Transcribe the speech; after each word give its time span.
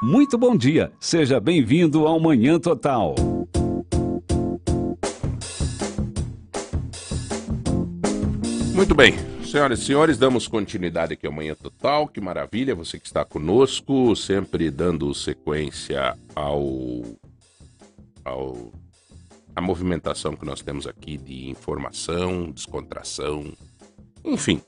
Muito 0.00 0.38
bom 0.38 0.56
dia, 0.56 0.92
seja 1.00 1.40
bem-vindo 1.40 2.06
ao 2.06 2.20
Manhã 2.20 2.60
Total. 2.60 3.16
Muito 8.72 8.94
bem, 8.94 9.14
senhoras 9.44 9.80
e 9.80 9.84
senhores, 9.84 10.16
damos 10.16 10.46
continuidade 10.46 11.14
aqui 11.14 11.26
ao 11.26 11.32
Manhã 11.32 11.56
Total. 11.56 12.06
Que 12.06 12.20
maravilha, 12.20 12.76
você 12.76 12.96
que 12.96 13.06
está 13.06 13.24
conosco, 13.24 14.14
sempre 14.14 14.70
dando 14.70 15.12
sequência 15.12 16.16
ao, 16.32 17.02
ao 18.24 18.70
a 19.56 19.60
movimentação 19.60 20.36
que 20.36 20.46
nós 20.46 20.62
temos 20.62 20.86
aqui 20.86 21.16
de 21.16 21.50
informação, 21.50 22.52
descontração, 22.52 23.52
enfim. 24.24 24.62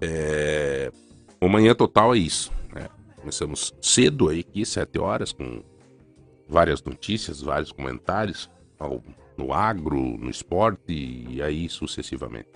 É, 0.00 0.90
o 1.38 1.50
Manhã 1.50 1.74
Total 1.74 2.14
é 2.14 2.18
isso. 2.18 2.50
Começamos 3.20 3.74
cedo 3.82 4.28
aí, 4.28 4.40
aqui, 4.40 4.64
sete 4.64 4.98
horas, 4.98 5.32
com 5.32 5.62
várias 6.48 6.82
notícias, 6.82 7.42
vários 7.42 7.72
comentários 7.72 8.50
ao, 8.78 9.02
no 9.36 9.52
agro, 9.52 10.16
no 10.16 10.30
esporte 10.30 10.92
e 11.28 11.42
aí 11.42 11.68
sucessivamente. 11.68 12.48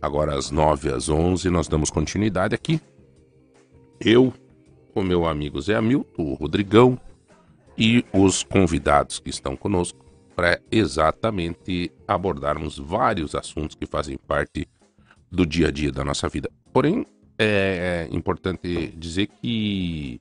Agora 0.00 0.36
às 0.36 0.50
nove 0.50 0.92
às 0.92 1.08
onze 1.08 1.50
nós 1.50 1.68
damos 1.68 1.90
continuidade 1.90 2.54
aqui. 2.54 2.80
Eu, 4.00 4.32
o 4.94 5.02
meu 5.02 5.26
amigo 5.26 5.60
Zé 5.60 5.74
Hamilton, 5.74 6.22
o 6.22 6.34
Rodrigão 6.34 6.98
e 7.76 8.04
os 8.12 8.42
convidados 8.42 9.18
que 9.18 9.30
estão 9.30 9.56
conosco 9.56 10.04
para 10.34 10.60
exatamente 10.70 11.92
abordarmos 12.06 12.78
vários 12.78 13.34
assuntos 13.34 13.74
que 13.74 13.86
fazem 13.86 14.16
parte 14.16 14.68
do 15.30 15.44
dia 15.44 15.68
a 15.68 15.70
dia 15.70 15.90
da 15.90 16.04
nossa 16.04 16.28
vida. 16.28 16.48
Porém, 16.72 17.04
é 17.38 18.08
importante 18.10 18.88
dizer 18.96 19.28
que 19.28 20.20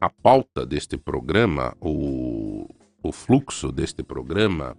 a 0.00 0.08
pauta 0.08 0.64
deste 0.64 0.96
programa, 0.96 1.76
o, 1.80 2.66
o 3.02 3.12
fluxo 3.12 3.70
deste 3.70 4.02
programa, 4.02 4.74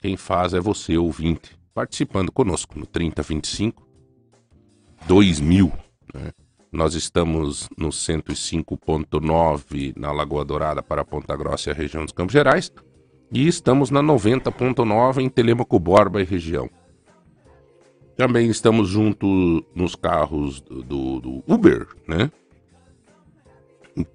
quem 0.00 0.16
faz 0.16 0.52
é 0.52 0.60
você, 0.60 0.98
ouvinte, 0.98 1.58
participando 1.72 2.30
conosco 2.30 2.78
no 2.78 2.86
3025 2.86 3.86
2000. 5.06 5.72
Né? 6.14 6.32
Nós 6.70 6.94
estamos 6.94 7.68
no 7.76 7.88
105.9 7.88 9.94
na 9.96 10.12
Lagoa 10.12 10.44
Dourada 10.44 10.82
para 10.82 11.04
Ponta 11.04 11.36
Grossa 11.36 11.70
e 11.70 11.72
a 11.72 11.74
região 11.74 12.04
dos 12.04 12.12
Campos 12.12 12.32
Gerais. 12.32 12.72
E 13.32 13.46
estamos 13.46 13.90
na 13.90 14.02
90.9 14.02 15.20
em 15.20 15.28
Telemaco 15.28 15.78
Borba 15.78 16.20
e 16.20 16.24
região. 16.24 16.68
Também 18.16 18.48
estamos 18.48 18.88
junto 18.88 19.64
nos 19.74 19.94
carros 19.94 20.60
do, 20.60 21.20
do 21.20 21.44
Uber, 21.46 21.86
né? 22.08 22.30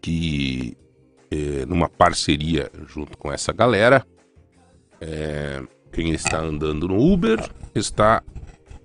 Que 0.01 0.75
é, 1.29 1.65
numa 1.65 1.87
parceria 1.87 2.71
junto 2.87 3.17
com 3.17 3.31
essa 3.31 3.53
galera. 3.53 4.05
É, 4.99 5.61
quem 5.91 6.11
está 6.11 6.39
andando 6.39 6.87
no 6.87 6.97
Uber 6.99 7.39
está 7.75 8.23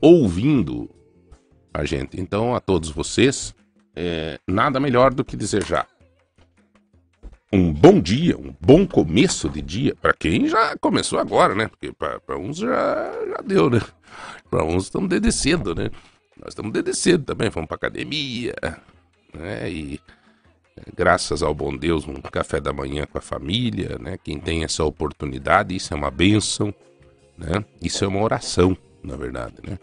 ouvindo 0.00 0.90
a 1.72 1.84
gente. 1.84 2.20
Então, 2.20 2.54
a 2.54 2.60
todos 2.60 2.90
vocês, 2.90 3.54
é, 3.94 4.38
nada 4.46 4.78
melhor 4.78 5.14
do 5.14 5.24
que 5.24 5.36
desejar 5.36 5.88
um 7.52 7.72
bom 7.72 8.00
dia, 8.00 8.36
um 8.36 8.54
bom 8.60 8.86
começo 8.86 9.48
de 9.48 9.62
dia, 9.62 9.94
para 9.94 10.12
quem 10.12 10.48
já 10.48 10.76
começou 10.78 11.18
agora, 11.18 11.54
né? 11.54 11.68
Porque 11.68 11.92
para 11.92 12.38
uns 12.38 12.58
já, 12.58 13.12
já 13.28 13.42
deu, 13.44 13.70
né? 13.70 13.80
Para 14.50 14.64
uns 14.64 14.84
estamos 14.84 15.08
dedecendo, 15.08 15.74
né? 15.74 15.90
Nós 16.36 16.48
estamos 16.48 16.72
dedecendo 16.72 17.24
também, 17.24 17.50
vamos 17.50 17.68
para 17.68 17.76
academia, 17.76 18.54
né? 19.32 19.70
E 19.70 20.00
graças 20.94 21.42
ao 21.42 21.54
bom 21.54 21.74
Deus, 21.76 22.06
um 22.06 22.14
café 22.14 22.60
da 22.60 22.72
manhã 22.72 23.06
com 23.06 23.18
a 23.18 23.22
família, 23.22 23.98
né? 23.98 24.18
Quem 24.22 24.38
tem 24.38 24.64
essa 24.64 24.84
oportunidade, 24.84 25.74
isso 25.74 25.92
é 25.94 25.96
uma 25.96 26.10
bênção, 26.10 26.74
né? 27.36 27.64
Isso 27.80 28.04
é 28.04 28.08
uma 28.08 28.22
oração, 28.22 28.76
na 29.02 29.16
verdade, 29.16 29.56
né? 29.66 29.78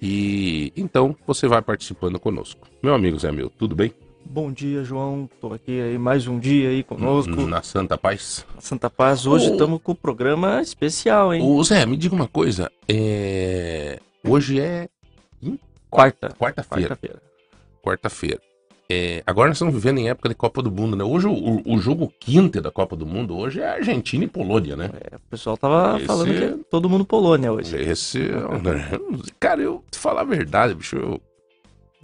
E 0.00 0.72
então 0.76 1.16
você 1.26 1.46
vai 1.48 1.62
participando 1.62 2.18
conosco. 2.18 2.68
Meu 2.82 2.94
amigo 2.94 3.18
Zé 3.18 3.32
Meu, 3.32 3.48
tudo 3.48 3.74
bem? 3.74 3.94
Bom 4.36 4.52
dia, 4.52 4.84
João. 4.84 5.26
Tô 5.40 5.54
aqui 5.54 5.80
aí 5.80 5.96
mais 5.96 6.26
um 6.26 6.38
dia 6.38 6.68
aí 6.68 6.82
conosco. 6.82 7.46
Na 7.46 7.62
Santa 7.62 7.96
Paz. 7.96 8.44
Na 8.54 8.60
Santa 8.60 8.90
Paz. 8.90 9.26
Hoje 9.26 9.50
estamos 9.50 9.80
com 9.82 9.92
o 9.92 9.94
programa 9.94 10.60
especial, 10.60 11.32
hein? 11.32 11.40
Ô, 11.42 11.64
Zé, 11.64 11.86
me 11.86 11.96
diga 11.96 12.14
uma 12.14 12.28
coisa. 12.28 12.70
É... 12.86 13.98
Hoje 14.22 14.60
é. 14.60 14.90
Quarta. 15.88 16.34
Quarta-feira. 16.38 16.88
Quarta-feira. 16.88 17.22
Quarta-feira. 17.82 18.40
É... 18.90 19.22
Agora 19.26 19.48
nós 19.48 19.56
estamos 19.56 19.72
vivendo 19.72 20.00
em 20.00 20.10
época 20.10 20.28
de 20.28 20.34
Copa 20.34 20.60
do 20.60 20.70
Mundo, 20.70 20.96
né? 20.96 21.02
Hoje 21.02 21.26
o, 21.26 21.62
o 21.64 21.78
jogo 21.78 22.12
quinto 22.20 22.60
da 22.60 22.70
Copa 22.70 22.94
do 22.94 23.06
Mundo 23.06 23.34
hoje 23.38 23.62
é 23.62 23.70
Argentina 23.70 24.22
e 24.24 24.28
Polônia, 24.28 24.76
né? 24.76 24.90
É, 25.10 25.16
o 25.16 25.20
pessoal 25.30 25.56
tava 25.56 25.96
Esse... 25.96 26.06
falando 26.06 26.26
que 26.26 26.44
é 26.44 26.54
todo 26.70 26.90
mundo 26.90 27.06
Polônia 27.06 27.50
hoje. 27.50 27.74
Esse. 27.74 28.20
Cara, 29.40 29.62
eu 29.62 29.82
te 29.90 29.98
falar 29.98 30.20
a 30.20 30.24
verdade, 30.24 30.74
bicho. 30.74 30.94
Eu 30.94 31.22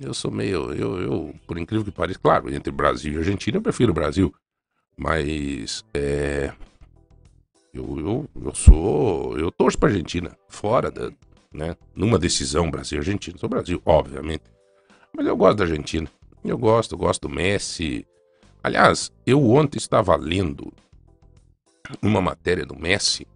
eu 0.01 0.15
sou 0.15 0.31
meio. 0.31 0.73
Eu, 0.73 1.01
eu, 1.01 1.35
por 1.47 1.59
incrível 1.59 1.85
que 1.85 1.91
pareça, 1.91 2.19
claro, 2.19 2.53
entre 2.53 2.73
Brasil 2.73 3.15
e 3.15 3.19
Argentina 3.19 3.59
eu 3.59 3.63
prefiro 3.63 3.93
o 3.93 3.95
Brasil. 3.95 4.35
Mas. 4.97 5.85
É. 5.95 6.53
Eu, 7.73 7.99
eu, 7.99 8.31
eu 8.45 8.55
sou. 8.55 9.39
Eu 9.39 9.51
torço 9.51 9.79
pra 9.79 9.89
Argentina. 9.89 10.37
Fora 10.49 10.91
da. 10.91 11.11
Né? 11.53 11.77
Numa 11.95 12.19
decisão 12.19 12.71
Brasil-Argentina. 12.71 13.37
Sou 13.39 13.49
Brasil, 13.49 13.81
obviamente. 13.85 14.45
Mas 15.15 15.27
eu 15.27 15.37
gosto 15.37 15.59
da 15.59 15.65
Argentina. 15.65 16.09
Eu 16.43 16.57
gosto, 16.57 16.97
gosto 16.97 17.29
do 17.29 17.35
Messi. 17.35 18.07
Aliás, 18.63 19.13
eu 19.27 19.51
ontem 19.51 19.77
estava 19.77 20.17
lendo 20.17 20.73
uma 22.01 22.23
matéria 22.23 22.65
do 22.65 22.79
Messi. 22.79 23.27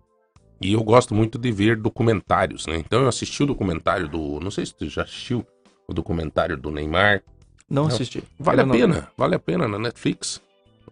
E 0.61 0.73
eu 0.73 0.83
gosto 0.83 1.15
muito 1.15 1.39
de 1.39 1.53
ver 1.53 1.77
documentários, 1.77 2.67
né? 2.67 2.79
Então 2.79 3.03
eu 3.03 3.09
assisti 3.09 3.43
o 3.43 3.47
documentário 3.47 4.09
do. 4.09 4.41
Não 4.41 4.51
sei 4.51 4.65
se 4.65 4.75
tu 4.75 4.89
já 4.89 5.03
assistiu 5.03 5.47
o 5.89 5.95
documentário 5.95 6.57
do 6.57 6.71
Neymar. 6.71 7.23
Não 7.69 7.87
assisti. 7.87 8.23
Vale 8.39 8.61
a 8.61 8.67
pena, 8.67 9.11
vale 9.17 9.35
a 9.35 9.39
pena 9.39 9.67
na 9.67 9.79
Netflix. 9.79 10.41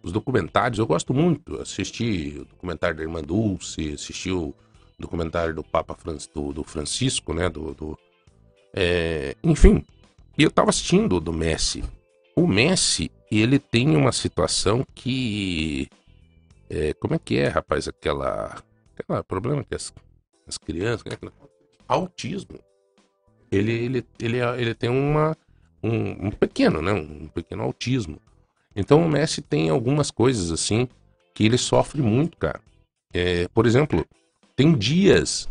Os 0.03 0.11
documentários, 0.11 0.77
eu 0.77 0.85
gosto 0.85 1.13
muito. 1.13 1.61
Assisti 1.61 2.37
o 2.39 2.45
documentário 2.45 2.97
da 2.97 3.03
Irmã 3.03 3.21
Dulce, 3.21 3.93
assisti 3.93 4.31
o 4.31 4.53
documentário 4.99 5.53
do 5.53 5.63
Papa 5.63 5.95
Francisco, 5.95 6.41
do, 6.41 6.53
do 6.53 6.63
Francisco, 6.63 7.33
né? 7.33 7.49
Do, 7.49 7.73
do 7.73 7.97
é, 8.73 9.35
enfim, 9.41 9.85
e 10.37 10.43
eu 10.43 10.51
tava 10.51 10.69
assistindo 10.69 11.21
do 11.21 11.31
Messi. 11.31 11.81
O 12.35 12.45
Messi, 12.45 13.09
ele 13.31 13.57
tem 13.57 13.95
uma 13.95 14.11
situação 14.11 14.85
que. 14.93 15.87
É, 16.69 16.93
como 16.95 17.13
é 17.15 17.19
que 17.19 17.37
é, 17.37 17.47
rapaz? 17.47 17.87
Aquela. 17.87 18.61
Aquela 18.97 19.23
problema 19.23 19.63
que 19.63 19.73
as, 19.73 19.93
as 20.45 20.57
crianças. 20.57 21.05
Né? 21.05 21.31
Autismo 21.87 22.59
ele, 23.55 23.71
ele, 23.71 24.05
ele, 24.19 24.37
ele 24.39 24.73
tem 24.73 24.89
uma, 24.89 25.35
um, 25.81 26.27
um 26.27 26.31
pequeno, 26.31 26.81
né? 26.81 26.93
Um 26.93 27.27
pequeno 27.27 27.63
autismo. 27.63 28.19
Então 28.75 29.03
o 29.05 29.09
Messi 29.09 29.41
tem 29.41 29.69
algumas 29.69 30.11
coisas 30.11 30.51
assim 30.51 30.87
que 31.33 31.45
ele 31.45 31.57
sofre 31.57 32.01
muito, 32.01 32.37
cara. 32.37 32.59
É, 33.13 33.47
por 33.49 33.65
exemplo, 33.65 34.05
tem 34.55 34.73
dias 34.73 35.47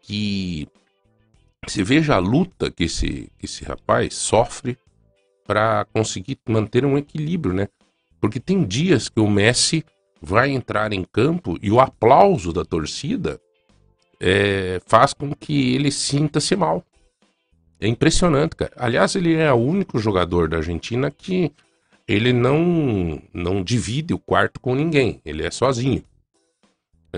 que 0.00 0.66
se 1.66 1.82
veja 1.82 2.14
a 2.14 2.18
luta 2.18 2.70
que 2.70 2.84
esse, 2.84 3.30
que 3.38 3.46
esse 3.46 3.64
rapaz 3.64 4.14
sofre 4.14 4.76
para 5.46 5.84
conseguir 5.92 6.38
manter 6.48 6.84
um 6.84 6.96
equilíbrio, 6.96 7.54
né? 7.54 7.68
Porque 8.20 8.40
tem 8.40 8.64
dias 8.64 9.08
que 9.08 9.20
o 9.20 9.28
Messi 9.28 9.84
vai 10.20 10.50
entrar 10.50 10.92
em 10.92 11.04
campo 11.04 11.58
e 11.60 11.70
o 11.70 11.80
aplauso 11.80 12.52
da 12.52 12.64
torcida 12.64 13.40
é, 14.20 14.80
faz 14.86 15.12
com 15.12 15.34
que 15.34 15.74
ele 15.74 15.90
sinta-se 15.90 16.54
mal. 16.54 16.84
É 17.82 17.88
impressionante, 17.88 18.54
cara. 18.54 18.70
Aliás, 18.76 19.16
ele 19.16 19.34
é 19.34 19.52
o 19.52 19.56
único 19.56 19.98
jogador 19.98 20.48
da 20.48 20.58
Argentina 20.58 21.10
que 21.10 21.50
ele 22.06 22.32
não, 22.32 23.20
não 23.34 23.60
divide 23.60 24.14
o 24.14 24.20
quarto 24.20 24.60
com 24.60 24.72
ninguém. 24.72 25.20
Ele 25.24 25.44
é 25.44 25.50
sozinho. 25.50 26.04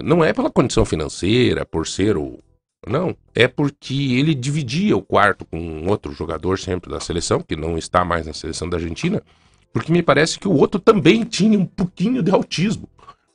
Não 0.03 0.25
é 0.25 0.33
pela 0.33 0.51
condição 0.51 0.87
financeira, 0.87 1.67
por 1.67 1.87
ser 1.87 2.17
o. 2.17 2.39
Não. 2.87 3.15
É 3.35 3.47
porque 3.47 4.15
ele 4.15 4.35
dividia 4.35 4.97
o 4.97 5.03
quarto 5.03 5.45
com 5.45 5.87
outro 5.87 6.13
jogador 6.13 6.59
sempre 6.59 6.91
da 6.91 6.99
seleção, 6.99 7.43
que 7.43 7.55
não 7.55 7.77
está 7.77 8.03
mais 8.03 8.27
na 8.27 8.33
seleção 8.33 8.67
da 8.67 8.79
Argentina, 8.79 9.23
porque 9.71 9.93
me 9.93 10.03
parece 10.03 10.39
que 10.39 10.49
o 10.49 10.55
outro 10.55 10.81
também 10.81 11.25
tinha 11.25 11.59
um 11.59 11.67
pouquinho 11.67 12.23
de 12.23 12.31
autismo. 12.31 12.89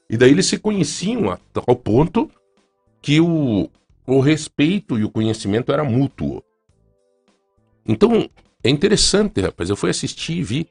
E 0.10 0.18
daí 0.18 0.32
eles 0.32 0.48
se 0.48 0.58
conheciam 0.58 1.38
ao 1.54 1.76
ponto 1.76 2.28
que 3.04 3.22
o, 3.22 3.70
o 4.08 4.20
respeito 4.20 4.98
e 4.98 5.04
o 5.04 5.12
conhecimento 5.12 5.72
era 5.72 5.84
mútuo. 5.84 6.44
Então, 7.90 8.30
é 8.64 8.70
interessante, 8.70 9.42
rapaz. 9.42 9.68
Eu 9.68 9.76
fui 9.76 9.90
assistir 9.90 10.38
e 10.38 10.44
vi. 10.44 10.68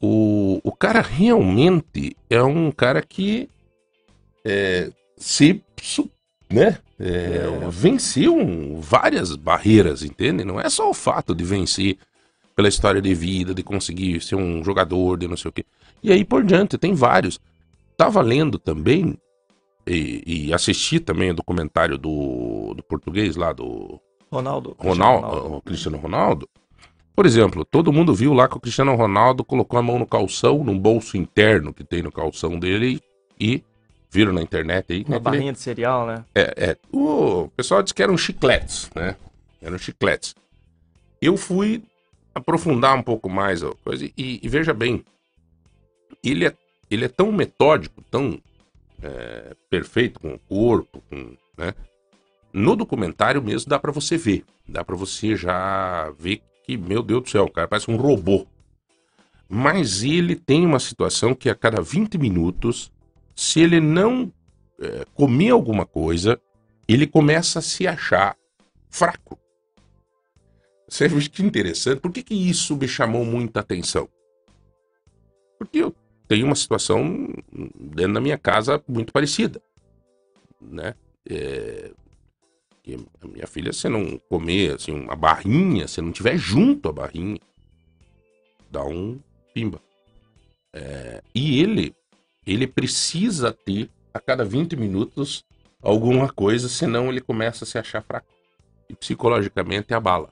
O, 0.00 0.60
o 0.62 0.70
cara 0.70 1.00
realmente 1.00 2.16
é 2.30 2.40
um 2.40 2.70
cara 2.70 3.02
que 3.02 3.48
é, 4.44 4.92
se 5.16 5.60
né, 6.48 6.78
é, 7.00 7.48
venceu 7.68 8.78
várias 8.80 9.34
barreiras, 9.34 10.04
entende? 10.04 10.44
Não 10.44 10.60
é 10.60 10.70
só 10.70 10.88
o 10.88 10.94
fato 10.94 11.34
de 11.34 11.42
vencer 11.42 11.98
pela 12.54 12.68
história 12.68 13.02
de 13.02 13.12
vida, 13.12 13.52
de 13.52 13.64
conseguir 13.64 14.22
ser 14.22 14.36
um 14.36 14.62
jogador, 14.62 15.18
de 15.18 15.26
não 15.26 15.36
sei 15.36 15.48
o 15.48 15.52
quê. 15.52 15.64
E 16.00 16.12
aí 16.12 16.24
por 16.24 16.44
diante, 16.44 16.78
tem 16.78 16.94
vários. 16.94 17.40
Tava 17.96 18.22
lendo 18.22 18.56
também 18.56 19.18
e, 19.84 20.22
e 20.46 20.54
assisti 20.54 21.00
também 21.00 21.32
o 21.32 21.34
documentário 21.34 21.98
do, 21.98 22.72
do 22.74 22.84
português 22.84 23.34
lá, 23.34 23.52
do 23.52 24.00
Ronaldo. 24.30 24.76
Ronaldo, 24.78 25.26
Ronaldo. 25.26 25.54
o 25.56 25.62
Cristiano 25.62 25.98
Ronaldo. 25.98 26.48
Por 27.14 27.24
exemplo, 27.24 27.64
todo 27.64 27.92
mundo 27.92 28.14
viu 28.14 28.34
lá 28.34 28.46
que 28.48 28.56
o 28.56 28.60
Cristiano 28.60 28.94
Ronaldo 28.94 29.42
colocou 29.44 29.78
a 29.78 29.82
mão 29.82 29.98
no 29.98 30.06
calção, 30.06 30.62
num 30.62 30.78
bolso 30.78 31.16
interno 31.16 31.72
que 31.72 31.82
tem 31.82 32.02
no 32.02 32.12
calção 32.12 32.58
dele 32.58 33.00
e 33.40 33.62
viram 34.10 34.32
na 34.32 34.42
internet 34.42 34.92
aí. 34.92 34.98
Uma 35.02 35.02
né, 35.02 35.06
que 35.08 35.14
ele- 35.14 35.20
barrinha 35.20 35.52
de 35.52 35.58
cereal, 35.60 36.06
né? 36.06 36.24
é, 36.34 36.54
é. 36.70 36.76
O 36.92 37.48
pessoal 37.56 37.82
disse 37.82 37.94
que 37.94 38.02
eram 38.02 38.18
chicletes, 38.18 38.90
né? 38.94 39.16
Eram 39.62 39.78
chicletes. 39.78 40.34
Eu 41.20 41.36
fui 41.38 41.82
aprofundar 42.34 42.94
um 42.94 43.02
pouco 43.02 43.30
mais 43.30 43.62
a 43.62 43.70
coisa 43.82 44.04
e, 44.04 44.38
e 44.42 44.48
veja 44.48 44.74
bem, 44.74 45.02
ele 46.22 46.46
é, 46.46 46.52
ele 46.90 47.06
é 47.06 47.08
tão 47.08 47.32
metódico, 47.32 48.02
tão 48.10 48.38
é, 49.02 49.54
perfeito 49.70 50.20
com 50.20 50.34
o 50.34 50.38
corpo, 50.40 51.02
com, 51.08 51.34
né? 51.56 51.72
No 52.56 52.74
documentário 52.74 53.42
mesmo 53.42 53.68
dá 53.68 53.78
pra 53.78 53.92
você 53.92 54.16
ver, 54.16 54.42
dá 54.66 54.82
pra 54.82 54.96
você 54.96 55.36
já 55.36 56.10
ver 56.18 56.40
que, 56.64 56.74
meu 56.78 57.02
Deus 57.02 57.24
do 57.24 57.28
céu, 57.28 57.44
o 57.44 57.50
cara 57.50 57.68
parece 57.68 57.90
um 57.90 57.96
robô. 57.96 58.46
Mas 59.46 60.02
ele 60.02 60.34
tem 60.34 60.64
uma 60.64 60.80
situação 60.80 61.34
que 61.34 61.50
a 61.50 61.54
cada 61.54 61.82
20 61.82 62.16
minutos, 62.16 62.90
se 63.34 63.60
ele 63.60 63.78
não 63.78 64.32
é, 64.80 65.04
comer 65.12 65.50
alguma 65.50 65.84
coisa, 65.84 66.40
ele 66.88 67.06
começa 67.06 67.58
a 67.58 67.62
se 67.62 67.86
achar 67.86 68.34
fraco. 68.88 69.38
Você 70.88 71.10
que 71.28 71.42
interessante. 71.42 72.00
Por 72.00 72.10
que, 72.10 72.22
que 72.22 72.34
isso 72.34 72.74
me 72.74 72.88
chamou 72.88 73.22
muita 73.22 73.60
atenção? 73.60 74.08
Porque 75.58 75.76
eu 75.76 75.94
tenho 76.26 76.46
uma 76.46 76.56
situação 76.56 77.28
dentro 77.78 78.14
da 78.14 78.20
minha 78.22 78.38
casa 78.38 78.82
muito 78.88 79.12
parecida. 79.12 79.60
Né? 80.58 80.94
É, 81.28 81.92
que 82.86 82.94
a 83.20 83.26
minha 83.26 83.46
filha, 83.48 83.72
se 83.72 83.88
não 83.88 84.16
comer 84.28 84.76
assim, 84.76 84.92
uma 84.92 85.16
barrinha, 85.16 85.88
se 85.88 86.00
não 86.00 86.12
tiver 86.12 86.38
junto 86.38 86.88
a 86.88 86.92
barrinha, 86.92 87.40
dá 88.70 88.84
um 88.84 89.18
pimba. 89.52 89.80
É, 90.72 91.20
e 91.34 91.60
ele, 91.60 91.92
ele 92.46 92.64
precisa 92.68 93.52
ter 93.52 93.90
a 94.14 94.20
cada 94.20 94.44
20 94.44 94.76
minutos 94.76 95.44
alguma 95.82 96.28
coisa, 96.32 96.68
senão 96.68 97.08
ele 97.08 97.20
começa 97.20 97.64
a 97.64 97.66
se 97.66 97.76
achar 97.76 98.02
fraco. 98.04 98.28
E 98.88 98.94
psicologicamente 98.94 99.92
abala. 99.92 100.30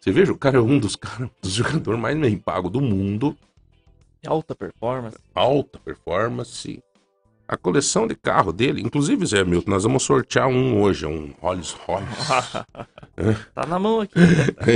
Você 0.00 0.10
veja, 0.10 0.32
o 0.32 0.38
cara 0.38 0.58
é 0.58 0.60
um 0.60 0.76
dos, 0.76 0.96
cara, 0.96 1.30
dos 1.40 1.52
jogadores 1.52 2.00
mais 2.00 2.18
bem 2.18 2.36
pagos 2.36 2.72
do 2.72 2.80
mundo, 2.80 3.36
Alta 4.26 4.54
performance. 4.54 5.18
alta 5.34 5.78
performance. 5.78 6.82
A 7.52 7.56
coleção 7.58 8.06
de 8.06 8.14
carro 8.14 8.50
dele, 8.50 8.80
inclusive, 8.80 9.26
Zé 9.26 9.44
Milton, 9.44 9.72
nós 9.72 9.82
vamos 9.82 10.02
sortear 10.04 10.48
um 10.48 10.80
hoje, 10.80 11.04
um 11.04 11.34
Rolls 11.38 11.76
Royce. 11.84 12.64
tá 13.54 13.66
na 13.66 13.78
mão 13.78 14.00
aqui. 14.00 14.14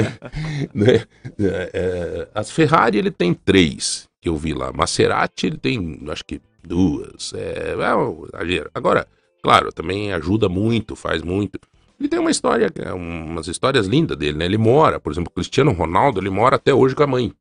né? 0.75 1.07
É, 1.41 1.71
é, 1.73 2.29
as 2.35 2.51
Ferrari 2.51 2.99
ele 2.99 3.11
tem 3.11 3.33
três, 3.33 4.07
que 4.21 4.29
eu 4.29 4.37
vi 4.37 4.53
lá. 4.53 4.75
Maserati 4.75 5.47
ele 5.47 5.57
tem, 5.57 6.03
acho 6.11 6.23
que 6.23 6.39
duas. 6.63 7.33
É, 7.33 7.75
é. 7.79 8.71
Agora, 8.75 9.09
claro, 9.43 9.73
também 9.73 10.13
ajuda 10.13 10.47
muito, 10.47 10.95
faz 10.95 11.23
muito. 11.23 11.59
Ele 11.99 12.11
tem 12.11 12.19
uma 12.19 12.31
história, 12.31 12.71
é, 12.79 12.93
umas 12.93 13.49
histórias 13.49 13.87
lindas 13.87 14.19
dele, 14.19 14.37
né? 14.37 14.45
Ele 14.45 14.59
mora, 14.59 15.01
por 15.01 15.11
exemplo, 15.11 15.31
o 15.31 15.35
Cristiano 15.35 15.73
Ronaldo, 15.73 16.21
ele 16.21 16.29
mora 16.29 16.57
até 16.57 16.75
hoje 16.75 16.95
com 16.95 17.05
a 17.05 17.07
mãe, 17.07 17.33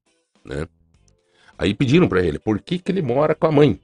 né? 0.45 0.65
Aí 1.57 1.73
pediram 1.73 2.07
pra 2.07 2.23
ele, 2.23 2.39
por 2.39 2.61
que 2.61 2.79
que 2.79 2.89
ele 2.89 3.01
mora 3.01 3.35
com 3.35 3.47
a 3.47 3.51
mãe 3.51 3.77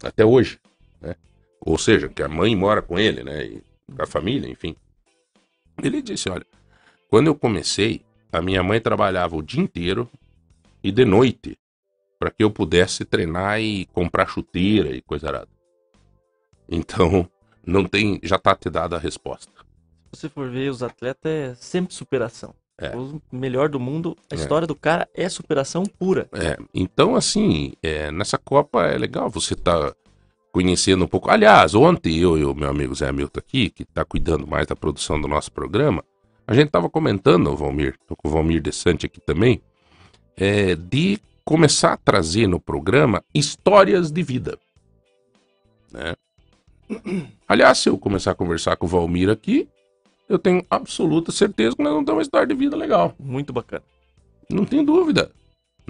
até 0.00 0.24
hoje, 0.24 0.60
né? 1.04 1.14
Ou 1.60 1.78
seja, 1.78 2.08
que 2.08 2.22
a 2.22 2.28
mãe 2.28 2.54
mora 2.56 2.82
com 2.82 2.98
ele, 2.98 3.22
né? 3.22 3.44
E 3.44 3.62
a 3.98 4.06
família, 4.06 4.48
enfim. 4.50 4.74
Ele 5.82 6.00
disse, 6.02 6.28
olha, 6.28 6.46
quando 7.08 7.26
eu 7.28 7.34
comecei, 7.34 8.02
a 8.32 8.40
minha 8.42 8.62
mãe 8.62 8.80
trabalhava 8.80 9.36
o 9.36 9.42
dia 9.42 9.62
inteiro 9.62 10.08
e 10.82 10.90
de 10.90 11.04
noite 11.04 11.58
para 12.18 12.30
que 12.30 12.42
eu 12.44 12.50
pudesse 12.50 13.04
treinar 13.04 13.60
e 13.60 13.86
comprar 13.86 14.26
chuteira 14.26 14.90
e 14.90 15.00
coisa 15.02 15.28
arada. 15.28 15.48
Então, 16.68 17.28
não 17.66 17.84
tem, 17.84 18.18
já 18.22 18.38
tá 18.38 18.54
te 18.54 18.70
dada 18.70 18.96
a 18.96 18.98
resposta. 18.98 19.52
Se 20.12 20.20
você 20.20 20.28
for 20.28 20.48
ver, 20.50 20.70
os 20.70 20.82
atletas 20.82 21.32
é 21.32 21.54
sempre 21.54 21.94
superação. 21.94 22.54
É. 22.78 22.96
O 22.96 23.20
melhor 23.30 23.68
do 23.68 23.78
mundo, 23.78 24.16
a 24.30 24.34
É. 24.34 24.38
história 24.38 24.66
do 24.66 24.74
cara 24.74 25.08
é 25.14 25.28
superação 25.28 25.84
pura. 25.84 26.28
É, 26.32 26.56
então, 26.72 27.14
assim, 27.14 27.74
é, 27.82 28.10
nessa 28.10 28.38
Copa 28.38 28.84
é 28.86 28.98
legal 28.98 29.28
você 29.30 29.54
tá 29.54 29.94
conhecendo 30.54 31.04
um 31.04 31.08
pouco. 31.08 31.28
Aliás, 31.28 31.74
ontem 31.74 32.16
eu 32.16 32.38
e 32.38 32.44
o 32.44 32.54
meu 32.54 32.70
amigo 32.70 32.94
Zé 32.94 33.08
Hamilton 33.08 33.40
aqui, 33.40 33.70
que 33.70 33.84
tá 33.84 34.04
cuidando 34.04 34.46
mais 34.46 34.68
da 34.68 34.76
produção 34.76 35.20
do 35.20 35.26
nosso 35.26 35.50
programa, 35.50 36.04
a 36.46 36.54
gente 36.54 36.70
tava 36.70 36.88
comentando, 36.88 37.56
Valmir, 37.56 37.98
tô 38.06 38.14
com 38.14 38.28
o 38.28 38.30
Valmir 38.30 38.62
De 38.62 38.70
Sante 38.70 39.04
aqui 39.04 39.20
também, 39.20 39.60
é, 40.36 40.76
de 40.76 41.18
começar 41.44 41.94
a 41.94 41.96
trazer 41.96 42.46
no 42.46 42.60
programa 42.60 43.20
histórias 43.34 44.12
de 44.12 44.22
vida. 44.22 44.56
Né? 45.90 46.14
Aliás, 47.48 47.78
se 47.78 47.88
eu 47.88 47.98
começar 47.98 48.30
a 48.30 48.36
conversar 48.36 48.76
com 48.76 48.86
o 48.86 48.88
Valmir 48.88 49.30
aqui, 49.30 49.68
eu 50.28 50.38
tenho 50.38 50.64
absoluta 50.70 51.32
certeza 51.32 51.74
que 51.74 51.82
nós 51.82 51.92
vamos 51.92 52.06
ter 52.06 52.12
uma 52.12 52.22
história 52.22 52.46
de 52.46 52.54
vida 52.54 52.76
legal. 52.76 53.12
Muito 53.18 53.52
bacana. 53.52 53.82
Não 54.48 54.64
tem 54.64 54.84
dúvida, 54.84 55.32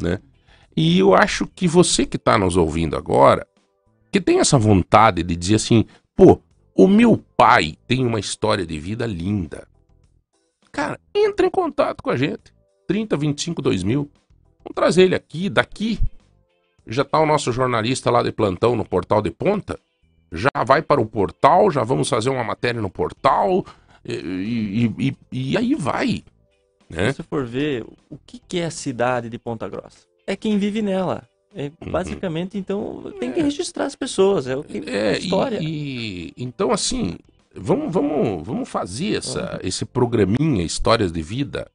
né? 0.00 0.20
E 0.74 0.98
eu 0.98 1.14
acho 1.14 1.46
que 1.46 1.68
você 1.68 2.06
que 2.06 2.16
está 2.16 2.38
nos 2.38 2.56
ouvindo 2.56 2.96
agora, 2.96 3.46
que 4.14 4.20
tem 4.20 4.38
essa 4.38 4.56
vontade 4.56 5.24
de 5.24 5.34
dizer 5.34 5.56
assim, 5.56 5.84
pô, 6.14 6.40
o 6.72 6.86
meu 6.86 7.20
pai 7.36 7.74
tem 7.88 8.06
uma 8.06 8.20
história 8.20 8.64
de 8.64 8.78
vida 8.78 9.04
linda. 9.06 9.66
Cara, 10.70 11.00
entra 11.12 11.44
em 11.46 11.50
contato 11.50 12.00
com 12.00 12.10
a 12.10 12.16
gente. 12.16 12.54
30, 12.86 13.16
25, 13.16 13.60
2000. 13.60 14.08
Vamos 14.62 14.72
trazer 14.72 15.02
ele 15.02 15.16
aqui, 15.16 15.50
daqui. 15.50 15.98
Já 16.86 17.02
tá 17.04 17.18
o 17.18 17.26
nosso 17.26 17.50
jornalista 17.50 18.08
lá 18.08 18.22
de 18.22 18.30
plantão 18.30 18.76
no 18.76 18.84
portal 18.84 19.20
de 19.20 19.32
ponta. 19.32 19.80
Já 20.30 20.50
vai 20.64 20.80
para 20.80 21.00
o 21.00 21.06
portal, 21.06 21.68
já 21.72 21.82
vamos 21.82 22.08
fazer 22.08 22.30
uma 22.30 22.44
matéria 22.44 22.80
no 22.80 22.90
portal. 22.90 23.66
E, 24.04 24.12
e- 24.14 25.08
e- 25.08 25.16
e 25.32 25.56
aí 25.56 25.74
vai. 25.74 26.22
Né? 26.88 27.10
Se 27.10 27.16
você 27.16 27.22
for 27.24 27.44
ver, 27.44 27.84
o 28.08 28.16
que, 28.24 28.38
que 28.38 28.60
é 28.60 28.66
a 28.66 28.70
cidade 28.70 29.28
de 29.28 29.38
Ponta 29.40 29.68
Grossa? 29.68 30.06
É 30.24 30.36
quem 30.36 30.56
vive 30.56 30.82
nela. 30.82 31.26
É, 31.54 31.70
basicamente, 31.86 32.58
então, 32.58 33.12
tem 33.20 33.32
que 33.32 33.40
registrar 33.40 33.84
as 33.84 33.94
pessoas. 33.94 34.48
É 34.48 34.56
o 34.56 34.64
que 34.64 34.78
Uhum. 34.78 34.88
É, 34.88 35.16
e- 35.16 35.18
história. 35.20 35.58
E, 35.62 36.32
então, 36.36 36.72
assim, 36.72 37.16
vamos, 37.54 37.92
vamos, 37.92 38.44
vamos 38.44 38.68
fazer 38.68 39.16
essa, 39.18 39.60
esse 39.62 39.84
programinha 39.84 40.64
Histórias 40.64 41.12
de 41.12 41.22
Vida 41.22 41.70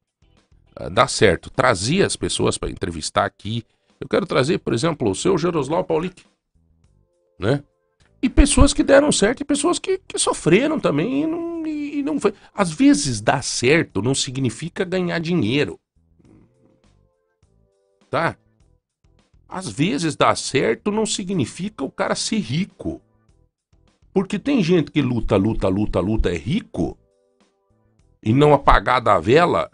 ah, 0.76 0.90
dar 0.90 1.08
certo. 1.08 1.50
Trazer 1.50 2.04
as 2.04 2.16
pessoas 2.18 2.58
para 2.58 2.70
entrevistar 2.70 3.26
aqui. 3.26 3.64
Eu 4.00 4.08
quero 4.08 4.26
trazer, 4.26 4.60
por 4.60 4.74
exemplo, 4.74 5.10
o 5.10 5.16
seu 5.16 5.38
Jaroslau 5.38 5.84
Paulik, 5.84 6.24
né? 7.38 7.64
E 8.22 8.30
pessoas 8.30 8.74
que 8.74 8.84
deram 8.84 9.14
certo 9.14 9.42
e 9.42 9.46
pessoas 9.46 9.80
que, 9.80 9.98
que 10.06 10.20
sofreram 10.20 10.78
também 10.78 11.24
e 11.24 11.26
não, 11.28 11.66
e 11.68 12.04
não 12.04 12.20
foi. 12.20 12.34
Às 12.54 12.70
vezes 12.70 13.22
dar 13.22 13.42
certo 13.42 14.02
não 14.02 14.14
significa 14.14 14.84
ganhar 14.84 15.20
dinheiro. 15.20 15.80
Tá? 18.10 18.38
Às 19.50 19.68
vezes 19.68 20.16
dar 20.16 20.38
certo 20.38 20.92
não 20.92 21.08
significa 21.08 21.84
o 21.84 21.90
cara 21.90 22.14
ser 22.14 22.38
rico. 22.38 23.02
Porque 24.14 24.38
tem 24.38 24.64
gente 24.64 24.92
que 24.92 25.02
luta, 25.02 25.36
luta, 25.36 25.68
luta, 25.68 26.00
luta, 26.00 26.30
é 26.30 26.38
rico 26.38 26.96
e 28.22 28.32
não 28.32 28.54
apagar 28.54 29.02
da 29.02 29.20
vela 29.20 29.72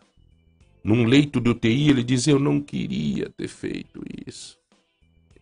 num 0.83 1.05
leito 1.05 1.41
de 1.41 1.49
UTI 1.49 1.89
ele 1.89 2.03
diz 2.03 2.27
eu 2.27 2.39
não 2.39 2.61
queria 2.61 3.29
ter 3.31 3.47
feito 3.47 4.01
isso. 4.25 4.57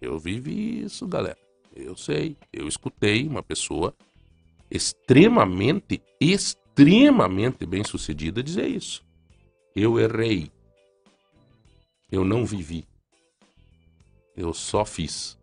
Eu 0.02 0.18
vivi 0.18 0.84
isso, 0.84 1.08
galera. 1.08 1.38
Eu 1.76 1.96
sei, 1.96 2.38
eu 2.52 2.68
escutei 2.68 3.28
uma 3.28 3.44
pessoa 3.44 3.94
extremamente, 4.70 6.02
extremamente 6.20 7.66
bem 7.66 7.84
sucedida 7.84 8.42
dizer 8.42 8.68
isso. 8.68 9.04
Eu 9.76 10.00
errei. 10.00 10.52
Eu 12.12 12.24
não 12.24 12.46
vivi. 12.46 12.86
Eu 14.36 14.54
só 14.54 14.84
fiz. 14.86 15.38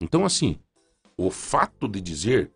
Então, 0.00 0.24
assim, 0.24 0.58
o 1.16 1.30
fato 1.30 1.88
de 1.88 2.00
dizer 2.00 2.50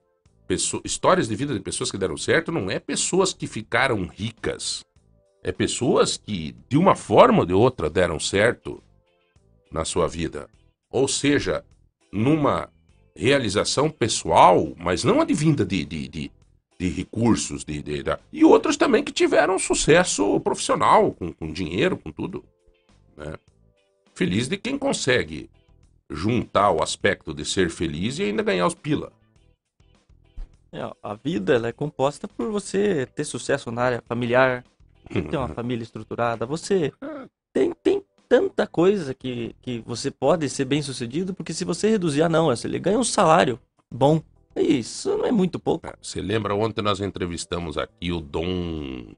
pesso- 0.46 0.80
histórias 0.84 1.28
de 1.28 1.34
vida 1.34 1.54
de 1.54 1.60
pessoas 1.60 1.90
que 1.90 1.98
deram 1.98 2.16
certo 2.16 2.52
não 2.52 2.70
é 2.70 2.78
pessoas 2.78 3.32
que 3.32 3.46
ficaram 3.46 4.06
ricas. 4.06 4.84
É 5.42 5.50
pessoas 5.50 6.16
que, 6.18 6.54
de 6.68 6.76
uma 6.76 6.94
forma 6.94 7.40
ou 7.40 7.46
de 7.46 7.54
outra, 7.54 7.88
deram 7.88 8.20
certo 8.20 8.82
na 9.72 9.84
sua 9.84 10.06
vida. 10.06 10.48
Ou 10.90 11.08
seja, 11.08 11.64
numa 12.12 12.68
realização 13.16 13.88
pessoal, 13.90 14.72
mas 14.76 15.02
não 15.02 15.20
advinda 15.20 15.64
de, 15.64 15.84
de, 15.84 16.08
de, 16.08 16.30
de 16.78 16.88
recursos. 16.88 17.64
De, 17.64 17.80
de- 17.82 18.02
da- 18.02 18.18
E 18.32 18.44
outros 18.44 18.76
também 18.76 19.02
que 19.02 19.12
tiveram 19.12 19.58
sucesso 19.58 20.38
profissional, 20.40 21.12
com, 21.12 21.32
com 21.32 21.52
dinheiro, 21.52 21.96
com 21.96 22.12
tudo. 22.12 22.44
né? 23.16 23.34
Feliz 24.20 24.48
de 24.48 24.58
quem 24.58 24.76
consegue 24.76 25.48
juntar 26.10 26.70
o 26.72 26.82
aspecto 26.82 27.32
de 27.32 27.42
ser 27.42 27.70
feliz 27.70 28.18
e 28.18 28.24
ainda 28.24 28.42
ganhar 28.42 28.66
os 28.66 28.74
pila. 28.74 29.10
É, 30.70 30.80
a 31.02 31.14
vida 31.14 31.54
ela 31.54 31.68
é 31.68 31.72
composta 31.72 32.28
por 32.28 32.50
você 32.50 33.06
ter 33.06 33.24
sucesso 33.24 33.70
na 33.70 33.80
área 33.80 34.02
familiar, 34.06 34.62
você 35.08 35.22
ter 35.22 35.38
uma 35.38 35.48
família 35.48 35.82
estruturada, 35.82 36.44
você 36.44 36.92
tem, 37.50 37.72
tem 37.72 38.04
tanta 38.28 38.66
coisa 38.66 39.14
que, 39.14 39.56
que 39.62 39.82
você 39.86 40.10
pode 40.10 40.50
ser 40.50 40.66
bem 40.66 40.82
sucedido, 40.82 41.32
porque 41.32 41.54
se 41.54 41.64
você 41.64 41.88
reduzir, 41.88 42.20
ah 42.20 42.28
não, 42.28 42.52
ele 42.52 42.78
ganha 42.78 42.98
um 42.98 43.04
salário 43.04 43.58
bom. 43.90 44.20
Isso 44.54 45.16
não 45.16 45.24
é 45.24 45.32
muito 45.32 45.58
pouco. 45.58 45.86
É, 45.86 45.94
Você 45.98 46.20
lembra 46.20 46.54
ontem 46.54 46.82
nós 46.82 47.00
entrevistamos 47.00 47.78
aqui 47.78 48.12
o 48.12 48.20
Dom 48.20 49.14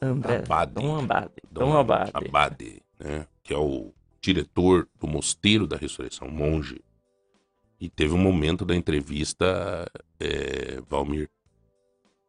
André, 0.00 0.44
Abade. 0.44 0.74
Dom 0.74 0.96
Abade. 1.00 1.32
Dom 1.50 1.70
Dom 1.70 1.76
Abade. 1.76 2.12
Abade, 2.14 2.82
né? 3.00 3.26
que 3.42 3.52
é 3.52 3.58
o 3.58 3.92
diretor 4.24 4.88
do 4.98 5.06
Mosteiro 5.06 5.66
da 5.66 5.76
Ressurreição, 5.76 6.28
monge. 6.30 6.80
E 7.78 7.90
teve 7.90 8.14
um 8.14 8.18
momento 8.18 8.64
da 8.64 8.74
entrevista, 8.74 9.90
é, 10.18 10.80
Valmir, 10.88 11.28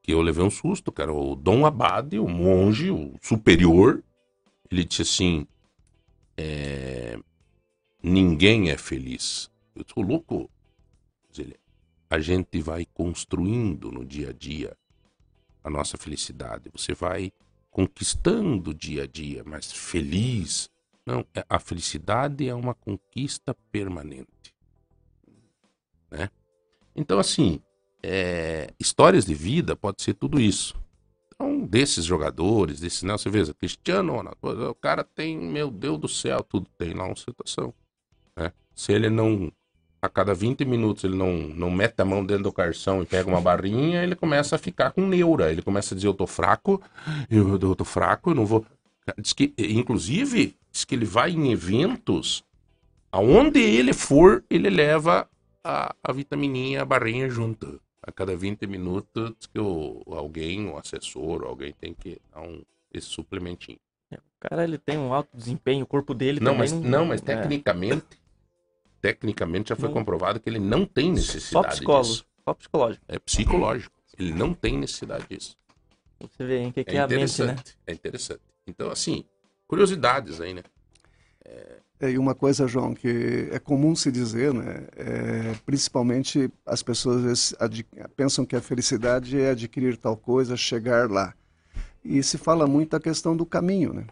que 0.02 0.12
eu 0.12 0.22
levei 0.22 0.44
um 0.44 0.50
susto, 0.50 0.92
cara. 0.92 1.14
O 1.14 1.36
Dom 1.36 1.66
Abade, 1.66 2.20
o 2.20 2.28
monge, 2.28 2.92
o 2.92 3.14
superior, 3.22 4.04
ele 4.70 4.84
disse 4.84 5.04
assim: 5.04 5.48
é, 6.36 7.18
ninguém 8.04 8.70
é 8.70 8.78
feliz. 8.78 9.50
Eu 9.74 9.86
sou 9.92 10.04
louco. 10.04 10.50
Ele, 11.38 11.56
a 12.10 12.20
gente 12.20 12.62
vai 12.62 12.86
construindo 12.94 13.92
no 13.92 14.04
dia 14.04 14.30
a 14.30 14.34
dia 14.34 14.76
a 15.64 15.70
nossa 15.70 15.98
felicidade. 15.98 16.70
Você 16.74 16.94
vai 16.94 17.32
conquistando 17.72 18.74
dia 18.74 19.04
a 19.04 19.08
dia, 19.08 19.44
mas 19.46 19.72
feliz. 19.72 20.70
Não, 21.06 21.26
é- 21.36 21.46
a 21.48 21.60
felicidade 21.60 22.48
é 22.48 22.56
uma 22.56 22.74
conquista 22.74 23.56
permanente. 23.72 24.56
Né? 26.10 26.30
Então, 26.96 27.20
assim, 27.20 27.62
é, 28.02 28.74
histórias 28.80 29.26
de 29.26 29.34
vida 29.34 29.76
pode 29.76 30.02
ser 30.02 30.14
tudo 30.14 30.40
isso. 30.40 30.76
Então, 31.34 31.66
desses 31.66 32.06
jogadores, 32.06 32.80
desses, 32.80 33.04
né, 33.04 33.14
você 33.14 33.30
vê, 33.30 33.44
Cristiano 33.54 34.14
Ronaldo, 34.14 34.70
o 34.70 34.76
cara 34.76 35.04
tem, 35.04 35.38
meu 35.38 35.70
Deus 35.70 36.00
do 36.00 36.08
céu, 36.08 36.42
tudo 36.42 36.68
tem 36.78 36.94
lá 36.94 37.06
uma 37.06 37.16
situação. 37.16 37.74
Né? 38.36 38.52
Se 38.74 38.94
ele 38.94 39.10
não, 39.10 39.52
a 40.02 40.08
cada 40.08 40.34
20 40.34 40.64
minutos, 40.64 41.04
ele 41.04 41.16
não, 41.16 41.34
não 41.34 41.70
mete 41.70 42.00
a 42.00 42.06
mão 42.06 42.26
dentro 42.26 42.44
do 42.44 42.54
carção 42.54 43.02
e 43.02 43.06
pega 43.06 43.30
uma 43.30 43.42
barrinha, 43.42 44.02
ele 44.02 44.16
começa 44.16 44.56
a 44.56 44.60
ficar 44.60 44.92
com 44.92 45.06
neura. 45.06 45.52
Ele 45.52 45.62
começa 45.62 45.94
a 45.94 45.96
dizer, 45.96 46.08
eu 46.08 46.14
tô 46.14 46.26
fraco, 46.26 46.82
eu, 47.30 47.60
eu 47.60 47.76
tô 47.76 47.84
fraco, 47.84 48.32
eu 48.32 48.36
não 48.36 48.46
vou... 48.46 48.66
Diz 49.20 49.34
que, 49.34 49.54
inclusive, 49.58 50.58
diz 50.76 50.84
que 50.84 50.94
ele 50.94 51.06
vai 51.06 51.32
em 51.32 51.54
eventos, 51.54 52.44
aonde 53.10 53.60
ele 53.62 53.94
for, 53.94 54.44
ele 54.50 54.70
leva 54.70 55.28
a, 55.64 55.96
a 56.04 56.12
vitamininha, 56.12 56.82
a 56.82 56.86
barrinha 56.86 57.30
junto. 57.30 57.82
A 58.04 58.12
cada 58.12 58.36
20 58.36 58.68
minutos, 58.68 59.34
que 59.52 59.60
o, 59.60 60.04
alguém, 60.08 60.70
o 60.70 60.78
assessor, 60.78 61.44
alguém 61.44 61.74
tem 61.74 61.94
que 61.94 62.22
dar 62.32 62.42
um, 62.42 62.62
esse 62.94 63.08
suplementinho. 63.08 63.80
O 64.12 64.48
cara 64.48 64.64
ele 64.64 64.78
tem 64.78 64.96
um 64.96 65.12
alto 65.12 65.36
desempenho, 65.36 65.86
o 65.86 65.88
corpo 65.88 66.14
dele 66.14 66.40
Não, 66.40 66.54
mas, 66.54 66.72
não, 66.72 67.04
mas 67.04 67.20
é. 67.22 67.24
tecnicamente, 67.26 68.06
tecnicamente 69.02 69.70
já 69.70 69.76
foi 69.76 69.88
Não. 69.88 69.94
comprovado 69.96 70.40
que 70.40 70.48
ele 70.48 70.60
não 70.60 70.86
tem 70.86 71.06
Só 71.06 71.14
necessidade 71.16 71.76
psicólogo, 71.78 72.10
disso. 72.10 72.26
só 72.44 72.54
psicológico. 72.54 73.06
É 73.08 73.18
psicológico. 73.18 73.96
Ele 74.20 74.34
não 74.34 74.54
tem 74.54 74.78
necessidade 74.78 75.26
disso. 75.28 75.58
Você 76.20 76.46
vê 76.46 76.60
hein, 76.60 76.68
o 76.68 76.74
que, 76.74 76.84
que 76.84 76.92
É 76.92 76.96
é, 76.96 77.00
a 77.00 77.08
mente, 77.08 77.18
né? 77.18 77.24
interessante. 77.24 77.78
É 77.88 77.92
interessante. 77.94 78.42
Então, 78.68 78.92
assim, 78.92 79.26
curiosidades 79.68 80.40
aí, 80.42 80.54
né? 80.54 80.64
É, 81.46 82.12
e 82.12 82.18
uma 82.18 82.36
coisa, 82.36 82.68
João, 82.68 82.94
que 82.94 83.50
é 83.52 83.60
comum 83.60 83.96
se 83.96 84.12
dizer, 84.12 84.54
né? 84.54 84.88
é, 84.96 85.56
principalmente 85.66 86.52
as 86.66 86.84
pessoas 86.84 87.22
vezes, 87.22 87.56
pensam 88.16 88.46
que 88.46 88.56
a 88.56 88.62
felicidade 88.62 89.40
é 89.40 89.52
adquirir 89.52 89.98
tal 89.98 90.18
coisa, 90.18 90.58
chegar 90.58 91.10
lá. 91.10 91.34
E 92.04 92.22
se 92.22 92.38
fala 92.38 92.68
muito 92.68 92.96
a 92.96 93.00
questão 93.00 93.36
do 93.36 93.46
caminho, 93.46 93.94
né? 93.94 94.06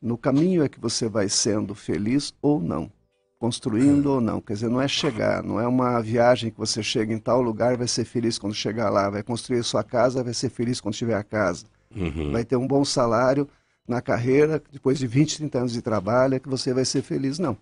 No 0.00 0.18
caminho 0.18 0.64
é 0.64 0.68
que 0.68 0.80
você 0.80 1.08
vai 1.08 1.28
sendo 1.28 1.74
feliz 1.74 2.34
ou 2.42 2.60
não, 2.60 2.90
construindo 3.38 4.06
ou 4.06 4.20
não. 4.20 4.40
Quer 4.40 4.54
dizer, 4.54 4.68
não 4.68 4.80
é 4.80 4.88
chegar, 4.88 5.42
não 5.44 5.60
é 5.60 5.66
uma 5.68 6.00
viagem 6.00 6.50
que 6.50 6.58
você 6.58 6.82
chega 6.82 7.12
em 7.12 7.18
tal 7.18 7.40
lugar, 7.40 7.76
vai 7.76 7.86
ser 7.86 8.04
feliz 8.04 8.38
quando 8.38 8.54
chegar 8.54 8.90
lá, 8.90 9.08
vai 9.08 9.22
construir 9.22 9.62
sua 9.62 9.84
casa, 9.84 10.24
vai 10.24 10.34
ser 10.34 10.48
feliz 10.50 10.80
quando 10.80 10.94
tiver 10.94 11.14
a 11.14 11.22
casa 11.22 11.66
Uhum. 11.94 12.32
vai 12.32 12.44
ter 12.44 12.56
um 12.56 12.66
bom 12.66 12.84
salário 12.84 13.48
na 13.86 14.00
carreira, 14.00 14.62
depois 14.72 14.98
de 14.98 15.06
20, 15.06 15.38
30 15.38 15.58
anos 15.58 15.72
de 15.72 15.82
trabalho, 15.82 16.34
é 16.34 16.40
que 16.40 16.48
você 16.48 16.72
vai 16.72 16.84
ser 16.84 17.02
feliz. 17.02 17.38
Não. 17.38 17.56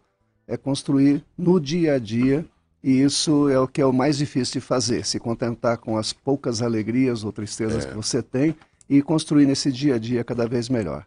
É 0.46 0.56
construir 0.56 1.24
no 1.38 1.60
dia 1.60 1.94
a 1.94 1.98
dia, 1.98 2.44
e 2.82 3.00
isso 3.00 3.48
é 3.48 3.58
o 3.58 3.68
que 3.68 3.80
é 3.80 3.86
o 3.86 3.92
mais 3.92 4.18
difícil 4.18 4.54
de 4.54 4.66
fazer, 4.66 5.04
se 5.06 5.18
contentar 5.20 5.78
com 5.78 5.96
as 5.96 6.12
poucas 6.12 6.60
alegrias 6.62 7.24
ou 7.24 7.32
tristezas 7.32 7.84
que 7.84 7.94
você 7.94 8.22
tem 8.22 8.54
e 8.88 9.00
construir 9.02 9.46
nesse 9.46 9.70
dia 9.70 9.94
a 9.94 9.98
dia 9.98 10.24
cada 10.24 10.48
vez 10.48 10.68
melhor. 10.68 11.06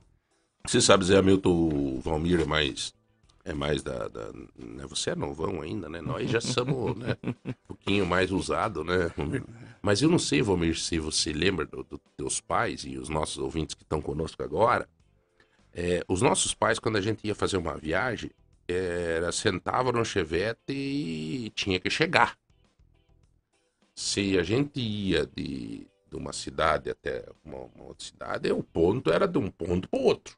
Você 0.66 0.80
sabe, 0.80 1.04
Zé 1.04 1.18
Hamilton, 1.18 1.50
o 1.52 2.00
Valmir 2.02 2.40
é 2.42 2.46
mais. 2.46 2.94
É 3.46 3.54
mais 3.54 3.84
da. 3.84 4.08
da- 4.08 4.32
né? 4.58 4.86
Você 4.88 5.10
é 5.10 5.16
novão 5.16 5.62
ainda, 5.62 5.90
né? 5.90 6.00
Nós 6.00 6.32
já 6.32 6.40
somos 6.40 6.96
né? 6.96 7.18
um 7.26 7.54
pouquinho 7.68 8.06
mais 8.06 8.32
usado, 8.32 8.86
né, 8.86 9.12
Valmir? 9.18 9.44
Mas 9.82 10.02
eu 10.02 10.10
não 10.10 10.18
sei, 10.18 10.42
Valmir, 10.42 10.80
se 10.80 10.98
você 10.98 11.34
lembra 11.34 11.66
dos 11.66 11.86
do 11.86 12.00
teus 12.16 12.40
pais 12.40 12.86
e 12.86 12.98
os 12.98 13.10
nossos 13.10 13.38
ouvintes 13.38 13.76
que 13.76 13.84
estão 13.84 14.02
conosco 14.02 14.42
agora. 14.42 14.88
É, 15.74 16.04
os 16.08 16.22
nossos 16.22 16.54
pais, 16.54 16.78
quando 16.78 16.98
a 16.98 17.02
gente 17.02 17.26
ia 17.26 17.34
fazer 17.34 17.58
uma 17.58 17.76
viagem, 17.76 18.30
era 18.68 19.32
sentava 19.32 19.92
no 19.92 20.06
chevette 20.06 20.72
e 20.72 21.52
tinha 21.56 21.80
que 21.80 21.90
chegar. 21.90 22.38
Se 23.96 24.38
a 24.38 24.44
gente 24.44 24.80
ia 24.80 25.26
de, 25.26 25.88
de 26.10 26.16
uma 26.16 26.32
cidade 26.34 26.90
até 26.90 27.26
uma, 27.44 27.58
uma 27.76 27.86
outra 27.86 28.06
cidade, 28.06 28.52
o 28.52 28.64
ponto 28.64 29.12
era 29.12 29.28
de 29.28 29.38
um 29.38 29.50
ponto 29.50 29.90
para 29.90 30.00
outro. 30.00 30.38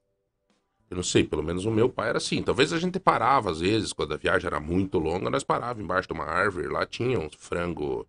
Eu 0.89 0.95
não 0.95 1.03
sei, 1.03 1.23
pelo 1.23 1.43
menos 1.43 1.65
o 1.65 1.71
meu 1.71 1.89
pai 1.89 2.09
era 2.09 2.17
assim. 2.17 2.43
Talvez 2.43 2.71
a 2.71 2.79
gente 2.79 2.99
parava 2.99 3.51
às 3.51 3.59
vezes, 3.59 3.91
quando 3.91 4.13
a 4.13 4.17
viagem 4.17 4.47
era 4.47 4.59
muito 4.59 4.99
longa, 4.99 5.29
nós 5.29 5.43
parávamos 5.43 5.83
embaixo 5.83 6.07
de 6.07 6.13
uma 6.13 6.25
árvore, 6.25 6.67
lá 6.67 6.85
tinha 6.85 7.19
uns 7.19 7.35
frango 7.35 8.07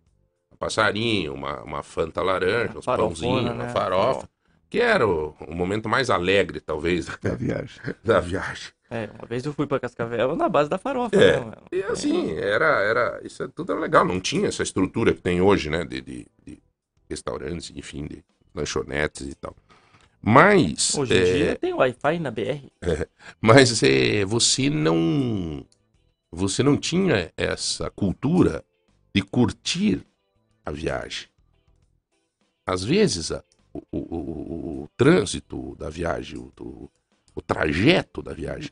a 0.51 0.55
passarinho, 0.55 1.33
uma, 1.33 1.61
uma 1.63 1.83
fanta 1.83 2.21
laranja, 2.21 2.71
Uma 2.71 2.79
uns 2.79 2.85
pãozinhos, 2.85 3.51
uma 3.51 3.65
né? 3.65 3.69
farofa. 3.69 4.29
Que 4.69 4.79
era 4.79 5.07
o, 5.07 5.29
o 5.47 5.55
momento 5.55 5.87
mais 5.87 6.09
alegre, 6.09 6.59
talvez, 6.59 7.05
Da 7.21 7.35
viagem. 7.35 7.81
da 8.03 8.19
viagem. 8.19 8.71
É, 8.89 9.09
uma 9.17 9.27
vez 9.27 9.45
eu 9.45 9.51
fui 9.53 9.67
pra 9.67 9.79
Cascavel 9.79 10.35
na 10.35 10.47
base 10.47 10.69
da 10.69 10.77
farofa. 10.77 11.15
É, 11.15 11.39
né? 11.43 11.51
E 11.71 11.83
assim, 11.83 12.31
era, 12.37 12.81
era, 12.81 13.21
isso 13.23 13.43
é 13.43 13.47
tudo 13.47 13.71
era 13.73 13.81
legal. 13.81 14.05
Não 14.05 14.19
tinha 14.19 14.47
essa 14.47 14.63
estrutura 14.63 15.13
que 15.13 15.21
tem 15.21 15.41
hoje, 15.41 15.69
né? 15.69 15.83
De, 15.83 15.99
de, 16.01 16.27
de 16.45 16.61
restaurantes, 17.09 17.71
enfim, 17.75 18.05
de 18.07 18.23
lanchonetes 18.55 19.27
e 19.27 19.35
tal. 19.35 19.55
Mas, 20.21 20.95
Hoje 20.95 21.13
em 21.13 21.17
é, 21.17 21.23
dia 21.33 21.55
tem 21.55 21.73
Wi-Fi 21.73 22.19
na 22.19 22.31
BR. 22.31 22.69
mas 23.39 23.81
é, 23.83 24.25
você 24.25 24.69
não, 24.69 25.65
você 26.31 26.63
não 26.63 26.75
tinha 26.77 27.31
essa 27.37 27.89
cultura 27.91 28.63
de 29.13 29.21
curtir 29.21 30.01
a 30.65 30.71
viagem. 30.71 31.27
Às 32.65 32.83
vezes, 32.83 33.31
a- 33.31 33.43
o, 33.91 33.97
o- 33.97 34.83
o- 34.83 34.89
trânsito 34.97 35.75
da 35.75 35.89
viagem, 35.89 36.37
o, 36.37 36.51
o- 36.59 36.89
o 37.35 37.41
trajeto 37.41 38.21
da 38.21 38.33
viagem, 38.33 38.71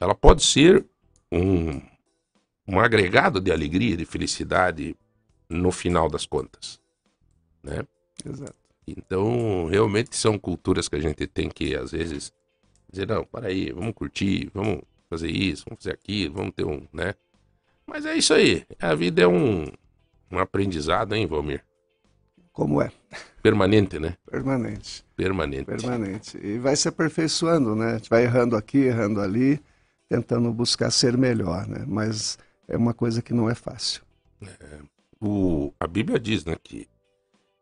ela 0.00 0.14
pode 0.14 0.44
ser 0.44 0.86
um, 1.32 1.80
um 2.66 2.80
agregado 2.80 3.40
de 3.40 3.50
alegria, 3.52 3.96
de 3.96 4.04
felicidade 4.04 4.96
no 5.48 5.72
final 5.72 6.08
das 6.08 6.26
contas, 6.26 6.80
né? 7.62 7.84
Exato. 8.24 8.54
Então, 8.86 9.66
realmente 9.66 10.16
são 10.16 10.38
culturas 10.38 10.88
que 10.88 10.96
a 10.96 11.00
gente 11.00 11.26
tem 11.26 11.48
que, 11.48 11.74
às 11.76 11.92
vezes, 11.92 12.32
dizer, 12.90 13.06
não, 13.06 13.24
para 13.24 13.48
aí, 13.48 13.72
vamos 13.72 13.94
curtir, 13.94 14.50
vamos 14.54 14.82
fazer 15.08 15.30
isso, 15.30 15.64
vamos 15.68 15.82
fazer 15.84 15.94
aquilo, 15.94 16.34
vamos 16.34 16.54
ter 16.54 16.64
um, 16.64 16.86
né? 16.92 17.14
Mas 17.86 18.06
é 18.06 18.16
isso 18.16 18.34
aí. 18.34 18.64
A 18.80 18.94
vida 18.94 19.22
é 19.22 19.26
um, 19.28 19.66
um 20.30 20.38
aprendizado, 20.38 21.14
hein, 21.14 21.26
Valmir? 21.26 21.64
Como 22.52 22.82
é? 22.82 22.90
Permanente, 23.42 23.98
né? 23.98 24.16
Permanente. 24.30 25.04
Permanente. 25.16 25.64
Permanente. 25.64 26.38
E 26.38 26.58
vai 26.58 26.76
se 26.76 26.88
aperfeiçoando, 26.88 27.74
né? 27.74 27.92
A 27.92 27.96
gente 27.96 28.10
vai 28.10 28.24
errando 28.24 28.56
aqui, 28.56 28.78
errando 28.78 29.20
ali, 29.20 29.60
tentando 30.08 30.52
buscar 30.52 30.90
ser 30.90 31.16
melhor, 31.16 31.66
né? 31.66 31.84
Mas 31.86 32.38
é 32.68 32.76
uma 32.76 32.92
coisa 32.92 33.22
que 33.22 33.32
não 33.32 33.48
é 33.48 33.54
fácil. 33.54 34.02
O, 35.20 35.72
a 35.78 35.86
Bíblia 35.86 36.18
diz, 36.18 36.44
né, 36.44 36.56
que 36.62 36.88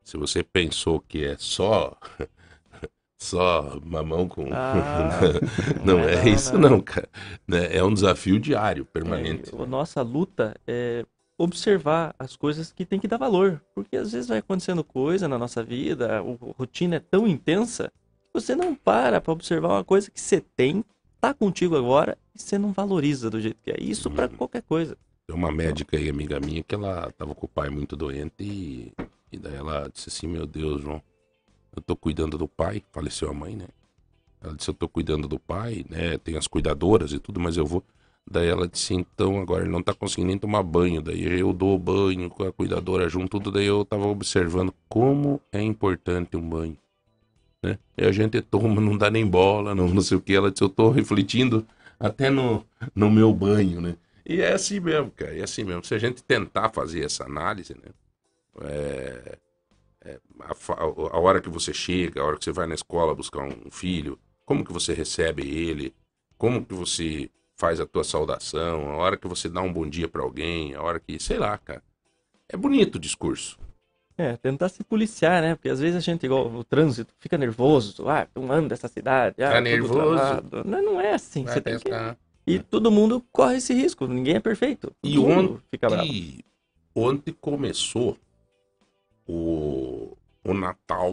se 0.05 0.17
você 0.17 0.43
pensou 0.43 1.01
que 1.01 1.25
é 1.25 1.37
só 1.39 1.97
só 3.19 3.79
mamão 3.85 4.29
com 4.29 4.49
Ah, 4.53 5.21
não, 5.85 5.99
não 5.99 6.05
é 6.05 6.15
é, 6.15 6.25
não, 6.25 6.29
isso 6.33 6.59
não. 6.59 6.71
não, 6.71 6.81
cara. 6.81 7.09
Né? 7.47 7.77
É 7.77 7.83
um 7.85 7.93
desafio 7.93 8.39
diário, 8.39 8.85
permanente. 8.87 9.55
É, 9.55 9.63
a 9.63 9.67
nossa 9.67 10.03
luta 10.03 10.55
é 10.67 11.05
observar 11.39 12.15
as 12.19 12.35
coisas 12.35 12.73
que 12.73 12.85
tem 12.85 12.99
que 12.99 13.07
dar 13.07 13.17
valor. 13.17 13.63
Porque 13.75 13.97
às 13.97 14.13
vezes 14.13 14.29
vai 14.29 14.39
acontecendo 14.39 14.83
coisa 14.83 15.29
na 15.29 15.39
nossa 15.39 15.63
vida, 15.63 16.19
a, 16.19 16.21
rotina 16.59 16.97
é 16.97 17.01
tão 17.01 17.27
intensa, 17.27 17.93
que 18.25 18.35
você 18.35 18.57
não 18.57 18.75
para 18.75 19.21
para 19.21 19.33
observar 19.33 19.69
uma 19.69 19.85
coisa 19.85 20.11
que 20.11 20.21
você 20.21 20.41
tem 20.41 20.85
tá 21.21 21.33
contigo 21.35 21.77
agora 21.77 22.17
e 22.35 22.41
você 22.41 22.59
não 22.59 22.73
valoriza 22.73 23.31
do 23.31 23.41
jeito 23.41 23.59
que 23.63 23.71
é. 23.71 23.77
Isso 23.81 24.11
para 24.11 24.29
qualquer 24.29 24.63
coisa. 24.63 24.97
Tem 25.27 25.37
uma 25.37 25.53
médica 25.53 25.97
aí, 25.97 26.09
amiga 26.09 26.41
minha, 26.41 26.63
que 26.63 26.75
ela 26.75 27.13
tava 27.13 27.35
com 27.35 27.47
o 27.47 27.49
pai 27.49 27.69
muito 27.69 27.97
doente 27.97 28.43
e, 28.43 28.93
e 29.31 29.39
daí 29.39 29.55
ela 29.55 29.89
disse 29.93 30.09
assim, 30.09 30.27
meu 30.27 30.47
Deus, 30.47 30.83
João, 30.83 31.03
eu 31.75 31.83
tô 31.83 31.95
cuidando 31.95 32.39
do 32.39 32.49
pai, 32.49 32.83
faleceu 32.93 33.31
a 33.31 33.35
mãe, 33.35 33.55
né? 33.55 33.67
Ela 34.41 34.55
disse, 34.55 34.71
eu 34.71 34.75
tô 34.75 34.89
cuidando 34.89 35.29
do 35.29 35.39
pai, 35.39 35.85
né? 35.89 36.17
Tem 36.19 36.37
as 36.37 36.47
cuidadoras 36.47 37.13
e 37.13 37.19
tudo, 37.19 37.41
mas 37.41 37.57
eu 37.57 37.67
vou. 37.67 37.85
Daí 38.31 38.47
ela 38.47 38.69
disse, 38.69 38.93
então 38.95 39.41
agora 39.41 39.63
ele 39.63 39.73
não 39.73 39.83
tá 39.83 39.95
conseguindo 39.95 40.29
nem 40.29 40.39
tomar 40.39 40.63
banho. 40.63 41.01
Daí 41.01 41.25
eu 41.39 41.53
dou 41.53 41.79
banho 41.79 42.29
com 42.29 42.45
a 42.45 42.53
cuidadora 42.53 43.09
junto, 43.09 43.39
tudo. 43.39 43.53
Daí 43.53 43.67
eu 43.67 43.85
tava 43.85 44.07
observando 44.07 44.73
como 44.89 45.41
é 45.51 45.63
importante 45.63 46.37
um 46.37 46.47
banho. 46.47 46.77
Né? 47.63 47.79
E 47.97 48.05
a 48.05 48.13
gente 48.13 48.41
toma, 48.43 48.81
não 48.83 48.99
dá 48.99 49.11
nem 49.11 49.27
bola, 49.27 49.75
não, 49.75 49.89
não 49.89 50.03
sei 50.03 50.19
o 50.19 50.21
que. 50.21 50.35
Ela 50.35 50.51
disse, 50.51 50.63
eu 50.63 50.69
tô 50.69 50.91
refletindo 50.91 51.67
até 51.99 52.29
no, 52.29 52.65
no 52.95 53.11
meu 53.11 53.33
banho, 53.33 53.81
né? 53.81 53.97
E 54.27 54.43
é 54.43 54.53
assim 54.53 54.79
mesmo, 54.79 55.11
cara, 55.11 55.35
é 55.35 55.43
assim 55.43 55.65
mesmo. 55.65 55.83
Se 55.85 55.95
a 55.95 55.99
gente 55.99 56.23
tentar 56.23 56.69
fazer 56.69 57.05
essa 57.05 57.25
análise, 57.25 57.75
né? 57.75 57.91
É, 58.61 59.39
é, 60.05 60.21
a, 60.41 60.83
a, 60.83 61.19
hora 61.19 61.41
que 61.41 61.49
você 61.49 61.73
chega, 61.73 62.21
a 62.21 62.25
hora 62.25 62.37
que 62.37 62.45
você 62.45 62.53
vai 62.53 62.67
na 62.67 62.75
escola 62.75 63.15
buscar 63.15 63.43
um 63.43 63.71
filho, 63.71 64.19
como 64.45 64.65
que 64.65 64.73
você 64.73 64.93
recebe 64.93 65.43
ele, 65.43 65.95
como 66.37 66.65
que 66.65 66.75
você 66.75 67.31
faz 67.59 67.81
a 67.81 67.87
tua 67.87 68.05
saudação, 68.05 68.89
a 68.93 68.97
hora 68.97 69.17
que 69.17 69.27
você 69.27 69.49
dá 69.49 69.61
um 69.61 69.73
bom 69.73 69.87
dia 69.87 70.09
para 70.09 70.23
alguém, 70.23 70.75
a 70.75 70.83
hora 70.83 71.01
que, 71.01 71.21
sei 71.21 71.39
lá, 71.39 71.59
cara. 71.59 71.83
É 72.49 72.57
bonito 72.57 72.95
o 72.95 73.01
discurso. 73.01 73.59
É, 74.17 74.37
tentar 74.37 74.69
se 74.69 74.83
policiar, 74.83 75.43
né? 75.43 75.55
Porque 75.55 75.69
às 75.69 75.81
vezes 75.81 75.97
a 75.97 76.01
gente, 76.01 76.25
igual 76.25 76.47
o 76.47 76.65
trânsito, 76.65 77.13
fica 77.21 77.37
nervoso. 77.37 78.09
Ah, 78.09 78.27
um 78.37 78.51
ano 78.51 78.69
dessa 78.69 78.89
cidade. 78.89 79.43
Ah, 79.43 79.53
tá 79.53 79.61
nervoso? 79.61 80.23
Não, 80.65 80.83
não 80.83 81.01
é 81.01 81.13
assim. 81.15 81.45
Vai 81.45 81.55
você 81.55 81.61
tem 81.61 81.79
que... 81.79 81.91
E 82.47 82.59
todo 82.59 82.91
mundo 82.91 83.23
corre 83.31 83.59
esse 83.59 83.75
risco. 83.75 84.07
Ninguém 84.07 84.37
é 84.37 84.41
perfeito. 84.41 84.93
E 85.05 85.19
ontem, 85.19 85.61
fica 85.71 85.89
bravo. 85.89 86.09
ontem 86.95 87.33
começou 87.33 88.17
o, 89.27 90.17
o 90.43 90.55
Natal 90.55 91.13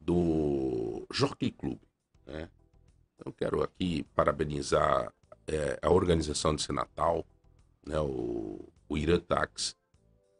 do 0.00 1.06
Jockey 1.12 1.50
Club, 1.50 1.78
né? 2.26 2.48
Eu 3.24 3.32
quero 3.32 3.62
aqui 3.62 4.04
parabenizar 4.14 5.12
é, 5.46 5.78
a 5.82 5.90
organização 5.90 6.54
desse 6.54 6.72
Natal, 6.72 7.24
né, 7.86 7.98
o, 7.98 8.60
o 8.88 8.98
Irã 8.98 9.18
Tax. 9.18 9.76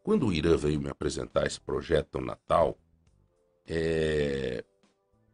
Quando 0.02 0.26
o 0.26 0.32
Irã 0.32 0.56
veio 0.56 0.80
me 0.80 0.88
apresentar 0.88 1.46
esse 1.46 1.60
projeto 1.60 2.20
Natal, 2.20 2.78
é, 3.66 4.64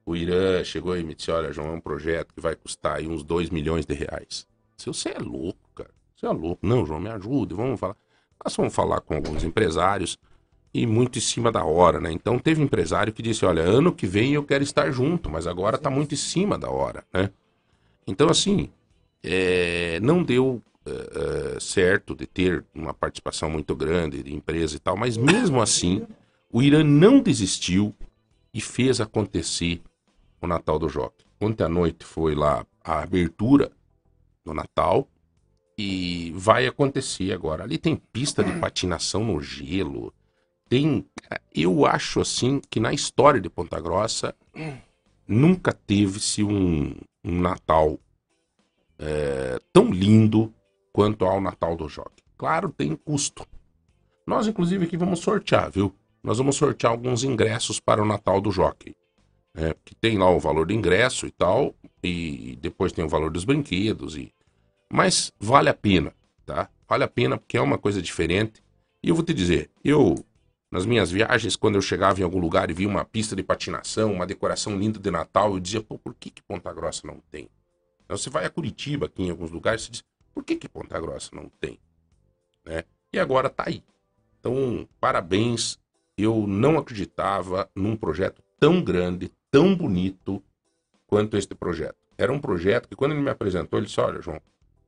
o 0.04 0.16
Irã 0.16 0.62
chegou 0.64 0.96
e 0.96 1.04
me 1.04 1.14
disse, 1.14 1.30
olha, 1.30 1.52
João, 1.52 1.68
é 1.68 1.72
um 1.72 1.80
projeto 1.80 2.34
que 2.34 2.40
vai 2.40 2.54
custar 2.56 2.96
aí 2.96 3.06
uns 3.06 3.22
2 3.22 3.50
milhões 3.50 3.86
de 3.86 3.94
reais. 3.94 4.46
Se 4.76 4.86
você 4.86 5.10
é 5.10 5.18
louco, 5.18 5.70
cara, 5.74 5.90
você 6.14 6.26
é 6.26 6.30
louco. 6.30 6.66
Não, 6.66 6.84
João, 6.84 7.00
me 7.00 7.10
ajude, 7.10 7.54
vamos 7.54 7.78
falar. 7.78 7.96
Nós 8.44 8.56
vamos 8.56 8.74
falar 8.74 9.00
com 9.00 9.14
alguns 9.14 9.44
empresários 9.44 10.18
e 10.75 10.87
muito 10.87 11.19
em 11.19 11.23
cima 11.23 11.52
da 11.52 11.64
hora, 11.64 12.00
né? 12.00 12.11
Então 12.11 12.37
teve 12.37 12.61
empresário 12.61 13.12
que 13.12 13.23
disse, 13.23 13.47
olha, 13.47 13.62
ano 13.62 13.93
que 13.93 14.09
vem 14.09 14.35
eu 14.35 14.43
quero 14.43 14.64
estar 14.64 14.90
junto, 14.90 15.31
mas 15.31 15.47
agora 15.47 15.76
está 15.76 15.88
muito 15.88 16.14
em 16.14 16.19
cima 16.19 16.59
da 16.59 16.69
hora, 16.69 17.04
né? 17.12 17.31
Então, 18.04 18.28
assim, 18.28 18.69
é, 19.23 20.00
não 20.00 20.23
deu 20.23 20.61
é, 20.85 21.59
certo 21.61 22.14
de 22.14 22.26
ter 22.26 22.64
uma 22.75 22.93
participação 22.93 23.49
muito 23.49 23.75
grande 23.76 24.23
de 24.23 24.35
empresa 24.35 24.75
e 24.75 24.78
tal, 24.81 24.97
mas 24.97 25.16
mesmo 25.16 25.62
assim, 25.62 26.04
o 26.52 26.61
Irã 26.61 26.83
não 26.83 27.21
desistiu 27.21 27.95
e 28.52 28.61
fez 28.61 29.00
acontecer 29.00 29.81
o 30.43 30.47
Natal 30.47 30.78
do 30.78 30.88
Jockey. 30.88 31.25
Ontem 31.40 31.64
à 31.64 31.69
noite 31.69 32.04
foi 32.04 32.35
lá 32.35 32.66
a 32.83 33.00
abertura 33.00 33.71
do 34.45 34.52
Natal 34.52 35.09
e 35.78 36.33
vai 36.37 36.66
acontecer 36.66 37.33
agora. 37.33 37.64
Ali 37.64 37.78
tem 37.78 37.97
pista 37.97 38.45
de 38.45 38.52
patinação 38.59 39.25
no 39.25 39.40
gelo, 39.40 40.12
tem. 40.75 41.07
Eu 41.55 41.87
acho 41.87 42.20
assim 42.20 42.61
que 42.68 42.81
na 42.81 42.92
história 42.92 43.40
de 43.40 43.48
Ponta 43.48 43.81
Grossa 43.81 44.35
nunca 45.25 45.72
teve-se 45.72 46.42
um, 46.42 46.96
um, 47.25 47.40
Natal 47.40 47.96
é, 48.98 49.61
tão 49.72 49.92
lindo 49.92 50.53
quanto 50.92 51.25
ao 51.25 51.40
Natal 51.40 51.77
do 51.77 51.88
Jockey. 51.88 52.25
Claro, 52.37 52.75
tem 52.77 52.96
custo. 52.96 53.46
Nós, 54.27 54.48
inclusive, 54.48 54.87
aqui 54.87 54.96
vamos 54.96 55.20
sortear, 55.20 55.70
viu? 55.70 55.94
Nós 56.20 56.38
vamos 56.38 56.57
sortear 56.57 56.90
alguns 56.90 57.22
ingressos 57.22 57.79
para 57.79 58.03
o 58.03 58.07
Natal 58.07 58.40
do 58.40 58.51
Jockey. 58.51 58.96
É, 59.57 59.77
que 59.85 59.94
tem 59.94 60.18
lá 60.18 60.29
o 60.29 60.40
valor 60.40 60.66
do 60.66 60.72
ingresso 60.72 61.25
e 61.25 61.31
tal, 61.31 61.72
e 62.03 62.59
depois 62.61 62.90
tem 62.90 63.05
o 63.05 63.09
valor 63.09 63.31
dos 63.31 63.44
brinquedos. 63.44 64.16
e 64.16 64.35
Mas 64.92 65.33
vale 65.38 65.68
a 65.68 65.75
pena, 65.75 66.12
tá? 66.44 66.68
Vale 66.88 67.05
a 67.05 67.09
pena 67.09 67.38
porque 67.38 67.57
é 67.57 67.61
uma 67.61 67.79
coisa 67.79 68.03
diferente. 68.03 68.61
E 69.01 69.11
eu 69.11 69.14
vou 69.14 69.25
te 69.25 69.33
dizer, 69.33 69.70
eu 69.85 70.16
nas 70.74 70.84
minhas 70.84 71.08
viagens, 71.08 71.54
quando 71.54 71.76
eu 71.76 71.80
chegava 71.80 72.20
em 72.20 72.24
algum 72.24 72.40
lugar 72.40 72.68
e 72.68 72.74
via 72.74 72.88
uma 72.88 73.04
pista 73.04 73.37
de 73.37 73.44
patinação, 73.44 74.12
uma 74.12 74.26
decoração 74.26 74.76
linda 74.76 74.98
de 74.98 75.08
Natal, 75.08 75.52
eu 75.52 75.60
dizia, 75.60 75.80
pô, 75.80 75.96
por 75.96 76.12
que, 76.16 76.30
que 76.30 76.42
Ponta 76.42 76.72
Grossa 76.72 77.06
não 77.06 77.22
tem? 77.30 77.48
Então, 78.04 78.16
você 78.16 78.28
vai 78.28 78.44
a 78.44 78.50
Curitiba, 78.50 79.06
aqui 79.06 79.22
em 79.22 79.30
alguns 79.30 79.52
lugares, 79.52 79.82
você 79.82 79.92
diz, 79.92 80.04
por 80.34 80.42
que, 80.42 80.56
que 80.56 80.68
Ponta 80.68 81.00
Grossa 81.00 81.30
não 81.32 81.48
tem? 81.60 81.78
Né? 82.64 82.82
E 83.12 83.20
agora 83.20 83.48
tá 83.48 83.62
aí. 83.68 83.84
Então, 84.40 84.88
parabéns. 84.98 85.78
Eu 86.18 86.44
não 86.44 86.76
acreditava 86.76 87.70
num 87.72 87.96
projeto 87.96 88.42
tão 88.58 88.82
grande, 88.82 89.30
tão 89.52 89.76
bonito 89.76 90.42
quanto 91.06 91.37
este 91.37 91.54
projeto. 91.54 91.96
Era 92.18 92.32
um 92.32 92.40
projeto 92.40 92.88
que, 92.88 92.96
quando 92.96 93.12
ele 93.12 93.20
me 93.20 93.30
apresentou, 93.30 93.78
ele 93.78 93.87
disse: 93.87 94.00
Olha, 94.00 94.20
João, 94.20 94.40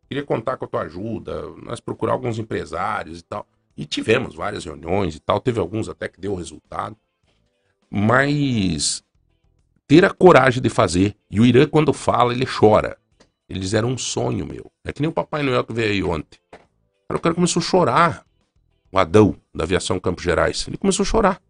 queria 0.08 0.24
contar 0.24 0.56
com 0.56 0.64
a 0.64 0.68
tua 0.68 0.82
ajuda, 0.82 1.48
nós 1.62 1.78
procurar 1.78 2.12
alguns 2.12 2.38
empresários 2.40 3.20
e 3.20 3.22
tal. 3.22 3.46
E 3.76 3.84
tivemos 3.84 4.34
várias 4.34 4.64
reuniões 4.64 5.14
e 5.14 5.20
tal, 5.20 5.38
teve 5.38 5.60
alguns 5.60 5.88
até 5.88 6.08
que 6.08 6.20
deu 6.20 6.34
resultado. 6.34 6.96
Mas 7.90 9.04
ter 9.86 10.04
a 10.04 10.10
coragem 10.10 10.62
de 10.62 10.70
fazer. 10.70 11.14
E 11.30 11.40
o 11.40 11.44
Irã, 11.44 11.66
quando 11.66 11.92
fala, 11.92 12.32
ele 12.32 12.46
chora. 12.46 12.96
Eles 13.48 13.74
eram 13.74 13.90
um 13.90 13.98
sonho 13.98 14.46
meu. 14.46 14.70
É 14.84 14.92
que 14.92 15.00
nem 15.00 15.08
o 15.08 15.12
Papai 15.12 15.42
Noel 15.42 15.62
que 15.62 15.72
veio 15.72 15.92
aí 15.92 16.02
ontem. 16.02 16.38
o 17.10 17.18
cara 17.18 17.34
começou 17.34 17.60
a 17.60 17.64
chorar. 17.64 18.26
O 18.90 18.98
Adão, 18.98 19.36
da 19.54 19.64
aviação 19.64 20.00
Campos 20.00 20.24
Gerais. 20.24 20.64
Ele 20.66 20.78
começou 20.78 21.02
a 21.02 21.06
chorar. 21.06 21.42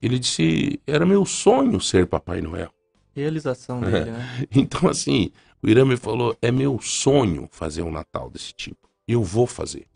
Ele 0.00 0.18
disse: 0.18 0.80
Era 0.86 1.06
meu 1.06 1.24
sonho 1.24 1.80
ser 1.80 2.06
Papai 2.06 2.40
Noel. 2.40 2.70
Realização 3.14 3.80
dele, 3.80 4.10
né? 4.10 4.46
então, 4.54 4.88
assim, 4.88 5.30
o 5.62 5.68
Irã 5.68 5.84
me 5.84 5.96
falou: 5.96 6.36
É 6.42 6.50
meu 6.52 6.78
sonho 6.80 7.48
fazer 7.50 7.82
um 7.82 7.90
Natal 7.90 8.28
desse 8.28 8.52
tipo. 8.52 8.88
Eu 9.08 9.22
vou 9.22 9.46
fazer 9.46 9.86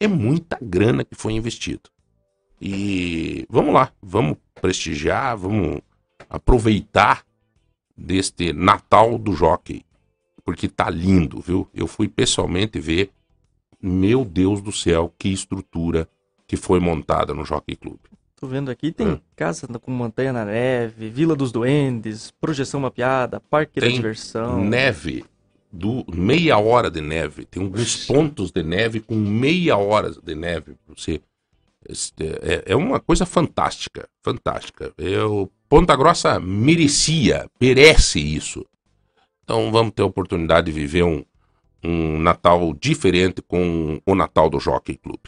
é 0.00 0.06
muita 0.06 0.58
grana 0.60 1.04
que 1.04 1.14
foi 1.14 1.32
investido. 1.32 1.90
E 2.60 3.46
vamos 3.48 3.72
lá, 3.72 3.92
vamos 4.02 4.36
prestigiar, 4.60 5.36
vamos 5.36 5.80
aproveitar 6.28 7.24
deste 7.96 8.52
Natal 8.52 9.18
do 9.18 9.32
Jockey, 9.32 9.84
porque 10.44 10.68
tá 10.68 10.88
lindo, 10.90 11.40
viu? 11.40 11.68
Eu 11.74 11.86
fui 11.86 12.08
pessoalmente 12.08 12.80
ver, 12.80 13.10
meu 13.80 14.24
Deus 14.24 14.60
do 14.60 14.72
céu, 14.72 15.12
que 15.18 15.28
estrutura 15.28 16.08
que 16.46 16.56
foi 16.56 16.80
montada 16.80 17.34
no 17.34 17.44
Jockey 17.44 17.76
Club. 17.76 17.98
Tô 18.40 18.46
vendo 18.46 18.70
aqui, 18.70 18.92
tem 18.92 19.20
casa 19.34 19.66
com 19.66 19.90
montanha 19.90 20.32
na 20.32 20.44
neve, 20.44 21.08
Vila 21.10 21.34
dos 21.34 21.50
Duendes, 21.50 22.30
projeção 22.40 22.80
mapeada, 22.80 23.40
parque 23.40 23.80
tem 23.80 23.90
da 23.90 23.96
diversão. 23.96 24.64
Neve, 24.64 25.24
do 25.70 26.04
meia 26.12 26.58
hora 26.58 26.90
de 26.90 27.00
neve. 27.00 27.44
Tem 27.44 27.62
alguns 27.62 28.06
pontos 28.06 28.50
de 28.50 28.62
neve 28.62 29.00
com 29.00 29.14
meia 29.14 29.76
hora 29.76 30.10
de 30.10 30.34
neve. 30.34 30.74
Você 30.88 31.20
é, 32.42 32.72
é 32.72 32.76
uma 32.76 33.00
coisa 33.00 33.24
fantástica, 33.24 34.08
fantástica. 34.22 34.92
Eu, 34.98 35.50
Ponta 35.68 35.94
Grossa 35.94 36.40
merecia, 36.40 37.46
merece 37.60 38.20
isso. 38.20 38.64
Então 39.44 39.70
vamos 39.70 39.92
ter 39.94 40.02
a 40.02 40.06
oportunidade 40.06 40.66
de 40.66 40.72
viver 40.72 41.04
um, 41.04 41.24
um 41.82 42.18
Natal 42.18 42.74
diferente 42.74 43.42
com 43.42 44.00
o 44.04 44.14
Natal 44.14 44.50
do 44.50 44.60
Jockey 44.60 44.96
Club. 44.96 45.20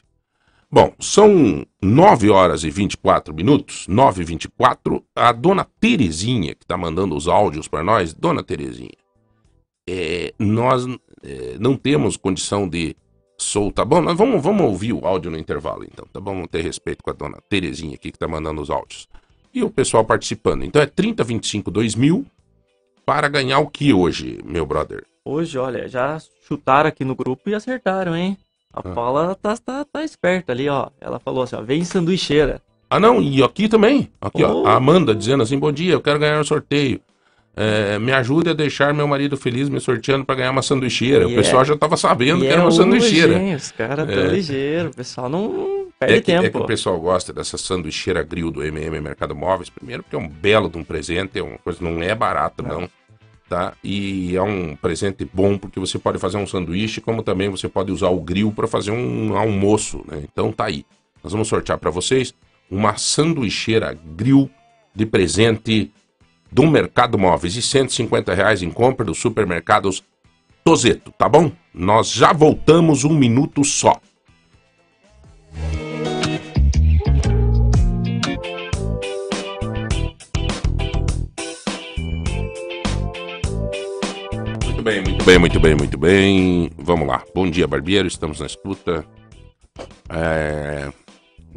Bom, 0.73 0.95
são 1.01 1.67
9 1.83 2.31
horas 2.31 2.63
e 2.63 2.71
24 2.71 3.35
minutos, 3.35 3.89
9 3.89 4.23
e 4.23 4.25
24. 4.25 5.05
A 5.17 5.33
dona 5.33 5.67
Terezinha, 5.81 6.55
que 6.55 6.65
está 6.65 6.77
mandando 6.77 7.17
os 7.17 7.27
áudios 7.27 7.67
para 7.67 7.83
nós, 7.83 8.15
dona 8.15 8.43
Terezinha, 8.43 8.97
é, 9.91 10.35
nós 10.39 10.87
é, 11.23 11.57
não 11.59 11.77
temos 11.77 12.17
condição 12.17 12.69
de 12.69 12.97
soltar. 13.37 13.85
Bom, 13.85 14.01
nós 14.01 14.17
vamos, 14.17 14.41
vamos 14.41 14.63
ouvir 14.63 14.93
o 14.93 15.05
áudio 15.05 15.31
no 15.31 15.39
intervalo, 15.39 15.85
então, 15.85 16.07
tá 16.13 16.21
bom? 16.21 16.35
Vamos 16.35 16.49
ter 16.49 16.63
respeito 16.63 17.03
com 17.03 17.11
a 17.11 17.13
dona 17.13 17.39
Terezinha 17.49 17.95
aqui 17.95 18.13
que 18.13 18.19
tá 18.19 18.29
mandando 18.29 18.61
os 18.61 18.71
áudios. 18.71 19.09
E 19.53 19.65
o 19.65 19.71
pessoal 19.71 20.05
participando. 20.05 20.63
Então 20.63 20.81
é 20.81 20.87
3025 20.87 21.71
2000 21.71 22.25
para 23.05 23.29
ganhar 23.29 23.59
o 23.59 23.67
que 23.67 23.93
hoje, 23.93 24.39
meu 24.45 24.65
brother? 24.65 25.05
Hoje, 25.25 25.59
olha, 25.59 25.89
já 25.89 26.19
chutaram 26.47 26.89
aqui 26.89 27.05
no 27.05 27.17
grupo 27.17 27.51
e 27.51 27.55
acertaram, 27.55 28.15
hein? 28.15 28.39
A 28.73 28.79
ah. 28.79 28.95
Paula 28.95 29.35
tá, 29.35 29.57
tá, 29.57 29.85
tá 29.85 30.05
esperta 30.05 30.53
ali, 30.53 30.69
ó. 30.69 30.89
Ela 31.01 31.19
falou 31.19 31.43
assim, 31.43 31.57
ó, 31.57 31.63
vem 31.63 31.83
sanduicheira. 31.85 32.63
Ah, 32.89 33.01
não, 33.01 33.21
e 33.21 33.43
aqui 33.43 33.69
também. 33.69 34.09
Aqui, 34.21 34.45
oh. 34.45 34.63
ó, 34.63 34.67
a 34.67 34.75
Amanda 34.75 35.15
dizendo 35.15 35.43
assim, 35.43 35.59
bom 35.59 35.73
dia, 35.73 35.93
eu 35.93 36.01
quero 36.01 36.21
ganhar 36.21 36.41
um 36.41 36.45
sorteio. 36.45 37.01
É, 37.57 37.99
me 37.99 38.13
ajude 38.13 38.51
a 38.51 38.53
deixar 38.55 38.95
meu 38.95 39.07
marido 39.09 39.37
feliz 39.37 39.69
me 39.69 39.81
sorteando 39.81 40.25
para 40.25 40.37
ganhar 40.37 40.51
uma 40.53 40.63
sanduicheira. 40.63 41.27
O 41.27 41.35
pessoal 41.35 41.63
é- 41.63 41.65
já 41.67 41.75
estava 41.75 41.97
sabendo 41.97 42.41
que 42.43 42.47
era 42.47 42.61
uma 42.61 42.69
hoje, 42.69 42.77
sanduicheira. 42.77 43.39
Os 43.57 43.71
caras 43.73 44.07
tão 44.09 44.25
É. 44.25 44.29
ligeiros, 44.29 44.93
o 44.93 44.97
pessoal 44.97 45.29
não 45.29 45.87
perde 45.99 46.15
É 46.15 46.21
que, 46.21 46.27
tempo. 46.33 46.47
é 46.47 46.51
que 46.51 46.57
o 46.57 46.65
pessoal 46.65 46.99
gosta 47.01 47.33
dessa 47.33 47.59
sanduicheira 47.59 48.23
grill 48.23 48.51
do 48.51 48.63
MM 48.65 49.01
Mercado 49.01 49.35
Móveis, 49.35 49.69
primeiro 49.69 50.03
porque 50.03 50.15
é 50.17 50.19
um 50.19 50.29
belo 50.29 50.71
de 50.71 50.79
um 50.79 50.85
presente, 50.85 51.39
é 51.39 51.43
uma 51.43 51.59
coisa 51.59 51.79
não 51.83 52.01
é 52.01 52.15
barata 52.15 52.63
não, 52.63 52.89
tá? 53.49 53.75
E 53.83 54.35
é 54.37 54.43
um 54.43 54.77
presente 54.77 55.29
bom 55.31 55.59
porque 55.59 55.79
você 55.81 55.99
pode 55.99 56.19
fazer 56.19 56.37
um 56.39 56.47
sanduíche, 56.47 57.01
como 57.01 57.21
também 57.23 57.49
você 57.51 57.69
pode 57.69 57.91
usar 57.91 58.09
o 58.11 58.21
grill 58.21 58.53
para 58.53 58.69
fazer 58.69 58.93
um 58.93 59.37
almoço, 59.37 60.03
né? 60.09 60.23
Então 60.33 60.53
tá 60.53 60.67
aí. 60.67 60.87
Nós 61.23 61.33
vamos 61.33 61.49
sortear 61.49 61.77
para 61.79 61.91
vocês 61.91 62.33
uma 62.71 62.97
sanduicheira 62.97 63.99
grill 64.17 64.49
de 64.95 65.05
presente 65.05 65.91
do 66.51 66.67
Mercado 66.67 67.19
Móveis 67.19 67.57
e 67.57 67.63
150 67.63 68.35
reais 68.35 68.63
em 68.63 68.71
compra 68.71 69.05
dos 69.05 69.19
supermercados 69.19 70.03
Tozeto, 70.65 71.11
tá 71.13 71.29
bom? 71.29 71.51
Nós 71.73 72.13
já 72.13 72.33
voltamos 72.33 73.05
um 73.05 73.15
minuto 73.15 73.65
só. 73.65 74.01
Muito 84.65 84.83
bem, 84.83 85.03
muito 85.03 85.25
bem, 85.25 85.39
muito 85.39 85.61
bem, 85.61 85.75
muito 85.75 85.99
bem. 85.99 86.71
Vamos 86.79 87.07
lá. 87.07 87.23
Bom 87.35 87.49
dia, 87.51 87.67
barbeiro. 87.67 88.09
Estamos 88.09 88.41
na 88.41 88.47
escuta. 88.47 89.05
É... 90.09 90.91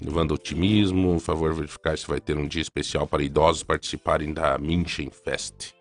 Levando 0.02 0.34
otimismo, 0.34 1.20
favor, 1.20 1.54
verificar 1.54 1.98
se 1.98 2.08
vai 2.08 2.20
ter 2.20 2.38
um 2.38 2.48
dia 2.48 2.62
especial 2.62 3.06
para 3.08 3.24
idosos 3.24 3.64
participarem 3.64 4.34
da 4.34 4.58
Minchen 4.58 5.10
Fest. 5.10 5.74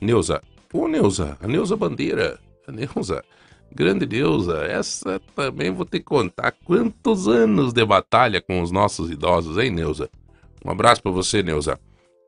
Neuza. 0.00 0.42
Ô, 0.72 0.86
Neuza. 0.86 1.38
A 1.40 1.48
Neuza 1.48 1.76
Bandeira. 1.76 2.38
A 2.66 2.72
Neuza. 2.72 3.24
Grande 3.74 4.06
Neuza. 4.06 4.58
Essa 4.64 5.20
também 5.34 5.70
vou 5.70 5.86
ter 5.86 6.00
que 6.00 6.04
contar 6.04 6.52
quantos 6.64 7.26
anos 7.26 7.72
de 7.72 7.84
batalha 7.84 8.40
com 8.40 8.60
os 8.60 8.70
nossos 8.70 9.10
idosos, 9.10 9.56
hein, 9.58 9.70
Neuza? 9.70 10.10
Um 10.64 10.70
abraço 10.70 11.02
para 11.02 11.12
você, 11.12 11.42
Neuza. 11.42 11.78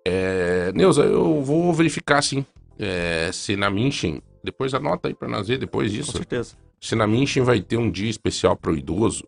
É... 0.06 0.72
Neuza, 0.74 1.02
eu 1.02 1.42
vou 1.42 1.72
verificar 1.74 2.22
sim. 2.22 2.44
É, 2.78 3.30
se 3.32 3.56
na 3.56 3.68
Minchen, 3.68 4.22
depois 4.42 4.72
anota 4.72 5.08
aí 5.08 5.14
para 5.14 5.28
nós 5.28 5.48
ver 5.48 5.58
depois 5.58 5.90
Com 5.90 5.96
disso. 5.98 6.12
certeza. 6.12 6.56
Se 6.80 6.94
na 6.94 7.06
Minchen 7.06 7.42
vai 7.42 7.61
ter 7.61 7.76
um 7.76 7.90
dia 7.90 8.08
especial 8.08 8.56
para 8.56 8.70
o 8.70 8.76
idoso, 8.76 9.24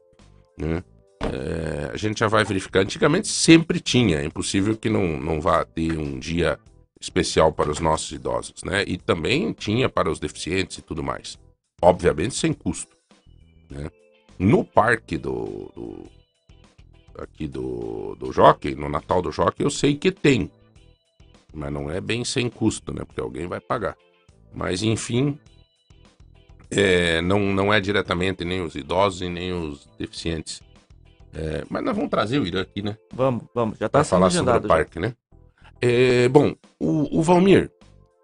né? 0.56 0.82
É, 1.22 1.90
a 1.92 1.96
gente 1.96 2.20
já 2.20 2.28
vai 2.28 2.44
verificar. 2.44 2.80
Antigamente 2.80 3.28
sempre 3.28 3.80
tinha, 3.80 4.18
é 4.18 4.24
impossível 4.24 4.76
que 4.76 4.88
não, 4.88 5.18
não 5.20 5.40
vá 5.40 5.64
ter 5.64 5.98
um 5.98 6.18
dia 6.18 6.58
especial 7.00 7.52
para 7.52 7.70
os 7.70 7.80
nossos 7.80 8.12
idosos, 8.12 8.62
né? 8.64 8.84
E 8.86 8.96
também 8.96 9.52
tinha 9.52 9.88
para 9.88 10.10
os 10.10 10.18
deficientes 10.18 10.78
e 10.78 10.82
tudo 10.82 11.02
mais. 11.02 11.38
Obviamente 11.80 12.34
sem 12.34 12.52
custo, 12.52 12.94
né? 13.70 13.90
No 14.38 14.64
parque 14.64 15.18
do, 15.18 15.70
do 15.74 16.06
aqui 17.18 17.46
do, 17.46 18.16
do 18.16 18.32
Jockey, 18.32 18.74
no 18.74 18.88
Natal 18.88 19.20
do 19.20 19.32
Jockey, 19.32 19.62
eu 19.62 19.70
sei 19.70 19.96
que 19.96 20.10
tem. 20.10 20.50
Mas 21.52 21.72
não 21.72 21.90
é 21.90 22.00
bem 22.00 22.24
sem 22.24 22.48
custo, 22.48 22.92
né? 22.92 23.04
Porque 23.04 23.20
alguém 23.20 23.46
vai 23.46 23.60
pagar. 23.60 23.96
Mas 24.52 24.82
enfim, 24.82 25.38
é, 26.70 27.20
não, 27.20 27.40
não 27.52 27.72
é 27.72 27.80
diretamente 27.80 28.44
nem 28.44 28.62
os 28.62 28.74
idosos 28.74 29.22
e 29.22 29.28
nem 29.28 29.52
os 29.52 29.88
deficientes. 29.98 30.62
É, 31.32 31.64
mas 31.68 31.84
nós 31.84 31.94
vamos 31.94 32.10
trazer 32.10 32.38
o 32.38 32.46
Irã 32.46 32.62
aqui, 32.62 32.82
né? 32.82 32.96
Vamos, 33.12 33.44
vamos. 33.54 33.78
Já 33.78 33.88
tá 33.88 34.02
sendo 34.02 34.10
falar 34.10 34.30
sobre 34.30 34.50
o 34.50 34.52
agendado. 34.52 34.68
já. 34.68 34.74
parque, 34.74 34.98
né? 34.98 35.14
É, 35.80 36.28
bom, 36.28 36.54
o, 36.78 37.18
o 37.18 37.22
Valmir, 37.22 37.70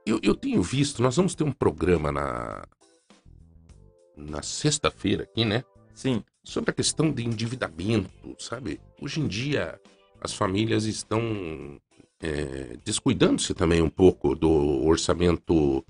eu, 0.04 0.20
eu 0.22 0.34
tenho 0.34 0.62
visto, 0.62 1.02
nós 1.02 1.16
vamos 1.16 1.34
ter 1.34 1.44
um 1.44 1.52
programa 1.52 2.12
na, 2.12 2.64
na 4.16 4.42
sexta-feira 4.42 5.24
aqui, 5.24 5.44
né? 5.44 5.64
Sim, 5.94 6.22
sobre 6.44 6.70
a 6.70 6.74
questão 6.74 7.10
de 7.10 7.24
endividamento, 7.24 8.36
sabe? 8.38 8.80
Hoje 9.00 9.20
em 9.20 9.26
dia 9.26 9.80
as 10.20 10.34
famílias 10.34 10.84
estão 10.84 11.80
é, 12.20 12.76
descuidando-se 12.84 13.54
também 13.54 13.82
um 13.82 13.88
pouco 13.88 14.34
do 14.34 14.84
orçamento 14.84 15.84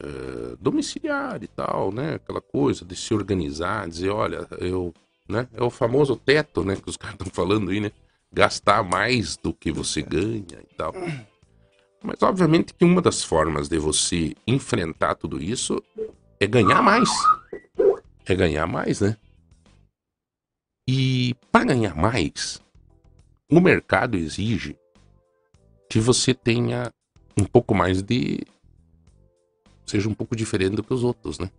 é, 0.00 0.56
domiciliar 0.58 1.42
e 1.42 1.48
tal, 1.48 1.92
né? 1.92 2.14
Aquela 2.14 2.40
coisa 2.40 2.84
de 2.84 2.96
se 2.96 3.12
organizar, 3.12 3.88
dizer, 3.88 4.10
olha, 4.10 4.46
eu, 4.58 4.92
né? 5.30 5.48
É 5.52 5.62
o 5.62 5.70
famoso 5.70 6.16
teto, 6.16 6.64
né? 6.64 6.76
Que 6.76 6.90
os 6.90 6.96
caras 6.98 7.14
estão 7.14 7.32
falando 7.32 7.70
aí, 7.70 7.80
né? 7.80 7.92
Gastar 8.32 8.82
mais 8.82 9.36
do 9.36 9.52
que 9.52 9.72
você 9.72 10.02
ganha 10.02 10.44
e 10.60 10.74
tal. 10.76 10.92
Mas 12.02 12.22
obviamente 12.22 12.72
que 12.72 12.84
uma 12.84 13.02
das 13.02 13.22
formas 13.22 13.68
de 13.68 13.78
você 13.78 14.34
enfrentar 14.46 15.14
tudo 15.14 15.42
isso 15.42 15.82
é 16.38 16.46
ganhar 16.46 16.82
mais. 16.82 17.10
É 18.24 18.34
ganhar 18.34 18.66
mais, 18.66 19.00
né? 19.00 19.16
E 20.88 21.34
para 21.52 21.66
ganhar 21.66 21.94
mais, 21.94 22.60
o 23.50 23.60
mercado 23.60 24.16
exige 24.16 24.76
que 25.88 26.00
você 26.00 26.32
tenha 26.32 26.92
um 27.36 27.44
pouco 27.44 27.74
mais 27.74 28.02
de. 28.02 28.40
seja 29.84 30.08
um 30.08 30.14
pouco 30.14 30.34
diferente 30.34 30.76
do 30.76 30.82
que 30.82 30.94
os 30.94 31.04
outros, 31.04 31.38
né? 31.38 31.50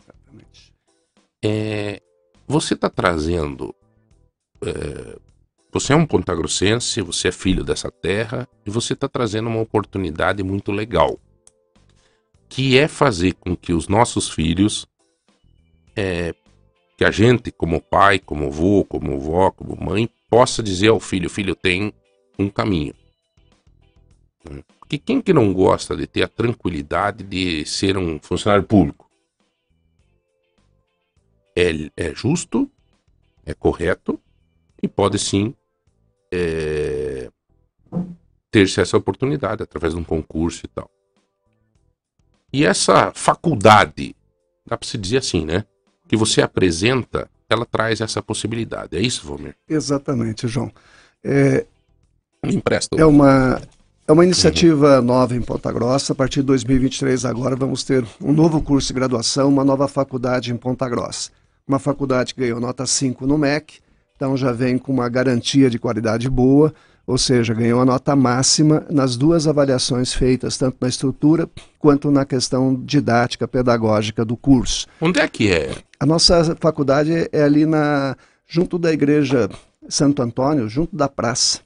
Exatamente. 0.00 0.74
É, 1.42 2.00
você 2.48 2.74
está 2.74 2.88
trazendo. 2.88 3.74
é, 4.62 5.18
você 5.70 5.92
é 5.92 5.96
um 5.96 6.06
pontagrossense, 6.06 7.02
você 7.02 7.28
é 7.28 7.32
filho 7.32 7.62
dessa 7.62 7.90
terra 7.90 8.48
e 8.64 8.70
você 8.70 8.94
está 8.94 9.06
trazendo 9.06 9.48
uma 9.48 9.60
oportunidade 9.60 10.42
muito 10.42 10.72
legal, 10.72 11.20
que 12.48 12.78
é 12.78 12.88
fazer 12.88 13.34
com 13.34 13.54
que 13.54 13.74
os 13.74 13.86
nossos 13.86 14.30
filhos, 14.30 14.86
é, 15.94 16.34
que 16.96 17.04
a 17.04 17.10
gente, 17.10 17.52
como 17.52 17.82
pai, 17.82 18.18
como 18.18 18.46
avô, 18.46 18.82
como 18.82 19.20
vó, 19.20 19.50
como 19.50 19.76
mãe, 19.78 20.08
possa 20.30 20.62
dizer 20.62 20.88
ao 20.88 20.98
filho: 20.98 21.28
filho, 21.28 21.54
tem 21.54 21.92
um 22.38 22.48
caminho. 22.48 22.94
Porque 24.78 24.96
quem 24.96 25.20
que 25.20 25.34
não 25.34 25.52
gosta 25.52 25.94
de 25.94 26.06
ter 26.06 26.22
a 26.22 26.28
tranquilidade 26.28 27.22
de 27.22 27.66
ser 27.66 27.98
um 27.98 28.18
funcionário 28.18 28.64
público? 28.64 29.07
É, 31.58 31.90
é 31.96 32.14
justo, 32.14 32.70
é 33.44 33.54
correto 33.54 34.20
e 34.82 34.86
pode 34.86 35.18
sim 35.18 35.54
é, 36.32 37.30
ter-se 38.50 38.80
essa 38.80 38.96
oportunidade 38.96 39.62
através 39.62 39.94
de 39.94 40.00
um 40.00 40.04
concurso 40.04 40.64
e 40.64 40.68
tal. 40.68 40.90
E 42.52 42.64
essa 42.64 43.12
faculdade, 43.14 44.14
dá 44.66 44.76
para 44.76 44.88
se 44.88 44.96
dizer 44.96 45.18
assim, 45.18 45.44
né? 45.44 45.64
Que 46.06 46.16
você 46.16 46.40
apresenta, 46.40 47.30
ela 47.48 47.66
traz 47.66 48.00
essa 48.00 48.22
possibilidade. 48.22 48.96
É 48.96 49.00
isso, 49.00 49.26
Valmir? 49.26 49.54
Exatamente, 49.68 50.48
João. 50.48 50.72
É, 51.22 51.66
empresta. 52.44 52.96
é 52.98 53.04
uma, 53.04 53.60
é 54.06 54.12
uma 54.12 54.24
iniciativa 54.24 55.02
nova 55.02 55.36
em 55.36 55.42
Ponta 55.42 55.70
Grossa. 55.70 56.14
A 56.14 56.16
partir 56.16 56.40
de 56.40 56.46
2023, 56.46 57.26
agora, 57.26 57.54
vamos 57.54 57.84
ter 57.84 58.06
um 58.22 58.32
novo 58.32 58.62
curso 58.62 58.88
de 58.88 58.94
graduação, 58.94 59.48
uma 59.48 59.64
nova 59.64 59.86
faculdade 59.86 60.50
em 60.50 60.56
Ponta 60.56 60.88
Grossa. 60.88 61.30
Uma 61.68 61.78
faculdade 61.78 62.34
que 62.34 62.40
ganhou 62.40 62.58
nota 62.58 62.86
5 62.86 63.26
no 63.26 63.36
MEC, 63.36 63.74
então 64.16 64.36
já 64.36 64.50
vem 64.52 64.78
com 64.78 64.90
uma 64.90 65.08
garantia 65.08 65.68
de 65.68 65.78
qualidade 65.78 66.28
boa, 66.28 66.72
ou 67.06 67.18
seja, 67.18 67.54
ganhou 67.54 67.80
a 67.80 67.84
nota 67.84 68.16
máxima 68.16 68.84
nas 68.90 69.16
duas 69.16 69.46
avaliações 69.46 70.12
feitas, 70.12 70.56
tanto 70.56 70.78
na 70.80 70.88
estrutura 70.88 71.48
quanto 71.78 72.10
na 72.10 72.24
questão 72.24 72.74
didática, 72.74 73.46
pedagógica 73.46 74.24
do 74.24 74.36
curso. 74.36 74.86
Onde 75.00 75.20
é 75.20 75.28
que 75.28 75.52
é? 75.52 75.74
A 76.00 76.06
nossa 76.06 76.56
faculdade 76.58 77.28
é 77.32 77.42
ali 77.42 77.64
na 77.66 78.16
junto 78.46 78.78
da 78.78 78.92
igreja 78.92 79.48
Santo 79.88 80.22
Antônio, 80.22 80.68
junto 80.68 80.96
da 80.96 81.08
praça, 81.08 81.60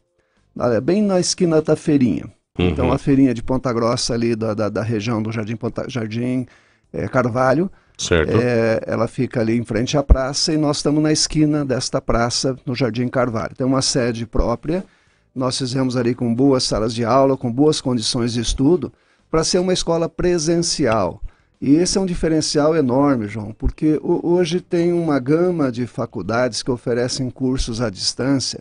é 0.59 0.81
bem 0.81 1.01
na 1.03 1.19
esquina 1.21 1.63
da 1.63 1.77
feirinha. 1.77 2.25
Então 2.59 2.87
Uhum. 2.87 2.93
a 2.93 2.99
feirinha 2.99 3.33
de 3.33 3.43
Ponta 3.43 3.73
Grossa 3.73 4.13
ali 4.15 4.37
da, 4.37 4.53
da, 4.53 4.69
da 4.69 4.83
região 4.83 5.23
do 5.23 5.33
Jardim, 5.33 5.57
Ponta, 5.57 5.87
Jardim 5.89 6.47
eh, 6.93 7.09
Carvalho, 7.09 7.71
Certo. 7.99 8.33
eh, 8.37 8.81
ela 8.87 9.07
fica 9.07 9.41
ali 9.41 9.57
em 9.57 9.65
frente 9.65 9.97
à 9.97 10.03
praça 10.03 10.53
e 10.53 10.57
nós 10.57 10.79
estamos 10.79 11.03
na 11.03 11.13
esquina 11.13 11.65
desta 11.65 12.01
praça 12.01 12.57
no 12.67 12.75
Jardim 12.75 13.07
Carvalho. 13.09 13.55
Tem 13.57 13.67
uma 13.67 13.83
sede 13.83 14.27
própria. 14.27 14.85
Nós 15.35 15.57
fizemos 15.57 15.97
ali 15.97 16.15
com 16.15 16.35
boas 16.35 16.65
salas 16.65 16.93
de 16.95 17.05
aula, 17.05 17.37
com 17.37 17.51
boas 17.51 17.81
condições 17.81 18.33
de 18.33 18.41
estudo, 18.41 18.93
para 19.31 19.45
ser 19.45 19.59
uma 19.61 19.73
escola 19.73 20.09
presencial. 20.09 21.23
E 21.61 21.77
esse 21.77 21.97
é 21.97 22.01
um 22.01 22.07
diferencial 22.07 22.75
enorme, 22.77 23.29
João, 23.29 23.53
porque 23.57 23.99
ho- 24.03 24.21
hoje 24.23 24.61
tem 24.61 24.93
uma 24.93 25.19
gama 25.21 25.71
de 25.71 25.87
faculdades 25.87 26.61
que 26.63 26.71
oferecem 26.73 27.31
cursos 27.31 27.81
à 27.81 27.89
distância 27.89 28.61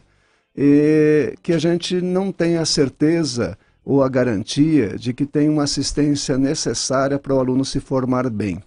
e 0.56 1.34
que 1.42 1.52
a 1.54 1.58
gente 1.58 2.00
não 2.02 2.32
tem 2.32 2.58
a 2.58 2.66
certeza 2.66 3.58
ou 3.84 4.04
a 4.04 4.08
garantia 4.10 4.98
de 4.98 5.14
que 5.14 5.26
tem 5.26 5.50
uma 5.50 5.64
assistência 5.64 6.38
necessária 6.38 7.18
para 7.18 7.34
o 7.34 7.40
aluno 7.40 7.66
se 7.66 7.80
formar 7.80 8.30
bem. 8.30 8.62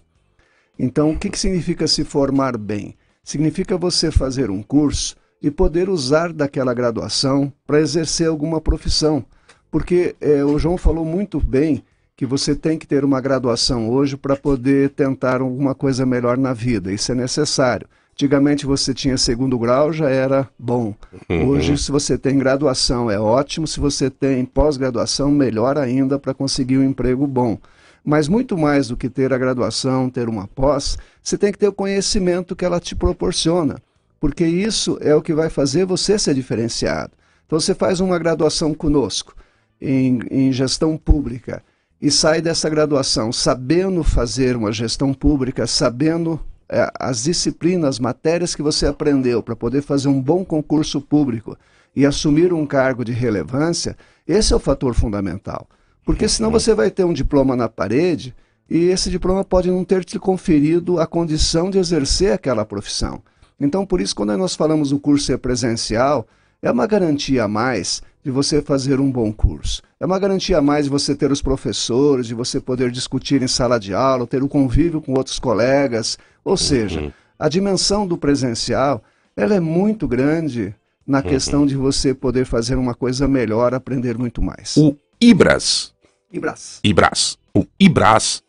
Então, 0.77 1.11
o 1.11 1.17
que, 1.17 1.29
que 1.29 1.39
significa 1.39 1.87
se 1.87 2.03
formar 2.03 2.57
bem? 2.57 2.95
Significa 3.23 3.77
você 3.77 4.11
fazer 4.11 4.49
um 4.49 4.61
curso 4.61 5.15
e 5.41 5.49
poder 5.49 5.89
usar 5.89 6.31
daquela 6.31 6.73
graduação 6.73 7.51
para 7.65 7.79
exercer 7.79 8.27
alguma 8.27 8.59
profissão. 8.61 9.25
Porque 9.71 10.15
é, 10.21 10.43
o 10.43 10.57
João 10.57 10.77
falou 10.77 11.05
muito 11.05 11.39
bem 11.39 11.83
que 12.15 12.25
você 12.25 12.55
tem 12.55 12.77
que 12.77 12.87
ter 12.87 13.03
uma 13.03 13.19
graduação 13.19 13.89
hoje 13.89 14.15
para 14.15 14.35
poder 14.35 14.89
tentar 14.91 15.41
alguma 15.41 15.75
coisa 15.75 16.05
melhor 16.05 16.37
na 16.37 16.53
vida. 16.53 16.91
Isso 16.91 17.11
é 17.11 17.15
necessário. 17.15 17.87
Antigamente 18.13 18.65
você 18.65 18.93
tinha 18.93 19.17
segundo 19.17 19.59
grau, 19.59 19.91
já 19.91 20.09
era 20.09 20.49
bom. 20.57 20.95
Uhum. 21.29 21.49
Hoje, 21.49 21.77
se 21.77 21.91
você 21.91 22.17
tem 22.17 22.37
graduação, 22.37 23.11
é 23.11 23.19
ótimo. 23.19 23.67
Se 23.67 23.77
você 23.77 24.09
tem 24.09 24.45
pós-graduação, 24.45 25.29
melhor 25.29 25.77
ainda 25.77 26.17
para 26.17 26.33
conseguir 26.33 26.77
um 26.77 26.83
emprego 26.83 27.27
bom. 27.27 27.57
Mas 28.05 28.27
muito 28.27 28.55
mais 28.55 28.87
do 28.87 28.95
que 28.95 29.09
ter 29.09 29.33
a 29.33 29.37
graduação, 29.37 30.09
ter 30.09 30.29
uma 30.29 30.47
pós, 30.47 30.95
você 31.23 31.37
tem 31.37 31.51
que 31.51 31.57
ter 31.57 31.67
o 31.67 31.73
conhecimento 31.73 32.55
que 32.55 32.63
ela 32.63 32.79
te 32.79 32.95
proporciona. 32.95 33.81
Porque 34.19 34.45
isso 34.45 34.97
é 35.01 35.15
o 35.15 35.21
que 35.21 35.33
vai 35.33 35.49
fazer 35.49 35.85
você 35.85 36.19
ser 36.19 36.35
diferenciado. 36.35 37.11
Então 37.45 37.59
você 37.59 37.73
faz 37.73 37.99
uma 37.99 38.19
graduação 38.19 38.73
conosco 38.73 39.35
em, 39.81 40.19
em 40.29 40.51
gestão 40.51 40.97
pública 40.97 41.63
e 42.01 42.11
sai 42.11 42.41
dessa 42.41 42.69
graduação 42.69 43.31
sabendo 43.31 44.03
fazer 44.03 44.55
uma 44.55 44.71
gestão 44.71 45.13
pública, 45.13 45.65
sabendo 45.65 46.39
é, 46.69 46.89
as 46.99 47.23
disciplinas, 47.23 47.95
as 47.95 47.99
matérias 47.99 48.55
que 48.55 48.61
você 48.61 48.85
aprendeu 48.85 49.41
para 49.41 49.55
poder 49.55 49.81
fazer 49.81 50.07
um 50.07 50.21
bom 50.21 50.43
concurso 50.45 51.01
público 51.01 51.57
e 51.95 52.05
assumir 52.05 52.51
um 52.51 52.65
cargo 52.65 53.05
de 53.05 53.11
relevância, 53.11 53.95
esse 54.27 54.53
é 54.53 54.55
o 54.55 54.59
fator 54.59 54.93
fundamental. 54.93 55.67
Porque 56.05 56.27
senão 56.27 56.51
você 56.51 56.73
vai 56.73 56.91
ter 56.91 57.03
um 57.03 57.13
diploma 57.13 57.55
na 57.55 57.67
parede 57.67 58.33
e 58.69 58.85
esse 58.85 59.09
diploma 59.09 59.43
pode 59.43 59.69
não 59.69 59.83
ter 59.83 60.05
te 60.05 60.19
conferido 60.19 60.99
a 60.99 61.07
condição 61.07 61.69
de 61.69 61.77
exercer 61.79 62.31
aquela 62.31 62.63
profissão. 62.63 63.21
Então, 63.59 63.85
por 63.85 63.99
isso, 63.99 64.15
quando 64.15 64.35
nós 64.37 64.55
falamos 64.55 64.91
o 64.91 64.99
curso 64.99 65.25
ser 65.25 65.37
presencial, 65.39 66.27
é 66.61 66.69
uma 66.71 66.85
garantia 66.85 67.43
a 67.45 67.47
mais 67.47 68.01
de 68.23 68.31
você 68.31 68.61
fazer 68.61 68.99
um 68.99 69.11
bom 69.11 69.31
curso. 69.31 69.81
É 69.99 70.05
uma 70.05 70.19
garantia 70.19 70.57
a 70.57 70.61
mais 70.61 70.85
de 70.85 70.91
você 70.91 71.15
ter 71.15 71.31
os 71.31 71.41
professores, 71.41 72.27
de 72.27 72.33
você 72.33 72.59
poder 72.59 72.91
discutir 72.91 73.41
em 73.41 73.47
sala 73.47 73.79
de 73.79 73.93
aula, 73.93 74.27
ter 74.27 74.43
o 74.43 74.47
convívio 74.47 74.99
com 75.01 75.13
outros 75.13 75.39
colegas. 75.39 76.17
Ou 76.43 76.57
seja, 76.57 77.01
Uhum. 77.01 77.11
a 77.39 77.47
dimensão 77.49 78.05
do 78.07 78.17
presencial 78.17 79.03
ela 79.37 79.53
é 79.55 79.59
muito 79.59 80.07
grande 80.07 80.73
na 81.05 81.21
questão 81.21 81.65
de 81.65 81.75
você 81.75 82.13
poder 82.13 82.45
fazer 82.45 82.75
uma 82.77 82.95
coisa 82.95 83.27
melhor, 83.27 83.73
aprender 83.73 84.17
muito 84.17 84.41
mais. 84.41 84.75
O 84.75 84.95
IBRAS, 85.21 85.93
Braço. 86.39 86.79
IBRAS, 86.83 87.37
o 87.53 87.65
IBRAS 87.79 88.43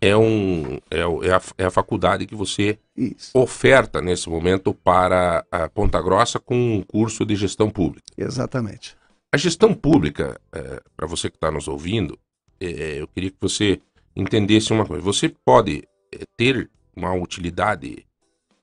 é, 0.00 0.16
um, 0.16 0.78
é, 0.90 1.00
é 1.00 1.32
a, 1.32 1.42
é 1.58 1.64
a 1.64 1.70
faculdade 1.70 2.26
que 2.26 2.34
você 2.34 2.78
Isso, 2.96 3.30
oferta 3.34 4.00
nesse 4.00 4.28
momento 4.28 4.72
para 4.72 5.44
a 5.50 5.68
Ponta 5.68 6.00
Grossa 6.00 6.38
com 6.38 6.76
um 6.76 6.82
curso 6.82 7.24
de 7.26 7.34
gestão 7.34 7.68
pública. 7.70 8.06
exatamente. 8.16 8.96
A 9.30 9.36
gestão 9.36 9.74
pública, 9.74 10.40
para 10.96 11.06
você 11.06 11.28
que 11.28 11.36
está 11.36 11.50
nos 11.50 11.68
ouvindo, 11.68 12.18
é, 12.60 13.00
eu 13.00 13.06
queria 13.08 13.30
que 13.30 13.36
você 13.40 13.80
entendesse 14.16 14.72
uma 14.72 14.84
coisa. 14.84 15.02
Você 15.02 15.28
pode 15.28 15.84
é, 16.12 16.24
ter 16.36 16.68
uma 16.96 17.12
utilidade 17.14 18.04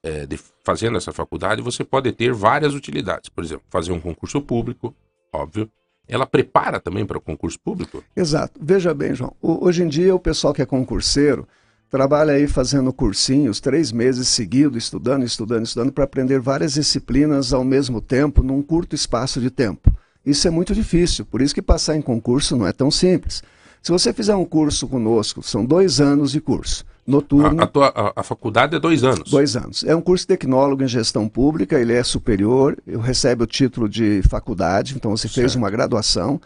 é, 0.03 0.25
de, 0.25 0.37
fazendo 0.63 0.97
essa 0.97 1.13
faculdade, 1.13 1.61
você 1.61 1.83
pode 1.83 2.11
ter 2.11 2.33
várias 2.33 2.73
utilidades. 2.73 3.29
Por 3.29 3.43
exemplo, 3.43 3.65
fazer 3.69 3.91
um 3.91 3.99
concurso 3.99 4.41
público, 4.41 4.93
óbvio. 5.33 5.71
Ela 6.07 6.25
prepara 6.25 6.79
também 6.79 7.05
para 7.05 7.17
o 7.17 7.21
concurso 7.21 7.59
público? 7.59 8.03
Exato. 8.15 8.59
Veja 8.61 8.93
bem, 8.93 9.15
João, 9.15 9.33
hoje 9.41 9.83
em 9.83 9.87
dia 9.87 10.13
o 10.13 10.19
pessoal 10.19 10.53
que 10.53 10.61
é 10.61 10.65
concurseiro 10.65 11.47
trabalha 11.89 12.33
aí 12.33 12.47
fazendo 12.47 12.91
cursinhos, 12.91 13.59
três 13.59 13.91
meses 13.91 14.27
seguidos, 14.27 14.83
estudando, 14.83 15.23
estudando, 15.23 15.65
estudando, 15.65 15.91
para 15.91 16.03
aprender 16.03 16.39
várias 16.39 16.73
disciplinas 16.73 17.53
ao 17.53 17.63
mesmo 17.63 18.01
tempo, 18.01 18.43
num 18.43 18.61
curto 18.61 18.95
espaço 18.95 19.39
de 19.39 19.49
tempo. 19.49 19.91
Isso 20.25 20.47
é 20.47 20.51
muito 20.51 20.73
difícil, 20.73 21.25
por 21.25 21.41
isso 21.41 21.53
que 21.53 21.61
passar 21.61 21.95
em 21.95 22.01
concurso 22.01 22.57
não 22.57 22.67
é 22.67 22.73
tão 22.73 22.89
simples. 22.89 23.43
Se 23.81 23.91
você 23.91 24.11
fizer 24.11 24.35
um 24.35 24.43
curso 24.43 24.87
conosco, 24.87 25.43
são 25.43 25.63
dois 25.63 26.01
anos 26.01 26.31
de 26.31 26.41
curso, 26.41 26.83
noturno, 27.05 27.61
A, 27.61 27.63
a 27.65 27.67
tua- 27.67 27.93
a- 27.95 28.13
a 28.15 28.23
faculdade 28.23 28.75
é 28.75 28.79
dois 28.79 29.03
anos. 29.03 29.29
Dois 29.29 29.55
anos. 29.55 29.83
É 29.83 29.95
um 29.95 30.01
curso 30.01 30.23
de 30.23 30.29
tecnólogo 30.29 30.83
em 30.83 30.87
gestão 30.87 31.27
pública, 31.29 31.79
ele 31.79 31.93
é 31.93 32.03
superior, 32.03 32.77
recebe 33.03 33.43
o 33.43 33.47
título 33.47 33.87
de 33.87 34.21
faculdade, 34.29 34.95
então 34.95 35.11
você 35.11 35.27
fez 35.27 35.51
Certo. 35.51 35.57
uma 35.61 35.69
graduação. 35.69 36.41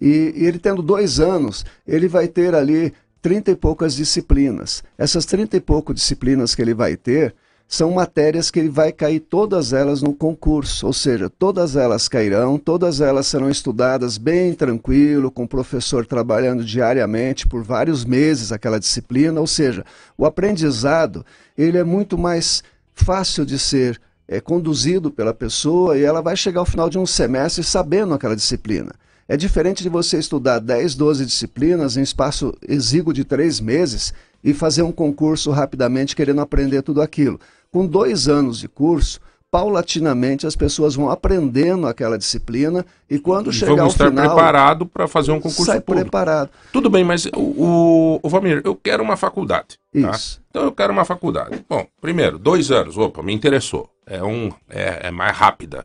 E, 0.00 0.32
e 0.36 0.44
ele 0.44 0.58
tendo 0.58 0.82
dois 0.82 1.18
anos, 1.18 1.64
ele 1.86 2.06
vai 2.06 2.28
ter 2.28 2.54
ali 2.54 2.92
trinta 3.22 3.50
e 3.50 3.56
poucas 3.56 3.96
disciplinas. 3.96 4.84
Essas 4.96 5.24
trinta 5.24 5.56
e 5.56 5.60
poucas 5.60 5.96
disciplinas 5.96 6.54
que 6.54 6.62
ele 6.62 6.74
vai 6.74 6.96
ter 6.96 7.34
são 7.68 7.90
matérias 7.90 8.50
que 8.50 8.60
ele 8.60 8.68
vai 8.68 8.92
cair 8.92 9.20
todas 9.20 9.72
elas 9.72 10.00
no 10.00 10.14
concurso, 10.14 10.86
ou 10.86 10.92
seja, 10.92 11.28
todas 11.28 11.74
elas 11.74 12.08
cairão, 12.08 12.58
todas 12.58 13.00
elas 13.00 13.26
serão 13.26 13.50
estudadas 13.50 14.18
bem 14.18 14.54
tranquilo, 14.54 15.30
com 15.30 15.44
o 15.44 15.48
professor 15.48 16.06
trabalhando 16.06 16.64
diariamente 16.64 17.46
por 17.46 17.64
vários 17.64 18.04
meses 18.04 18.52
aquela 18.52 18.78
disciplina, 18.78 19.40
ou 19.40 19.46
seja, 19.46 19.84
o 20.16 20.24
aprendizado 20.24 21.26
ele 21.58 21.76
é 21.76 21.84
muito 21.84 22.16
mais 22.16 22.62
fácil 22.94 23.44
de 23.44 23.58
ser 23.58 24.00
é, 24.28 24.40
conduzido 24.40 25.10
pela 25.10 25.34
pessoa 25.34 25.98
e 25.98 26.04
ela 26.04 26.22
vai 26.22 26.36
chegar 26.36 26.60
ao 26.60 26.66
final 26.66 26.88
de 26.88 26.98
um 26.98 27.06
semestre 27.06 27.64
sabendo 27.64 28.14
aquela 28.14 28.36
disciplina. 28.36 28.92
É 29.28 29.36
diferente 29.36 29.82
de 29.82 29.88
você 29.88 30.18
estudar 30.18 30.60
10, 30.60 30.94
12 30.94 31.26
disciplinas 31.26 31.96
em 31.96 32.02
espaço 32.02 32.54
exíguo 32.66 33.12
de 33.12 33.24
três 33.24 33.60
meses 33.60 34.14
e 34.42 34.54
fazer 34.54 34.82
um 34.82 34.92
concurso 34.92 35.50
rapidamente 35.50 36.14
querendo 36.14 36.40
aprender 36.40 36.80
tudo 36.82 37.02
aquilo. 37.02 37.40
Com 37.76 37.86
dois 37.86 38.26
anos 38.26 38.58
de 38.58 38.68
curso, 38.68 39.20
paulatinamente 39.50 40.46
as 40.46 40.56
pessoas 40.56 40.94
vão 40.94 41.10
aprendendo 41.10 41.86
aquela 41.86 42.16
disciplina 42.16 42.86
e 43.06 43.18
quando 43.18 43.50
E 43.50 43.52
chegar 43.52 43.72
ao 43.72 43.76
vamos 43.76 43.92
estar 43.92 44.08
final, 44.08 44.34
preparado 44.34 44.86
para 44.86 45.06
fazer 45.06 45.32
um 45.32 45.38
concurso 45.38 45.66
sai 45.66 45.82
público. 45.82 46.04
preparado. 46.08 46.48
Tudo 46.72 46.88
bem, 46.88 47.04
mas 47.04 47.26
o, 47.26 47.38
o, 47.38 48.20
o 48.22 48.28
Valmir, 48.30 48.62
eu 48.64 48.74
quero 48.74 49.02
uma 49.02 49.14
faculdade. 49.14 49.78
tá? 49.92 50.10
Isso. 50.10 50.40
Então 50.48 50.62
eu 50.62 50.72
quero 50.72 50.90
uma 50.90 51.04
faculdade. 51.04 51.66
Bom, 51.68 51.86
primeiro, 52.00 52.38
dois 52.38 52.70
anos. 52.70 52.96
Opa, 52.96 53.22
me 53.22 53.34
interessou. 53.34 53.90
É, 54.06 54.24
um, 54.24 54.50
é, 54.70 55.08
é 55.08 55.10
mais 55.10 55.36
rápida. 55.36 55.84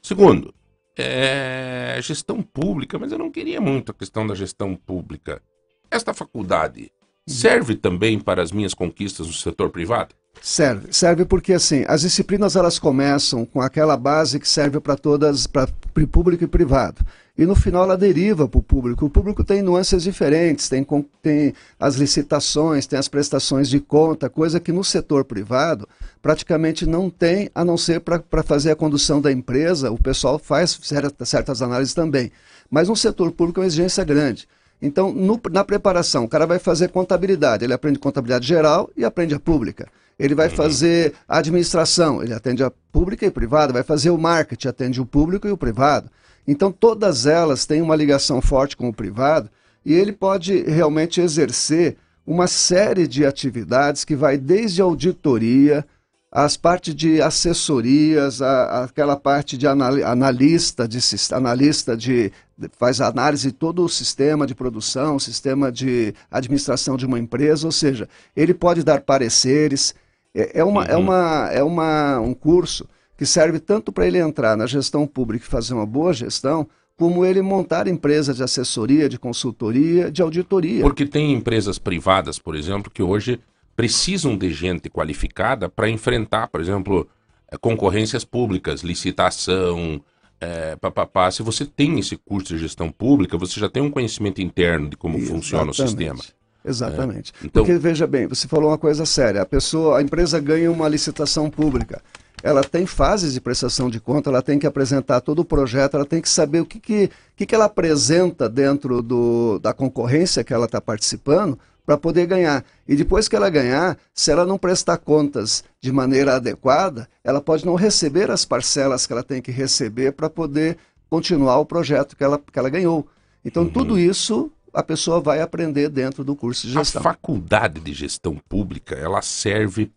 Segundo, 0.00 0.54
é 0.96 1.98
gestão 2.00 2.40
pública, 2.42 2.96
mas 2.96 3.10
eu 3.10 3.18
não 3.18 3.28
queria 3.28 3.60
muito 3.60 3.90
a 3.90 3.94
questão 3.94 4.24
da 4.24 4.36
gestão 4.36 4.76
pública. 4.76 5.42
Esta 5.90 6.14
faculdade 6.14 6.92
serve 7.26 7.74
também 7.74 8.20
para 8.20 8.40
as 8.40 8.52
minhas 8.52 8.72
conquistas 8.72 9.26
no 9.26 9.32
setor 9.32 9.70
privado? 9.70 10.14
Serve, 10.40 10.92
serve 10.92 11.24
porque 11.24 11.54
assim, 11.54 11.84
as 11.88 12.02
disciplinas 12.02 12.54
elas 12.54 12.78
começam 12.78 13.46
com 13.46 13.62
aquela 13.62 13.96
base 13.96 14.38
que 14.38 14.48
serve 14.48 14.78
para 14.78 14.94
todas, 14.94 15.46
para 15.46 15.68
público 16.10 16.44
e 16.44 16.46
privado. 16.46 17.04
E 17.36 17.44
no 17.44 17.54
final 17.56 17.82
ela 17.82 17.96
deriva 17.96 18.46
para 18.46 18.58
o 18.58 18.62
público. 18.62 19.06
O 19.06 19.10
público 19.10 19.42
tem 19.42 19.60
nuances 19.62 20.02
diferentes, 20.04 20.68
tem, 20.68 20.86
tem 21.20 21.54
as 21.80 21.96
licitações, 21.96 22.86
tem 22.86 22.98
as 22.98 23.08
prestações 23.08 23.68
de 23.68 23.80
conta, 23.80 24.28
coisa 24.28 24.60
que 24.60 24.70
no 24.70 24.84
setor 24.84 25.24
privado 25.24 25.88
praticamente 26.22 26.86
não 26.86 27.10
tem, 27.10 27.50
a 27.54 27.64
não 27.64 27.76
ser 27.76 28.00
para 28.00 28.42
fazer 28.44 28.70
a 28.70 28.76
condução 28.76 29.20
da 29.20 29.32
empresa, 29.32 29.90
o 29.90 30.00
pessoal 30.00 30.38
faz 30.38 30.78
certa- 30.82 31.24
certas 31.24 31.60
análises 31.60 31.94
também. 31.94 32.30
Mas 32.70 32.88
no 32.88 32.96
setor 32.96 33.32
público 33.32 33.60
é 33.60 33.62
uma 33.62 33.66
exigência 33.66 34.04
grande. 34.04 34.46
Então, 34.84 35.12
no- 35.12 35.40
na 35.50 35.64
preparação, 35.64 36.24
o 36.24 36.28
cara 36.28 36.46
vai 36.46 36.58
fazer 36.58 36.88
contabilidade, 36.90 37.64
ele 37.64 37.72
aprende 37.72 37.98
contabilidade 37.98 38.46
geral 38.46 38.90
e 38.94 39.02
aprende 39.02 39.34
a 39.34 39.40
pública. 39.40 39.88
Ele 40.18 40.34
vai 40.34 40.48
fazer 40.50 41.14
a 41.26 41.38
administração, 41.38 42.22
ele 42.22 42.34
atende 42.34 42.62
a 42.62 42.70
pública 42.92 43.24
e 43.24 43.30
privada, 43.30 43.72
vai 43.72 43.82
fazer 43.82 44.10
o 44.10 44.18
marketing, 44.18 44.68
atende 44.68 45.00
o 45.00 45.06
público 45.06 45.48
e 45.48 45.50
o 45.50 45.56
privado. 45.56 46.10
Então, 46.46 46.70
todas 46.70 47.24
elas 47.24 47.64
têm 47.64 47.80
uma 47.80 47.96
ligação 47.96 48.42
forte 48.42 48.76
com 48.76 48.88
o 48.88 48.92
privado 48.92 49.48
e 49.86 49.94
ele 49.94 50.12
pode 50.12 50.62
realmente 50.64 51.18
exercer 51.18 51.96
uma 52.26 52.46
série 52.46 53.08
de 53.08 53.24
atividades 53.24 54.04
que 54.04 54.14
vai 54.14 54.36
desde 54.36 54.82
auditoria, 54.82 55.84
as 56.30 56.56
partes 56.56 56.94
de 56.94 57.22
assessorias, 57.22 58.42
a- 58.42 58.84
aquela 58.84 59.16
parte 59.16 59.56
de 59.56 59.66
anali- 59.66 60.02
analista, 60.02 60.86
de, 60.86 60.98
analista 61.32 61.96
de- 61.96 62.32
faz 62.78 63.00
a 63.00 63.08
análise 63.08 63.48
de 63.48 63.52
todo 63.52 63.84
o 63.84 63.88
sistema 63.88 64.46
de 64.46 64.54
produção, 64.54 65.18
sistema 65.18 65.70
de 65.70 66.14
administração 66.30 66.96
de 66.96 67.06
uma 67.06 67.18
empresa, 67.18 67.66
ou 67.66 67.72
seja, 67.72 68.08
ele 68.36 68.54
pode 68.54 68.82
dar 68.82 69.00
pareceres. 69.00 69.94
É, 70.34 70.60
é 70.60 70.64
uma, 70.64 70.84
é 70.84 70.96
uma, 70.96 71.50
é 71.52 71.62
uma, 71.62 72.20
um 72.20 72.34
curso 72.34 72.88
que 73.16 73.26
serve 73.26 73.58
tanto 73.60 73.92
para 73.92 74.06
ele 74.06 74.18
entrar 74.18 74.56
na 74.56 74.66
gestão 74.66 75.06
pública 75.06 75.44
e 75.44 75.48
fazer 75.48 75.74
uma 75.74 75.86
boa 75.86 76.12
gestão, 76.12 76.66
como 76.96 77.24
ele 77.24 77.42
montar 77.42 77.88
empresa 77.88 78.32
de 78.32 78.42
assessoria, 78.42 79.08
de 79.08 79.18
consultoria, 79.18 80.10
de 80.10 80.22
auditoria. 80.22 80.82
Porque 80.82 81.06
tem 81.06 81.32
empresas 81.32 81.78
privadas, 81.78 82.38
por 82.38 82.54
exemplo, 82.54 82.90
que 82.90 83.02
hoje 83.02 83.40
precisam 83.76 84.36
de 84.36 84.52
gente 84.52 84.88
qualificada 84.88 85.68
para 85.68 85.88
enfrentar, 85.88 86.48
por 86.48 86.60
exemplo, 86.60 87.08
eh, 87.50 87.56
concorrências 87.56 88.24
públicas, 88.24 88.82
licitação, 88.82 90.00
é, 90.40 90.76
papapá. 90.76 91.30
Se 91.30 91.42
você 91.42 91.64
tem 91.64 91.98
esse 91.98 92.16
curso 92.16 92.54
de 92.54 92.58
gestão 92.58 92.90
pública, 92.90 93.36
você 93.38 93.58
já 93.58 93.68
tem 93.68 93.82
um 93.82 93.90
conhecimento 93.90 94.40
interno 94.42 94.88
de 94.90 94.96
como 94.96 95.18
funciona 95.20 95.66
o 95.66 95.70
Exatamente. 95.70 95.88
sistema. 95.88 96.22
Exatamente. 96.66 97.32
Então- 97.44 97.64
Porque, 97.64 97.78
veja 97.78 98.06
bem, 98.06 98.26
você 98.26 98.48
falou 98.48 98.70
uma 98.70 98.78
coisa 98.78 99.04
séria. 99.04 99.42
A 99.42 99.46
pessoa, 99.46 99.98
a 99.98 100.02
empresa 100.02 100.40
ganha 100.40 100.70
uma 100.70 100.88
licitação 100.88 101.50
pública. 101.50 102.02
ela 102.42 102.62
tem 102.62 102.84
fases 102.84 103.32
de 103.32 103.40
prestação 103.40 103.88
de 103.88 103.98
conta, 103.98 104.28
ela 104.28 104.42
tem 104.42 104.58
que 104.58 104.66
apresentar 104.66 105.22
todo 105.22 105.38
o 105.38 105.44
projeto, 105.46 105.94
ela 105.96 106.04
tem 106.04 106.20
que 106.20 106.28
saber 106.28 106.60
o 106.60 106.66
que, 106.66 106.78
que, 106.78 107.10
que, 107.34 107.46
que 107.46 107.54
ela 107.54 107.64
apresenta 107.64 108.50
dentro 108.50 109.00
do, 109.00 109.58
da 109.60 109.72
concorrência 109.72 110.44
que 110.44 110.52
ela 110.52 110.66
está 110.66 110.78
participando 110.78 111.58
para 111.84 111.98
poder 111.98 112.26
ganhar. 112.26 112.64
E 112.88 112.96
depois 112.96 113.28
que 113.28 113.36
ela 113.36 113.50
ganhar, 113.50 113.98
se 114.12 114.30
ela 114.30 114.46
não 114.46 114.58
prestar 114.58 114.98
contas 114.98 115.64
de 115.80 115.92
maneira 115.92 116.36
adequada, 116.36 117.08
ela 117.22 117.40
pode 117.40 117.64
não 117.66 117.74
receber 117.74 118.30
as 118.30 118.44
parcelas 118.44 119.06
que 119.06 119.12
ela 119.12 119.22
tem 119.22 119.42
que 119.42 119.50
receber 119.50 120.12
para 120.12 120.30
poder 120.30 120.78
continuar 121.10 121.58
o 121.58 121.66
projeto 121.66 122.16
que 122.16 122.24
ela, 122.24 122.38
que 122.38 122.58
ela 122.58 122.70
ganhou. 122.70 123.06
Então, 123.44 123.64
uhum. 123.64 123.70
tudo 123.70 123.98
isso 123.98 124.50
a 124.72 124.82
pessoa 124.82 125.20
vai 125.20 125.40
aprender 125.40 125.88
dentro 125.88 126.24
do 126.24 126.34
curso 126.34 126.66
de 126.66 126.72
gestão. 126.72 127.00
A 127.00 127.04
faculdade 127.04 127.80
de 127.80 127.92
gestão 127.92 128.36
pública, 128.48 128.96
ela 128.96 129.22
serve 129.22 129.90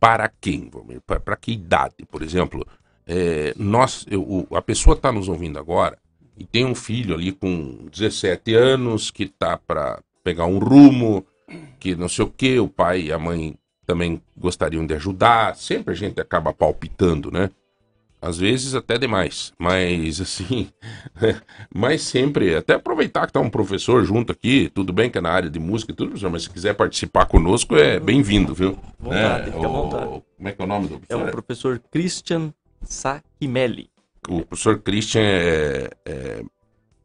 para 0.00 0.28
quem? 0.40 0.70
Para 1.06 1.36
que 1.36 1.52
idade? 1.52 1.94
Por 2.10 2.22
exemplo, 2.22 2.66
é, 3.06 3.54
nós, 3.56 4.04
eu, 4.10 4.46
a 4.52 4.60
pessoa 4.60 4.96
está 4.96 5.12
nos 5.12 5.28
ouvindo 5.28 5.58
agora 5.58 5.96
e 6.36 6.44
tem 6.44 6.64
um 6.64 6.74
filho 6.74 7.14
ali 7.14 7.32
com 7.32 7.86
17 7.92 8.54
anos 8.54 9.10
que 9.10 9.24
está 9.24 9.56
para 9.56 10.02
pegar 10.26 10.46
um 10.46 10.58
rumo, 10.58 11.24
que 11.78 11.94
não 11.94 12.08
sei 12.08 12.24
o 12.24 12.28
que, 12.28 12.58
o 12.58 12.66
pai 12.66 13.02
e 13.02 13.12
a 13.12 13.18
mãe 13.18 13.56
também 13.86 14.20
gostariam 14.36 14.84
de 14.84 14.92
ajudar. 14.94 15.54
Sempre 15.54 15.94
a 15.94 15.96
gente 15.96 16.20
acaba 16.20 16.52
palpitando, 16.52 17.30
né? 17.30 17.48
Às 18.20 18.38
vezes 18.38 18.74
até 18.74 18.98
demais, 18.98 19.52
mas 19.56 20.20
assim, 20.20 20.68
mas 21.72 22.02
sempre, 22.02 22.56
até 22.56 22.74
aproveitar 22.74 23.28
que 23.28 23.34
tá 23.34 23.38
um 23.38 23.48
professor 23.48 24.04
junto 24.04 24.32
aqui, 24.32 24.68
tudo 24.74 24.92
bem 24.92 25.08
que 25.08 25.18
é 25.18 25.20
na 25.20 25.30
área 25.30 25.48
de 25.48 25.60
música 25.60 25.92
e 25.92 25.94
tudo, 25.94 26.18
mas 26.28 26.42
se 26.44 26.50
quiser 26.50 26.74
participar 26.74 27.26
conosco 27.26 27.76
é 27.76 28.00
bem-vindo, 28.00 28.52
viu? 28.52 28.76
Vontade, 28.98 29.50
é, 29.50 29.52
fica 29.52 29.68
o, 29.68 30.22
Como 30.36 30.48
é 30.48 30.52
que 30.52 30.60
é 30.60 30.64
o 30.64 30.66
nome 30.66 30.88
do 30.88 30.98
professor? 30.98 31.20
É 31.20 31.28
o 31.28 31.30
professor 31.30 31.82
Christian 31.92 32.52
Sakimelli. 32.82 33.90
O 34.28 34.44
professor 34.44 34.80
Christian 34.80 35.22
é, 35.22 35.90
é... 36.04 36.42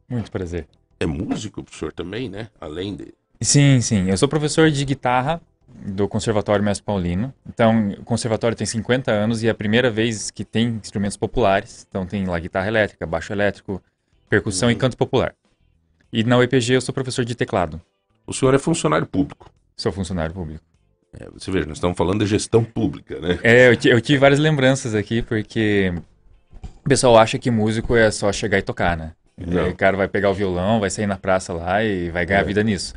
Muito 0.08 0.32
prazer. 0.32 0.66
É 1.02 1.06
músico, 1.06 1.64
professor, 1.64 1.92
também, 1.92 2.28
né? 2.28 2.48
Além 2.60 2.94
de... 2.94 3.12
Sim, 3.40 3.80
sim. 3.80 4.08
Eu 4.08 4.16
sou 4.16 4.28
professor 4.28 4.70
de 4.70 4.84
guitarra 4.84 5.40
do 5.84 6.06
Conservatório 6.06 6.64
Mestre 6.64 6.84
Paulino. 6.84 7.34
Então, 7.48 7.90
o 7.98 8.04
conservatório 8.04 8.56
tem 8.56 8.66
50 8.66 9.10
anos 9.10 9.42
e 9.42 9.48
é 9.48 9.50
a 9.50 9.54
primeira 9.54 9.90
vez 9.90 10.30
que 10.30 10.44
tem 10.44 10.68
instrumentos 10.80 11.16
populares. 11.16 11.84
Então, 11.88 12.06
tem 12.06 12.24
lá 12.24 12.38
guitarra 12.38 12.68
elétrica, 12.68 13.04
baixo 13.04 13.32
elétrico, 13.32 13.82
percussão 14.30 14.68
uhum. 14.68 14.72
e 14.72 14.76
canto 14.76 14.96
popular. 14.96 15.34
E 16.12 16.22
na 16.22 16.38
UEPG 16.38 16.74
eu 16.74 16.80
sou 16.80 16.94
professor 16.94 17.24
de 17.24 17.34
teclado. 17.34 17.80
O 18.26 18.32
senhor 18.32 18.54
é 18.54 18.58
funcionário 18.58 19.06
público? 19.06 19.50
Sou 19.76 19.90
funcionário 19.90 20.32
público. 20.32 20.64
É, 21.18 21.28
você 21.30 21.50
veja, 21.50 21.66
nós 21.66 21.78
estamos 21.78 21.96
falando 21.96 22.20
de 22.20 22.26
gestão 22.26 22.62
pública, 22.62 23.18
né? 23.18 23.40
É, 23.42 23.68
eu, 23.68 23.76
eu 23.84 24.00
tive 24.00 24.18
várias 24.18 24.38
lembranças 24.38 24.94
aqui, 24.94 25.20
porque 25.20 25.92
o 26.84 26.88
pessoal 26.88 27.18
acha 27.18 27.38
que 27.38 27.50
músico 27.50 27.96
é 27.96 28.10
só 28.10 28.32
chegar 28.32 28.58
e 28.58 28.62
tocar, 28.62 28.96
né? 28.96 29.12
O 29.38 29.74
cara 29.74 29.96
vai 29.96 30.08
pegar 30.08 30.30
o 30.30 30.34
violão, 30.34 30.80
vai 30.80 30.90
sair 30.90 31.06
na 31.06 31.16
praça 31.16 31.52
lá 31.52 31.82
e 31.82 32.10
vai 32.10 32.24
ganhar 32.26 32.40
é. 32.40 32.44
vida 32.44 32.62
nisso. 32.62 32.94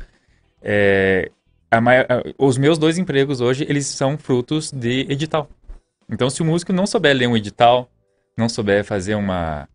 É, 0.62 1.30
maior, 1.80 2.06
os 2.38 2.58
meus 2.58 2.78
dois 2.78 2.98
empregos 2.98 3.40
hoje, 3.40 3.66
eles 3.68 3.86
são 3.86 4.16
frutos 4.18 4.70
de 4.70 5.06
edital. 5.08 5.48
Então, 6.08 6.30
se 6.30 6.42
o 6.42 6.44
músico 6.44 6.72
não 6.72 6.86
souber 6.86 7.16
ler 7.16 7.26
um 7.26 7.36
edital, 7.36 7.90
não 8.36 8.48
souber 8.48 8.84
fazer 8.84 9.14
uma, 9.14 9.68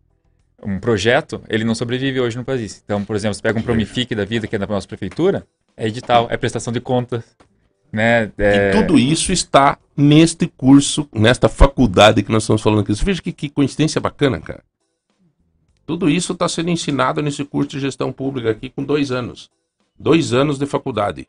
um 0.62 0.78
projeto, 0.78 1.42
ele 1.48 1.64
não 1.64 1.74
sobrevive 1.74 2.20
hoje 2.20 2.36
no 2.36 2.44
país. 2.44 2.82
Então, 2.84 3.04
por 3.04 3.16
exemplo, 3.16 3.34
você 3.34 3.42
pega 3.42 3.58
um 3.58 3.62
Promific 3.62 4.14
da 4.14 4.24
vida, 4.24 4.46
que 4.46 4.56
é 4.56 4.58
da 4.58 4.66
nossa 4.66 4.86
prefeitura, 4.86 5.46
é 5.76 5.86
edital, 5.88 6.28
é 6.30 6.36
prestação 6.36 6.72
de 6.72 6.80
contas. 6.80 7.24
Né? 7.92 8.30
É... 8.38 8.70
E 8.70 8.72
tudo 8.72 8.98
isso 8.98 9.32
está 9.32 9.78
neste 9.96 10.46
curso, 10.46 11.06
nesta 11.12 11.48
faculdade 11.48 12.22
que 12.22 12.32
nós 12.32 12.44
estamos 12.44 12.62
falando 12.62 12.80
aqui. 12.80 12.94
Você 12.94 13.04
veja 13.04 13.20
que, 13.20 13.32
que 13.32 13.50
coincidência 13.50 14.00
bacana, 14.00 14.40
cara. 14.40 14.62
Tudo 15.86 16.08
isso 16.08 16.32
está 16.32 16.48
sendo 16.48 16.70
ensinado 16.70 17.20
nesse 17.22 17.44
curso 17.44 17.70
de 17.70 17.80
gestão 17.80 18.12
pública 18.12 18.50
aqui 18.50 18.70
com 18.70 18.84
dois 18.84 19.10
anos. 19.10 19.50
Dois 19.98 20.32
anos 20.32 20.58
de 20.58 20.66
faculdade 20.66 21.28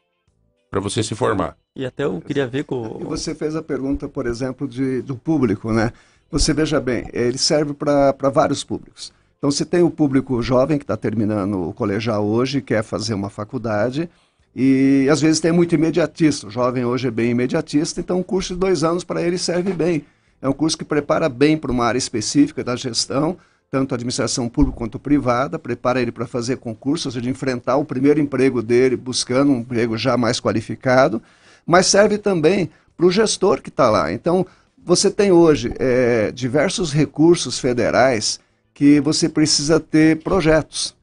para 0.69 0.79
você 0.79 1.03
se 1.03 1.13
formar. 1.13 1.55
E 1.75 1.85
até 1.85 2.03
eu 2.03 2.19
queria 2.19 2.47
ver 2.47 2.63
com. 2.63 2.97
E 2.99 3.03
você 3.03 3.35
fez 3.35 3.55
a 3.55 3.61
pergunta, 3.61 4.09
por 4.09 4.25
exemplo, 4.25 4.67
de, 4.67 5.01
do 5.03 5.15
público, 5.15 5.71
né? 5.71 5.91
Você 6.31 6.51
veja 6.51 6.79
bem, 6.79 7.07
ele 7.13 7.37
serve 7.37 7.75
para 7.75 8.29
vários 8.31 8.63
públicos. 8.63 9.13
Então, 9.37 9.51
se 9.51 9.65
tem 9.65 9.83
o 9.83 9.91
público 9.91 10.41
jovem 10.41 10.79
que 10.79 10.83
está 10.83 10.97
terminando 10.97 11.69
o 11.69 11.73
colegial 11.73 12.25
hoje, 12.25 12.61
quer 12.61 12.81
fazer 12.81 13.13
uma 13.13 13.29
faculdade, 13.29 14.09
e 14.55 15.07
às 15.11 15.21
vezes 15.21 15.39
tem 15.39 15.51
muito 15.51 15.75
imediatista. 15.75 16.47
O 16.47 16.49
jovem 16.49 16.85
hoje 16.85 17.07
é 17.07 17.11
bem 17.11 17.31
imediatista, 17.31 17.99
então 17.99 18.19
um 18.19 18.23
curso 18.23 18.53
de 18.53 18.59
dois 18.59 18.83
anos 18.83 19.03
para 19.03 19.21
ele 19.21 19.37
serve 19.37 19.73
bem. 19.73 20.05
É 20.41 20.49
um 20.49 20.53
curso 20.53 20.77
que 20.77 20.85
prepara 20.85 21.29
bem 21.29 21.55
para 21.55 21.71
uma 21.71 21.85
área 21.85 21.99
específica 21.99 22.63
da 22.63 22.75
gestão, 22.75 23.37
tanto 23.73 23.91
a 23.91 23.95
administração 23.95 24.47
pública 24.47 24.77
quanto 24.77 24.99
privada, 24.99 25.57
prepara 25.57 25.99
ele 25.99 26.11
para 26.11 26.27
fazer 26.27 26.57
concurso, 26.57 27.07
ou 27.07 27.11
seja, 27.11 27.27
enfrentar 27.27 27.75
o 27.77 27.83
primeiro 27.83 28.19
emprego 28.19 28.61
dele, 28.61 28.95
buscando 28.95 29.51
um 29.51 29.61
emprego 29.61 29.97
já 29.97 30.15
mais 30.15 30.39
qualificado, 30.39 31.19
mas 31.65 31.87
serve 31.87 32.19
também 32.19 32.69
para 32.95 33.07
o 33.07 33.11
gestor 33.11 33.63
que 33.63 33.69
está 33.69 33.89
lá. 33.89 34.13
Então, 34.13 34.45
você 34.85 35.09
tem 35.09 35.31
hoje 35.31 35.73
é, 35.79 36.31
diversos 36.31 36.93
recursos 36.93 37.57
federais 37.57 38.39
que 38.75 38.99
você 38.99 39.27
precisa 39.27 39.79
ter 39.79 40.21
projetos. 40.21 40.95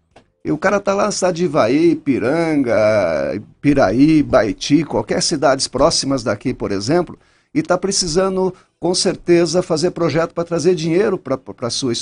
E 0.44 0.52
o 0.52 0.56
cara 0.56 0.76
está 0.76 0.94
lá 0.94 1.06
na 1.06 1.10
cidade 1.10 1.38
de 1.38 1.46
Ivaí, 1.46 1.96
Piranga, 1.96 3.42
Piraí, 3.60 4.22
Baiti, 4.22 4.84
qualquer 4.84 5.20
cidades 5.24 5.66
próximas 5.66 6.22
daqui, 6.22 6.54
por 6.54 6.70
exemplo, 6.70 7.18
e 7.54 7.60
está 7.60 7.76
precisando 7.76 8.54
com 8.80 8.94
certeza, 8.94 9.62
fazer 9.62 9.90
projeto 9.90 10.32
para 10.32 10.42
trazer 10.42 10.74
dinheiro 10.74 11.18
para 11.18 11.38
a 11.60 11.70
sua, 11.70 11.92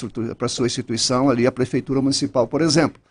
sua 0.49 0.67
instituição 0.67 1.29
ali, 1.29 1.45
a 1.45 1.51
Prefeitura 1.51 2.01
Municipal, 2.01 2.47
por 2.47 2.63
exemplo. 2.63 3.03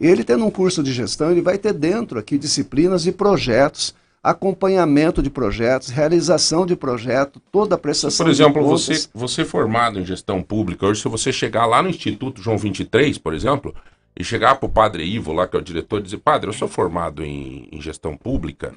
Ele 0.00 0.24
tendo 0.24 0.44
um 0.44 0.50
curso 0.50 0.82
de 0.82 0.92
gestão, 0.92 1.30
ele 1.30 1.40
vai 1.40 1.56
ter 1.56 1.72
dentro 1.72 2.18
aqui 2.18 2.36
disciplinas 2.36 3.06
e 3.06 3.12
projetos, 3.12 3.94
acompanhamento 4.20 5.22
de 5.22 5.30
projetos, 5.30 5.88
realização 5.88 6.66
de 6.66 6.74
projeto, 6.74 7.40
toda 7.52 7.76
a 7.76 7.78
prestação 7.78 8.26
Por 8.26 8.30
exemplo, 8.30 8.60
de 8.60 8.68
contas. 8.68 8.86
você, 8.86 9.08
você 9.14 9.44
formado 9.44 10.00
em 10.00 10.04
gestão 10.04 10.42
pública, 10.42 10.86
hoje 10.86 11.02
se 11.02 11.08
você 11.08 11.32
chegar 11.32 11.66
lá 11.66 11.80
no 11.80 11.90
Instituto 11.90 12.42
João 12.42 12.58
23, 12.58 13.18
por 13.18 13.34
exemplo, 13.34 13.72
e 14.18 14.24
chegar 14.24 14.56
para 14.56 14.66
o 14.66 14.68
padre 14.68 15.04
Ivo, 15.04 15.32
lá 15.32 15.46
que 15.46 15.56
é 15.56 15.60
o 15.60 15.62
diretor, 15.62 16.00
e 16.00 16.02
dizer, 16.02 16.18
padre, 16.18 16.48
eu 16.48 16.52
sou 16.52 16.66
formado 16.66 17.24
em, 17.24 17.68
em 17.70 17.80
gestão 17.80 18.16
pública 18.16 18.74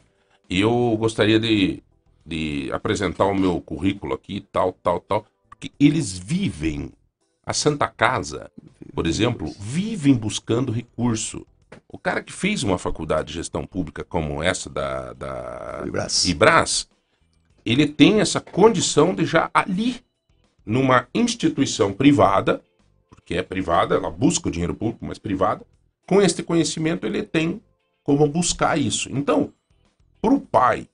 e 0.48 0.62
eu 0.62 0.96
gostaria 1.00 1.40
de 1.40 1.82
de 2.26 2.70
apresentar 2.72 3.26
o 3.26 3.36
meu 3.36 3.62
currículo 3.62 4.14
aqui, 4.14 4.42
tal, 4.52 4.74
tal, 4.74 5.00
tal, 5.00 5.26
porque 5.50 5.72
eles 5.80 6.18
vivem, 6.18 6.92
a 7.46 7.54
Santa 7.54 7.88
Casa, 7.88 8.52
por 8.94 9.06
exemplo, 9.06 9.54
vivem 9.60 10.16
buscando 10.16 10.72
recurso. 10.72 11.46
O 11.88 12.00
cara 12.00 12.24
que 12.24 12.34
fez 12.34 12.64
uma 12.64 12.78
faculdade 12.78 13.28
de 13.28 13.34
gestão 13.36 13.66
pública 13.66 14.04
como 14.04 14.42
essa 14.42 14.70
da, 14.70 15.14
da 15.14 15.84
Ibras. 15.86 16.26
Ibras, 16.26 16.90
ele 17.64 17.88
tem 17.88 18.20
essa 18.20 18.42
condição 18.42 19.14
de 19.14 19.26
já 19.26 19.50
ali, 19.54 20.04
numa 20.66 21.08
instituição 21.14 21.94
privada, 21.94 22.64
porque 23.10 23.36
é 23.36 23.44
privada, 23.44 23.96
ela 23.96 24.10
busca 24.10 24.50
o 24.50 24.52
dinheiro 24.52 24.74
público, 24.74 25.06
mas 25.06 25.20
privada, 25.20 25.64
com 26.08 26.22
este 26.22 26.42
conhecimento 26.42 27.06
ele 27.06 27.22
tem 27.22 27.62
como 28.04 28.28
buscar 28.28 28.80
isso. 28.80 29.10
Então, 29.12 29.54
para 30.22 30.34
o 30.34 30.42
pai 30.42 30.88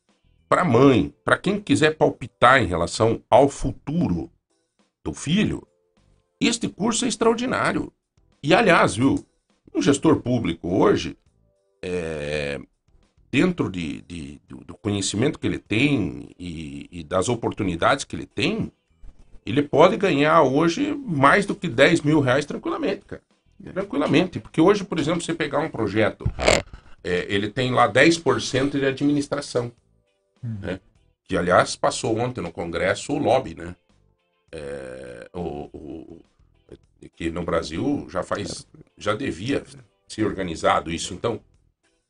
para 0.51 0.63
a 0.63 0.65
mãe, 0.65 1.13
para 1.23 1.37
quem 1.37 1.61
quiser 1.61 1.95
palpitar 1.95 2.61
em 2.61 2.65
relação 2.65 3.23
ao 3.29 3.47
futuro 3.47 4.29
do 5.01 5.13
filho, 5.13 5.65
este 6.41 6.67
curso 6.67 7.05
é 7.05 7.07
extraordinário. 7.07 7.89
E, 8.43 8.53
aliás, 8.53 8.97
viu, 8.97 9.25
um 9.73 9.81
gestor 9.81 10.17
público 10.17 10.67
hoje, 10.67 11.17
é, 11.81 12.59
dentro 13.31 13.71
de, 13.71 14.01
de, 14.01 14.41
do 14.45 14.75
conhecimento 14.75 15.39
que 15.39 15.47
ele 15.47 15.57
tem 15.57 16.35
e, 16.37 16.85
e, 16.91 17.01
das 17.01 17.29
oportunidades 17.29 18.03
que 18.03 18.13
ele 18.13 18.25
tem, 18.25 18.73
ele 19.45 19.63
pode 19.63 19.95
ganhar 19.95 20.41
hoje 20.41 20.93
mais 20.93 21.45
do 21.45 21.55
que 21.55 21.69
10 21.69 22.01
mil 22.01 22.19
reais 22.19 22.45
tranquilamente, 22.45 23.05
cara. 23.05 23.21
Tranquilamente. 23.71 24.37
Porque 24.37 24.59
hoje, 24.59 24.83
por 24.83 24.99
exemplo, 24.99 25.21
você 25.21 25.33
pegar 25.33 25.59
um 25.59 25.69
projeto, 25.69 26.25
é, 27.01 27.25
ele 27.29 27.49
tem 27.49 27.71
lá 27.71 27.89
10% 27.89 28.71
de 28.71 28.85
administração. 28.85 29.71
Uhum. 30.43 30.59
Né? 30.61 30.79
Que, 31.23 31.37
aliás, 31.37 31.75
passou 31.75 32.17
ontem 32.17 32.41
no 32.41 32.51
Congresso 32.51 33.13
o 33.13 33.17
lobby, 33.17 33.55
né? 33.55 33.75
É, 34.51 35.29
o, 35.33 35.69
o, 35.73 36.21
que 37.15 37.29
no 37.29 37.43
Brasil 37.43 38.07
já 38.09 38.23
faz, 38.23 38.67
já 38.97 39.15
devia 39.15 39.63
ser 40.07 40.25
organizado 40.25 40.91
isso. 40.91 41.13
Então, 41.13 41.41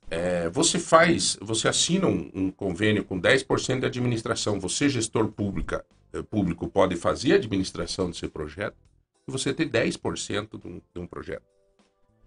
é, 0.09 0.49
você 0.49 0.79
faz, 0.79 1.37
você 1.41 1.67
assina 1.67 2.07
um, 2.07 2.29
um 2.33 2.51
convênio 2.51 3.03
com 3.05 3.19
10% 3.19 3.79
de 3.79 3.85
administração, 3.85 4.59
você, 4.59 4.89
gestor 4.89 5.31
pública, 5.31 5.85
é, 6.11 6.21
público, 6.21 6.67
pode 6.67 6.95
fazer 6.95 7.33
a 7.33 7.35
administração 7.35 8.09
do 8.09 8.15
seu 8.15 8.29
projeto 8.29 8.75
e 9.27 9.31
você 9.31 9.53
ter 9.53 9.69
10% 9.69 10.59
de 10.59 10.67
um, 10.67 10.81
de 10.93 10.99
um 10.99 11.07
projeto. 11.07 11.43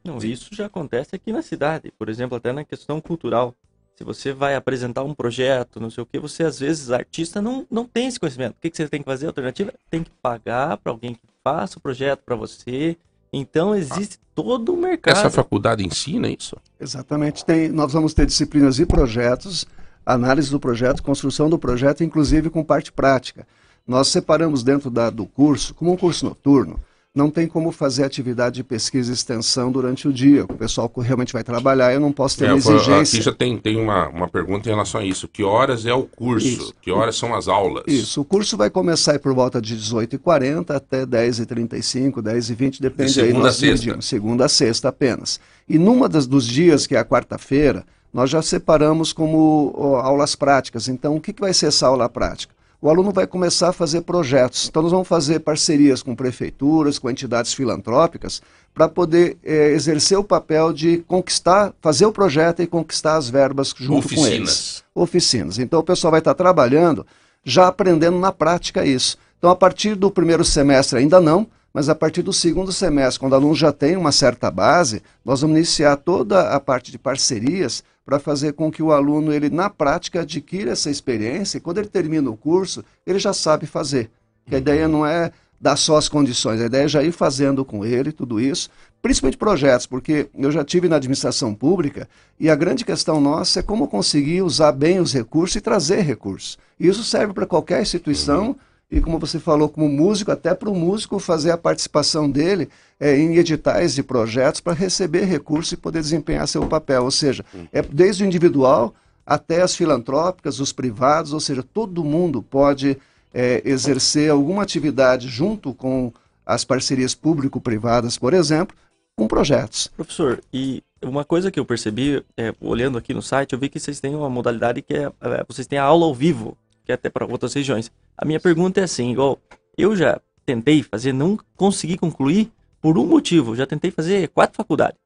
Não, 0.02 0.18
isso 0.18 0.54
já 0.54 0.66
acontece 0.66 1.14
aqui 1.16 1.32
na 1.32 1.42
cidade, 1.42 1.92
por 1.98 2.08
exemplo, 2.08 2.36
até 2.36 2.52
na 2.52 2.64
questão 2.64 3.00
cultural. 3.00 3.54
Se 3.96 4.02
você 4.02 4.32
vai 4.32 4.56
apresentar 4.56 5.04
um 5.04 5.14
projeto, 5.14 5.80
não 5.80 5.90
sei 5.90 6.02
o 6.02 6.06
que, 6.06 6.18
você 6.18 6.42
às 6.42 6.58
vezes, 6.58 6.90
artista, 6.90 7.40
não, 7.40 7.66
não 7.70 7.84
tem 7.84 8.08
esse 8.08 8.18
conhecimento. 8.18 8.52
O 8.56 8.60
que, 8.60 8.70
que 8.70 8.76
você 8.76 8.88
tem 8.88 9.00
que 9.00 9.06
fazer? 9.06 9.26
A 9.26 9.28
alternativa 9.28 9.72
tem 9.88 10.02
que 10.02 10.10
pagar 10.22 10.76
para 10.78 10.92
alguém 10.92 11.14
que 11.14 11.20
faça 11.42 11.78
o 11.78 11.80
projeto 11.80 12.20
para 12.24 12.34
você. 12.34 12.96
Então 13.32 13.74
existe 13.74 14.18
ah, 14.20 14.26
todo 14.34 14.72
o 14.72 14.76
mercado. 14.76 15.16
Essa 15.16 15.30
faculdade 15.30 15.84
ensina 15.84 16.28
isso? 16.28 16.56
Exatamente. 16.80 17.44
Tem, 17.44 17.68
nós 17.68 17.92
vamos 17.92 18.14
ter 18.14 18.26
disciplinas 18.26 18.78
e 18.78 18.86
projetos, 18.86 19.66
análise 20.04 20.50
do 20.50 20.58
projeto, 20.58 21.02
construção 21.02 21.48
do 21.48 21.58
projeto, 21.58 22.02
inclusive 22.02 22.50
com 22.50 22.64
parte 22.64 22.92
prática. 22.92 23.46
Nós 23.86 24.08
separamos 24.08 24.62
dentro 24.64 24.90
da, 24.90 25.10
do 25.10 25.26
curso, 25.26 25.74
como 25.74 25.92
um 25.92 25.96
curso 25.96 26.24
noturno, 26.24 26.80
não 27.14 27.30
tem 27.30 27.46
como 27.46 27.70
fazer 27.70 28.02
atividade 28.02 28.56
de 28.56 28.64
pesquisa 28.64 29.12
e 29.12 29.14
extensão 29.14 29.70
durante 29.70 30.08
o 30.08 30.12
dia. 30.12 30.44
O 30.44 30.54
pessoal 30.54 30.92
realmente 30.98 31.32
vai 31.32 31.44
trabalhar, 31.44 31.94
eu 31.94 32.00
não 32.00 32.10
posso 32.10 32.36
ter 32.36 32.50
é, 32.50 32.54
exigência. 32.54 33.18
Aqui 33.18 33.24
já 33.24 33.32
tem, 33.32 33.56
tem 33.56 33.76
uma, 33.76 34.08
uma 34.08 34.28
pergunta 34.28 34.68
em 34.68 34.72
relação 34.72 35.00
a 35.00 35.04
isso. 35.04 35.28
Que 35.28 35.44
horas 35.44 35.86
é 35.86 35.94
o 35.94 36.02
curso? 36.02 36.46
Isso. 36.46 36.74
Que 36.82 36.90
horas 36.90 37.14
são 37.14 37.32
as 37.32 37.46
aulas? 37.46 37.84
Isso, 37.86 38.20
o 38.20 38.24
curso 38.24 38.56
vai 38.56 38.68
começar 38.68 39.16
por 39.20 39.32
volta 39.32 39.62
de 39.62 39.76
18h40 39.76 40.70
até 40.70 41.06
10h35, 41.06 42.14
10h20, 42.14 42.80
depende 42.80 43.10
de 43.10 43.14
segunda 43.14 43.44
aí 43.44 43.48
a 43.48 43.52
sexta. 43.52 44.02
Segunda 44.02 44.44
a 44.46 44.48
sexta 44.48 44.88
apenas. 44.88 45.38
E 45.68 45.78
numa 45.78 46.08
das, 46.08 46.26
dos 46.26 46.44
dias, 46.44 46.84
que 46.84 46.96
é 46.96 46.98
a 46.98 47.04
quarta-feira, 47.04 47.86
nós 48.12 48.28
já 48.28 48.42
separamos 48.42 49.12
como 49.12 49.72
ó, 49.76 50.00
aulas 50.00 50.34
práticas. 50.34 50.88
Então, 50.88 51.14
o 51.14 51.20
que, 51.20 51.32
que 51.32 51.40
vai 51.40 51.54
ser 51.54 51.66
essa 51.66 51.86
aula 51.86 52.08
prática? 52.08 52.53
O 52.84 52.90
aluno 52.90 53.12
vai 53.12 53.26
começar 53.26 53.70
a 53.70 53.72
fazer 53.72 54.02
projetos. 54.02 54.68
Então, 54.68 54.82
nós 54.82 54.92
vamos 54.92 55.08
fazer 55.08 55.40
parcerias 55.40 56.02
com 56.02 56.14
prefeituras, 56.14 56.98
com 56.98 57.08
entidades 57.08 57.54
filantrópicas, 57.54 58.42
para 58.74 58.86
poder 58.90 59.38
é, 59.42 59.70
exercer 59.70 60.18
o 60.18 60.22
papel 60.22 60.70
de 60.70 60.98
conquistar, 61.08 61.72
fazer 61.80 62.04
o 62.04 62.12
projeto 62.12 62.60
e 62.60 62.66
conquistar 62.66 63.16
as 63.16 63.30
verbas 63.30 63.74
junto 63.74 64.04
Oficinas. 64.04 64.28
com 64.28 64.34
eles. 64.34 64.84
Oficinas. 64.94 65.58
Então, 65.58 65.80
o 65.80 65.82
pessoal 65.82 66.10
vai 66.10 66.20
estar 66.20 66.34
trabalhando, 66.34 67.06
já 67.42 67.68
aprendendo 67.68 68.18
na 68.18 68.30
prática 68.30 68.84
isso. 68.84 69.16
Então, 69.38 69.48
a 69.48 69.56
partir 69.56 69.94
do 69.94 70.10
primeiro 70.10 70.44
semestre, 70.44 70.98
ainda 70.98 71.18
não, 71.22 71.46
mas 71.72 71.88
a 71.88 71.94
partir 71.94 72.20
do 72.20 72.34
segundo 72.34 72.70
semestre, 72.70 73.18
quando 73.18 73.32
o 73.32 73.36
aluno 73.36 73.54
já 73.54 73.72
tem 73.72 73.96
uma 73.96 74.12
certa 74.12 74.50
base, 74.50 75.02
nós 75.24 75.40
vamos 75.40 75.56
iniciar 75.56 75.96
toda 75.96 76.50
a 76.50 76.60
parte 76.60 76.92
de 76.92 76.98
parcerias 76.98 77.82
para 78.04 78.18
fazer 78.18 78.52
com 78.52 78.70
que 78.70 78.82
o 78.82 78.92
aluno, 78.92 79.32
ele 79.32 79.48
na 79.48 79.70
prática, 79.70 80.20
adquira 80.20 80.72
essa 80.72 80.90
experiência 80.90 81.58
e 81.58 81.60
quando 81.60 81.78
ele 81.78 81.88
termina 81.88 82.30
o 82.30 82.36
curso, 82.36 82.84
ele 83.06 83.18
já 83.18 83.32
sabe 83.32 83.66
fazer. 83.66 84.10
A 84.50 84.56
ideia 84.56 84.86
não 84.86 85.06
é 85.06 85.32
dar 85.58 85.76
só 85.76 85.96
as 85.96 86.08
condições, 86.08 86.60
a 86.60 86.66
ideia 86.66 86.84
é 86.84 86.88
já 86.88 87.02
ir 87.02 87.12
fazendo 87.12 87.64
com 87.64 87.86
ele 87.86 88.12
tudo 88.12 88.38
isso, 88.38 88.68
principalmente 89.00 89.38
projetos, 89.38 89.86
porque 89.86 90.28
eu 90.36 90.52
já 90.52 90.62
tive 90.62 90.88
na 90.88 90.96
administração 90.96 91.54
pública 91.54 92.06
e 92.38 92.50
a 92.50 92.54
grande 92.54 92.84
questão 92.84 93.20
nossa 93.20 93.60
é 93.60 93.62
como 93.62 93.88
conseguir 93.88 94.42
usar 94.42 94.72
bem 94.72 95.00
os 95.00 95.12
recursos 95.14 95.56
e 95.56 95.60
trazer 95.62 96.00
recursos. 96.00 96.58
Isso 96.78 97.02
serve 97.02 97.32
para 97.32 97.46
qualquer 97.46 97.80
instituição. 97.80 98.48
Uhum 98.48 98.56
e 98.94 99.00
como 99.00 99.18
você 99.18 99.40
falou, 99.40 99.68
como 99.68 99.88
músico, 99.88 100.30
até 100.30 100.54
para 100.54 100.70
o 100.70 100.74
músico 100.74 101.18
fazer 101.18 101.50
a 101.50 101.58
participação 101.58 102.30
dele 102.30 102.68
é, 103.00 103.18
em 103.18 103.36
editais 103.36 103.92
de 103.92 104.04
projetos 104.04 104.60
para 104.60 104.72
receber 104.72 105.24
recursos 105.24 105.72
e 105.72 105.76
poder 105.76 106.00
desempenhar 106.00 106.46
seu 106.46 106.64
papel. 106.68 107.02
Ou 107.02 107.10
seja, 107.10 107.44
é 107.72 107.82
desde 107.82 108.22
o 108.22 108.26
individual 108.26 108.94
até 109.26 109.62
as 109.62 109.74
filantrópicas, 109.74 110.60
os 110.60 110.72
privados, 110.72 111.32
ou 111.32 111.40
seja, 111.40 111.60
todo 111.60 112.04
mundo 112.04 112.40
pode 112.40 112.96
é, 113.32 113.60
exercer 113.64 114.30
alguma 114.30 114.62
atividade 114.62 115.28
junto 115.28 115.74
com 115.74 116.12
as 116.46 116.64
parcerias 116.64 117.16
público-privadas, 117.16 118.16
por 118.16 118.32
exemplo, 118.32 118.76
com 119.16 119.26
projetos. 119.26 119.88
Professor, 119.88 120.40
e 120.52 120.84
uma 121.02 121.24
coisa 121.24 121.50
que 121.50 121.58
eu 121.58 121.64
percebi, 121.64 122.24
é, 122.36 122.54
olhando 122.60 122.96
aqui 122.96 123.12
no 123.12 123.22
site, 123.22 123.54
eu 123.54 123.58
vi 123.58 123.68
que 123.68 123.80
vocês 123.80 123.98
têm 123.98 124.14
uma 124.14 124.30
modalidade 124.30 124.82
que 124.82 124.94
é, 124.94 125.10
é 125.20 125.44
vocês 125.48 125.66
têm 125.66 125.80
a 125.80 125.84
aula 125.84 126.06
ao 126.06 126.14
vivo 126.14 126.56
que 126.84 126.92
é 126.92 126.94
até 126.94 127.08
para 127.08 127.26
outras 127.26 127.54
regiões. 127.54 127.90
A 128.16 128.24
minha 128.24 128.40
pergunta 128.40 128.80
é 128.80 128.84
assim, 128.84 129.10
igual 129.10 129.40
eu 129.76 129.96
já 129.96 130.20
tentei 130.44 130.82
fazer, 130.82 131.12
não 131.12 131.38
consegui 131.56 131.96
concluir 131.96 132.52
por 132.80 132.98
um 132.98 133.06
motivo. 133.06 133.56
Já 133.56 133.66
tentei 133.66 133.90
fazer 133.90 134.28
quatro 134.28 134.56
faculdades. 134.56 134.98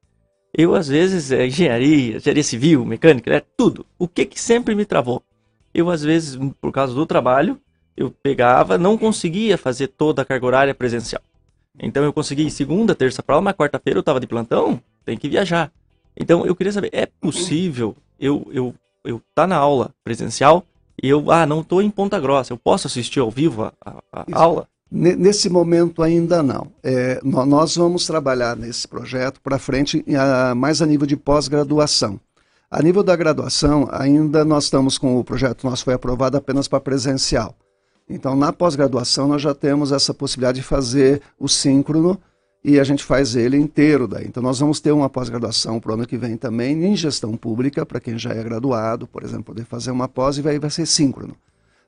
Eu, 0.53 0.75
às 0.75 0.87
vezes, 0.87 1.31
é 1.31 1.45
engenharia, 1.45 2.17
engenharia 2.17 2.43
civil, 2.43 2.85
mecânica, 2.85 3.31
né, 3.31 3.41
tudo. 3.55 3.85
O 3.97 4.07
que 4.07 4.25
que 4.25 4.39
sempre 4.39 4.75
me 4.75 4.83
travou? 4.83 5.23
Eu, 5.73 5.89
às 5.89 6.01
vezes, 6.01 6.37
por 6.59 6.71
causa 6.71 6.93
do 6.93 7.05
trabalho, 7.05 7.59
eu 7.95 8.11
pegava, 8.11 8.77
não 8.77 8.97
conseguia 8.97 9.57
fazer 9.57 9.87
toda 9.87 10.21
a 10.21 10.25
carga 10.25 10.45
horária 10.45 10.75
presencial. 10.75 11.21
Então, 11.79 12.03
eu 12.03 12.11
consegui 12.11 12.49
segunda, 12.49 12.95
terça 12.95 13.23
para 13.23 13.39
mas 13.39 13.53
quarta-feira 13.53 13.99
eu 13.99 14.01
estava 14.01 14.19
de 14.19 14.27
plantão, 14.27 14.81
tem 15.05 15.17
que 15.17 15.29
viajar. 15.29 15.71
Então, 16.17 16.45
eu 16.45 16.55
queria 16.55 16.73
saber, 16.73 16.89
é 16.91 17.05
possível 17.05 17.95
eu 18.19 18.45
eu 18.51 18.75
eu 19.05 19.21
tá 19.33 19.47
na 19.47 19.55
aula 19.55 19.91
presencial 20.03 20.65
eu, 21.03 21.31
ah, 21.31 21.45
não 21.45 21.61
estou 21.61 21.81
em 21.81 21.89
Ponta 21.89 22.19
Grossa, 22.19 22.53
eu 22.53 22.57
posso 22.57 22.87
assistir 22.87 23.19
ao 23.19 23.31
vivo 23.31 23.63
a, 23.63 23.73
a, 23.85 24.25
a 24.31 24.41
aula? 24.41 24.67
Nesse 24.91 25.49
momento 25.49 26.01
ainda 26.01 26.41
não. 26.41 26.67
É, 26.83 27.19
nós 27.23 27.75
vamos 27.75 28.07
trabalhar 28.07 28.55
nesse 28.55 28.87
projeto 28.87 29.39
para 29.39 29.59
frente 29.59 30.03
a, 30.15 30.55
mais 30.55 30.81
a 30.81 30.85
nível 30.85 31.05
de 31.05 31.15
pós-graduação. 31.15 32.19
A 32.71 32.81
nível 32.81 33.03
da 33.03 33.15
graduação, 33.15 33.87
ainda 33.91 34.43
nós 34.43 34.63
estamos 34.63 34.97
com 34.97 35.19
o 35.19 35.23
projeto 35.23 35.63
nosso 35.63 35.83
foi 35.83 35.93
aprovado 35.93 36.37
apenas 36.37 36.67
para 36.67 36.79
presencial. 36.79 37.55
Então, 38.09 38.35
na 38.35 38.51
pós-graduação, 38.51 39.27
nós 39.27 39.41
já 39.41 39.53
temos 39.53 39.91
essa 39.91 40.13
possibilidade 40.13 40.59
de 40.59 40.63
fazer 40.63 41.21
o 41.39 41.47
síncrono 41.47 42.19
e 42.63 42.79
a 42.79 42.83
gente 42.83 43.03
faz 43.03 43.35
ele 43.35 43.57
inteiro 43.57 44.07
daí. 44.07 44.25
Então 44.27 44.43
nós 44.43 44.59
vamos 44.59 44.79
ter 44.79 44.91
uma 44.91 45.09
pós-graduação 45.09 45.79
para 45.79 45.91
o 45.91 45.93
ano 45.93 46.07
que 46.07 46.17
vem 46.17 46.35
também 46.35 46.83
em 46.83 46.95
gestão 46.95 47.35
pública, 47.37 47.85
para 47.85 47.99
quem 47.99 48.17
já 48.17 48.31
é 48.31 48.43
graduado, 48.43 49.07
por 49.07 49.23
exemplo, 49.23 49.45
poder 49.45 49.65
fazer 49.65 49.91
uma 49.91 50.07
pós 50.07 50.37
e 50.37 50.41
vai, 50.41 50.59
vai 50.59 50.69
ser 50.69 50.85
síncrono. 50.85 51.35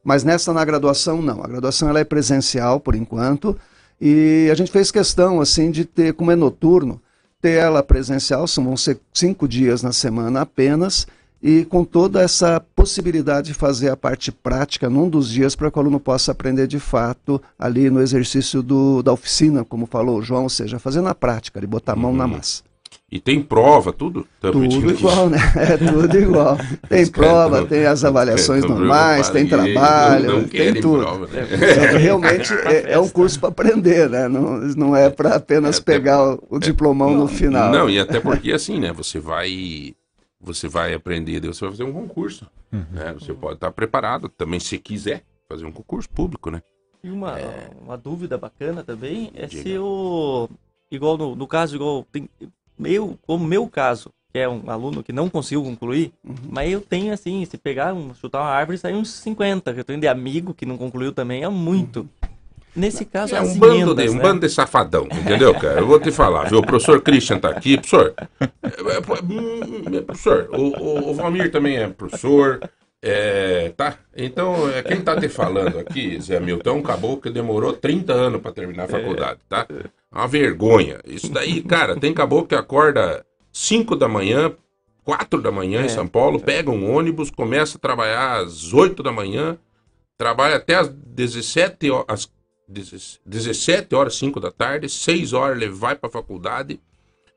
Mas 0.03 0.23
nessa 0.23 0.53
na 0.53 0.65
graduação 0.65 1.21
não, 1.21 1.43
a 1.43 1.47
graduação 1.47 1.89
ela 1.89 1.99
é 1.99 2.03
presencial 2.03 2.79
por 2.79 2.95
enquanto 2.95 3.57
e 3.99 4.49
a 4.51 4.55
gente 4.55 4.71
fez 4.71 4.89
questão 4.89 5.41
assim 5.41 5.69
de 5.69 5.85
ter, 5.85 6.13
como 6.13 6.31
é 6.31 6.35
noturno, 6.35 6.99
ter 7.41 7.51
ela 7.51 7.83
presencial, 7.83 8.47
são, 8.47 8.63
vão 8.63 8.77
ser 8.77 8.99
cinco 9.13 9.47
dias 9.47 9.83
na 9.83 9.91
semana 9.91 10.41
apenas, 10.41 11.05
e 11.41 11.65
com 11.65 11.83
toda 11.83 12.21
essa 12.21 12.59
possibilidade 12.75 13.47
de 13.47 13.53
fazer 13.53 13.89
a 13.89 13.97
parte 13.97 14.31
prática 14.31 14.89
num 14.89 15.09
dos 15.09 15.29
dias 15.29 15.55
para 15.55 15.71
que 15.71 15.77
o 15.77 15.81
aluno 15.81 15.99
possa 15.99 16.31
aprender 16.31 16.67
de 16.67 16.79
fato 16.79 17.41
ali 17.57 17.89
no 17.89 18.01
exercício 18.01 18.61
do, 18.61 19.01
da 19.01 19.11
oficina, 19.11 19.65
como 19.65 19.85
falou 19.85 20.19
o 20.19 20.21
João, 20.21 20.43
ou 20.43 20.49
seja, 20.49 20.79
fazer 20.79 21.01
na 21.01 21.15
prática, 21.15 21.59
de 21.59 21.67
botar 21.67 21.93
a 21.93 21.95
mão 21.95 22.11
uhum. 22.11 22.17
na 22.17 22.27
massa. 22.27 22.63
E 23.11 23.19
tem 23.19 23.41
prova, 23.41 23.91
tudo? 23.91 24.25
Tudo 24.39 24.63
igual, 24.89 25.29
né? 25.29 25.37
É 25.55 25.75
tudo 25.75 26.17
igual. 26.17 26.57
Tem 26.87 27.05
prova, 27.05 27.65
tem 27.65 27.85
as 27.85 28.05
avaliações 28.05 28.63
normais, 28.63 29.29
tem 29.29 29.45
trabalho, 29.45 30.47
tem 30.47 30.73
tudo. 30.75 31.03
Prova, 31.03 31.27
né? 31.27 31.45
é, 31.51 31.97
realmente 31.99 32.53
é, 32.53 32.93
é, 32.93 32.99
um 32.99 33.09
curso 33.09 33.37
para 33.37 33.49
aprender, 33.49 34.09
né? 34.09 34.29
Não, 34.29 34.59
não 34.59 34.95
é 34.95 35.09
para 35.09 35.35
apenas 35.35 35.77
é, 35.77 35.81
pegar 35.81 36.23
o, 36.23 36.43
o 36.51 36.59
diplomão 36.59 37.13
no 37.13 37.27
final. 37.27 37.69
Não, 37.69 37.89
e 37.89 37.99
até 37.99 38.21
porque 38.21 38.53
assim, 38.53 38.79
né? 38.79 38.93
Você 38.93 39.19
vai 39.19 39.93
você 40.41 40.67
vai 40.67 40.93
aprender, 40.93 41.39
você 41.41 41.61
vai 41.61 41.71
fazer 41.71 41.83
um 41.83 41.93
concurso. 41.93 42.49
Uhum. 42.71 42.85
Né? 42.91 43.13
Você 43.13 43.33
pode 43.33 43.55
estar 43.55 43.71
preparado 43.71 44.27
também, 44.29 44.59
se 44.59 44.77
quiser, 44.77 45.23
fazer 45.47 45.65
um 45.65 45.71
concurso 45.71 46.09
público, 46.09 46.49
né? 46.49 46.61
E 47.03 47.09
uma, 47.09 47.39
é... 47.39 47.69
uma 47.81 47.97
dúvida 47.97 48.37
bacana 48.37 48.83
também 48.83 49.31
é 49.35 49.45
Diga. 49.45 49.63
se 49.63 49.77
o. 49.77 50.49
Igual 50.89 51.17
no, 51.17 51.35
no 51.35 51.47
caso, 51.47 51.75
igual. 51.75 52.05
Tem, 52.11 52.29
meu, 52.77 53.17
como 53.25 53.45
meu 53.45 53.67
caso, 53.67 54.11
que 54.31 54.39
é 54.39 54.47
um 54.47 54.69
aluno 54.69 55.03
que 55.03 55.11
não 55.11 55.29
conseguiu 55.29 55.63
concluir, 55.63 56.13
uhum. 56.23 56.35
mas 56.49 56.71
eu 56.71 56.81
tenho 56.81 57.13
assim, 57.13 57.43
se 57.45 57.57
pegar, 57.57 57.93
um, 57.93 58.13
chutar 58.13 58.41
uma 58.41 58.49
árvore, 58.49 58.77
sai 58.77 58.93
uns 58.93 59.09
50. 59.09 59.71
Eu 59.71 59.83
tenho 59.83 59.99
de 59.99 60.07
amigo 60.07 60.53
que 60.53 60.65
não 60.65 60.77
concluiu 60.77 61.11
também, 61.11 61.43
é 61.43 61.49
muito. 61.49 62.01
Uhum. 62.01 62.29
Nesse 62.75 63.03
caso, 63.03 63.35
é 63.35 63.41
um 63.41 63.57
bando, 63.57 63.75
emendas, 63.75 64.05
de, 64.05 64.09
um 64.11 64.15
né? 64.15 64.21
bando 64.21 64.39
de 64.47 64.49
safadão, 64.49 65.05
entendeu, 65.11 65.53
cara? 65.53 65.81
Eu 65.81 65.87
vou 65.87 65.99
te 65.99 66.11
falar, 66.11 66.49
viu? 66.49 66.59
O 66.59 66.65
professor 66.65 67.01
Christian 67.01 67.37
tá 67.37 67.49
aqui, 67.49 67.77
professor. 67.77 68.13
É, 68.39 68.47
é, 68.65 69.97
é, 69.97 70.01
professor, 70.01 70.49
o, 70.53 70.61
o, 70.61 71.09
o 71.09 71.13
Valmir 71.13 71.51
também 71.51 71.77
é 71.77 71.87
professor. 71.87 72.59
É, 73.03 73.73
tá? 73.75 73.97
Então, 74.15 74.69
é, 74.69 74.83
quem 74.83 75.01
tá 75.01 75.19
te 75.19 75.27
falando 75.27 75.79
aqui, 75.79 76.21
Zé 76.21 76.39
Milton, 76.39 76.79
acabou 76.79 77.17
que 77.17 77.31
demorou 77.31 77.73
30 77.73 78.13
anos 78.13 78.41
para 78.41 78.51
terminar 78.51 78.83
a 78.83 78.87
faculdade, 78.87 79.39
tá? 79.49 79.67
Uma 80.11 80.27
vergonha. 80.27 80.99
Isso 81.05 81.31
daí, 81.31 81.61
cara, 81.63 81.99
tem 81.99 82.13
caboclo 82.13 82.47
que 82.47 82.55
acorda 82.55 83.25
5 83.51 83.95
da 83.95 84.07
manhã, 84.07 84.53
4 85.03 85.41
da 85.41 85.51
manhã 85.51 85.81
é. 85.81 85.85
em 85.85 85.89
São 85.89 86.07
Paulo, 86.07 86.39
pega 86.39 86.69
um 86.69 86.95
ônibus, 86.95 87.31
começa 87.31 87.77
a 87.77 87.81
trabalhar 87.81 88.37
às 88.37 88.71
8 88.71 89.01
da 89.01 89.11
manhã, 89.11 89.57
trabalha 90.15 90.57
até 90.57 90.75
às 90.75 90.87
17 90.87 91.89
horas, 91.89 92.31
17 92.71 93.93
horas, 93.93 94.15
5 94.15 94.39
da 94.39 94.51
tarde, 94.51 94.87
6 94.89 95.33
horas 95.33 95.61
ele 95.61 95.71
vai 95.71 95.95
para 95.95 96.09
a 96.09 96.11
faculdade, 96.11 96.79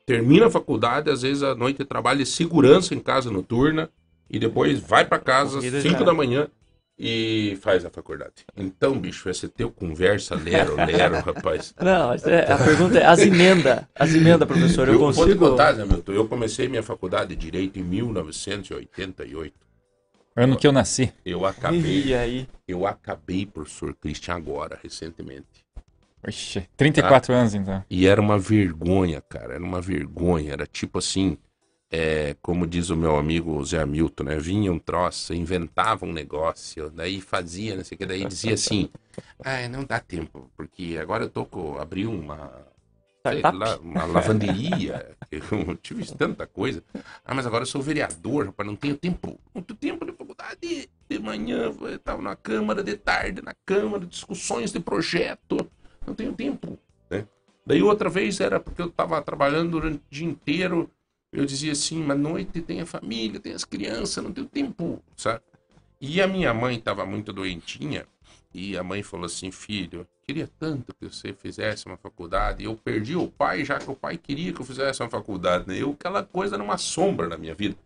termina 0.06 0.46
a 0.46 0.50
faculdade, 0.50 1.10
às 1.10 1.22
vezes 1.22 1.42
à 1.42 1.54
noite 1.54 1.84
trabalha 1.84 2.18
de 2.18 2.26
segurança 2.26 2.94
em 2.94 3.00
casa 3.00 3.30
noturna 3.30 3.90
e 4.30 4.38
depois 4.38 4.78
vai 4.80 5.04
para 5.04 5.18
casa 5.18 5.58
às 5.58 5.82
5 5.82 6.04
da 6.04 6.14
manhã. 6.14 6.48
e 6.96 7.58
faz 7.60 7.84
a 7.84 7.90
faculdade. 7.90 8.46
Então, 8.56 8.96
bicho, 8.98 9.28
esse 9.28 9.48
teu 9.48 9.68
conversa 9.68 10.36
lero, 10.36 10.76
lero, 10.76 11.16
rapaz. 11.20 11.74
Não, 11.82 12.12
é, 12.12 12.52
a 12.52 12.56
pergunta 12.56 12.98
é 12.98 13.04
as 13.04 13.18
emendas. 13.18 13.80
As 13.96 14.14
emendas, 14.14 14.46
professor, 14.46 14.86
eu, 14.86 14.94
Eu 14.94 15.00
vou 15.00 15.12
te 15.12 15.16
consigo... 15.16 15.50
contar, 15.50 15.72
Zé 15.72 15.84
Milton, 15.84 16.12
eu 16.12 16.28
comecei 16.28 16.68
minha 16.68 16.84
faculdade 16.84 17.34
de 17.34 17.36
Direito 17.36 17.80
em 17.80 17.82
1988. 17.82 19.52
Ano 20.36 20.56
que 20.56 20.66
eu 20.66 20.72
nasci. 20.72 21.12
Eu 21.24 21.46
acabei, 21.46 22.06
E 22.06 22.14
aí? 22.14 22.48
eu 22.66 22.86
acabei, 22.86 23.46
professor 23.46 23.94
Christian, 23.94 24.34
agora, 24.34 24.78
recentemente. 24.82 25.64
Oxe, 26.26 26.66
34 26.76 27.34
anos 27.34 27.54
então. 27.54 27.84
E 27.88 28.06
era 28.06 28.20
uma 28.20 28.38
vergonha, 28.38 29.20
cara, 29.20 29.54
era 29.54 29.62
uma 29.62 29.80
vergonha. 29.80 30.52
Era 30.52 30.66
tipo 30.66 30.98
assim, 30.98 31.36
é, 31.90 32.34
como 32.42 32.66
diz 32.66 32.90
o 32.90 32.96
meu 32.96 33.16
amigo 33.16 33.62
Zé 33.64 33.80
Hamilton, 33.80 34.24
né? 34.24 34.36
Vinha 34.38 34.72
um 34.72 34.78
troço, 34.78 35.34
inventava 35.34 36.04
um 36.04 36.12
negócio, 36.12 36.90
daí 36.90 37.20
fazia, 37.20 37.76
não 37.76 37.84
sei 37.84 37.94
o 37.94 37.98
que, 37.98 38.06
daí 38.06 38.24
dizia 38.24 38.54
assim, 38.54 38.88
ah, 39.44 39.68
não 39.68 39.84
dá 39.84 40.00
tempo, 40.00 40.50
porque 40.56 40.98
agora 41.00 41.24
eu 41.24 41.30
tô 41.30 41.44
com, 41.44 41.78
abri 41.78 42.06
uma, 42.06 42.63
Startup? 43.24 43.56
lá, 43.56 43.78
uma 43.78 44.04
lavanderia, 44.04 45.16
eu 45.30 45.74
tive 45.76 46.04
tanta 46.14 46.46
coisa. 46.46 46.84
Ah, 47.24 47.34
mas 47.34 47.46
agora 47.46 47.62
eu 47.62 47.66
sou 47.66 47.80
vereador, 47.80 48.46
rapaz, 48.46 48.66
não 48.66 48.76
tenho 48.76 48.98
tempo. 48.98 49.40
Tenho 49.54 49.78
tempo 49.78 50.04
de 50.04 50.12
faculdade. 50.12 50.90
De 51.08 51.18
manhã 51.18 51.72
eu 51.80 51.98
tava 51.98 52.20
na 52.20 52.36
Câmara, 52.36 52.82
de 52.82 52.96
tarde 52.96 53.40
na 53.40 53.54
Câmara, 53.64 54.04
discussões 54.04 54.72
de 54.72 54.78
projeto. 54.78 55.70
Não 56.06 56.14
tenho 56.14 56.34
tempo, 56.34 56.78
né? 57.08 57.26
Daí 57.64 57.82
outra 57.82 58.10
vez 58.10 58.40
era 58.40 58.60
porque 58.60 58.82
eu 58.82 58.90
tava 58.90 59.20
trabalhando 59.22 59.70
durante 59.70 59.96
o 59.96 60.02
dia 60.10 60.26
inteiro. 60.26 60.90
Eu 61.32 61.46
dizia 61.46 61.72
assim, 61.72 62.02
mas 62.02 62.18
noite 62.18 62.60
tem 62.60 62.82
a 62.82 62.86
família, 62.86 63.40
tem 63.40 63.54
as 63.54 63.64
crianças, 63.64 64.22
não 64.22 64.32
tenho 64.32 64.46
tempo, 64.46 65.02
sabe? 65.16 65.40
E 65.98 66.20
a 66.20 66.26
minha 66.26 66.52
mãe 66.52 66.76
estava 66.76 67.06
muito 67.06 67.32
doentinha. 67.32 68.06
E 68.52 68.76
a 68.76 68.84
mãe 68.84 69.02
falou 69.02 69.26
assim, 69.26 69.50
filho, 69.50 70.06
queria 70.24 70.48
tanto 70.58 70.94
que 70.94 71.06
você 71.08 71.32
fizesse 71.32 71.86
uma 71.86 71.96
faculdade. 71.96 72.64
Eu 72.64 72.74
perdi 72.74 73.14
o 73.16 73.28
pai, 73.28 73.64
já 73.64 73.78
que 73.78 73.90
o 73.90 73.94
pai 73.94 74.16
queria 74.16 74.52
que 74.52 74.60
eu 74.60 74.66
fizesse 74.66 75.02
uma 75.02 75.10
faculdade. 75.10 75.64
Né? 75.68 75.76
Eu, 75.78 75.90
aquela 75.92 76.22
coisa 76.22 76.56
era 76.56 76.62
uma 76.62 76.78
sombra 76.78 77.28
na 77.28 77.36
minha 77.36 77.54
vida. 77.54 77.76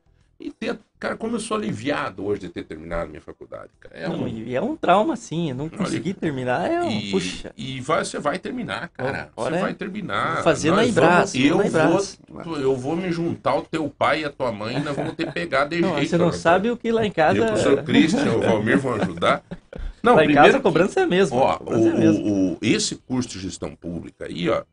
E, 0.40 0.52
ter, 0.52 0.78
cara, 1.00 1.16
como 1.16 1.34
eu 1.34 1.40
sou 1.40 1.56
aliviado 1.56 2.24
hoje 2.24 2.42
de 2.42 2.48
ter 2.48 2.62
terminado 2.62 3.08
minha 3.10 3.20
faculdade. 3.20 3.70
Cara. 3.80 3.98
É 3.98 4.08
Não, 4.08 4.22
um, 4.22 4.28
e 4.28 4.54
é 4.54 4.60
um 4.62 4.76
trauma, 4.76 5.16
sim. 5.16 5.52
Não 5.52 5.68
conseguir 5.68 6.14
terminar 6.14 6.70
é 6.70 6.80
um... 6.80 6.88
e, 6.88 7.10
Puxa. 7.10 7.52
e 7.56 7.80
vai, 7.80 8.04
você 8.04 8.20
vai 8.20 8.38
terminar, 8.38 8.88
cara. 8.90 9.30
Você 9.34 9.54
é- 9.56 9.60
vai 9.60 9.74
terminar. 9.74 10.44
fazer 10.44 10.70
na 10.70 10.86
Ibrás, 10.86 11.34
Eu 11.34 11.58
vou, 12.44 12.56
eu 12.56 12.76
vou 12.76 12.94
me 12.94 13.10
juntar 13.10 13.50
ao 13.50 13.62
teu 13.62 13.88
pai 13.90 14.20
e 14.20 14.24
a 14.26 14.30
tua 14.30 14.52
mãe 14.52 14.76
e 14.76 14.80
nós 14.80 14.94
vamos 14.94 15.14
ter 15.14 15.32
pegar 15.32 15.64
de 15.64 15.80
Não, 15.80 15.96
jeito. 15.96 16.10
você 16.10 16.16
não 16.16 16.30
sabe 16.32 16.70
o 16.70 16.76
que 16.76 16.92
lá 16.92 17.04
em 17.04 17.10
casa... 17.10 17.36
E 17.36 17.40
o 17.40 17.46
professor 17.46 17.82
Christian, 17.82 18.36
o 18.36 18.40
Valmir 18.40 18.78
vão 18.78 18.94
ajudar. 18.94 19.42
Não, 20.08 20.16
lá 20.16 20.22
em 20.24 20.26
primeiro 20.26 20.46
casa 20.48 20.58
a 20.58 20.62
cobrança 20.62 21.00
é 21.00 21.02
a 21.02 21.06
mesma. 21.06 21.36
Ó, 21.36 21.52
é 21.52 21.88
a 21.90 21.94
mesma. 21.94 22.24
o, 22.24 22.52
o- 22.54 22.58
esse 22.62 22.96
curso 22.96 23.28
de 23.28 23.38
gestão 23.40 23.74
pública 23.76 24.26
aí, 24.26 24.48
ó, 24.48 24.64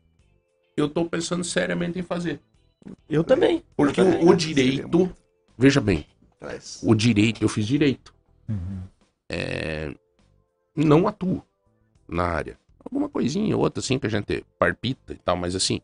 eu 0.76 0.88
tô 0.88 1.04
pensando 1.06 1.42
seriamente 1.44 1.98
em 1.98 2.02
fazer. 2.02 2.40
Eu 3.08 3.24
também. 3.24 3.62
Porque 3.76 4.00
Eu 4.00 4.06
o, 4.08 4.12
também. 4.12 4.28
o 4.28 4.34
direito, 4.34 5.16
veja 5.58 5.80
bem, 5.80 6.06
o 6.82 6.94
direito, 6.94 7.42
eu 7.42 7.48
fiz 7.48 7.66
direito. 7.66 8.14
Uhum. 8.48 8.82
É, 9.28 9.92
não 10.74 11.08
atuo 11.08 11.42
na 12.08 12.24
área. 12.24 12.58
Alguma 12.84 13.08
coisinha, 13.08 13.56
outra 13.56 13.80
assim 13.80 13.98
que 13.98 14.06
a 14.06 14.10
gente 14.10 14.44
parpita 14.58 15.12
e 15.12 15.16
tal, 15.16 15.36
mas 15.36 15.56
assim. 15.56 15.80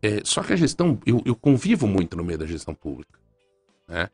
é, 0.00 0.22
só 0.24 0.42
que 0.42 0.52
a 0.54 0.56
gestão, 0.56 0.98
eu, 1.04 1.20
eu 1.26 1.36
convivo 1.36 1.86
muito 1.86 2.16
no 2.16 2.24
meio 2.24 2.38
da 2.38 2.46
gestão 2.46 2.74
pública. 2.74 3.18
Né? 3.86 4.08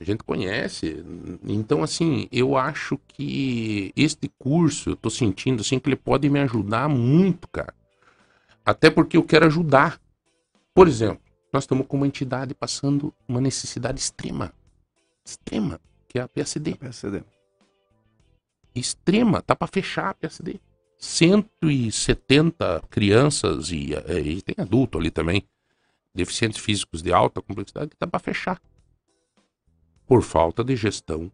A 0.00 0.04
gente 0.04 0.22
conhece. 0.22 1.04
Então, 1.44 1.82
assim, 1.82 2.28
eu 2.30 2.56
acho 2.56 2.98
que 3.08 3.92
este 3.96 4.30
curso, 4.38 4.90
eu 4.90 4.96
tô 4.96 5.10
sentindo 5.10 5.60
assim 5.60 5.78
que 5.78 5.88
ele 5.88 5.96
pode 5.96 6.28
me 6.30 6.38
ajudar 6.40 6.88
muito, 6.88 7.48
cara. 7.48 7.74
Até 8.64 8.90
porque 8.90 9.16
eu 9.16 9.24
quero 9.24 9.46
ajudar. 9.46 10.00
Por 10.72 10.86
exemplo, 10.86 11.22
nós 11.52 11.64
estamos 11.64 11.86
com 11.86 11.96
uma 11.96 12.06
entidade 12.06 12.54
passando 12.54 13.12
uma 13.26 13.40
necessidade 13.40 13.98
extrema. 13.98 14.52
Extrema, 15.24 15.80
que 16.06 16.18
é 16.18 16.22
a 16.22 16.28
PSD 16.28 16.74
PSD. 16.74 17.22
extrema, 18.74 19.42
tá 19.42 19.56
para 19.56 19.66
fechar 19.66 20.10
a 20.10 20.14
PSD. 20.14 20.60
170 20.98 22.82
crianças 22.90 23.70
e, 23.70 23.94
eh, 23.94 24.20
e 24.20 24.42
tem 24.42 24.54
adulto 24.58 24.98
ali 24.98 25.10
também, 25.10 25.44
deficientes 26.14 26.60
físicos 26.60 27.02
de 27.02 27.12
alta 27.12 27.40
complexidade, 27.40 27.90
que 27.90 27.96
tá 27.96 28.06
para 28.06 28.18
fechar. 28.18 28.60
Por 30.08 30.22
falta 30.22 30.64
de 30.64 30.74
gestão 30.74 31.30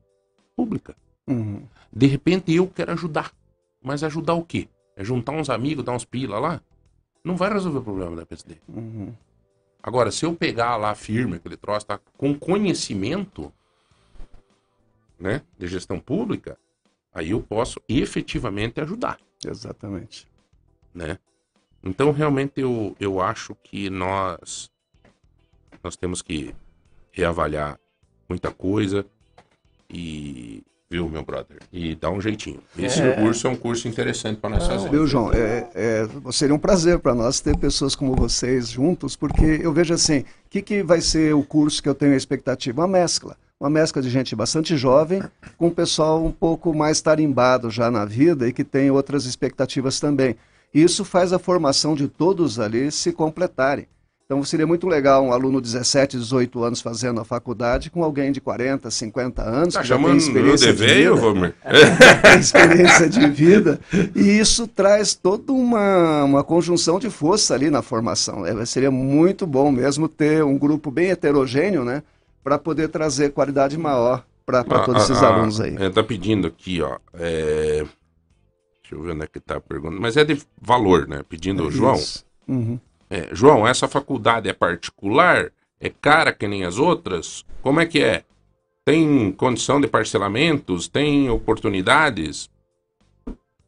pública. 0.54 0.94
Uhum. 1.26 1.66
De 1.90 2.06
repente 2.06 2.52
eu 2.52 2.66
quero 2.66 2.92
ajudar. 2.92 3.32
Mas 3.80 4.02
ajudar 4.02 4.34
o 4.34 4.44
quê? 4.44 4.68
É 4.96 5.04
juntar 5.04 5.32
uns 5.32 5.48
amigos, 5.48 5.84
dar 5.84 5.92
uns 5.92 6.04
pila 6.04 6.38
lá? 6.38 6.60
Não 7.22 7.36
vai 7.36 7.50
resolver 7.52 7.78
o 7.78 7.82
problema 7.82 8.16
da 8.16 8.26
PSD. 8.26 8.56
Uhum. 8.68 9.14
Agora, 9.82 10.10
se 10.10 10.24
eu 10.24 10.34
pegar 10.34 10.76
lá 10.76 10.94
firme 10.94 11.36
aquele 11.36 11.56
troço, 11.56 11.86
tá 11.86 12.00
com 12.16 12.38
conhecimento, 12.38 13.52
né, 15.18 15.42
de 15.58 15.66
gestão 15.66 16.00
pública, 16.00 16.58
aí 17.12 17.30
eu 17.30 17.42
posso 17.42 17.80
efetivamente 17.88 18.80
ajudar, 18.80 19.18
Exatamente. 19.44 20.26
né? 20.94 21.18
Então, 21.82 22.12
realmente, 22.12 22.62
eu, 22.62 22.96
eu 22.98 23.20
acho 23.20 23.54
que 23.56 23.90
nós, 23.90 24.70
nós 25.82 25.96
temos 25.96 26.22
que 26.22 26.54
reavaliar 27.12 27.78
muita 28.28 28.50
coisa 28.50 29.04
e, 29.90 30.62
viu, 30.90 31.08
meu 31.08 31.24
brother, 31.24 31.58
e 31.72 31.94
dar 31.94 32.10
um 32.10 32.20
jeitinho. 32.20 32.60
Esse 32.78 33.00
É. 33.02 33.12
curso 33.12 33.46
é 33.46 33.50
um 33.50 33.56
curso 33.56 33.88
interessante 33.88 34.40
para 34.40 34.50
nós 34.50 34.66
fazer. 34.66 34.88
Viu, 34.90 35.06
João? 35.06 35.32
É, 35.32 35.68
é, 35.74 36.08
seria 36.32 36.54
um 36.54 36.58
prazer 36.58 36.98
para 36.98 37.14
nós 37.14 37.40
ter 37.40 37.56
pessoas 37.56 37.94
como 37.94 38.14
vocês 38.14 38.68
juntos, 38.68 39.16
porque 39.16 39.60
eu 39.62 39.72
vejo 39.72 39.94
assim, 39.94 40.20
o 40.20 40.24
que, 40.50 40.62
que 40.62 40.82
vai 40.82 41.00
ser 41.00 41.34
o 41.34 41.42
curso 41.42 41.82
que 41.82 41.88
eu 41.88 41.94
tenho 41.94 42.12
a 42.12 42.16
expectativa? 42.16 42.80
Uma 42.82 42.88
mescla. 42.88 43.36
Uma 43.58 43.70
mescla 43.70 44.02
de 44.02 44.10
gente 44.10 44.34
bastante 44.34 44.76
jovem 44.76 45.22
com 45.56 45.68
o 45.68 45.70
pessoal 45.70 46.22
um 46.24 46.32
pouco 46.32 46.74
mais 46.74 47.00
tarimbado 47.00 47.70
já 47.70 47.90
na 47.90 48.04
vida 48.04 48.48
e 48.48 48.52
que 48.52 48.64
tem 48.64 48.90
outras 48.90 49.24
expectativas 49.26 50.00
também. 50.00 50.36
Isso 50.72 51.04
faz 51.04 51.32
a 51.32 51.38
formação 51.38 51.94
de 51.94 52.08
todos 52.08 52.58
ali 52.58 52.90
se 52.90 53.12
completarem. 53.12 53.86
Então 54.34 54.42
seria 54.42 54.66
muito 54.66 54.88
legal 54.88 55.24
um 55.24 55.32
aluno 55.32 55.60
de 55.60 55.70
17, 55.70 56.18
18 56.18 56.64
anos 56.64 56.80
fazendo 56.80 57.20
a 57.20 57.24
faculdade 57.24 57.88
com 57.88 58.02
alguém 58.02 58.32
de 58.32 58.40
40, 58.40 58.90
50 58.90 59.42
anos. 59.42 59.74
Tá 59.74 59.80
que 59.80 59.86
chamando 59.86 60.14
eu 60.14 60.16
experiência 60.16 60.72
de 60.72 60.84
veio, 60.84 61.14
vida 61.14 61.54
a 61.64 62.34
experiência 62.34 63.08
de 63.08 63.28
vida, 63.28 63.78
e 64.12 64.40
isso 64.40 64.66
traz 64.66 65.14
toda 65.14 65.52
uma, 65.52 66.24
uma 66.24 66.42
conjunção 66.42 66.98
de 66.98 67.08
força 67.10 67.54
ali 67.54 67.70
na 67.70 67.80
formação. 67.80 68.44
É, 68.44 68.66
seria 68.66 68.90
muito 68.90 69.46
bom 69.46 69.70
mesmo 69.70 70.08
ter 70.08 70.42
um 70.42 70.58
grupo 70.58 70.90
bem 70.90 71.10
heterogêneo, 71.10 71.84
né, 71.84 72.02
para 72.42 72.58
poder 72.58 72.88
trazer 72.88 73.30
qualidade 73.30 73.78
maior 73.78 74.24
para 74.44 74.60
Ah, 74.62 74.80
todos 74.80 75.04
esses 75.04 75.22
ah, 75.22 75.28
alunos 75.28 75.60
aí. 75.60 75.76
É, 75.78 75.90
tá 75.90 76.02
pedindo 76.02 76.48
aqui, 76.48 76.82
ó. 76.82 76.98
é, 77.14 77.86
Deixa 78.82 78.96
eu 78.96 79.00
ver 79.00 79.12
onde 79.12 79.22
é 79.22 79.26
que 79.28 79.38
tá 79.38 79.56
a 79.56 79.60
pergunta. 79.60 79.96
Mas 79.98 80.16
é 80.16 80.24
de 80.24 80.36
valor, 80.60 81.06
né? 81.06 81.22
Pedindo, 81.26 81.70
João. 81.70 81.94
Isso. 81.94 82.26
Uhum. 82.46 82.78
É, 83.10 83.28
João, 83.32 83.66
essa 83.66 83.86
faculdade 83.88 84.48
é 84.48 84.52
particular? 84.52 85.50
É 85.80 85.88
cara 85.90 86.32
que 86.32 86.46
nem 86.48 86.64
as 86.64 86.78
outras? 86.78 87.44
Como 87.62 87.80
é 87.80 87.86
que 87.86 88.02
é? 88.02 88.24
Tem 88.84 89.30
condição 89.32 89.80
de 89.80 89.86
parcelamentos? 89.86 90.88
Tem 90.88 91.28
oportunidades? 91.30 92.50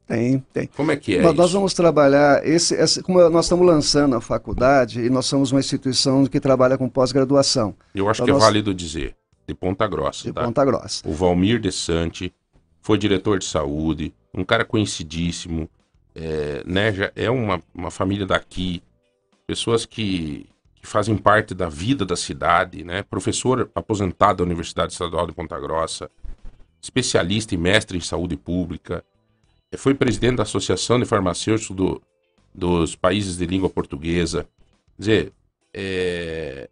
Tem, 0.07 0.39
tem. 0.53 0.68
Como 0.76 0.93
é 0.93 0.97
que 0.97 1.16
é 1.16 1.22
nós 1.32 1.47
isso? 1.47 1.55
vamos 1.55 1.74
trabalhar, 1.74 2.47
esse, 2.47 2.74
esse- 2.76 3.03
como 3.03 3.28
nós 3.28 3.47
estamos 3.47 3.66
lançando 3.66 4.14
a 4.14 4.20
faculdade 4.20 5.01
e 5.01 5.11
nós 5.11 5.26
somos 5.26 5.51
uma 5.51 5.59
instituição 5.59 6.24
que 6.26 6.39
trabalha 6.39 6.78
com 6.78 6.89
pós-graduação 6.89 7.74
Eu 7.93 8.09
acho 8.09 8.18
Então 8.22 8.26
que 8.26 8.30
é 8.30 8.34
nós- 8.34 8.43
válido 8.43 8.72
dizer. 8.72 9.16
De 9.49 9.55
Ponta 9.55 9.87
Grossa, 9.87 10.24
de 10.24 10.32
tá? 10.32 10.45
Ponta 10.45 10.64
Grossa. 10.64 11.09
O 11.09 11.12
Valmir 11.12 11.61
De 11.61 11.70
Sante 11.70 12.32
foi 12.80 12.99
diretor 12.99 13.39
de 13.39 13.45
saúde, 13.45 14.12
um 14.34 14.45
cara 14.45 14.64
conhecidíssimo, 14.64 15.68
é, 16.14 16.62
né, 16.66 16.93
já 16.93 17.12
é 17.14 17.30
uma, 17.30 17.62
uma 17.72 17.91
família 17.91 18.26
daqui, 18.26 18.82
pessoas 19.47 19.86
que, 19.86 20.47
que 20.74 20.86
fazem 20.86 21.16
parte 21.16 21.55
da 21.55 21.68
vida 21.68 22.05
da 22.05 22.16
cidade, 22.16 22.82
né, 22.84 23.03
professor 23.03 23.70
aposentado 23.74 24.38
da 24.38 24.44
Universidade 24.44 24.92
Estadual 24.92 25.26
de 25.26 25.32
Ponta 25.32 25.59
Grossa, 25.61 26.11
especialista 26.80 27.55
e 27.55 27.59
mestre 27.59 27.97
em 27.97 28.01
saúde 28.01 28.36
pública, 28.36 29.05
eh, 29.70 29.76
foi 29.76 29.94
presidente 29.94 30.36
da 30.36 30.42
Associação 30.42 30.99
de 30.99 31.05
Farmacêuticos 31.07 31.74
do- 31.74 32.03
dos 32.55 32.97
Países 32.97 33.36
de 33.36 33.47
Língua 33.47 33.68
Portuguesa. 33.70 34.49
Quer 34.97 34.99
dizer, 34.99 35.32
é, 35.74 36.68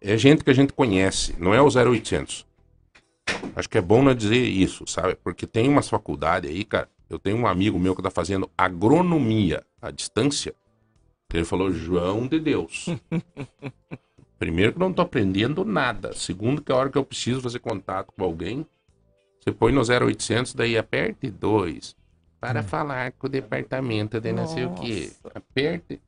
é 0.00 0.16
gente 0.16 0.44
que 0.44 0.50
a 0.50 0.54
gente 0.54 0.72
conhece, 0.72 1.34
não 1.38 1.52
é 1.54 1.60
o 1.60 1.70
0800. 1.70 2.46
Acho 3.54 3.68
que 3.68 3.78
é 3.78 3.80
bom 3.80 4.02
não 4.02 4.14
dizer 4.14 4.44
isso, 4.44 4.84
sabe? 4.86 5.16
Porque 5.16 5.46
tem 5.46 5.68
umas 5.68 5.88
faculdades 5.88 6.50
aí, 6.50 6.64
cara. 6.64 6.88
Eu 7.08 7.18
tenho 7.18 7.36
um 7.36 7.46
amigo 7.46 7.78
meu 7.78 7.94
que 7.94 8.02
tá 8.02 8.10
fazendo 8.10 8.50
agronomia 8.56 9.64
à 9.80 9.90
distância. 9.90 10.54
Que 11.36 11.40
Ele 11.40 11.44
falou, 11.44 11.70
João 11.70 12.26
de 12.26 12.40
Deus. 12.40 12.86
Primeiro 14.38 14.72
que 14.72 14.78
não 14.78 14.92
tô 14.92 15.02
aprendendo 15.02 15.64
nada. 15.64 16.12
Segundo 16.14 16.62
que 16.62 16.72
a 16.72 16.76
hora 16.76 16.90
que 16.90 16.96
eu 16.98 17.04
preciso 17.04 17.40
fazer 17.40 17.58
contato 17.58 18.12
com 18.16 18.24
alguém, 18.24 18.66
Você 19.42 19.52
põe 19.52 19.70
no 19.70 19.80
0800, 19.82 20.54
daí 20.54 20.76
aperte 20.76 21.30
2 21.30 21.94
para 22.40 22.60
Hum. 22.60 22.64
falar 22.64 23.12
com 23.12 23.28
o 23.28 23.30
departamento 23.30 24.20
de 24.20 24.32
não 24.32 24.44
sei 24.46 24.64
o. 24.64 24.70
Nossa. 24.70 25.16
Aperte. 25.34 26.00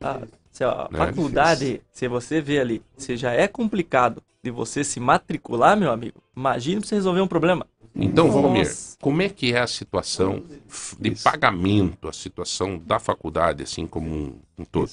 Ah, 0.00 0.22
se 0.50 0.64
a 0.64 0.88
Né? 0.90 0.98
faculdade, 0.98 1.82
se 1.92 2.08
você 2.08 2.40
vê 2.40 2.58
ali, 2.58 2.82
se 2.96 3.16
já 3.18 3.32
é 3.32 3.46
complicado 3.46 4.22
de 4.42 4.50
você 4.50 4.82
se 4.82 4.98
matricular, 4.98 5.76
meu 5.76 5.90
amigo, 5.92 6.22
imagine 6.34 6.80
pra 6.80 6.88
você 6.88 6.94
resolver 6.94 7.20
um 7.20 7.28
problema. 7.28 7.66
Então. 7.94 8.30
Valmir, 8.30 8.70
como 9.00 9.22
é 9.22 9.28
que 9.28 9.52
é 9.52 9.60
a 9.60 9.66
situação 9.66 10.42
de 10.98 11.10
pagamento, 11.22 12.08
a 12.08 12.12
situação 12.12 12.78
da 12.78 12.98
faculdade, 12.98 13.62
assim 13.62 13.86
como 13.86 14.08
um, 14.08 14.34
um 14.58 14.64
todo? 14.64 14.90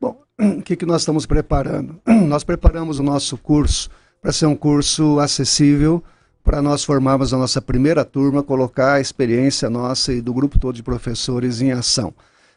Bom, 0.00 0.20
o 0.38 0.62
que, 0.62 0.76
que 0.76 0.86
nós 0.86 1.02
estamos 1.02 1.26
preparando? 1.26 2.00
Nós 2.26 2.44
preparamos 2.44 2.98
o 2.98 3.02
nosso 3.02 3.36
curso 3.36 3.90
para 4.20 4.32
ser 4.32 4.46
um 4.46 4.56
curso 4.56 5.18
acessível, 5.18 6.02
para 6.44 6.60
nós 6.60 6.84
formarmos 6.84 7.32
a 7.32 7.38
nossa 7.38 7.60
primeira 7.60 8.04
turma, 8.04 8.42
colocar 8.42 8.94
a 8.94 9.00
experiência 9.00 9.70
nossa 9.70 10.12
e 10.12 10.20
do 10.20 10.32
grupo 10.32 10.58
todo 10.58 10.74
de 10.74 10.82
professores 10.82 11.60
em 11.60 11.72
ação. 11.72 12.12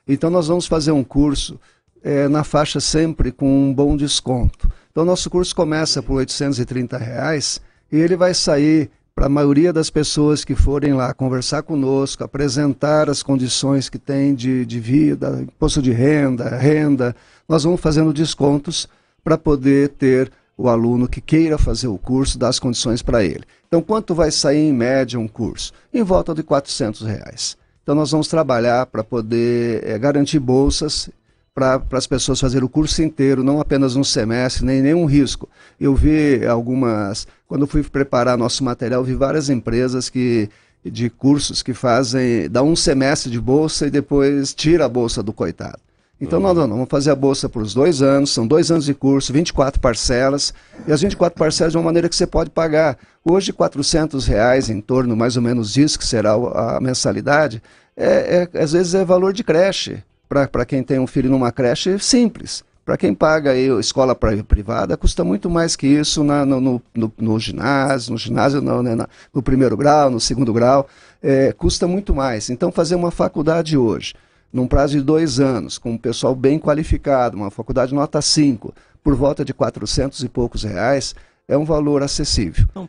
Então, 0.07 0.29
nós 0.29 0.47
vamos 0.47 0.65
fazer 0.65 0.91
um 0.91 1.03
curso 1.03 1.59
eh, 2.03 2.27
na 2.27 2.43
faixa 2.43 2.79
sempre 2.79 3.31
com 3.31 3.69
um 3.69 3.73
bom 3.73 3.95
desconto. 3.95 4.69
Então, 4.91 5.05
nosso 5.05 5.29
curso 5.29 5.55
começa 5.55 6.03
por 6.03 6.15
830 6.15 6.97
reais, 6.97 7.61
e 7.91 7.97
ele 7.97 8.15
vai 8.15 8.33
sair 8.33 8.89
para 9.15 9.27
a 9.27 9.29
maioria 9.29 9.71
das 9.71 9.89
pessoas 9.89 10.43
que 10.43 10.55
forem 10.55 10.93
lá 10.93 11.13
conversar 11.13 11.61
conosco, 11.63 12.23
apresentar 12.23 13.09
as 13.09 13.21
condições 13.21 13.87
que 13.87 13.99
tem 13.99 14.33
de, 14.33 14.65
de 14.65 14.79
vida, 14.79 15.39
imposto 15.41 15.81
de 15.81 15.91
renda, 15.91 16.49
renda, 16.49 17.15
nós 17.47 17.63
vamos 17.63 17.79
fazendo 17.79 18.11
descontos 18.11 18.87
para 19.23 19.37
poder 19.37 19.89
ter 19.89 20.31
o 20.57 20.67
aluno 20.67 21.07
que 21.07 21.21
queira 21.21 21.57
fazer 21.57 21.87
o 21.87 21.97
curso, 21.97 22.37
dar 22.37 22.49
as 22.49 22.59
condições 22.59 23.01
para 23.01 23.23
ele. 23.23 23.43
Então, 23.67 23.81
quanto 23.81 24.13
vai 24.13 24.31
sair 24.31 24.69
em 24.69 24.73
média 24.73 25.19
um 25.19 25.27
curso? 25.27 25.71
Em 25.93 26.03
volta 26.03 26.33
de 26.33 26.43
400 26.43 27.01
reais. 27.01 27.57
Então, 27.81 27.95
nós 27.95 28.11
vamos 28.11 28.27
trabalhar 28.27 28.85
para 28.85 29.03
poder 29.03 29.83
eh, 29.83 29.97
garantir 29.97 30.39
bolsas 30.39 31.09
para 31.53 31.83
as 31.91 32.07
pessoas 32.07 32.39
fazerem 32.39 32.65
o 32.65 32.69
curso 32.69 33.03
inteiro, 33.03 33.43
não 33.43 33.61
apenas 33.61 33.95
um 33.95 34.03
semestre, 34.03 34.65
nem 34.65 34.81
nenhum 34.81 35.05
risco. 35.05 35.47
Eu 35.79 35.93
vi 35.93 36.43
algumas, 36.45 37.27
quando 37.47 37.67
fui 37.67 37.83
preparar 37.83 38.35
nosso 38.37 38.63
material, 38.63 39.03
vi 39.03 39.13
várias 39.13 39.49
empresas 39.49 40.09
que 40.09 40.49
de 40.83 41.09
cursos 41.09 41.63
que 41.63 41.73
fazem, 41.73 42.49
dá 42.49 42.61
um 42.61 42.75
semestre 42.75 43.31
de 43.31 43.39
bolsa 43.39 43.87
e 43.87 43.91
depois 43.91 44.53
tira 44.53 44.83
a 44.85 44.89
bolsa 44.89 45.23
do 45.23 45.31
coitado. 45.31 45.79
Então, 46.19 46.39
não, 46.39 46.53
não, 46.53 46.67
não, 46.67 46.75
vamos 46.75 46.89
fazer 46.89 47.11
a 47.11 47.15
bolsa 47.15 47.47
por 47.47 47.61
os 47.61 47.73
dois 47.73 48.01
anos, 48.01 48.31
são 48.31 48.45
dois 48.47 48.69
anos 48.71 48.85
de 48.85 48.93
curso, 48.93 49.31
24 49.31 49.79
parcelas, 49.79 50.53
e 50.87 50.91
as 50.91 51.01
24 51.01 51.37
parcelas 51.37 51.71
de 51.73 51.77
uma 51.77 51.83
maneira 51.83 52.09
que 52.09 52.15
você 52.15 52.25
pode 52.27 52.49
pagar. 52.49 52.97
Hoje, 53.23 53.53
400 53.53 54.25
reais, 54.25 54.69
em 54.69 54.81
torno 54.81 55.15
mais 55.15 55.37
ou 55.37 55.41
menos 55.41 55.73
disso, 55.73 55.97
que 55.99 56.05
será 56.05 56.33
a 56.33 56.79
mensalidade, 56.81 57.61
é, 57.95 58.47
é- 58.53 58.59
às 58.59 58.71
vezes 58.71 58.93
é 58.95 59.05
valor 59.05 59.33
de 59.33 59.43
creche, 59.43 60.03
para 60.51 60.65
quem 60.65 60.83
tem 60.83 60.99
um 60.99 61.07
filho 61.07 61.29
numa 61.29 61.51
creche 61.51 61.97
simples. 61.99 62.63
Para 62.85 62.97
quem 62.97 63.13
paga 63.13 63.51
aí 63.51 63.67
escola 63.79 64.13
pri- 64.13 64.43
privada, 64.43 64.97
custa 64.97 65.23
muito 65.23 65.49
mais 65.49 65.75
que 65.75 65.87
isso 65.87 66.21
na- 66.23 66.45
no, 66.45 66.59
no- 66.59 66.81
no- 66.93 67.13
no 67.17 67.39
ginásio, 67.39 68.11
no 68.11 68.17
ginásio 68.17 68.61
não, 68.61 68.83
né, 68.83 68.93
na- 68.93 69.07
no 69.33 69.41
primeiro 69.41 69.77
grau, 69.77 70.09
no 70.09 70.19
segundo 70.19 70.51
grau, 70.51 70.87
é, 71.21 71.53
custa 71.53 71.87
muito 71.87 72.13
mais. 72.13 72.49
Então, 72.49 72.71
fazer 72.73 72.95
uma 72.95 73.09
faculdade 73.09 73.77
hoje, 73.77 74.13
num 74.51 74.67
prazo 74.67 74.97
de 74.97 75.01
dois 75.01 75.39
anos, 75.39 75.77
com 75.77 75.91
um 75.91 75.97
pessoal 75.97 76.35
bem 76.35 76.59
qualificado, 76.59 77.37
uma 77.37 77.49
faculdade 77.49 77.93
nota 77.93 78.21
5, 78.21 78.73
por 79.01 79.15
volta 79.15 79.45
de 79.45 79.53
400 79.53 80.21
e 80.21 80.27
poucos 80.27 80.63
reais, 80.63 81.15
é 81.47 81.57
um 81.57 81.65
valor 81.65 82.01
acessível. 82.03 82.65
Não, 82.75 82.87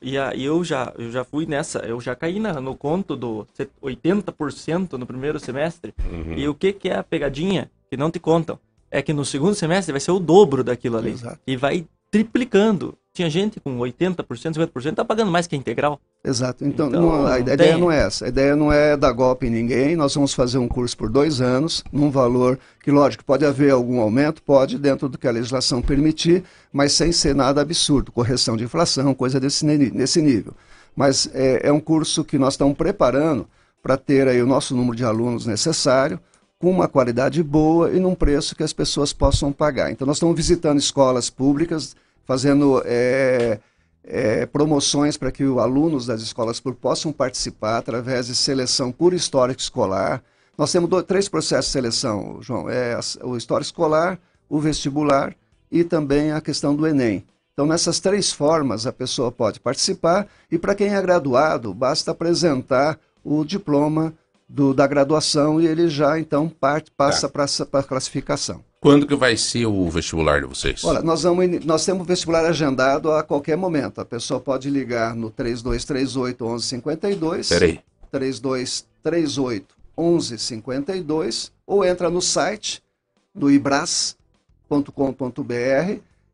e 0.00 0.16
a- 0.16 0.34
eu 0.36 0.62
já, 0.64 0.92
eu 0.98 1.10
já 1.10 1.24
fui 1.24 1.46
nessa, 1.46 1.80
eu 1.80 2.00
já 2.00 2.14
caí 2.14 2.38
na- 2.38 2.60
no 2.60 2.74
conto 2.76 3.16
do 3.16 3.46
set- 3.54 3.70
80% 3.82 4.92
no 4.96 5.06
primeiro 5.06 5.38
semestre. 5.40 5.92
Uhum. 6.10 6.34
E 6.34 6.48
o 6.48 6.54
que, 6.54 6.72
que 6.72 6.88
é 6.88 6.96
a 6.96 7.02
pegadinha 7.02 7.70
que 7.90 7.96
não 7.96 8.10
te 8.10 8.18
contam? 8.18 8.58
É 8.90 9.02
que 9.02 9.12
no 9.12 9.24
segundo 9.24 9.54
semestre 9.54 9.92
vai 9.92 10.00
ser 10.00 10.12
o 10.12 10.18
dobro 10.20 10.62
daquilo 10.62 10.96
ali. 10.96 11.10
Exato. 11.10 11.38
E 11.46 11.56
vai 11.56 11.86
triplicando. 12.10 12.96
Tinha 13.16 13.30
gente 13.30 13.58
com 13.58 13.78
80%, 13.78 14.52
50%, 14.58 14.94
tá 14.94 15.02
pagando 15.02 15.30
mais 15.30 15.46
que 15.46 15.54
a 15.56 15.58
integral. 15.58 15.98
Exato. 16.22 16.66
Então, 16.66 16.88
Então, 16.88 17.00
não- 17.00 17.26
a 17.26 17.38
ideia 17.40 17.56
tem- 17.56 17.80
não 17.80 17.90
é 17.90 17.98
essa. 18.00 18.26
A 18.26 18.28
ideia 18.28 18.54
não 18.54 18.70
é 18.70 18.94
dar 18.94 19.10
golpe 19.12 19.46
em 19.46 19.50
ninguém. 19.50 19.96
Nós 19.96 20.14
vamos 20.14 20.34
fazer 20.34 20.58
um 20.58 20.68
curso 20.68 20.94
por 20.94 21.08
dois 21.08 21.40
anos, 21.40 21.82
num 21.90 22.10
valor 22.10 22.58
que, 22.84 22.90
lógico, 22.90 23.24
pode 23.24 23.46
haver 23.46 23.70
algum 23.72 24.00
aumento, 24.02 24.42
pode, 24.42 24.76
dentro 24.78 25.08
do 25.08 25.16
que 25.16 25.26
a 25.26 25.30
legislação 25.30 25.80
permitir, 25.80 26.44
mas 26.70 26.92
sem 26.92 27.10
ser 27.10 27.34
nada 27.34 27.62
absurdo, 27.62 28.12
correção 28.12 28.54
de 28.54 28.64
inflação, 28.64 29.14
coisa 29.14 29.40
desse, 29.40 29.64
nesse 29.64 30.20
nível. 30.20 30.52
Mas 30.94 31.26
é, 31.32 31.68
é 31.68 31.72
um 31.72 31.80
curso 31.80 32.22
que 32.22 32.36
nós 32.38 32.52
estamos 32.52 32.76
preparando 32.76 33.48
para 33.82 33.96
ter 33.96 34.28
aí 34.28 34.42
o 34.42 34.46
nosso 34.46 34.76
número 34.76 34.94
de 34.94 35.04
alunos 35.06 35.46
necessário, 35.46 36.20
com 36.58 36.70
uma 36.70 36.86
qualidade 36.86 37.42
boa 37.42 37.90
e 37.92 37.98
num 37.98 38.14
preço 38.14 38.54
que 38.54 38.62
as 38.62 38.74
pessoas 38.74 39.12
possam 39.14 39.52
pagar. 39.52 39.90
Então, 39.90 40.06
nós 40.06 40.16
estamos 40.16 40.36
visitando 40.36 40.78
escolas 40.78 41.30
públicas, 41.30 41.96
fazendo 42.26 42.82
é, 42.84 43.58
é, 44.04 44.44
promoções 44.46 45.16
para 45.16 45.32
que 45.32 45.44
os 45.44 45.58
alunos 45.58 46.06
das 46.06 46.20
escolas 46.20 46.60
possam 46.60 47.12
participar 47.12 47.78
através 47.78 48.26
de 48.26 48.34
seleção 48.34 48.92
por 48.92 49.14
histórico 49.14 49.60
escolar. 49.60 50.22
Nós 50.58 50.72
temos 50.72 50.90
dois, 50.90 51.04
três 51.04 51.28
processos 51.28 51.66
de 51.66 51.72
seleção, 51.72 52.38
João: 52.42 52.68
é 52.68 52.98
o 53.22 53.36
histórico 53.36 53.68
escolar, 53.68 54.18
o 54.48 54.60
vestibular 54.60 55.34
e 55.70 55.84
também 55.84 56.32
a 56.32 56.40
questão 56.40 56.74
do 56.74 56.86
Enem. 56.86 57.24
Então, 57.52 57.66
nessas 57.66 58.00
três 58.00 58.30
formas, 58.30 58.86
a 58.86 58.92
pessoa 58.92 59.32
pode 59.32 59.60
participar 59.60 60.28
e, 60.50 60.58
para 60.58 60.74
quem 60.74 60.94
é 60.94 61.00
graduado, 61.00 61.72
basta 61.72 62.10
apresentar 62.10 62.98
o 63.24 63.44
diploma 63.44 64.14
do- 64.48 64.74
da 64.74 64.86
graduação 64.86 65.60
e 65.60 65.66
ele 65.66 65.88
já, 65.88 66.18
então, 66.18 66.48
parte, 66.48 66.90
passa 66.90 67.28
para 67.28 67.44
a 67.72 67.82
classificação. 67.82 68.64
Quando 68.80 69.06
que 69.06 69.16
vai 69.16 69.36
ser 69.36 69.66
o 69.66 69.88
vestibular 69.90 70.40
de 70.40 70.46
vocês? 70.46 70.84
Olha, 70.84 71.02
nós, 71.02 71.22
vamos, 71.24 71.64
nós 71.64 71.84
temos 71.84 72.02
o 72.02 72.06
vestibular 72.06 72.44
agendado 72.46 73.10
a 73.10 73.22
qualquer 73.22 73.56
momento. 73.56 74.00
A 74.00 74.04
pessoa 74.04 74.38
pode 74.38 74.70
ligar 74.70 75.14
no 75.16 75.30
3238 75.30 76.44
1152. 76.44 77.48
Peraí. 77.48 77.80
3238 78.12 79.74
1152 79.98 81.50
ou 81.66 81.84
entra 81.84 82.08
no 82.08 82.22
site 82.22 82.80
do 83.34 83.50
ibras.com.br 83.50 84.16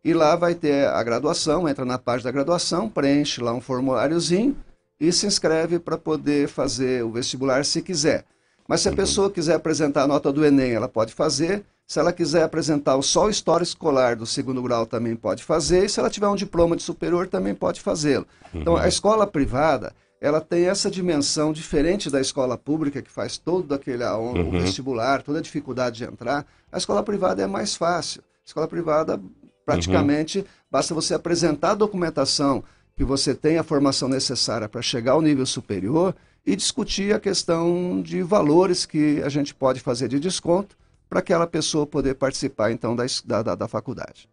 e 0.04 0.12
lá 0.12 0.36
vai 0.36 0.54
ter 0.54 0.86
a 0.88 1.02
graduação, 1.02 1.68
entra 1.68 1.84
na 1.84 1.96
página 1.98 2.24
da 2.24 2.32
graduação, 2.32 2.88
preenche 2.88 3.40
lá 3.40 3.52
um 3.54 3.60
formuláriozinho 3.60 4.56
e 5.02 5.12
se 5.12 5.26
inscreve 5.26 5.80
para 5.80 5.98
poder 5.98 6.46
fazer 6.46 7.04
o 7.04 7.10
vestibular 7.10 7.64
se 7.64 7.82
quiser. 7.82 8.24
Mas 8.68 8.82
se 8.82 8.88
a 8.88 8.92
pessoa 8.92 9.28
quiser 9.28 9.54
apresentar 9.56 10.04
a 10.04 10.06
nota 10.06 10.32
do 10.32 10.44
Enem, 10.44 10.70
ela 10.74 10.88
pode 10.88 11.12
fazer. 11.12 11.64
Se 11.88 11.98
ela 11.98 12.12
quiser 12.12 12.44
apresentar 12.44 12.94
o 12.94 13.02
só 13.02 13.26
o 13.26 13.28
história 13.28 13.64
escolar 13.64 14.14
do 14.14 14.24
segundo 14.24 14.62
grau, 14.62 14.86
também 14.86 15.16
pode 15.16 15.42
fazer. 15.42 15.86
E 15.86 15.88
se 15.88 15.98
ela 15.98 16.08
tiver 16.08 16.28
um 16.28 16.36
diploma 16.36 16.76
de 16.76 16.84
superior, 16.84 17.26
também 17.26 17.52
pode 17.52 17.80
fazê-lo. 17.80 18.24
Então, 18.54 18.76
a 18.76 18.86
escola 18.86 19.26
privada, 19.26 19.92
ela 20.20 20.40
tem 20.40 20.66
essa 20.66 20.88
dimensão 20.88 21.52
diferente 21.52 22.08
da 22.08 22.20
escola 22.20 22.56
pública, 22.56 23.02
que 23.02 23.10
faz 23.10 23.36
todo 23.36 23.74
aquele 23.74 24.04
Uhum. 24.04 24.52
vestibular, 24.52 25.20
toda 25.20 25.40
a 25.40 25.42
dificuldade 25.42 25.96
de 25.96 26.04
entrar. 26.04 26.46
A 26.70 26.78
escola 26.78 27.02
privada 27.02 27.42
é 27.42 27.46
mais 27.48 27.74
fácil. 27.74 28.22
A 28.22 28.46
escola 28.46 28.68
privada, 28.68 29.20
praticamente, 29.66 30.46
basta 30.70 30.94
você 30.94 31.12
apresentar 31.12 31.72
a 31.72 31.74
documentação 31.74 32.62
que 32.96 33.04
você 33.04 33.34
tem 33.34 33.58
a 33.58 33.62
formação 33.62 34.08
necessária 34.08 34.68
para 34.68 34.82
chegar 34.82 35.12
ao 35.12 35.22
nível 35.22 35.46
superior 35.46 36.14
e 36.44 36.56
discutir 36.56 37.14
a 37.14 37.20
questão 37.20 38.02
de 38.02 38.22
valores 38.22 38.84
que 38.84 39.22
a 39.22 39.28
gente 39.28 39.54
pode 39.54 39.80
fazer 39.80 40.08
de 40.08 40.18
desconto 40.18 40.76
para 41.08 41.20
aquela 41.20 41.46
pessoa 41.46 41.86
poder 41.86 42.14
participar, 42.14 42.72
então, 42.72 42.96
da, 42.96 43.04
da, 43.42 43.54
da 43.54 43.68
faculdade. 43.68 44.28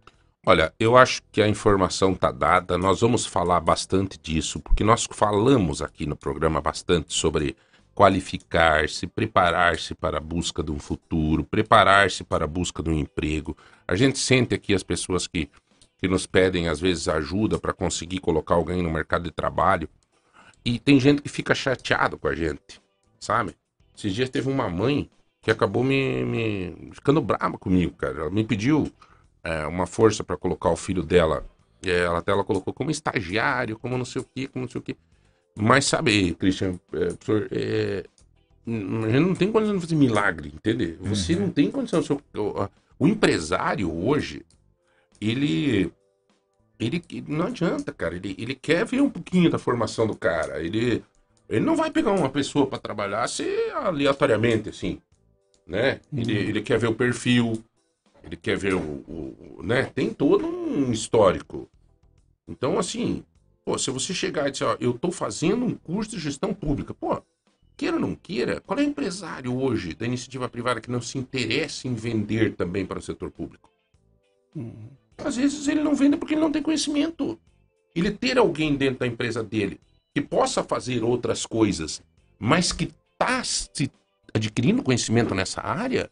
Olha, 0.45 0.73
eu 0.79 0.95
acho 0.95 1.21
que 1.31 1.41
a 1.41 1.47
informação 1.47 2.13
está 2.13 2.31
dada. 2.31 2.77
Nós 2.77 3.01
vamos 3.01 3.25
falar 3.25 3.59
bastante 3.59 4.17
disso, 4.17 4.59
porque 4.59 4.83
nós 4.83 5.05
falamos 5.11 5.81
aqui 5.81 6.05
no 6.05 6.15
programa 6.15 6.61
bastante 6.61 7.13
sobre 7.13 7.55
qualificar-se, 7.93 9.05
preparar-se 9.07 9.93
para 9.93 10.17
a 10.17 10.21
busca 10.21 10.63
de 10.63 10.71
um 10.71 10.79
futuro, 10.79 11.43
preparar-se 11.43 12.23
para 12.23 12.45
a 12.45 12.47
busca 12.47 12.81
de 12.81 12.89
um 12.89 12.97
emprego. 12.97 13.57
A 13.85 13.93
gente 13.93 14.17
sente 14.17 14.55
aqui 14.55 14.73
as 14.73 14.83
pessoas 14.83 15.27
que, 15.27 15.49
que 15.99 16.07
nos 16.07 16.25
pedem, 16.25 16.67
às 16.67 16.79
vezes, 16.79 17.07
ajuda 17.07 17.59
para 17.59 17.73
conseguir 17.73 18.19
colocar 18.19 18.55
alguém 18.55 18.81
no 18.81 18.89
mercado 18.89 19.23
de 19.23 19.31
trabalho. 19.31 19.89
E 20.63 20.79
tem 20.79 20.99
gente 20.99 21.21
que 21.21 21.29
fica 21.29 21.53
chateado 21.53 22.17
com 22.17 22.27
a 22.27 22.35
gente, 22.35 22.81
sabe? 23.19 23.55
Esses 23.97 24.13
dias 24.13 24.29
teve 24.29 24.49
uma 24.49 24.69
mãe 24.69 25.09
que 25.41 25.51
acabou 25.51 25.83
me, 25.83 26.23
me 26.23 26.91
ficando 26.93 27.21
brava 27.21 27.57
comigo, 27.57 27.93
cara. 27.95 28.21
Ela 28.21 28.29
me 28.29 28.43
pediu 28.43 28.91
é, 29.43 29.65
uma 29.65 29.85
força 29.85 30.23
para 30.23 30.37
colocar 30.37 30.69
o 30.69 30.75
filho 30.75 31.03
dela. 31.03 31.45
Ela 31.83 32.19
até 32.19 32.31
ela 32.31 32.43
colocou 32.43 32.73
como 32.73 32.91
estagiário, 32.91 33.77
como 33.77 33.97
não 33.97 34.05
sei 34.05 34.21
o 34.21 34.25
que, 34.25 34.47
como 34.47 34.63
não 34.63 34.71
sei 34.71 34.79
o 34.79 34.83
que. 34.83 34.97
Mas 35.57 35.85
sabe, 35.85 36.33
Christian, 36.35 36.79
é, 36.93 37.05
professor, 37.13 37.47
é, 37.51 38.05
a 38.67 39.09
gente 39.11 39.19
não 39.19 39.35
tem 39.35 39.51
condição 39.51 39.75
de 39.75 39.81
fazer 39.81 39.95
milagre, 39.95 40.51
entende? 40.53 40.97
Você 41.01 41.35
não 41.35 41.49
tem 41.49 41.71
condição. 41.71 42.01
o, 42.35 42.69
o 42.99 43.07
empresário 43.07 43.91
hoje, 43.91 44.45
ele 45.21 45.91
ele 46.79 47.03
não 47.27 47.47
adianta, 47.47 47.91
cara. 47.93 48.15
Ele, 48.15 48.35
ele 48.37 48.55
quer 48.55 48.85
ver 48.85 49.01
um 49.01 49.09
pouquinho 49.09 49.49
da 49.49 49.59
formação 49.59 50.07
do 50.07 50.15
cara. 50.15 50.63
Ele, 50.63 51.03
ele 51.49 51.65
não 51.65 51.75
vai 51.75 51.91
pegar 51.91 52.11
uma 52.11 52.29
pessoa 52.29 52.67
para 52.67 52.79
trabalhar 52.79 53.27
se 53.27 53.43
aleatoriamente, 53.73 54.69
assim, 54.69 55.01
né? 55.67 56.01
Ele, 56.15 56.33
Uhum. 56.33 56.49
ele 56.49 56.61
quer 56.61 56.79
ver 56.79 56.87
o 56.87 56.95
perfil, 56.95 57.63
ele 58.23 58.37
quer 58.37 58.57
ver 58.57 58.75
o, 58.75 58.79
o- 58.79 59.61
né? 59.63 59.83
Tem 59.85 60.13
todo 60.13 60.45
um 60.47 60.91
histórico. 60.91 61.69
Então, 62.47 62.79
assim, 62.79 63.23
pô, 63.65 63.77
se 63.77 63.91
você 63.91 64.13
chegar 64.13 64.47
e 64.47 64.51
dizer, 64.51 64.65
ó, 64.65 64.77
eu 64.79 64.93
tô 64.97 65.11
fazendo 65.11 65.65
um 65.65 65.75
curso 65.75 66.11
de 66.11 66.19
gestão 66.19 66.53
pública, 66.53 66.93
pô, 66.93 67.21
queira 67.77 67.95
ou 67.97 68.01
não 68.01 68.15
queira, 68.15 68.61
qual 68.61 68.79
é 68.79 68.83
o 68.83 68.85
empresário 68.85 69.55
hoje 69.55 69.93
da 69.93 70.05
iniciativa 70.05 70.49
privada 70.49 70.81
que 70.81 70.91
não 70.91 71.01
se 71.01 71.17
interessa 71.17 71.87
em 71.87 71.95
vender 71.95 72.55
também 72.55 72.85
para 72.85 72.99
o 72.99 73.01
setor 73.01 73.31
público? 73.31 73.69
Uhum. 74.55 74.89
Às 75.23 75.35
vezes 75.35 75.67
ele 75.67 75.81
não 75.81 75.95
vende 75.95 76.17
porque 76.17 76.33
ele 76.33 76.41
não 76.41 76.51
tem 76.51 76.61
conhecimento. 76.61 77.39
Ele 77.95 78.11
ter 78.11 78.37
alguém 78.37 78.75
dentro 78.75 78.99
da 78.99 79.07
empresa 79.07 79.43
dele 79.43 79.79
que 80.13 80.21
possa 80.21 80.63
fazer 80.63 81.03
outras 81.03 81.45
coisas, 81.45 82.01
mas 82.37 82.71
que 82.71 82.91
está 83.13 83.43
se 83.43 83.91
adquirindo 84.33 84.83
conhecimento 84.83 85.35
nessa 85.35 85.61
área, 85.61 86.09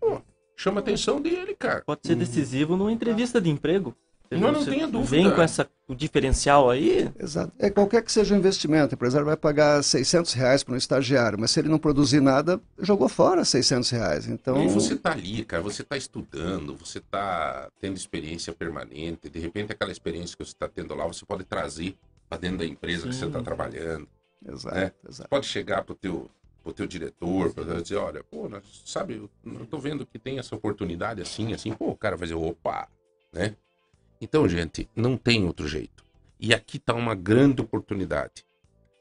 pô, 0.00 0.20
chama 0.56 0.80
a 0.80 0.82
atenção 0.82 1.20
dele, 1.20 1.54
cara. 1.54 1.82
Pode 1.84 2.00
ser 2.04 2.16
decisivo 2.16 2.76
numa 2.76 2.92
entrevista 2.92 3.40
de 3.40 3.50
emprego. 3.50 3.94
Não, 4.30 4.50
não 4.52 4.60
Você 4.60 4.70
tenha 4.70 4.86
dúvida. 4.88 5.10
Vem 5.10 5.30
com 5.30 5.40
essa, 5.42 5.68
o 5.86 5.94
diferencial 5.94 6.68
aí, 6.70 7.10
Exato. 7.18 7.52
É 7.58 7.70
qualquer 7.70 8.02
que 8.02 8.10
seja 8.10 8.34
o 8.34 8.38
investimento. 8.38 8.92
O 8.92 8.96
empresário 8.96 9.26
vai 9.26 9.36
pagar 9.36 9.82
600 9.82 10.32
reais 10.32 10.64
para 10.64 10.74
um 10.74 10.76
estagiário, 10.76 11.38
mas 11.38 11.50
se 11.50 11.60
ele 11.60 11.68
não 11.68 11.78
produzir 11.78 12.20
nada, 12.20 12.60
jogou 12.78 13.08
fora 13.08 13.44
600 13.44 13.90
reais. 13.90 14.26
Então, 14.26 14.62
E 14.64 14.68
você 14.68 14.96
tá 14.96 15.12
ali, 15.12 15.44
cara, 15.44 15.62
você 15.62 15.84
tá 15.84 15.96
estudando, 15.96 16.74
você 16.74 17.00
tá 17.00 17.68
tendo 17.80 17.96
experiência 17.96 18.52
permanente, 18.52 19.28
de 19.28 19.38
repente 19.38 19.72
aquela 19.72 19.92
experiência 19.92 20.36
que 20.36 20.44
você 20.44 20.54
tá 20.58 20.68
tendo 20.68 20.94
lá, 20.94 21.06
você 21.06 21.24
pode 21.24 21.44
trazer 21.44 21.94
para 22.28 22.38
dentro 22.38 22.58
da 22.58 22.66
empresa 22.66 23.06
que 23.06 23.14
você 23.14 23.28
tá 23.28 23.38
Sim. 23.38 23.44
trabalhando. 23.44 24.08
exato, 24.48 24.76
É. 24.76 24.92
exato. 25.08 25.28
pode 25.30 25.46
chegar 25.46 25.84
pro 25.84 25.94
teu, 25.94 26.28
pro 26.62 26.72
teu 26.72 26.86
diretor, 26.86 27.52
para 27.52 27.80
dizer, 27.82 27.96
olha, 27.96 28.24
pô, 28.24 28.48
sabe, 28.84 29.16
eu, 29.16 29.30
eu 29.60 29.66
tô 29.66 29.78
vendo 29.78 30.04
que 30.06 30.18
tem 30.18 30.38
essa 30.38 30.56
oportunidade 30.56 31.20
assim, 31.22 31.52
assim, 31.52 31.72
pô, 31.72 31.90
o 31.90 31.96
cara 31.96 32.16
vai 32.16 32.26
dizer, 32.26 32.38
opa, 32.40 32.88
né? 33.32 33.54
Então, 34.24 34.48
gente, 34.48 34.88
não 34.96 35.18
tem 35.18 35.44
outro 35.44 35.68
jeito. 35.68 36.02
E 36.40 36.54
aqui 36.54 36.78
tá 36.78 36.94
uma 36.94 37.14
grande 37.14 37.60
oportunidade. 37.60 38.42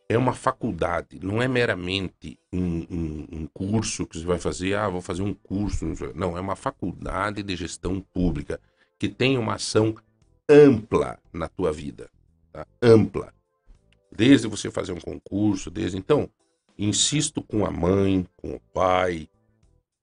É 0.09 0.17
uma 0.17 0.33
faculdade, 0.33 1.17
não 1.23 1.41
é 1.41 1.47
meramente 1.47 2.37
um, 2.51 2.85
um- 2.91 3.27
um 3.31 3.47
curso 3.47 4.05
que 4.05 4.17
você 4.19 4.25
vai 4.25 4.37
fazer, 4.37 4.75
ah, 4.75 4.89
vou 4.89 5.01
fazer 5.01 5.21
um 5.23 5.33
curso. 5.33 5.85
Não, 6.13 6.37
é 6.37 6.41
uma 6.41 6.57
faculdade 6.57 7.41
de 7.41 7.55
gestão 7.55 8.01
pública 8.01 8.59
que 8.99 9.07
tem 9.07 9.37
uma 9.37 9.53
ação 9.55 9.95
ampla 10.49 11.17
na 11.31 11.47
tua 11.47 11.71
vida. 11.71 12.09
tá? 12.51 12.67
Ampla 12.81 13.33
desde 14.11 14.47
você 14.47 14.69
fazer 14.69 14.91
um 14.91 14.99
concurso, 14.99 15.71
desde 15.71 15.97
então, 15.97 16.29
insisto 16.77 17.41
com 17.41 17.65
a 17.65 17.71
mãe, 17.71 18.27
com 18.35 18.55
o 18.55 18.59
pai, 18.73 19.27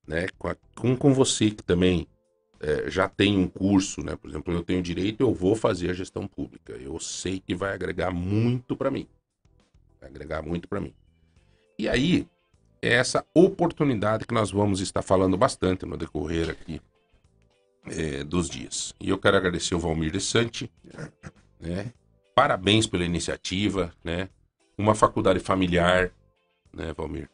né, 0.09 0.27
com, 0.39 0.49
a- 0.49 0.57
com, 0.75 0.97
com 0.97 1.13
você 1.15 1.51
que 1.51 1.63
também 1.63 2.09
eh, 2.61 2.91
já 2.91 3.09
tem 3.09 3.39
um 3.39 3.49
curso, 3.49 4.03
né, 4.03 4.17
por 4.17 4.29
exemplo, 4.29 4.53
eu 4.53 4.63
tenho 4.63 4.83
direito, 4.83 5.23
eu 5.23 5.33
vou 5.33 5.57
fazer 5.57 5.91
a 5.91 5.95
gestão 5.95 6.27
pública, 6.27 6.75
eu 6.75 6.99
sei 7.01 7.41
que 7.41 7.55
vai 7.55 7.73
agregar 7.73 8.11
muito 8.11 8.77
para 8.77 8.91
mim, 8.91 9.09
vai 10.01 10.11
agregar 10.11 10.43
muito 10.43 10.69
para 10.69 10.81
mim. 10.81 10.93
E 11.79 11.89
aí 11.89 12.29
é 12.83 12.93
essa 12.95 13.25
oportunidade 13.35 14.27
que 14.27 14.35
nós 14.35 14.51
vamos 14.51 14.81
estar 14.81 15.03
falando 15.03 15.37
bastante 15.37 15.87
no 15.87 15.97
decorrer 15.97 16.51
aqui 16.51 16.81
eh, 17.87 18.25
dos 18.25 18.49
dias. 18.49 18.95
E 19.01 19.09
eu 19.09 19.19
quero 19.19 19.37
agradecer 19.37 19.75
o 19.75 19.79
Valmir 19.79 20.13
de 20.13 20.21
Santi, 20.21 20.71
né, 21.59 21.93
parabéns 22.35 22.87
pela 22.87 23.05
iniciativa, 23.05 23.93
né? 24.05 24.29
Uma 24.77 24.95
faculdade 24.95 25.41
familiar, 25.41 26.11
né, 26.73 26.93
Valmir? 26.95 27.29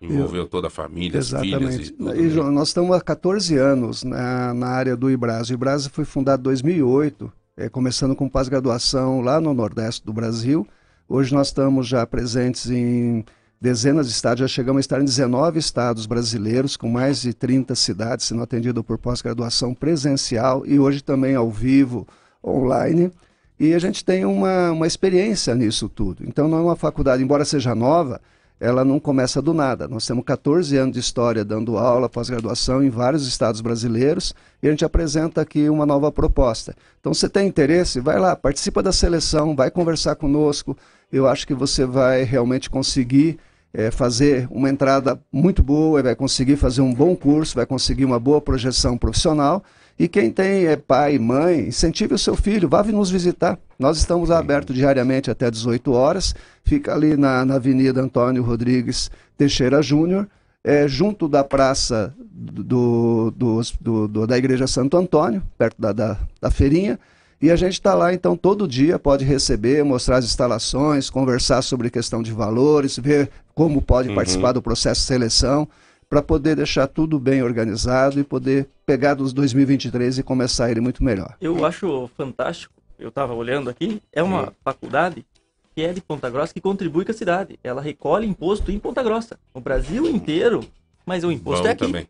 Envolveu 0.00 0.46
toda 0.46 0.66
a 0.66 0.70
família, 0.70 1.20
as 1.20 1.30
filhas 1.30 1.44
Exatamente. 1.44 1.88
e 1.88 1.92
tudo. 1.92 2.16
E, 2.16 2.28
né? 2.28 2.50
Nós 2.50 2.68
estamos 2.68 2.94
há 2.94 3.00
14 3.00 3.56
anos 3.56 4.04
na, 4.04 4.52
na 4.52 4.68
área 4.68 4.96
do 4.96 5.10
IBRAS. 5.10 5.48
O 5.48 5.54
IBRAS 5.54 5.86
foi 5.86 6.04
fundado 6.04 6.40
em 6.40 6.44
2008, 6.44 7.32
eh, 7.56 7.68
começando 7.70 8.14
com 8.14 8.28
pós-graduação 8.28 9.22
lá 9.22 9.40
no 9.40 9.54
Nordeste 9.54 10.04
do 10.04 10.12
Brasil. 10.12 10.66
Hoje 11.08 11.32
nós 11.32 11.48
estamos 11.48 11.86
já 11.86 12.06
presentes 12.06 12.70
em 12.70 13.24
dezenas 13.60 14.06
de 14.06 14.12
estados, 14.12 14.40
já 14.40 14.48
chegamos 14.48 14.78
a 14.78 14.80
estar 14.80 15.00
em 15.00 15.04
19 15.04 15.58
estados 15.58 16.04
brasileiros, 16.04 16.76
com 16.76 16.90
mais 16.90 17.22
de 17.22 17.32
30 17.32 17.74
cidades 17.74 18.26
sendo 18.26 18.42
atendidas 18.42 18.84
por 18.84 18.98
pós-graduação 18.98 19.74
presencial 19.74 20.66
e 20.66 20.78
hoje 20.78 21.02
também 21.02 21.34
ao 21.34 21.50
vivo, 21.50 22.06
online. 22.44 23.10
E 23.58 23.72
a 23.72 23.78
gente 23.78 24.04
tem 24.04 24.26
uma, 24.26 24.72
uma 24.72 24.86
experiência 24.86 25.54
nisso 25.54 25.88
tudo. 25.88 26.22
Então 26.26 26.48
não 26.48 26.58
é 26.58 26.62
uma 26.62 26.76
faculdade, 26.76 27.22
embora 27.22 27.44
seja 27.44 27.74
nova, 27.74 28.20
ela 28.58 28.84
não 28.84 28.98
começa 28.98 29.42
do 29.42 29.52
nada. 29.52 29.86
Nós 29.86 30.06
temos 30.06 30.24
14 30.24 30.76
anos 30.76 30.94
de 30.94 31.00
história 31.00 31.44
dando 31.44 31.76
aula, 31.76 32.08
pós-graduação 32.08 32.82
em 32.82 32.88
vários 32.88 33.26
estados 33.26 33.60
brasileiros 33.60 34.34
e 34.62 34.66
a 34.66 34.70
gente 34.70 34.84
apresenta 34.84 35.40
aqui 35.40 35.68
uma 35.68 35.84
nova 35.84 36.10
proposta. 36.10 36.74
Então, 37.00 37.12
se 37.12 37.28
tem 37.28 37.46
interesse, 37.46 38.00
vai 38.00 38.18
lá, 38.18 38.34
participa 38.34 38.82
da 38.82 38.92
seleção, 38.92 39.54
vai 39.54 39.70
conversar 39.70 40.16
conosco. 40.16 40.76
Eu 41.12 41.26
acho 41.28 41.46
que 41.46 41.54
você 41.54 41.84
vai 41.84 42.22
realmente 42.22 42.70
conseguir 42.70 43.38
eh, 43.74 43.90
fazer 43.90 44.48
uma 44.50 44.70
entrada 44.70 45.20
muito 45.30 45.62
boa, 45.62 46.02
vai 46.02 46.14
conseguir 46.16 46.56
fazer 46.56 46.80
um 46.80 46.94
bom 46.94 47.14
curso, 47.14 47.54
vai 47.54 47.66
conseguir 47.66 48.06
uma 48.06 48.18
boa 48.18 48.40
projeção 48.40 48.96
profissional. 48.96 49.62
E 49.98 50.08
quem 50.08 50.30
tem 50.30 50.66
é 50.66 50.76
pai, 50.76 51.18
mãe, 51.18 51.68
incentive 51.68 52.14
o 52.14 52.18
seu 52.18 52.36
filho, 52.36 52.68
vá 52.68 52.82
nos 52.84 53.10
visitar. 53.10 53.58
Nós 53.78 53.96
estamos 53.96 54.30
abertos 54.30 54.76
diariamente 54.76 55.30
até 55.30 55.50
18 55.50 55.90
horas. 55.92 56.34
Fica 56.64 56.92
ali 56.94 57.16
na, 57.16 57.44
na 57.46 57.54
Avenida 57.54 58.00
Antônio 58.02 58.42
Rodrigues 58.42 59.10
Teixeira 59.38 59.80
Júnior, 59.80 60.28
é, 60.62 60.86
junto 60.86 61.26
da 61.28 61.42
praça 61.42 62.12
do, 62.30 63.30
do, 63.30 63.60
do- 63.80 64.08
do- 64.08 64.26
da 64.26 64.36
Igreja 64.36 64.66
Santo 64.66 64.96
Antônio, 64.98 65.42
perto 65.56 65.80
da, 65.80 65.92
da, 65.92 66.18
da 66.40 66.50
feirinha. 66.50 66.98
E 67.40 67.50
a 67.50 67.56
gente 67.56 67.74
está 67.74 67.94
lá, 67.94 68.12
então, 68.12 68.36
todo 68.36 68.66
dia 68.66 68.98
pode 68.98 69.24
receber, 69.24 69.82
mostrar 69.84 70.16
as 70.18 70.24
instalações, 70.24 71.08
conversar 71.10 71.62
sobre 71.62 71.90
questão 71.90 72.22
de 72.22 72.32
valores, 72.32 72.98
ver 72.98 73.30
como 73.54 73.80
pode 73.80 74.08
Uhum. 74.08 74.14
participar 74.14 74.52
do 74.52 74.60
processo 74.62 75.02
de 75.02 75.06
seleção, 75.06 75.68
para 76.08 76.22
poder 76.22 76.54
deixar 76.56 76.86
tudo 76.86 77.18
bem 77.18 77.42
organizado 77.42 78.20
e 78.20 78.24
poder 78.24 78.68
pegar 78.84 79.14
dos 79.14 79.32
2023 79.32 80.18
e 80.18 80.22
começar 80.22 80.70
ele 80.70 80.80
muito 80.80 81.02
melhor. 81.02 81.36
eu 81.40 81.64
acho 81.64 82.08
fantástico. 82.16 82.72
Eu 82.98 83.08
estava 83.10 83.34
olhando 83.34 83.68
aqui, 83.68 84.00
é 84.12 84.22
uma 84.22 84.46
Sim. 84.46 84.52
faculdade 84.64 85.26
que 85.74 85.82
é 85.82 85.92
de 85.92 86.00
Ponta 86.00 86.30
Grossa 86.30 86.54
que 86.54 86.60
contribui 86.62 87.04
com 87.04 87.10
a 87.10 87.14
cidade. 87.14 87.58
Ela 87.62 87.82
recolhe 87.82 88.26
imposto 88.26 88.70
em 88.70 88.78
Ponta 88.78 89.02
Grossa, 89.02 89.38
no 89.54 89.60
Brasil 89.60 90.06
inteiro, 90.08 90.60
mas 91.04 91.22
o 91.22 91.30
imposto 91.30 91.62
Bom 91.64 91.68
é 91.68 91.72
aqui. 91.72 91.84
também. 91.84 92.08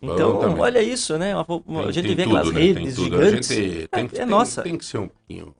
Então, 0.00 0.38
também. 0.40 0.58
olha 0.60 0.82
isso, 0.82 1.18
né? 1.18 1.34
Uma- 1.34 1.44
uma- 1.66 1.80
Tem- 1.80 1.88
a 1.88 1.92
gente 1.92 2.06
tem 2.06 2.16
vê 2.16 2.22
tudo, 2.24 2.36
aquelas 2.38 2.54
né? 2.54 2.60
Redes 2.60 2.96
gigantes. 2.96 3.48
gente 3.48 3.88
tem, 3.88 4.10
é, 4.14 4.22
é 4.22 4.26
nossa. 4.26 4.62
Tem 4.62 4.78
que 4.78 4.84
ser 4.84 4.98
um 4.98 5.08
pouquinho, 5.08 5.48
um 5.48 5.52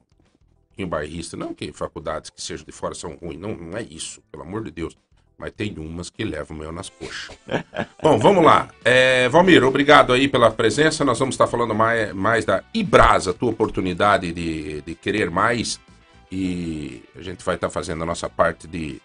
pouquinho 0.69 0.89
bairrista. 0.89 1.37
Não 1.37 1.53
que 1.53 1.73
faculdades 1.73 2.31
que 2.31 2.41
sejam 2.41 2.65
de 2.65 2.73
fora 2.73 2.95
são 2.95 3.15
ruins. 3.17 3.39
Não, 3.39 3.55
não 3.55 3.77
é 3.77 3.83
isso, 3.83 4.23
pelo 4.33 4.43
amor 4.45 4.65
de 4.65 4.71
Deus. 4.71 4.97
Mas 5.37 5.53
tem 5.53 5.75
umas 5.79 6.11
que 6.11 6.25
levam 6.25 6.57
meu 6.57 6.71
nas 6.71 6.89
coxas. 6.89 7.37
Bom, 8.03 8.19
vamos 8.19 8.45
lá. 8.45 8.69
É, 8.85 9.29
Valmir, 9.29 9.65
obrigado 9.65 10.13
aí 10.13 10.29
pela 10.29 10.51
presença. 10.51 11.05
Nós 11.05 11.19
vamos 11.19 11.35
estar 11.35 11.47
falando 11.47 11.75
mais, 11.75 12.13
mais 12.13 12.45
da 12.45 12.63
Ibrasa, 12.73 13.35
tua 13.35 13.51
oportunidade 13.51 14.33
de, 14.33 14.81
de 14.83 14.95
querer 14.95 15.31
mais. 15.31 15.81
E 16.31 17.03
a 17.17 17.23
gente 17.23 17.45
vai 17.45 17.57
estar 17.57 17.69
fazendo 17.69 18.03
a 18.03 18.07
nossa 18.07 18.29
parte 18.29 18.67
de 18.69 19.01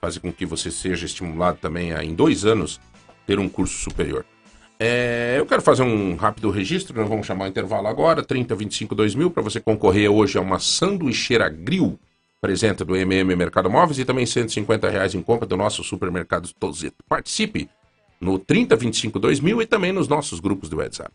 fazer 0.00 0.20
com 0.20 0.32
que 0.32 0.44
você 0.44 0.70
seja 0.70 1.06
estimulado 1.06 1.58
também 1.60 1.92
a, 1.92 2.04
em 2.04 2.14
dois 2.14 2.44
anos, 2.44 2.80
ter 3.26 3.38
um 3.38 3.48
curso 3.48 3.78
superior. 3.78 4.24
É, 4.78 5.36
eu 5.38 5.46
quero 5.46 5.62
fazer 5.62 5.82
um 5.82 6.16
rápido 6.16 6.50
registro, 6.50 6.98
nós 6.98 7.08
vamos 7.08 7.26
chamar 7.26 7.44
o 7.44 7.48
intervalo 7.48 7.86
agora, 7.86 8.22
30, 8.22 8.54
25, 8.54 8.94
2000, 8.94 9.30
para 9.30 9.42
você 9.42 9.60
concorrer 9.60 10.10
hoje 10.10 10.36
a 10.36 10.40
uma 10.40 10.58
sanduicheira 10.58 11.48
grill 11.48 11.98
presente 12.44 12.84
do 12.84 12.94
MM 12.94 13.34
Mercado 13.34 13.70
Móveis 13.70 13.98
e 13.98 14.04
também 14.04 14.26
150 14.26 14.90
reais 14.90 15.14
em 15.14 15.22
compra 15.22 15.46
do 15.46 15.56
nosso 15.56 15.82
supermercado 15.82 16.46
Tozeto. 16.60 17.02
Participe 17.08 17.70
no 18.20 18.38
30, 18.38 18.76
25, 18.76 19.18
2000 19.18 19.62
e 19.62 19.66
também 19.66 19.92
nos 19.92 20.08
nossos 20.08 20.40
grupos 20.40 20.68
do 20.68 20.76
WhatsApp. 20.76 21.10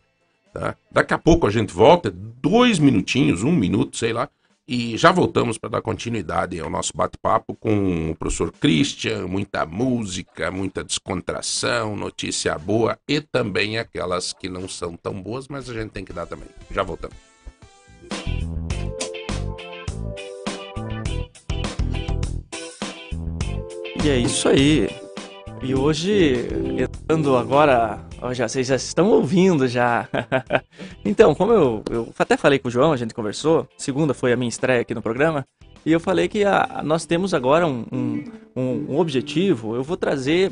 Tá? 0.52 0.76
Daqui 0.92 1.14
a 1.14 1.20
pouco 1.20 1.46
a 1.46 1.52
gente 1.52 1.72
volta, 1.72 2.10
dois 2.10 2.80
minutinhos, 2.80 3.44
um 3.44 3.52
minuto, 3.52 3.96
sei 3.96 4.12
lá, 4.12 4.28
e 4.68 4.98
já 4.98 5.12
voltamos 5.12 5.60
para 5.60 5.70
dar 5.70 5.82
continuidade 5.84 6.60
ao 6.60 6.68
nosso 6.68 6.98
bate-papo 6.98 7.54
com 7.54 8.10
o 8.10 8.16
professor 8.16 8.52
Christian, 8.52 9.28
muita 9.28 9.68
música, 9.68 10.50
muita 10.50 10.84
descontração, 10.84 11.96
notícia 11.96 12.58
boa 12.58 12.98
e 13.08 13.22
também 13.22 13.78
aquelas 13.78 14.34
que 14.34 14.50
não 14.50 14.68
são 14.68 14.98
tão 14.98 15.22
boas, 15.22 15.48
mas 15.48 15.70
a 15.70 15.76
gente 15.76 15.92
tem 15.92 16.04
que 16.04 16.12
dar 16.12 16.26
também. 16.26 16.50
Já 16.72 16.82
voltamos. 16.82 17.16
E 24.04 24.10
é 24.10 24.18
isso 24.18 24.48
aí. 24.48 24.90
E 25.62 25.76
hoje, 25.76 26.48
entrando 26.78 27.36
agora 27.36 28.10
Oh, 28.22 28.34
já, 28.34 28.50
vocês 28.50 28.68
já 28.68 28.76
estão 28.76 29.12
ouvindo 29.12 29.66
já. 29.66 30.08
então, 31.06 31.34
como 31.34 31.54
eu, 31.54 31.84
eu 31.90 32.14
até 32.20 32.36
falei 32.36 32.60
com 32.60 32.68
o 32.68 32.72
João, 32.72 32.92
a 32.92 32.98
gente 32.98 33.14
conversou, 33.14 33.66
segunda 33.78 34.14
foi 34.14 34.34
a 34.34 34.36
minha 34.36 34.50
estreia 34.50 34.82
aqui 34.82 34.94
no 34.94 35.02
programa, 35.02 35.48
e 35.86 35.92
eu 35.94 36.02
falei 36.02 36.28
que 36.28 36.44
a, 36.44 36.82
nós 36.84 37.06
temos 37.06 37.34
agora 37.34 37.66
um, 37.66 37.86
um, 37.94 38.86
um 38.90 39.00
objetivo, 39.00 39.74
eu 39.74 39.84
vou 39.84 39.96
trazer 39.96 40.52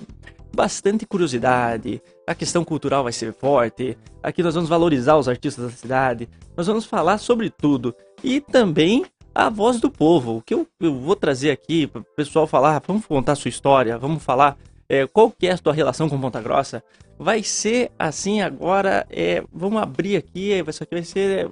bastante 0.56 1.06
curiosidade, 1.06 2.02
a 2.26 2.34
questão 2.34 2.64
cultural 2.64 3.04
vai 3.04 3.12
ser 3.12 3.34
forte, 3.34 3.98
aqui 4.24 4.42
nós 4.42 4.56
vamos 4.56 4.70
valorizar 4.70 5.18
os 5.18 5.28
artistas 5.28 5.66
da 5.66 5.72
cidade, 5.72 6.30
nós 6.56 6.68
vamos 6.68 6.86
falar 6.86 7.18
sobre 7.18 7.50
tudo, 7.50 7.94
e 8.24 8.40
também 8.40 9.04
a 9.38 9.50
voz 9.52 9.80
do 9.80 9.92
povo, 9.92 10.38
o 10.38 10.42
que 10.42 10.56
eu, 10.56 10.68
eu 10.80 10.96
vou 10.96 11.16
trazer 11.16 11.52
aqui 11.52 11.86
para 11.86 12.02
o 12.02 12.06
pessoal 12.16 12.48
falar, 12.48 12.82
vamos 12.88 13.06
contar 13.06 13.36
sua 13.36 13.50
história, 13.50 13.96
vamos 13.96 14.24
falar 14.24 14.58
é, 14.90 15.06
qual 15.06 15.30
que 15.30 15.46
é 15.46 15.52
a 15.52 15.58
tua 15.60 15.74
relação 15.74 16.10
com 16.10 16.20
Ponta 16.20 16.42
Grossa, 16.42 16.84
vai 17.20 17.44
ser 17.44 17.92
assim 18.00 18.42
agora. 18.42 19.06
É, 19.12 19.44
vamos 19.54 19.80
abrir 19.80 20.18
aqui. 20.18 20.52
Isso 20.68 20.82
aqui 20.82 20.96
vai 20.96 21.04
ser 21.04 21.46
é, 21.46 21.50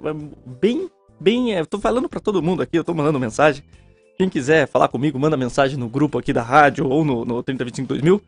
bem, 0.60 0.90
bem. 1.20 1.64
Tô 1.66 1.78
falando 1.78 2.08
para 2.08 2.18
todo 2.18 2.42
mundo 2.42 2.60
aqui, 2.60 2.76
eu 2.76 2.82
tô 2.82 2.92
mandando 2.92 3.20
mensagem. 3.20 3.62
Quem 4.18 4.28
quiser 4.28 4.66
falar 4.66 4.88
comigo, 4.88 5.16
manda 5.16 5.36
mensagem 5.36 5.78
no 5.78 5.88
grupo 5.88 6.18
aqui 6.18 6.32
da 6.32 6.42
rádio 6.42 6.88
ou 6.88 7.04
no, 7.04 7.24
no 7.24 7.40
3025 7.40 8.20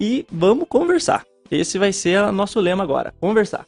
e 0.00 0.24
vamos 0.32 0.66
conversar. 0.66 1.26
Esse 1.50 1.78
vai 1.78 1.92
ser 1.92 2.22
o 2.22 2.32
nosso 2.32 2.58
lema 2.60 2.82
agora: 2.82 3.12
conversar. 3.20 3.66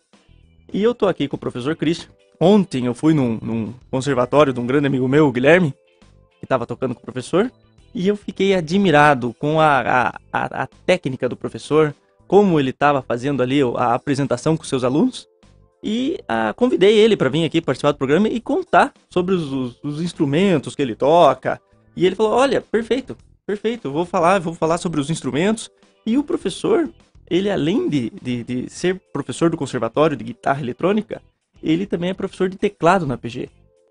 E 0.72 0.82
eu 0.82 0.94
tô 0.94 1.06
aqui 1.06 1.28
com 1.28 1.36
o 1.36 1.38
professor 1.38 1.76
Christian. 1.76 2.08
Ontem 2.40 2.86
eu 2.86 2.94
fui 2.94 3.14
num, 3.14 3.38
num 3.40 3.74
conservatório 3.90 4.52
de 4.52 4.60
um 4.60 4.66
grande 4.66 4.86
amigo 4.86 5.08
meu, 5.08 5.28
o 5.28 5.32
Guilherme, 5.32 5.72
que 6.38 6.44
estava 6.44 6.66
tocando 6.66 6.94
com 6.94 7.00
o 7.00 7.04
professor, 7.04 7.50
e 7.94 8.08
eu 8.08 8.16
fiquei 8.16 8.54
admirado 8.54 9.32
com 9.38 9.60
a, 9.60 9.80
a, 9.80 10.20
a, 10.32 10.62
a 10.64 10.66
técnica 10.66 11.28
do 11.28 11.36
professor, 11.36 11.94
como 12.26 12.58
ele 12.58 12.70
estava 12.70 13.00
fazendo 13.02 13.42
ali 13.42 13.60
a 13.76 13.94
apresentação 13.94 14.56
com 14.56 14.64
seus 14.64 14.82
alunos. 14.82 15.28
E 15.82 16.18
ah, 16.26 16.52
convidei 16.54 16.96
ele 16.98 17.16
para 17.16 17.28
vir 17.28 17.44
aqui 17.44 17.60
participar 17.60 17.92
do 17.92 17.98
programa 17.98 18.26
e 18.26 18.40
contar 18.40 18.92
sobre 19.08 19.34
os, 19.34 19.52
os, 19.52 19.84
os, 19.84 20.02
instrumentos 20.02 20.74
que 20.74 20.82
ele 20.82 20.94
toca. 20.96 21.60
E 21.94 22.06
ele 22.06 22.16
falou: 22.16 22.32
Olha, 22.32 22.60
perfeito, 22.60 23.16
perfeito, 23.46 23.92
vou 23.92 24.06
falar, 24.06 24.40
vou 24.40 24.54
falar 24.54 24.78
sobre 24.78 24.98
os 24.98 25.10
instrumentos. 25.10 25.70
E 26.06 26.16
o 26.16 26.24
professor, 26.24 26.88
ele 27.30 27.50
além 27.50 27.88
de, 27.88 28.10
de, 28.10 28.42
de 28.42 28.70
ser 28.70 28.98
professor 29.12 29.50
do 29.50 29.58
conservatório 29.58 30.16
de 30.16 30.24
guitarra 30.24 30.62
eletrônica, 30.62 31.20
ele 31.64 31.86
também 31.86 32.10
é 32.10 32.14
professor 32.14 32.48
de 32.48 32.56
teclado 32.56 33.06
na 33.06 33.16
PG. 33.16 33.48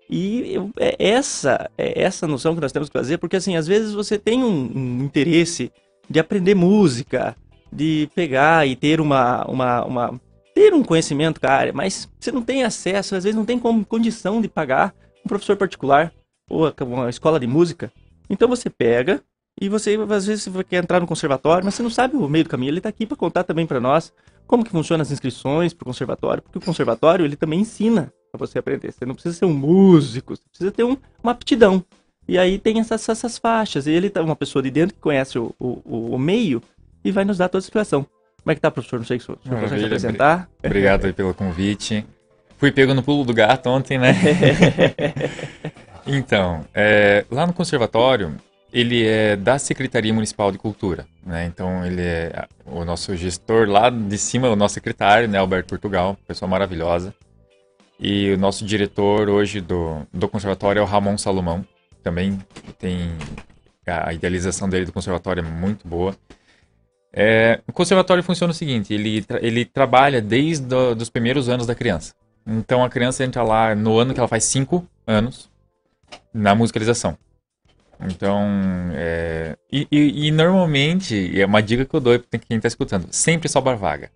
E 0.08 0.54
eu, 0.54 0.70
é 0.78 0.96
essa 0.98 1.70
é 1.76 2.02
essa 2.02 2.26
noção 2.26 2.54
que 2.54 2.60
nós 2.60 2.72
temos 2.72 2.88
que 2.88 2.98
fazer, 2.98 3.18
porque 3.18 3.36
assim, 3.36 3.56
às 3.56 3.66
vezes 3.66 3.92
você 3.92 4.18
tem 4.18 4.44
um, 4.44 4.70
um 4.74 5.04
interesse 5.04 5.72
de 6.08 6.20
aprender 6.20 6.54
música, 6.54 7.34
de 7.72 8.08
pegar 8.14 8.66
e 8.66 8.76
ter 8.76 9.00
uma, 9.00 9.44
uma, 9.46 9.84
uma 9.84 10.20
ter 10.54 10.72
um 10.72 10.84
conhecimento 10.84 11.40
com 11.40 11.46
a 11.46 11.50
área, 11.50 11.72
mas 11.72 12.08
você 12.20 12.30
não 12.30 12.42
tem 12.42 12.62
acesso, 12.62 13.16
às 13.16 13.24
vezes 13.24 13.36
não 13.36 13.44
tem 13.44 13.58
como, 13.58 13.84
condição 13.84 14.40
de 14.40 14.48
pagar 14.48 14.94
um 15.24 15.28
professor 15.28 15.56
particular 15.56 16.12
ou 16.48 16.72
uma 16.82 17.10
escola 17.10 17.40
de 17.40 17.46
música. 17.46 17.90
Então 18.28 18.46
você 18.46 18.70
pega 18.70 19.22
e 19.60 19.68
você 19.68 19.96
às 20.10 20.26
vezes 20.26 20.46
você 20.46 20.64
quer 20.64 20.82
entrar 20.82 21.00
no 21.00 21.06
conservatório, 21.06 21.64
mas 21.64 21.74
você 21.74 21.82
não 21.82 21.90
sabe 21.90 22.16
o 22.16 22.28
meio 22.28 22.44
do 22.44 22.50
caminho. 22.50 22.70
Ele 22.70 22.78
está 22.78 22.90
aqui 22.90 23.06
para 23.06 23.16
contar 23.16 23.44
também 23.44 23.66
para 23.66 23.80
nós 23.80 24.12
como 24.46 24.64
que 24.64 24.70
funcionam 24.70 25.02
as 25.02 25.10
inscrições 25.10 25.72
para 25.72 25.84
o 25.84 25.86
conservatório, 25.86 26.42
porque 26.42 26.58
o 26.58 26.60
conservatório 26.60 27.24
ele 27.24 27.36
também 27.36 27.60
ensina 27.60 28.12
para 28.30 28.38
você 28.38 28.58
aprender. 28.58 28.92
Você 28.92 29.06
não 29.06 29.14
precisa 29.14 29.36
ser 29.36 29.44
um 29.44 29.54
músico, 29.54 30.36
você 30.36 30.42
precisa 30.48 30.72
ter 30.72 30.84
um, 30.84 30.96
uma 31.22 31.32
aptidão. 31.32 31.84
E 32.26 32.38
aí 32.38 32.58
tem 32.58 32.80
essas, 32.80 33.08
essas 33.08 33.38
faixas. 33.38 33.86
E 33.86 33.90
ele 33.90 34.10
é 34.14 34.20
uma 34.20 34.36
pessoa 34.36 34.62
de 34.62 34.70
dentro 34.70 34.94
que 34.94 35.00
conhece 35.00 35.38
o, 35.38 35.54
o, 35.58 36.14
o 36.14 36.18
meio 36.18 36.62
e 37.04 37.12
vai 37.12 37.24
nos 37.24 37.38
dar 37.38 37.48
toda 37.48 37.62
a 37.62 37.64
explicação. 37.66 38.06
Como 38.42 38.52
é 38.52 38.54
que 38.54 38.60
tá, 38.60 38.70
professor? 38.70 38.98
Não 38.98 39.06
sei 39.06 39.18
se 39.18 39.30
o 39.30 39.38
senhor 39.42 39.60
consegue 39.60 39.80
se 39.80 39.86
apresentar. 39.86 40.48
Obrigado 40.62 41.12
pelo 41.14 41.32
convite. 41.32 42.04
Fui 42.58 42.70
pego 42.70 42.94
no 42.94 43.02
pulo 43.02 43.24
do 43.24 43.32
gato 43.32 43.68
ontem, 43.68 43.98
né? 43.98 44.14
então, 46.06 46.64
é, 46.74 47.24
lá 47.30 47.46
no 47.46 47.52
conservatório, 47.52 48.34
ele 48.74 49.06
é 49.06 49.36
da 49.36 49.56
Secretaria 49.56 50.12
Municipal 50.12 50.50
de 50.50 50.58
Cultura, 50.58 51.06
né? 51.24 51.46
Então, 51.46 51.86
ele 51.86 52.02
é 52.02 52.48
o 52.66 52.84
nosso 52.84 53.14
gestor 53.16 53.68
lá 53.68 53.88
de 53.88 54.18
cima, 54.18 54.50
o 54.50 54.56
nosso 54.56 54.74
secretário, 54.74 55.28
né, 55.28 55.38
Alberto 55.38 55.68
Portugal, 55.68 56.18
pessoa 56.26 56.48
maravilhosa. 56.48 57.14
E 58.00 58.32
o 58.32 58.36
nosso 58.36 58.64
diretor 58.66 59.28
hoje 59.28 59.60
do, 59.60 60.04
do 60.12 60.28
conservatório 60.28 60.80
é 60.80 60.82
o 60.82 60.86
Ramon 60.86 61.16
Salomão. 61.16 61.64
Também 62.02 62.36
tem 62.76 63.12
a 63.86 64.12
idealização 64.12 64.68
dele 64.68 64.86
do 64.86 64.92
conservatório 64.92 65.40
é 65.40 65.48
muito 65.48 65.86
boa. 65.86 66.16
É, 67.12 67.60
o 67.68 67.72
conservatório 67.72 68.24
funciona 68.24 68.50
o 68.50 68.56
seguinte, 68.56 68.92
ele, 68.92 69.24
ele 69.40 69.64
trabalha 69.64 70.20
desde 70.20 70.66
do, 70.66 70.94
os 70.94 71.08
primeiros 71.08 71.48
anos 71.48 71.64
da 71.64 71.76
criança. 71.76 72.12
Então 72.44 72.82
a 72.82 72.90
criança 72.90 73.24
entra 73.24 73.44
lá 73.44 73.72
no 73.72 73.96
ano 73.96 74.12
que 74.12 74.18
ela 74.18 74.28
faz 74.28 74.42
5 74.44 74.84
anos 75.06 75.48
na 76.32 76.56
musicalização. 76.56 77.16
Então, 78.00 78.42
é, 78.94 79.56
e, 79.70 79.86
e, 79.90 80.26
e, 80.26 80.30
normalmente, 80.30 81.40
é 81.40 81.46
uma 81.46 81.62
dica 81.62 81.84
que 81.84 81.94
eu 81.94 82.00
dou 82.00 82.18
para 82.18 82.38
quem 82.38 82.56
está 82.56 82.68
escutando, 82.68 83.08
sempre 83.10 83.48
sobra 83.48 83.76
vaga. 83.76 84.10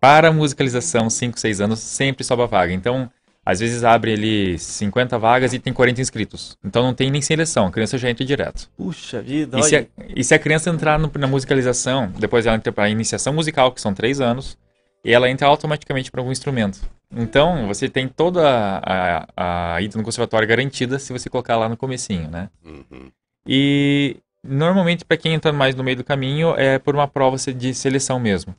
Para 0.00 0.32
musicalização, 0.32 1.08
5, 1.08 1.38
6 1.38 1.60
anos, 1.60 1.78
sempre 1.78 2.24
sobra 2.24 2.46
vaga. 2.46 2.72
Então, 2.72 3.10
às 3.44 3.60
vezes 3.60 3.84
abre 3.84 4.12
ali 4.12 4.58
50 4.58 5.18
vagas 5.18 5.52
e 5.52 5.58
tem 5.58 5.72
40 5.72 6.00
inscritos. 6.00 6.56
Então 6.64 6.82
não 6.82 6.94
tem 6.94 7.10
nem 7.10 7.20
seleção, 7.20 7.66
a 7.66 7.70
criança 7.70 7.98
já 7.98 8.08
entra 8.08 8.24
direto. 8.24 8.70
Puxa 8.76 9.20
vida, 9.20 9.58
e 9.58 9.62
se 9.62 9.76
a, 9.76 9.86
e 10.16 10.24
se 10.24 10.34
a 10.34 10.38
criança 10.38 10.70
entrar 10.70 10.98
no, 10.98 11.10
na 11.18 11.26
musicalização, 11.26 12.10
depois 12.18 12.46
ela 12.46 12.56
entra 12.56 12.72
para 12.72 12.84
a 12.84 12.90
iniciação 12.90 13.32
musical, 13.34 13.72
que 13.72 13.80
são 13.80 13.92
3 13.92 14.20
anos, 14.20 14.56
e 15.04 15.12
ela 15.12 15.28
entra 15.28 15.46
automaticamente 15.46 16.10
para 16.10 16.20
algum 16.20 16.32
instrumento. 16.32 16.80
Então, 17.16 17.66
você 17.66 17.88
tem 17.88 18.08
toda 18.08 18.48
a, 18.48 19.26
a, 19.36 19.74
a 19.74 19.80
ida 19.82 19.96
no 19.96 20.04
conservatório 20.04 20.48
garantida 20.48 20.98
se 20.98 21.12
você 21.12 21.30
colocar 21.30 21.56
lá 21.56 21.68
no 21.68 21.76
comecinho, 21.76 22.28
né? 22.30 22.50
Uhum. 22.64 23.10
E 23.46 24.16
normalmente 24.42 25.04
para 25.04 25.16
quem 25.16 25.32
entra 25.32 25.52
mais 25.52 25.74
no 25.74 25.82
meio 25.82 25.96
do 25.96 26.04
caminho 26.04 26.54
é 26.56 26.78
por 26.78 26.94
uma 26.94 27.08
prova 27.08 27.36
de 27.36 27.74
seleção 27.74 28.18
mesmo. 28.18 28.54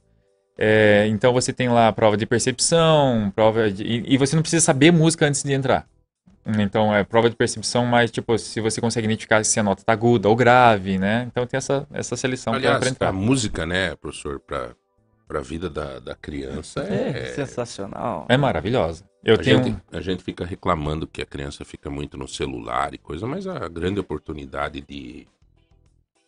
É, 0.57 1.05
então 1.09 1.33
você 1.33 1.51
tem 1.51 1.67
lá 1.67 1.89
a 1.89 1.93
prova 1.93 2.15
de 2.15 2.25
percepção, 2.25 3.31
prova 3.35 3.69
de, 3.69 3.83
e, 3.83 4.13
e, 4.13 4.17
você 4.17 4.35
não 4.35 4.41
precisa 4.41 4.63
saber 4.63 4.91
música 4.91 5.27
antes 5.27 5.43
de 5.43 5.51
entrar. 5.51 5.85
Então 6.59 6.95
é 6.95 7.03
prova 7.03 7.29
de 7.29 7.35
percepção, 7.35 7.85
mas 7.85 8.09
tipo, 8.09 8.37
se 8.37 8.61
você 8.61 8.79
consegue 8.79 9.05
identificar 9.05 9.43
se 9.43 9.59
a 9.59 9.63
nota 9.63 9.81
está 9.81 9.91
aguda 9.91 10.29
ou 10.29 10.35
grave, 10.35 10.97
né? 10.97 11.25
Então 11.27 11.45
tem 11.45 11.57
essa, 11.57 11.85
essa 11.91 12.15
seleção 12.15 12.53
para 12.53 12.87
entrar. 12.87 13.09
A 13.09 13.11
música, 13.11 13.65
né, 13.65 13.95
professor, 13.95 14.39
para 14.39 14.69
para 15.27 15.39
a 15.39 15.41
vida 15.41 15.69
da, 15.69 15.99
da 15.99 16.15
criança 16.15 16.81
é, 16.81 17.29
é, 17.29 17.33
sensacional. 17.33 18.25
É 18.29 18.37
maravilhosa. 18.37 19.03
Eu 19.23 19.35
a, 19.35 19.37
tenho... 19.37 19.63
gente, 19.63 19.81
a 19.91 20.01
gente 20.01 20.23
fica 20.23 20.45
reclamando 20.45 21.07
que 21.07 21.21
a 21.21 21.25
criança 21.25 21.65
fica 21.65 21.89
muito 21.89 22.17
no 22.17 22.27
celular 22.27 22.93
e 22.93 22.97
coisa, 22.97 23.25
mas 23.25 23.47
a 23.47 23.67
grande 23.67 23.99
oportunidade 23.99 24.81
de 24.81 25.27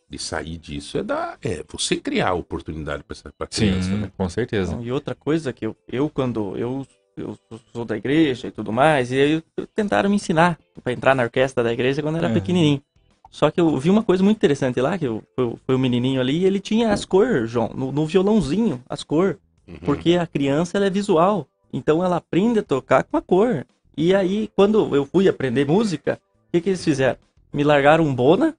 de 0.10 0.18
sair 0.18 0.58
disso 0.58 0.98
é 0.98 1.04
dar 1.04 1.38
é 1.43 1.64
você 1.68 1.98
criar 1.98 2.34
oportunidade 2.34 3.04
para 3.04 3.48
criança, 3.48 3.89
Sim, 3.89 3.98
né? 3.98 4.12
com 4.16 4.30
certeza. 4.30 4.72
Então, 4.72 4.84
e 4.84 4.91
outra 4.91 5.14
coisa 5.14 5.52
que 5.52 5.66
eu, 5.66 5.76
eu 5.88 6.10
quando 6.10 6.58
eu, 6.58 6.88
eu 7.18 7.38
sou 7.74 7.84
da 7.84 7.98
igreja 7.98 8.48
e 8.48 8.52
tudo 8.52 8.72
mais, 8.72 9.12
e 9.12 9.20
aí 9.20 9.43
tentaram 9.76 10.10
me 10.10 10.16
ensinar 10.16 10.58
para 10.82 10.93
entrar 10.93 11.14
na 11.14 11.24
orquestra 11.24 11.64
da 11.64 11.74
igreja 11.74 12.02
quando 12.02 12.16
eu 12.16 12.24
era 12.24 12.34
pequenininho. 12.34 12.82
Só 13.30 13.52
que 13.52 13.60
eu 13.60 13.78
vi 13.78 13.90
uma 13.90 14.04
coisa 14.04 14.24
muito 14.24 14.38
interessante 14.38 14.80
lá, 14.80 14.98
que 14.98 15.06
eu, 15.06 15.24
foi, 15.36 15.56
foi 15.66 15.76
o 15.76 15.80
menininho 15.80 16.22
ali, 16.22 16.40
e 16.40 16.46
ele 16.46 16.60
tinha 16.60 16.92
as 16.92 17.06
cores, 17.06 17.50
João, 17.50 17.72
no, 17.76 17.92
no 17.92 18.06
violãozinho, 18.06 18.82
as 18.90 19.04
cores. 19.04 19.38
Uhum. 19.68 19.78
Porque 19.84 20.16
a 20.16 20.26
criança 20.26 20.78
ela 20.78 20.88
é 20.88 20.90
visual. 20.90 21.48
Então 21.72 22.04
ela 22.04 22.18
aprende 22.18 22.60
a 22.60 22.64
tocar 22.64 23.04
com 23.04 23.18
a 23.18 23.22
cor. 23.22 23.66
E 23.96 24.16
aí, 24.16 24.50
quando 24.56 24.96
eu 24.96 25.06
fui 25.06 25.28
aprender 25.28 25.66
música, 25.66 26.20
o 26.48 26.52
que, 26.52 26.62
que 26.62 26.70
eles 26.70 26.84
fizeram? 26.84 27.18
Me 27.52 27.64
largaram 27.64 28.06
um 28.06 28.14
bona 28.14 28.56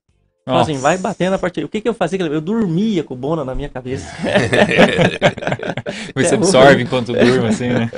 assim, 0.57 0.79
vai 0.79 0.97
batendo 0.97 1.35
a 1.35 1.39
partir. 1.39 1.65
O 1.65 1.69
que, 1.69 1.81
que 1.81 1.89
eu 1.89 1.95
fazia? 1.95 2.19
Eu 2.21 2.41
dormia 2.41 3.05
com 3.05 3.15
o 3.15 3.17
Bona 3.17 3.45
na 3.45 3.55
minha 3.55 3.69
cabeça. 3.69 4.09
você 6.15 6.35
absorve 6.35 6.83
enquanto 6.83 7.13
durma, 7.13 7.49
assim, 7.49 7.69
né? 7.69 7.91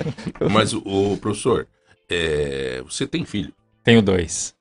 Mas, 0.50 0.72
o, 0.72 1.16
professor, 1.20 1.66
é... 2.08 2.82
você 2.84 3.06
tem 3.06 3.24
filho? 3.24 3.52
Tenho 3.84 4.02
dois. 4.02 4.54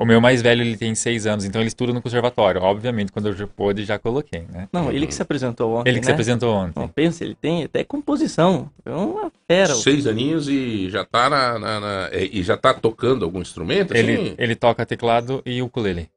O 0.00 0.06
meu 0.06 0.18
mais 0.18 0.40
velho, 0.40 0.62
ele 0.62 0.78
tem 0.78 0.94
seis 0.94 1.26
anos, 1.26 1.44
então 1.44 1.60
ele 1.60 1.68
estuda 1.68 1.92
no 1.92 2.00
conservatório. 2.00 2.62
Obviamente, 2.62 3.12
quando 3.12 3.28
eu 3.28 3.36
já 3.36 3.46
pude, 3.46 3.84
já 3.84 3.98
coloquei, 3.98 4.46
né? 4.50 4.66
Não, 4.72 4.90
ele 4.90 5.06
que 5.06 5.14
se 5.14 5.20
apresentou 5.20 5.74
ontem, 5.74 5.90
Ele 5.90 6.00
que 6.00 6.06
né? 6.06 6.06
se 6.06 6.12
apresentou 6.12 6.54
ontem. 6.54 6.80
Não, 6.80 6.88
pensa, 6.88 7.22
ele 7.22 7.34
tem 7.34 7.64
até 7.64 7.84
composição. 7.84 8.70
É 8.82 8.90
uma 8.90 9.30
fera. 9.46 9.74
Seis 9.74 10.06
aninhos 10.06 10.48
e 10.48 10.88
já 10.88 11.04
tá 11.04 11.28
na, 11.28 11.58
na, 11.58 11.80
na... 11.80 12.08
e 12.14 12.42
já 12.42 12.56
tá 12.56 12.72
tocando 12.72 13.26
algum 13.26 13.42
instrumento? 13.42 13.92
Assim? 13.92 14.02
Ele, 14.02 14.34
ele 14.38 14.56
toca 14.56 14.86
teclado 14.86 15.42
e 15.44 15.60
ukulele. 15.60 16.08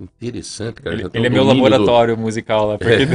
Interessante, 0.00 0.82
cara. 0.82 0.96
Ele, 0.96 1.08
ele 1.14 1.26
é 1.28 1.30
meu 1.30 1.44
laboratório 1.44 2.16
do... 2.16 2.20
musical 2.20 2.66
lá, 2.66 2.76
porque 2.76 2.92
é. 2.92 3.06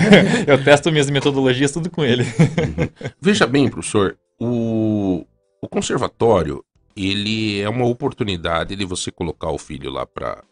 eu 0.47 0.63
testo 0.63 0.89
minhas 0.89 1.09
metodologias 1.09 1.69
tudo 1.69 1.89
com 1.89 2.05
ele. 2.05 2.23
Uhum. 2.23 3.11
Veja 3.19 3.45
bem, 3.45 3.69
professor, 3.69 4.17
o, 4.39 5.25
o 5.61 5.67
conservatório, 5.67 6.63
ele 6.95 7.61
é 7.61 7.69
uma 7.69 7.85
oportunidade 7.85 8.75
de 8.75 8.85
você 8.85 9.11
colocar 9.11 9.49
o 9.51 9.57
filho 9.57 9.89
lá 9.91 10.05
para 10.05 10.43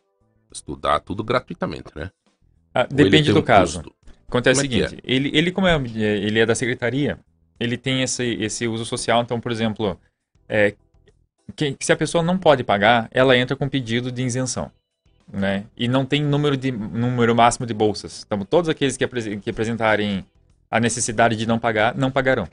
estudar 0.51 0.99
tudo 0.99 1.23
gratuitamente, 1.23 1.91
né? 1.95 2.11
Ah, 2.73 2.87
depende 2.89 3.31
do 3.33 3.39
um 3.39 3.43
caso. 3.43 3.81
Custo? 3.83 3.95
Acontece 4.27 4.61
Como 4.61 4.71
o 4.71 4.75
é 4.75 4.87
seguinte, 4.87 5.01
ele, 5.03 5.31
ele 5.33 5.51
como 5.51 5.67
é, 5.67 5.75
ele 5.75 6.39
é 6.39 6.45
da 6.45 6.53
secretaria, 6.53 7.19
ele 7.59 7.77
tem 7.77 8.03
esse, 8.03 8.23
esse 8.39 8.67
uso 8.67 8.85
social, 8.85 9.21
então, 9.23 9.39
por 9.39 9.51
exemplo, 9.51 9.99
é, 10.47 10.75
que, 11.55 11.75
se 11.79 11.91
a 11.91 11.97
pessoa 11.97 12.23
não 12.23 12.37
pode 12.37 12.63
pagar, 12.63 13.09
ela 13.11 13.35
entra 13.35 13.55
com 13.55 13.67
pedido 13.67 14.11
de 14.11 14.23
isenção, 14.23 14.71
né? 15.31 15.65
E 15.75 15.87
não 15.87 16.05
tem 16.05 16.23
número, 16.23 16.55
de, 16.55 16.71
número 16.71 17.35
máximo 17.35 17.65
de 17.65 17.73
bolsas. 17.73 18.23
Então, 18.25 18.45
todos 18.45 18.69
aqueles 18.69 18.95
que, 18.97 19.03
apres- 19.03 19.41
que 19.41 19.49
apresentarem 19.49 20.23
a 20.69 20.79
necessidade 20.79 21.35
de 21.35 21.47
não 21.47 21.57
pagar, 21.57 21.95
não 21.95 22.11
pagarão. 22.11 22.47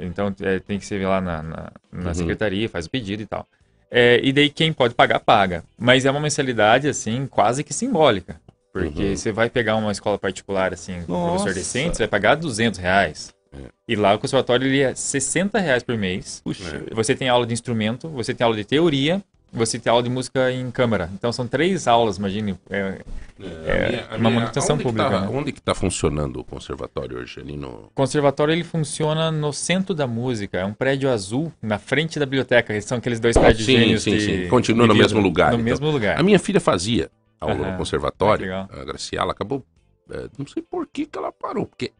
Então, 0.00 0.34
é, 0.42 0.58
tem 0.58 0.78
que 0.78 0.86
ser 0.86 1.06
lá 1.06 1.20
na, 1.20 1.42
na, 1.42 1.72
na 1.92 2.08
Uhum. 2.08 2.14
secretaria, 2.14 2.68
faz 2.68 2.86
o 2.86 2.90
pedido 2.90 3.22
e 3.22 3.26
tal. 3.26 3.46
É, 3.90 4.18
e 4.22 4.32
daí 4.32 4.48
quem 4.50 4.72
pode 4.72 4.94
pagar, 4.94 5.20
paga. 5.20 5.62
Mas 5.78 6.04
é 6.04 6.10
uma 6.10 6.20
mensalidade, 6.20 6.88
assim, 6.88 7.26
quase 7.26 7.62
que 7.62 7.72
simbólica. 7.74 8.40
Porque 8.72 9.02
Uhum. 9.10 9.16
você 9.16 9.30
vai 9.30 9.48
pegar 9.48 9.76
uma 9.76 9.92
escola 9.92 10.18
particular, 10.18 10.72
assim, 10.72 11.02
com 11.02 11.12
um 11.12 11.28
professor 11.28 11.54
decente, 11.54 11.96
você 11.96 12.02
vai 12.04 12.08
pagar 12.08 12.34
200 12.34 12.78
reais. 12.80 13.32
É. 13.52 13.58
E 13.86 13.94
lá 13.94 14.14
o 14.14 14.18
conservatório 14.18 14.66
ele 14.66 14.80
é 14.80 14.94
60 14.96 15.60
reais 15.60 15.82
por 15.84 15.96
mês. 15.96 16.40
Puxa, 16.42 16.82
Você 16.90 17.14
tem 17.14 17.28
aula 17.28 17.46
de 17.46 17.52
instrumento, 17.52 18.08
você 18.08 18.34
tem 18.34 18.44
aula 18.44 18.56
de 18.56 18.64
teoria, 18.64 19.22
você 19.54 19.78
tem 19.78 19.90
aula 19.90 20.02
de 20.02 20.10
música 20.10 20.50
em 20.52 20.70
câmara. 20.70 21.08
Então 21.14 21.32
são 21.32 21.46
três 21.46 21.86
aulas, 21.88 22.18
imagine. 22.18 22.58
É, 22.68 23.00
É, 23.40 24.16
uma 24.16 24.30
manutenção 24.30 24.74
onde 24.74 24.84
que 24.84 24.88
pública, 24.90 25.10
tá- 25.10 25.20
né? 25.22 25.28
Onde 25.32 25.52
que 25.52 25.60
tá 25.60 25.74
funcionando 25.74 26.38
o 26.40 26.44
conservatório 26.44 27.18
hoje? 27.18 27.40
Ali 27.40 27.56
no... 27.56 27.68
O 27.86 27.90
conservatório 27.94 28.52
ele 28.52 28.62
funciona 28.62 29.30
no 29.32 29.52
centro 29.52 29.94
da 29.94 30.06
música. 30.06 30.58
É 30.58 30.64
um 30.64 30.72
prédio 30.72 31.10
azul 31.10 31.52
na 31.60 31.78
frente 31.78 32.18
da 32.18 32.26
biblioteca. 32.26 32.80
São 32.80 32.98
aqueles 32.98 33.18
dois 33.18 33.36
prédios 33.36 33.66
Sim, 33.66 33.72
gêmeos 33.78 34.02
sim, 34.02 34.20
sim. 34.20 34.48
Continua 34.48 34.86
no 34.86 34.94
mesmo 34.94 35.20
lugar, 35.20 35.48
No 35.50 35.54
então. 35.54 35.64
mesmo 35.64 35.90
lugar. 35.90 36.18
A 36.18 36.22
minha 36.22 36.38
filha 36.38 36.60
fazia 36.60 37.10
aula 37.40 37.54
Aham. 37.54 37.72
no 37.72 37.78
conservatório, 37.78 38.46
que 38.46 38.80
a 38.80 38.84
Graciela 38.84 39.32
acabou. 39.32 39.64
é, 40.10 40.28
não 40.38 40.46
sei 40.46 40.62
por 40.62 40.86
que, 40.86 41.04
que 41.06 41.18
ela 41.18 41.32
parou, 41.32 41.66
porque 41.66 41.90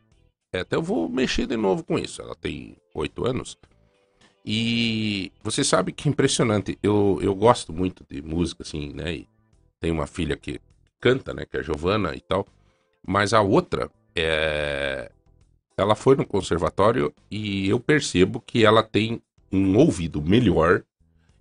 é, 0.53 0.61
até 0.61 0.77
eu 0.77 0.83
vou 0.83 1.09
mexer 1.09 1.47
de 1.47 1.57
novo 1.57 1.83
com 1.83 1.99
isso. 1.99 2.23
Ela 2.23 2.35
tem 2.37 2.77
oito 2.95 3.27
anos. 3.27 3.57
E 4.45 5.33
você 5.43 5.65
sabe 5.65 5.91
que 5.93 6.09
é 6.09 6.11
impressionante. 6.11 6.79
Eu, 6.83 7.19
eu 7.23 7.35
gosto 7.35 7.73
muito 7.73 8.05
de 8.11 8.21
música, 8.21 8.63
assim, 8.63 8.93
né? 8.93 9.15
E 9.15 9.29
tem 9.81 9.91
uma 9.91 10.07
filha 10.07 10.37
que 10.37 10.61
canta, 11.01 11.33
né? 11.33 11.45
Que 11.47 11.57
é 11.57 11.61
a 11.61 11.63
Giovana 11.63 12.15
e 12.15 12.21
tal. 12.21 12.47
Mas 13.07 13.33
a 13.33 13.41
outra, 13.41 13.91
é... 14.15 15.11
ela 15.77 15.95
foi 15.95 16.15
no 16.17 16.27
conservatório 16.27 17.13
e 17.31 17.69
eu 17.69 17.81
percebo 17.81 18.41
que 18.41 18.65
ela 18.65 18.83
tem 18.83 19.21
um 19.51 19.77
ouvido 19.79 20.21
melhor. 20.21 20.83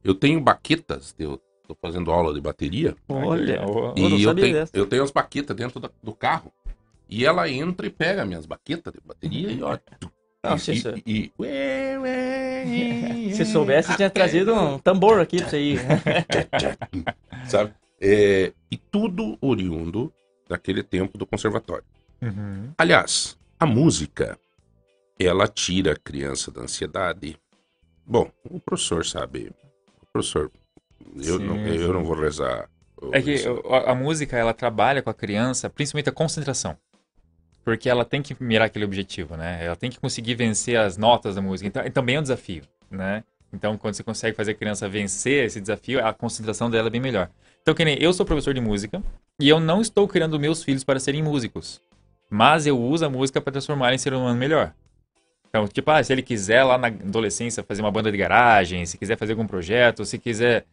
Eu 0.04 0.16
tenho 0.16 0.40
baquetas, 0.40 1.14
eu 1.20 1.42
tô 1.68 1.76
fazendo 1.82 2.12
aula 2.12 2.34
de 2.34 2.40
bateria. 2.42 2.96
olha. 3.10 3.56
Eu- 3.64 3.94
Eu 3.98 4.10
E 4.10 4.24
eu 4.24 4.30
sabia 4.30 4.44
tenho, 4.44 4.54
dessa. 4.56 4.78
eu 4.78 4.86
tenho 4.86 5.04
as 5.04 5.12
baquetas 5.12 5.56
dentro 5.56 5.80
da- 5.80 5.92
do 6.02 6.14
carro. 6.14 6.52
E 7.10 7.26
ela 7.26 7.50
entra 7.50 7.86
e 7.86 7.90
pega 7.90 8.26
minhas 8.26 8.46
baquetas 8.46 8.94
de 8.94 9.00
bateria 9.06 9.52
e 9.52 9.62
ó. 9.62 9.78
Não, 10.44 10.56
e, 10.56 10.60
se 10.60 10.72
e- 10.74 11.04
e- 11.06 11.32
ué, 11.40 11.98
ué, 12.04 13.34
Se 13.34 13.46
soubesse, 13.46 13.96
tinha 13.96 14.10
trazido 14.10 14.54
um 14.54 14.78
tambor 14.78 15.20
aqui 15.22 15.38
pra 15.38 15.50
você 15.50 15.60
ir. 15.60 15.80
Sabe? 17.48 17.74
É, 18.00 18.52
e 18.70 18.78
tudo 18.78 19.38
oriundo 19.40 20.12
daquele 20.48 20.84
tempo 20.84 21.18
do 21.18 21.26
conservatório. 21.26 21.86
Uhum. 22.22 22.72
Aliás, 22.78 23.38
a 23.60 23.66
música, 23.66 24.38
ela 25.18 25.48
tira 25.48 25.94
a 25.94 25.96
criança 25.96 26.52
da 26.52 26.62
ansiedade. 26.62 27.38
Bom, 28.06 28.30
o 28.50 28.60
professor 28.60 29.06
sabe. 29.06 29.50
O 30.02 30.06
professor, 30.12 30.52
eu, 31.16 31.38
Sim, 31.38 31.46
não, 31.46 31.56
sim. 31.56 31.78
eu 31.78 31.94
não 31.94 32.04
vou 32.04 32.16
rezar. 32.20 32.70
É 33.12 33.22
que 33.22 33.36
a, 33.70 33.92
a 33.92 33.96
música, 33.96 34.38
ela 34.38 34.54
trabalha 34.54 35.02
com 35.02 35.10
a 35.10 35.14
criança, 35.14 35.70
principalmente 35.70 36.10
a 36.10 36.14
concentração. 36.14 36.78
Porque 37.64 37.90
ela 37.90 38.04
tem 38.04 38.22
que 38.22 38.36
mirar 38.44 38.66
aquele 38.66 38.86
objetivo, 38.86 39.38
né? 39.38 39.64
Ela 39.66 39.76
tem 39.76 39.90
que 39.90 40.00
conseguir 40.00 40.36
vencer 40.36 40.78
as 40.78 40.98
notas 40.98 41.36
da 41.36 41.42
música. 41.42 41.68
Então, 41.68 41.90
também 41.92 42.16
é 42.16 42.20
um 42.20 42.22
desafio, 42.22 42.64
né? 42.92 43.24
Então, 43.54 43.78
quando 43.78 43.94
você 43.94 44.04
consegue 44.04 44.36
fazer 44.36 44.52
a 44.52 44.56
criança 44.56 44.90
vencer 44.90 45.46
esse 45.46 45.62
desafio, 45.62 46.06
a 46.06 46.12
concentração 46.12 46.70
dela 46.70 46.88
é 46.88 46.90
bem 46.90 47.00
melhor. 47.00 47.30
Então, 47.62 47.74
que 47.74 47.86
nem 47.86 47.98
eu 48.02 48.12
sou 48.12 48.26
professor 48.26 48.54
de 48.54 48.60
música 48.60 49.02
e 49.40 49.48
eu 49.48 49.60
não 49.60 49.80
estou 49.80 50.08
criando 50.08 50.40
meus 50.40 50.64
filhos 50.64 50.84
para 50.84 51.00
serem 51.00 51.24
músicos. 51.24 51.80
Mas 52.30 52.66
eu 52.66 52.80
uso 52.80 53.06
a 53.06 53.10
música 53.10 53.40
para 53.40 53.54
transformar 53.54 53.94
em 53.94 53.98
ser 53.98 54.14
um 54.14 54.22
humano 54.22 54.38
melhor. 54.38 54.74
Então, 55.48 55.68
tipo, 55.68 55.90
ah, 55.92 56.04
se 56.04 56.12
ele 56.12 56.24
quiser 56.24 56.64
lá 56.64 56.80
na 56.80 56.88
adolescência 56.88 57.64
fazer 57.64 57.82
uma 57.82 57.92
banda 57.92 58.12
de 58.12 58.18
garagem, 58.18 58.86
se 58.88 58.98
quiser 58.98 59.16
fazer 59.18 59.34
algum 59.34 59.46
projeto, 59.46 60.04
se 60.04 60.18
quiser 60.18 60.66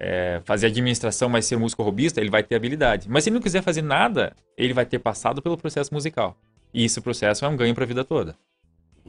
é, 0.00 0.40
fazer 0.44 0.68
administração, 0.68 1.28
mas 1.28 1.44
ser 1.44 1.58
músico 1.58 1.82
robista, 1.82 2.20
ele 2.20 2.30
vai 2.30 2.42
ter 2.42 2.54
habilidade. 2.54 3.06
Mas 3.08 3.22
se 3.22 3.28
ele 3.28 3.34
não 3.34 3.42
quiser 3.42 3.62
fazer 3.62 3.82
nada, 3.82 4.34
ele 4.56 4.72
vai 4.72 4.86
ter 4.86 4.98
passado 4.98 5.42
pelo 5.42 5.58
processo 5.58 5.92
musical. 5.92 6.36
E 6.72 6.84
esse 6.84 7.00
processo 7.02 7.44
é 7.44 7.48
um 7.48 7.56
ganho 7.56 7.74
para 7.74 7.84
a 7.84 7.86
vida 7.86 8.02
toda. 8.02 8.34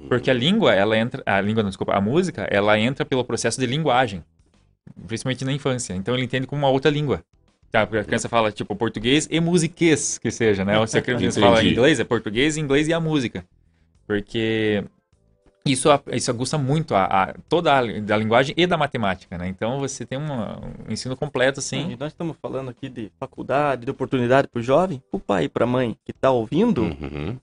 Porque 0.09 0.29
a 0.29 0.33
língua, 0.33 0.73
ela 0.73 0.97
entra, 0.97 1.23
a 1.25 1.39
língua, 1.39 1.63
não, 1.63 1.69
desculpa, 1.69 1.93
a 1.93 2.01
música, 2.01 2.45
ela 2.51 2.77
entra 2.77 3.05
pelo 3.05 3.23
processo 3.23 3.59
de 3.59 3.65
linguagem, 3.65 4.23
principalmente 5.07 5.45
na 5.45 5.53
infância. 5.53 5.93
Então 5.93 6.13
ele 6.13 6.25
entende 6.25 6.45
como 6.45 6.63
uma 6.63 6.69
outra 6.69 6.91
língua. 6.91 7.23
Tá, 7.71 7.85
porque 7.85 7.99
a 7.99 8.03
criança 8.03 8.27
fala 8.27 8.51
tipo 8.51 8.75
português 8.75 9.29
e 9.31 9.39
musiquês, 9.39 10.17
que 10.17 10.29
seja, 10.29 10.65
né? 10.65 10.77
Ou 10.77 10.85
se 10.85 10.97
a 10.97 11.01
criança 11.01 11.39
fala 11.39 11.63
inglês, 11.63 12.01
é 12.01 12.03
português, 12.03 12.57
inglês 12.57 12.89
e 12.89 12.93
a 12.93 12.99
música. 12.99 13.45
Porque 14.05 14.83
isso, 15.65 15.89
a- 15.91 16.01
isso 16.11 16.29
aguça 16.31 16.57
muito 16.57 16.95
a, 16.95 17.03
a- 17.05 17.35
toda 17.47 17.77
a, 17.77 17.99
da 17.99 18.17
linguagem 18.17 18.53
e 18.57 18.65
da 18.65 18.77
matemática, 18.77 19.37
né? 19.37 19.47
Então 19.47 19.79
você 19.79 20.05
tem 20.05 20.17
uma- 20.17 20.59
um 20.87 20.91
ensino 20.91 21.15
completo, 21.15 21.59
assim. 21.59 21.91
E 21.91 21.97
nós 21.97 22.11
estamos 22.11 22.35
falando 22.41 22.69
aqui 22.69 22.89
de 22.89 23.11
faculdade, 23.19 23.85
de 23.85 23.91
oportunidade 23.91 24.47
pro 24.47 24.61
jovem, 24.61 25.01
pro 25.11 25.19
pai 25.19 25.45
e 25.45 25.49
pra 25.49 25.65
mãe 25.65 25.95
que 26.05 26.11
tá 26.13 26.31
ouvindo. 26.31 26.81
Uhum. 26.83 27.37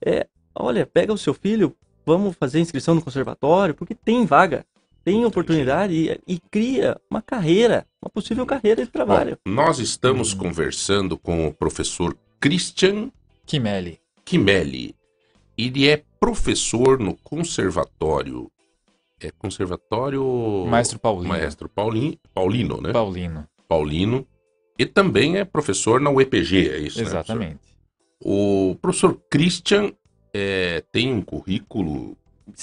Olha, 0.53 0.85
pega 0.85 1.13
o 1.13 1.17
seu 1.17 1.33
filho, 1.33 1.75
vamos 2.05 2.35
fazer 2.35 2.59
inscrição 2.59 2.93
no 2.95 3.01
conservatório, 3.01 3.73
porque 3.73 3.95
tem 3.95 4.25
vaga, 4.25 4.65
tem 5.05 5.23
oportunidade 5.23 5.93
e, 5.93 6.19
e 6.35 6.39
cria 6.51 6.97
uma 7.09 7.21
carreira, 7.21 7.85
uma 8.01 8.09
possível 8.09 8.45
carreira 8.45 8.83
de 8.83 8.91
trabalho. 8.91 9.37
Bom, 9.45 9.53
nós 9.53 9.79
estamos 9.79 10.33
conversando 10.33 11.17
com 11.17 11.47
o 11.47 11.53
professor 11.53 12.17
Christian 12.39 13.09
Kimeli. 13.45 13.99
Kimelli. 14.25 14.93
Ele 15.57 15.87
é 15.89 16.03
professor 16.19 16.99
no 16.99 17.15
conservatório. 17.15 18.51
É 19.19 19.31
conservatório. 19.31 20.65
Maestro 20.67 20.99
Paulino. 20.99 21.29
Maestro 21.29 21.69
Paulino, 21.69 22.17
Paulino, 22.33 22.81
né? 22.81 22.91
Paulino. 22.93 23.47
Paulino. 23.67 24.27
E 24.77 24.85
também 24.85 25.37
é 25.37 25.43
professor 25.43 25.99
na 25.99 26.09
UEPG, 26.09 26.69
é 26.69 26.77
isso? 26.79 26.99
né, 26.99 27.05
Exatamente. 27.05 27.57
professor? 27.57 27.69
o 28.21 28.75
professor 28.81 29.19
Christian 29.29 29.91
é, 30.33 30.83
tem 30.91 31.13
um 31.13 31.21
currículo 31.21 32.17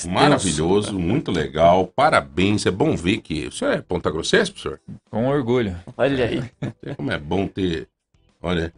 maravilhoso, 0.07 0.98
muito 0.98 1.30
legal. 1.30 1.86
Parabéns. 1.86 2.66
É 2.66 2.70
bom 2.70 2.96
ver 2.96 3.18
que. 3.18 3.46
O 3.46 3.52
senhor 3.52 3.72
é 3.72 3.80
Ponta 3.80 4.11
Grossense, 4.11 4.50
professor? 4.52 4.80
Com 5.11 5.28
orgulho. 5.28 5.76
Olha 5.96 6.26
aí. 6.26 6.42
Como 6.96 7.12
é 7.12 7.18
bom 7.18 7.46
ter. 7.46 7.88
Olha. 8.42 8.72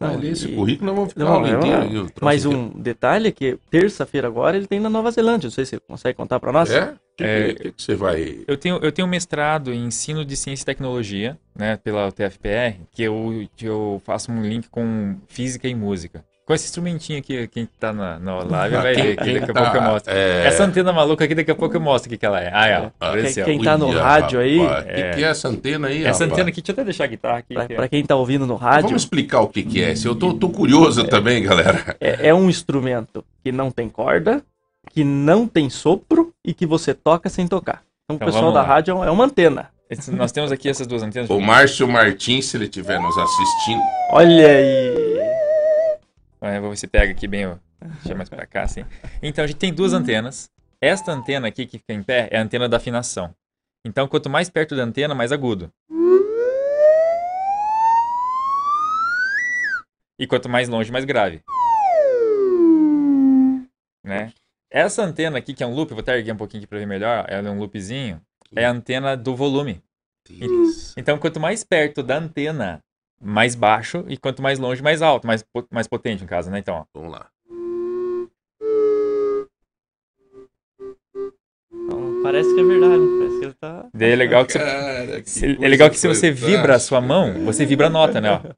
Não, 0.00 0.22
esse 0.24 0.48
e- 0.48 0.54
currículo, 0.56 0.86
nós 0.86 0.96
vamos 0.96 1.12
ficar 1.12 1.24
Não, 1.24 1.32
a 1.32 1.34
aula 1.36 1.48
é 1.48 1.56
uma- 1.56 1.58
inteira. 1.84 1.84
o 2.02 2.10
troço 2.10 2.24
Mais 2.24 2.44
inteiro. 2.44 2.64
um 2.64 2.80
detalhe 2.82 3.28
é 3.28 3.30
que 3.32 3.58
terça-feira 3.70 4.26
agora 4.26 4.56
ele 4.56 4.66
tem 4.66 4.80
na 4.80 4.90
Nova 4.90 5.10
Zelândia. 5.10 5.46
Não 5.46 5.52
sei 5.52 5.64
se 5.64 5.76
você 5.76 5.80
consegue 5.86 6.16
contar 6.16 6.40
pra 6.40 6.50
nós. 6.52 6.70
É? 6.70 6.90
O 6.90 7.16
que, 7.16 7.24
É. 7.24 7.54
que, 7.54 7.72
que 7.72 7.82
você 7.82 7.94
vai. 7.94 8.40
Eu 8.48 8.56
tenho, 8.56 8.76
eu 8.82 8.90
tenho 8.90 9.06
um 9.06 9.10
mestrado 9.10 9.72
em 9.72 9.84
ensino 9.86 10.24
de 10.24 10.36
ciência 10.36 10.64
e 10.64 10.66
tecnologia, 10.66 11.38
né, 11.54 11.76
pela 11.76 12.08
UTFPR, 12.08 12.80
que 12.90 13.04
eu, 13.04 13.46
que 13.54 13.66
eu 13.66 14.02
faço 14.04 14.32
um 14.32 14.42
link 14.42 14.68
com 14.68 15.16
física 15.28 15.68
e 15.68 15.74
música. 15.76 16.24
Com 16.46 16.52
esse 16.52 16.66
instrumentinho 16.66 17.18
aqui, 17.20 17.48
quem 17.48 17.66
tá 17.80 17.90
na, 17.90 18.18
na 18.18 18.36
live 18.40 18.76
vai 18.76 18.94
ver, 18.94 19.16
que 19.16 19.40
daqui 19.40 19.50
a 19.50 19.54
pouco 19.54 19.76
eu 19.78 19.82
mostro. 19.82 20.12
É... 20.14 20.46
Essa 20.46 20.64
antena 20.64 20.92
maluca 20.92 21.24
aqui, 21.24 21.34
daqui 21.34 21.50
a 21.50 21.54
pouco 21.54 21.74
eu 21.74 21.80
mostro 21.80 22.06
o 22.06 22.10
que, 22.10 22.18
que 22.18 22.26
ela 22.26 22.38
é. 22.38 22.50
Ah, 22.52 22.66
é, 22.66 22.80
ó. 22.80 22.84
Ah, 23.00 23.08
apareceu. 23.08 23.46
quem 23.46 23.62
tá 23.62 23.78
no 23.78 23.90
rádio 23.90 24.38
aí, 24.40 24.58
O 24.58 24.70
é. 24.70 24.82
que, 24.82 25.16
que 25.16 25.24
é 25.24 25.28
essa 25.28 25.48
antena 25.48 25.88
aí? 25.88 26.04
Essa 26.04 26.24
rapaz? 26.24 26.32
antena 26.32 26.48
aqui, 26.50 26.60
deixa 26.60 26.72
eu 26.72 26.74
até 26.74 26.84
deixar 26.84 27.04
a 27.04 27.06
guitarra 27.06 27.38
aqui. 27.38 27.54
Pra, 27.54 27.66
que 27.66 27.72
é- 27.72 27.76
pra 27.76 27.88
quem 27.88 28.04
tá 28.04 28.14
ouvindo 28.14 28.46
no 28.46 28.56
rádio, 28.56 28.88
Vamos 28.88 29.02
explicar 29.02 29.40
o 29.40 29.48
que, 29.48 29.62
que 29.62 29.82
é. 29.82 29.94
Se 29.96 30.06
Eu 30.06 30.14
tô, 30.14 30.34
tô 30.34 30.50
curioso 30.50 31.04
também, 31.04 31.42
galera. 31.42 31.96
é, 31.98 32.28
é 32.28 32.34
um 32.34 32.50
instrumento 32.50 33.24
que 33.42 33.50
não 33.50 33.70
tem 33.70 33.88
corda, 33.88 34.42
que 34.92 35.02
não 35.02 35.46
tem 35.48 35.70
sopro 35.70 36.30
e 36.44 36.52
que 36.52 36.66
você 36.66 36.92
toca 36.92 37.30
sem 37.30 37.48
tocar. 37.48 37.80
Então, 38.04 38.16
Então, 38.16 38.28
o 38.28 38.32
pessoal 38.32 38.52
da 38.52 38.60
rádio 38.62 39.02
é 39.02 39.10
uma 39.10 39.24
antena. 39.24 39.70
Esse- 39.88 40.10
nós 40.10 40.30
temos 40.30 40.52
aqui 40.52 40.68
essas 40.68 40.86
duas 40.86 41.02
antenas. 41.02 41.30
O 41.30 41.40
Márcio 41.40 41.88
Martins, 41.88 42.44
se 42.44 42.56
ele 42.58 42.64
estiver 42.64 43.00
nos 43.00 43.16
assistindo. 43.16 43.80
Olha 44.12 44.46
aí. 44.46 45.23
É, 46.44 46.60
vou 46.60 46.68
ver 46.68 46.76
se 46.76 46.86
pega 46.86 47.10
aqui 47.10 47.26
bem, 47.26 47.46
ó. 47.46 47.56
deixa 47.80 48.14
mais 48.14 48.28
pra 48.28 48.44
cá, 48.44 48.64
assim. 48.64 48.84
Então, 49.22 49.42
a 49.42 49.46
gente 49.46 49.56
tem 49.56 49.72
duas 49.72 49.94
antenas. 49.94 50.50
Esta 50.78 51.10
antena 51.10 51.48
aqui 51.48 51.64
que 51.64 51.78
fica 51.78 51.94
em 51.94 52.02
pé 52.02 52.28
é 52.30 52.36
a 52.36 52.42
antena 52.42 52.68
da 52.68 52.76
afinação. 52.76 53.34
Então, 53.82 54.06
quanto 54.06 54.28
mais 54.28 54.50
perto 54.50 54.76
da 54.76 54.82
antena, 54.82 55.14
mais 55.14 55.32
agudo. 55.32 55.72
E 60.18 60.26
quanto 60.26 60.46
mais 60.46 60.68
longe, 60.68 60.92
mais 60.92 61.06
grave. 61.06 61.40
Né? 64.04 64.30
Essa 64.70 65.02
antena 65.02 65.38
aqui, 65.38 65.54
que 65.54 65.64
é 65.64 65.66
um 65.66 65.74
loop, 65.74 65.94
vou 65.94 66.00
até 66.00 66.18
erguer 66.18 66.32
um 66.32 66.36
pouquinho 66.36 66.62
aqui 66.62 66.68
pra 66.68 66.78
ver 66.78 66.86
melhor, 66.86 67.24
ela 67.26 67.48
é 67.48 67.50
um 67.50 67.58
loopzinho, 67.58 68.20
é 68.54 68.66
a 68.66 68.70
antena 68.70 69.16
do 69.16 69.34
volume. 69.34 69.82
Então, 70.94 71.16
quanto 71.16 71.40
mais 71.40 71.64
perto 71.64 72.02
da 72.02 72.18
antena 72.18 72.83
mais 73.24 73.54
baixo 73.54 74.04
e 74.08 74.16
quanto 74.16 74.42
mais 74.42 74.58
longe, 74.58 74.82
mais 74.82 75.02
alto, 75.02 75.26
mais, 75.26 75.44
mais 75.70 75.86
potente 75.88 76.22
no 76.22 76.28
caso, 76.28 76.50
né? 76.50 76.58
Então, 76.58 76.74
ó. 76.76 76.84
Vamos 76.94 77.12
lá. 77.12 77.26
Então, 81.72 82.20
parece 82.22 82.54
que 82.54 82.60
é 82.60 82.64
verdade, 82.64 83.02
parece 83.18 83.38
que 83.38 83.44
ele 83.44 83.54
tá... 83.54 83.86
Daí 83.94 84.10
é 84.12 84.16
legal 84.16 84.44
que 84.46 84.52
você, 84.52 84.58
Cara, 84.58 85.22
que 85.22 85.30
se- 85.30 85.58
é 85.64 85.68
legal 85.68 85.90
que 85.90 85.98
se 85.98 86.08
você 86.08 86.30
vibra 86.30 86.74
a 86.76 86.78
sua 86.78 87.00
mão, 87.00 87.44
você 87.44 87.64
vibra 87.66 87.86
a 87.86 87.90
nota, 87.90 88.20
né? 88.20 88.30
Ó. 88.32 88.54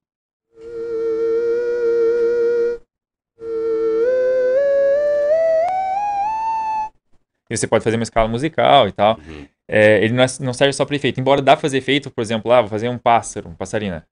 E 7.48 7.56
você 7.56 7.66
pode 7.66 7.84
fazer 7.84 7.96
uma 7.96 8.02
escala 8.02 8.28
musical 8.28 8.88
e 8.88 8.92
tal. 8.92 9.18
Uhum. 9.18 9.46
É, 9.68 10.02
ele 10.04 10.14
não, 10.14 10.24
é- 10.24 10.26
não 10.40 10.52
serve 10.52 10.72
só 10.72 10.84
para 10.84 10.96
efeito. 10.96 11.20
Embora 11.20 11.40
dá 11.40 11.52
pra 11.52 11.62
fazer 11.62 11.78
efeito, 11.78 12.10
por 12.10 12.20
exemplo, 12.20 12.50
lá, 12.50 12.60
vou 12.60 12.70
fazer 12.70 12.88
um 12.88 12.98
pássaro, 12.98 13.48
um 13.48 13.54
passarinho. 13.54 14.02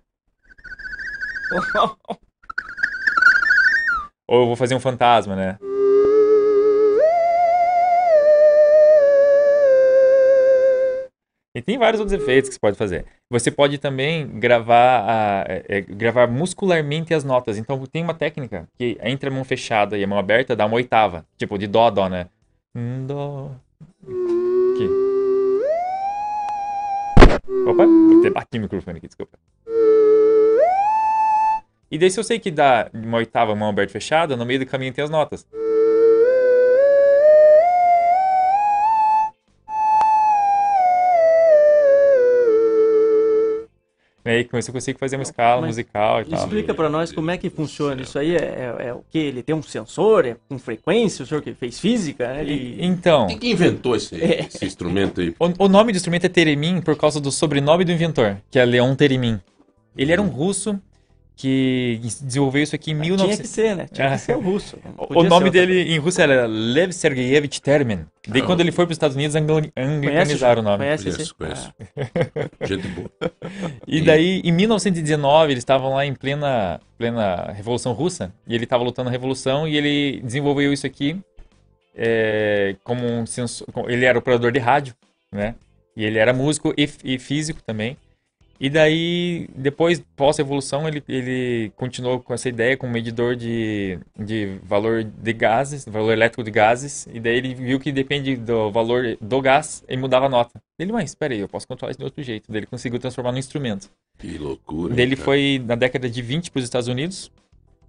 Ou 4.29 4.41
eu 4.43 4.47
vou 4.47 4.57
fazer 4.57 4.75
um 4.75 4.81
fantasma, 4.81 5.37
né? 5.37 5.59
E 11.57 11.63
tem 11.63 11.79
vários 11.79 12.01
outros 12.01 12.21
efeitos 12.21 12.49
que 12.49 12.55
você 12.55 12.61
pode 12.61 12.77
fazer. 12.77 13.05
Você 13.31 13.49
pode 13.49 13.79
também 13.79 14.27
gravar, 14.41 15.05
a- 15.09 15.45
é, 15.47 15.65
é, 15.69 15.81
gravar 15.83 16.27
muscularmente 16.27 17.15
as 17.15 17.23
notas. 17.23 17.57
Então 17.59 17.81
tem 17.87 18.03
uma 18.03 18.15
técnica 18.15 18.67
que 18.77 18.99
entre 19.01 19.29
a 19.29 19.33
mão 19.33 19.45
fechada 19.45 19.97
e 19.97 20.03
a 20.03 20.07
mão 20.07 20.19
aberta 20.19 20.57
dá 20.57 20.67
uma 20.67 20.75
oitava. 20.75 21.25
Tipo, 21.39 21.57
de 21.57 21.69
dó 21.69 21.87
a 21.87 21.91
dó, 21.91 22.09
né? 22.09 22.27
Dó. 23.07 23.53
Aqui. 24.03 24.89
Opa, 27.69 27.87
bati 28.35 28.59
o 28.59 28.61
microfone 28.61 28.99
aqui, 28.99 29.07
desculpa. 29.07 29.39
E 31.91 31.99
daí 31.99 32.11
se 32.11 32.19
eu 32.19 32.25
sei 32.25 32.39
que 32.39 32.51
dá 32.51 32.91
uma 32.93 33.19
oitava 33.19 33.55
mão 33.55 33.69
aberta 33.69 33.91
e 33.91 33.93
fechada, 33.93 34.37
no 34.37 34.45
meio 34.45 34.59
do 34.61 34.67
caminho 34.67 34.93
tem 34.93 35.05
as 35.05 35.11
notas. 35.11 35.47
E 44.27 44.31
aí 44.31 44.45
com 44.45 44.57
isso 44.57 44.71
eu 44.71 44.73
consigo 44.73 44.99
fazer 44.99 45.17
uma 45.17 45.23
escala 45.23 45.61
Mas 45.61 45.69
musical 45.69 46.23
e 46.23 46.25
tal. 46.25 46.39
Explica 46.39 46.73
pra 46.73 46.89
nós 46.89 47.13
como 47.13 47.31
é 47.31 47.37
que 47.37 47.51
funciona 47.51 48.01
isso 48.01 48.19
aí. 48.19 48.35
É, 48.35 48.75
é- 48.81 48.87
é 48.89 48.95
o 48.95 49.05
que? 49.11 49.19
Ele 49.19 49.43
tem 49.43 49.55
um 49.55 49.63
sensor? 49.63 50.25
É 50.25 50.35
com 50.49 50.59
frequência? 50.59 51.23
O 51.23 51.27
senhor 51.27 51.43
que 51.43 51.53
fez 51.53 51.79
física? 51.79 52.27
né? 52.33 52.41
Ele... 52.41 52.79
Então, 52.81 53.27
Quem 53.27 53.39
que 53.39 53.51
inventou 53.51 53.95
esse, 53.95 54.15
É. 54.19 54.47
esse 54.47 54.65
instrumento 54.65 55.21
aí? 55.21 55.35
o, 55.39 55.65
o 55.65 55.69
nome 55.69 55.93
do 55.93 55.97
instrumento 55.97 56.25
é 56.25 56.31
Teremin 56.31 56.81
por 56.81 56.97
causa 56.97 57.21
do 57.21 57.31
sobrenome 57.31 57.85
do 57.85 57.93
inventor, 57.93 58.39
que 58.51 58.59
é 58.59 58.65
Leon 58.65 58.95
Teremin. 58.95 59.39
Ele 59.95 60.11
era 60.11 60.23
um 60.23 60.29
russo 60.29 60.81
que 61.37 61.99
desenvolveu 62.23 62.63
isso 62.63 62.77
aqui 62.77 62.93
em 62.93 62.95
Tinha 62.95 63.05
que 63.05 63.11
1900. 63.17 63.51
ser, 63.51 63.75
né? 63.77 63.87
Tinha 63.93 64.09
Ah. 64.09 64.11
que 64.13 64.19
ser 64.19 64.37
o 64.37 64.41
russo. 64.41 64.79
Não 64.85 65.07
O 65.11 65.23
nome 65.25 65.47
outra 65.47 65.51
dele 65.51 65.93
em 65.93 65.99
russo 65.99 66.21
era 66.23 66.47
Lev 66.47 66.93
Sergeyevich 66.93 67.61
Termin. 67.61 68.07
Daí 68.29 68.41
Ah. 68.41 68.45
quando 68.45 68.61
ele 68.61 68.71
foi 68.71 68.87
para 68.87 68.93
os 68.93 68.97
Estados 68.97 69.17
Unidos. 69.17 69.35
Conhece, 69.35 69.73
anglicanizaram 69.77 70.63
o 70.63 70.65
nome. 70.65 70.79
Conhece 70.79 71.05
Conheço, 71.11 71.35
conheço. 71.35 71.75
Ah, 72.61 72.67
Gente 72.67 72.87
boa. 72.89 73.11
E 73.87 74.01
daí, 74.01 74.41
em 74.45 74.53
1919, 74.53 75.53
eles 75.53 75.61
estavam 75.63 75.95
lá 75.95 76.07
em 76.07 76.15
plena, 76.15 76.81
plena 76.97 77.51
Revolução 77.53 77.93
Russa, 77.93 78.33
e 78.47 78.55
ele 78.55 78.65
estava 78.65 78.85
lutando 78.85 79.07
na 79.07 79.11
Revolução, 79.11 79.67
e 79.67 79.77
ele 79.77 80.21
desenvolveu 80.23 80.73
isso 80.73 80.87
aqui 80.87 81.17
é, 81.97 82.77
como 82.85 83.07
um 83.07 83.27
sensor. 83.27 83.67
Ele 83.89 84.05
era 84.05 84.19
operador 84.19 84.53
de 84.53 84.59
rádio, 84.59 84.95
né? 85.33 85.55
E 85.97 86.05
ele 86.05 86.19
era 86.19 86.33
músico 86.33 86.73
e, 86.77 86.89
e 87.05 87.19
físico 87.19 87.61
também. 87.63 87.97
E 88.59 88.71
daí, 88.71 89.49
depois, 89.55 90.03
pós-revolução, 90.17 90.87
ele, 90.87 91.03
ele 91.09 91.73
continuou 91.77 92.21
com 92.21 92.33
essa 92.33 92.49
ideia, 92.49 92.77
com 92.77 92.87
um 92.87 92.91
medidor 92.91 93.35
de, 93.35 93.99
de 94.19 94.59
valor 94.63 95.03
de 95.03 95.33
gases, 95.33 95.85
valor 95.85 96.13
elétrico 96.13 96.43
de 96.43 96.51
gases, 96.51 97.09
e 97.13 97.19
daí 97.19 97.37
ele 97.37 97.55
viu 97.55 97.81
que 97.81 97.91
depende 97.91 98.37
do 98.37 98.71
valor 98.71 99.17
do 99.21 99.41
gás, 99.41 99.85
ele 99.89 100.01
mudava 100.01 100.27
a 100.27 100.29
nota. 100.29 100.63
Ele, 100.79 100.93
mas 100.93 101.11
espera 101.11 101.35
aí, 101.35 101.41
eu 101.41 101.49
posso 101.49 101.67
controlar 101.67 101.91
isso 101.91 101.99
de 101.99 102.05
outro 102.05 102.23
jeito. 102.23 102.51
Daí 102.51 102.61
ele 102.61 102.67
conseguiu 102.67 102.99
transformar 102.99 103.33
num 103.33 103.39
instrumento. 103.39 103.91
Que 104.19 104.39
loucura. 104.39 104.95
Daí 104.95 105.05
ele 105.05 105.17
cara. 105.17 105.25
foi 105.25 105.63
na 105.65 105.75
década 105.75 106.09
de 106.09 106.23
20 106.23 106.51
para 106.51 106.59
os 106.59 106.65
Estados 106.65 106.89
Unidos, 106.89 107.31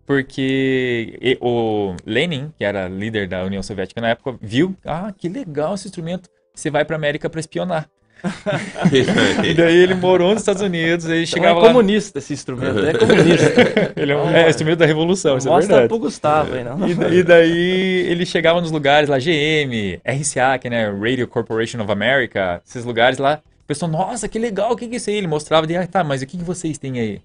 porque 0.06 1.38
o 1.42 1.96
Lenin, 2.06 2.52
que 2.58 2.64
era 2.64 2.88
líder 2.88 3.28
da 3.28 3.44
União 3.44 3.62
Soviética 3.64 4.02
na 4.02 4.10
época, 4.10 4.38
viu, 4.42 4.76
ah, 4.84 5.14
que 5.16 5.30
legal 5.30 5.76
esse 5.76 5.88
instrumento, 5.88 6.30
você 6.54 6.70
vai 6.70 6.86
para 6.86 6.96
América 6.96 7.30
para 7.30 7.40
espionar. 7.40 7.90
E 9.44 9.54
daí 9.54 9.76
ele 9.76 9.94
morou 9.96 10.32
nos 10.34 10.42
Estados 10.42 10.62
Unidos, 10.62 11.06
aí 11.08 11.24
Então 11.24 11.34
chegava 11.34 11.60
é 11.60 11.62
lá, 11.62 11.68
comunista 11.68 12.20
esse 12.20 12.34
instrumento. 12.34 12.80
É 12.86 12.94
comunista. 12.94 13.94
ele 13.96 14.12
é 14.12 14.18
um 14.18 14.30
é, 14.30 14.50
instrumento 14.50 14.80
da 14.80 14.86
revolução, 14.86 15.38
isso 15.38 15.48
é 15.48 15.52
Mostra 15.52 15.68
verdade. 15.76 15.90
pro 15.90 16.00
Gustavo 16.00 16.54
aí, 16.54 16.64
não? 16.64 16.88
E, 16.88 16.94
da- 16.96 17.10
e 17.10 17.24
daí 17.24 18.06
ele 18.10 18.26
chegava 18.26 18.60
nos 18.62 18.72
lugares 18.72 19.10
lá, 19.10 19.18
GM, 19.20 20.00
RCA, 20.06 20.58
que 20.60 20.68
é 20.68 20.70
né, 20.70 20.90
Radio 20.90 21.28
Corporation 21.28 21.82
of 21.82 21.92
America, 21.92 22.62
esses 22.68 22.84
lugares 22.86 23.18
lá, 23.18 23.42
o 23.64 23.68
pessoal, 23.68 23.90
nossa, 23.92 24.28
que 24.28 24.38
legal, 24.40 24.72
o 24.72 24.76
que 24.76 24.88
que 24.88 24.94
é 24.96 24.98
isso 24.98 25.10
aí? 25.10 25.16
Ele 25.18 25.28
mostrava, 25.28 25.66
de, 25.66 25.76
ah, 25.76 25.88
tá, 25.88 26.04
mas 26.04 26.22
o 26.22 26.26
que 26.28 26.38
que 26.38 26.44
vocês 26.44 26.78
têm 26.78 27.00
aí? 27.00 27.22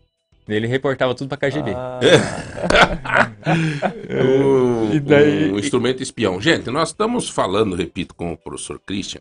Daí 0.49 0.57
ele 0.57 0.67
reportava 0.67 1.15
tudo 1.15 1.29
pra 1.29 1.37
KGB. 1.39 1.73
Ah, 1.77 2.01
Um, 4.11 4.93
E 4.95 5.01
daí- 5.01 5.53
um 5.53 5.59
instrumento 5.59 6.03
espião. 6.03 6.41
Gente, 6.41 6.71
nós 6.71 6.89
estamos 6.91 7.29
falando, 7.29 7.75
repito, 7.77 8.15
com 8.15 8.33
o 8.33 8.37
professor 8.37 8.81
Christian. 8.85 9.21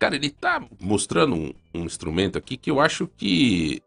Cara, 0.00 0.16
ele 0.16 0.30
tá 0.30 0.60
mostrando 0.80 1.36
um, 1.36 1.52
um 1.74 1.84
instrumento 1.84 2.36
aqui 2.36 2.56
que 2.56 2.70
eu 2.70 2.80
acho 2.80 3.06
que. 3.18 3.80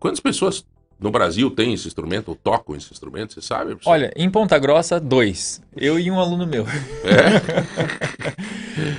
Quantas 0.00 0.18
pessoas 0.18 0.64
no 0.98 1.10
Brasil 1.10 1.50
têm 1.50 1.74
esse 1.74 1.86
instrumento 1.86 2.28
ou 2.28 2.34
tocam 2.34 2.74
esse 2.74 2.90
instrumento? 2.92 3.34
Você 3.34 3.42
sabe? 3.42 3.66
professor? 3.72 3.90
Olha, 3.90 4.10
em 4.16 4.30
Ponta 4.30 4.58
Grossa, 4.58 4.98
dois. 4.98 5.60
Eu 5.76 5.98
e 6.00 6.10
um 6.10 6.18
aluno 6.18 6.46
meu. 6.46 6.64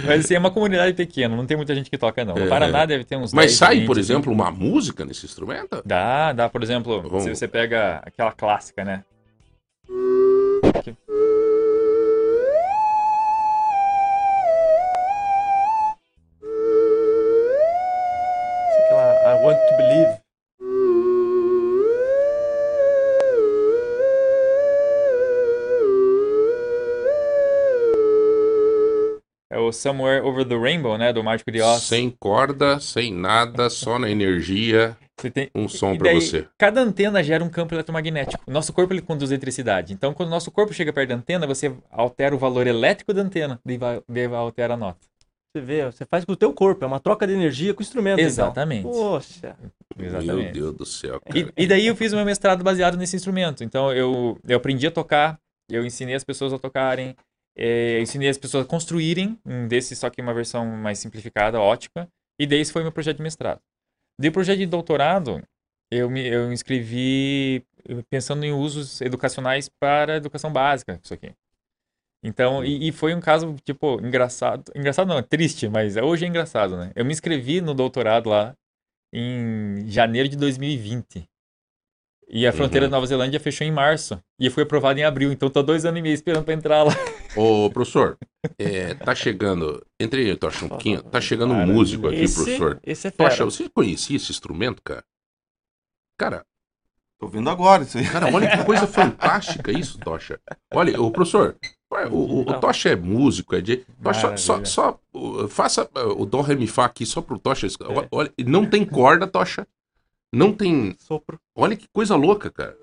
Mas 0.06 0.26
assim, 0.26 0.36
é 0.36 0.40
uma 0.40 0.52
comunidade 0.52 0.94
pequena, 0.94 1.36
não 1.36 1.46
tem 1.46 1.58
muita 1.58 1.74
gente 1.74 1.90
que 1.90 1.98
toca, 1.98 2.24
não. 2.26 2.36
No 2.36 2.44
É. 2.44 2.48
Paraná 2.48 2.86
deve 2.86 3.04
ter 3.04 3.16
uns 3.18 3.34
Mas 3.34 3.46
10, 3.48 3.58
sai, 3.58 3.76
20, 3.80 3.86
por 3.88 3.94
assim. 3.94 4.02
exemplo, 4.02 4.32
uma 4.32 4.52
música 4.52 5.06
nesse 5.06 5.26
instrumento? 5.26 5.82
Dá, 5.86 6.34
dá, 6.34 6.50
por 6.50 6.62
exemplo, 6.64 7.02
Vamos- 7.02 7.24
se 7.24 7.34
você 7.36 7.48
pega 7.48 8.02
aquela 8.06 8.32
clássica, 8.32 8.84
né? 8.84 9.04
I 19.22 19.34
want 19.44 19.58
to 19.58 19.78
believe. 19.78 20.18
É 29.52 29.58
o 29.58 29.74
Somewhere 29.74 30.22
Over 30.26 30.46
the 30.48 30.56
Rainbow, 30.56 30.98
né? 30.98 31.12
Do 31.12 31.22
Mágico 31.22 31.52
de 31.52 31.62
Oz. 31.62 31.82
Sem 31.84 32.10
corda, 32.10 32.80
sem 32.80 33.14
nada, 33.14 33.70
só 33.70 34.00
na 34.00 34.10
energia, 34.10 34.96
tem... 35.34 35.50
um 35.54 35.68
som 35.68 35.94
E 35.96 35.98
pra 35.98 36.12
daí, 36.12 36.22
você. 36.22 36.48
Cada 36.58 36.80
antena 36.80 37.22
gera 37.22 37.44
um 37.44 37.50
campo 37.50 37.76
eletromagnético. 37.76 38.42
O 38.48 38.52
nosso 38.52 38.72
corpo 38.72 38.94
ele 38.94 39.02
conduz 39.02 39.32
eletricidade. 39.32 39.92
Então, 39.92 40.14
quando 40.14 40.30
o 40.30 40.32
nosso 40.32 40.50
corpo 40.50 40.74
chega 40.74 40.94
perto 40.94 41.10
da 41.10 41.16
antena, 41.16 41.46
você 41.46 41.74
altera 41.92 42.34
o 42.34 42.38
valor 42.38 42.68
elétrico 42.68 43.14
da 43.14 43.22
antena, 43.22 43.60
daí 43.66 43.78
vai, 43.78 44.02
daí 44.08 44.28
vai 44.28 44.40
alterar 44.40 44.76
a 44.76 44.78
nota. 44.78 45.00
Você 45.52 45.62
vê, 45.62 45.86
você 45.86 46.06
faz 46.06 46.24
com 46.24 46.34
o 46.34 46.36
teu 46.36 46.54
corpo, 46.54 46.84
é 46.84 46.88
uma 46.88 47.00
troca 47.00 47.26
de 47.26 47.34
energia 47.34 47.74
com 47.74 47.80
o 47.80 47.84
instrumento. 47.84 48.20
Exatamente. 48.20 48.82
Então. 48.82 48.92
Poxa. 48.92 49.58
Meu 49.98 50.08
Exatamente. 50.08 50.52
Deus 50.54 50.76
do 50.76 50.86
céu, 50.86 51.20
cara. 51.20 51.40
E, 51.40 51.52
e 51.58 51.68
daí 51.68 51.88
eu 51.88 51.96
fiz 51.96 52.14
o 52.14 52.16
meu 52.16 52.26
mestrado 52.26 52.64
baseado 52.64 52.98
nesse 52.98 53.16
instrumento. 53.16 53.64
Então 53.64 53.92
eu, 53.92 54.38
eu 54.48 54.58
aprendi 54.58 54.86
a 54.86 54.92
tocar, 54.92 55.40
eu 55.68 55.84
ensinei 55.84 56.14
as 56.14 56.24
pessoas 56.24 56.54
a 56.54 56.60
tocarem, 56.60 57.16
eh, 57.58 57.98
eu 57.98 58.02
ensinei 58.04 58.30
as 58.30 58.38
pessoas 58.38 58.64
a 58.64 58.68
construírem 58.68 59.40
um 59.44 59.68
desse, 59.68 59.96
só 59.96 60.10
que 60.10 60.22
uma 60.22 60.36
versão 60.36 60.66
mais 60.66 61.00
simplificada, 61.00 61.60
ótica. 61.60 62.08
E 62.40 62.46
daí 62.46 62.60
esse 62.60 62.72
foi 62.72 62.84
meu 62.84 62.92
projeto 62.92 63.18
de 63.18 63.24
mestrado. 63.24 63.60
De 64.22 64.30
projeto 64.30 64.60
de 64.60 64.68
doutorado, 64.68 65.42
eu 65.92 66.10
me 66.12 66.28
eu 66.28 66.48
me 66.48 66.54
inscrevi 66.54 67.66
pensando 68.10 68.46
em 68.46 68.52
usos 68.52 69.02
educacionais 69.02 69.68
para 69.68 70.14
a 70.14 70.18
educação 70.18 70.54
básica, 70.54 71.00
isso 71.04 71.14
aqui. 71.14 71.32
Então, 72.24 72.64
e, 72.66 72.90
e 72.90 72.92
foi 72.92 73.14
um 73.16 73.22
caso, 73.22 73.56
tipo, 73.64 74.00
engraçado. 74.06 74.64
Engraçado 74.76 75.08
não, 75.08 75.18
é 75.18 75.22
triste, 75.22 75.70
mas 75.70 75.96
hoje 75.96 76.26
é 76.26 76.28
engraçado, 76.28 76.76
né? 76.78 76.92
Eu 76.96 77.06
me 77.06 77.12
inscrevi 77.14 77.62
no 77.62 77.74
doutorado 77.74 78.30
lá 78.30 78.54
em 79.14 79.86
janeiro 79.88 80.28
de 80.28 80.36
2020. 80.38 81.24
E 82.32 82.46
a 82.46 82.52
fronteira 82.54 82.86
Uhum. 82.86 82.92
da 82.92 82.98
Nova 82.98 83.08
Zelândia 83.08 83.40
fechou 83.40 83.66
em 83.66 83.72
março. 83.72 84.20
E 84.40 84.46
eu 84.46 84.52
fui 84.52 84.62
aprovado 84.64 85.00
em 85.00 85.04
abril, 85.04 85.32
então 85.32 85.50
tô 85.50 85.64
dois 85.64 85.84
anos 85.86 86.00
e 86.00 86.04
meio 86.04 86.14
esperando 86.14 86.44
pra 86.46 86.54
entrar 86.54 86.84
lá. 86.84 86.92
Ô, 87.36 87.70
professor, 87.72 88.18
é, 88.60 88.94
tá 88.94 89.16
chegando. 89.16 89.84
Entre 90.00 90.30
aí, 90.30 90.36
Tocha, 90.36 90.66
um 90.66 90.70
pouquinho. 90.70 91.02
Tá 91.02 91.20
chegando 91.20 91.54
um 91.56 91.66
músico 91.66 92.08
aqui, 92.08 92.18
Esse, 92.18 92.36
professor. 92.36 92.80
esse 92.84 93.08
é 93.08 93.12
fera. 93.12 93.30
Tocha, 93.32 93.46
você 93.46 93.68
conhecia 93.70 94.16
esse 94.18 94.32
instrumento, 94.32 94.82
cara? 94.84 95.04
Cara, 96.20 96.46
Tô 97.20 97.28
vendo 97.28 97.50
agora 97.50 97.84
isso 97.84 97.98
aí. 97.98 98.08
cara, 98.08 98.34
olha 98.34 98.50
que 98.50 98.64
coisa 98.64 98.86
fantástica 98.88 99.72
isso, 99.72 99.98
Tocha. 100.00 100.40
Olha, 100.72 101.02
o 101.02 101.12
professor, 101.12 101.58
o, 101.92 102.16
o, 102.16 102.42
o. 102.42 102.60
Tocha 102.60 102.90
é 102.90 102.96
músico, 102.96 103.56
é 103.56 103.62
de. 103.62 103.78
Tocha, 104.02 104.38
só, 104.38 104.64
só, 104.64 105.00
uh, 105.14 105.48
faça 105.48 105.90
o 106.18 106.26
Dó 106.26 106.42
Ré 106.42 106.56
Mi 106.56 106.68
Fá 106.68 106.86
aqui 106.86 107.06
só 107.06 107.22
pro 107.22 107.40
Tocha. 107.40 107.68
Olha, 108.12 108.32
não 108.46 108.66
tem 108.66 108.86
corda, 108.86 109.26
Tocha. 109.28 109.68
Não 110.32 110.54
tem. 110.54 110.96
Sopro. 111.00 111.40
Olha 111.56 111.76
que 111.76 111.88
coisa 111.92 112.16
louca, 112.16 112.52
cara. 112.52 112.78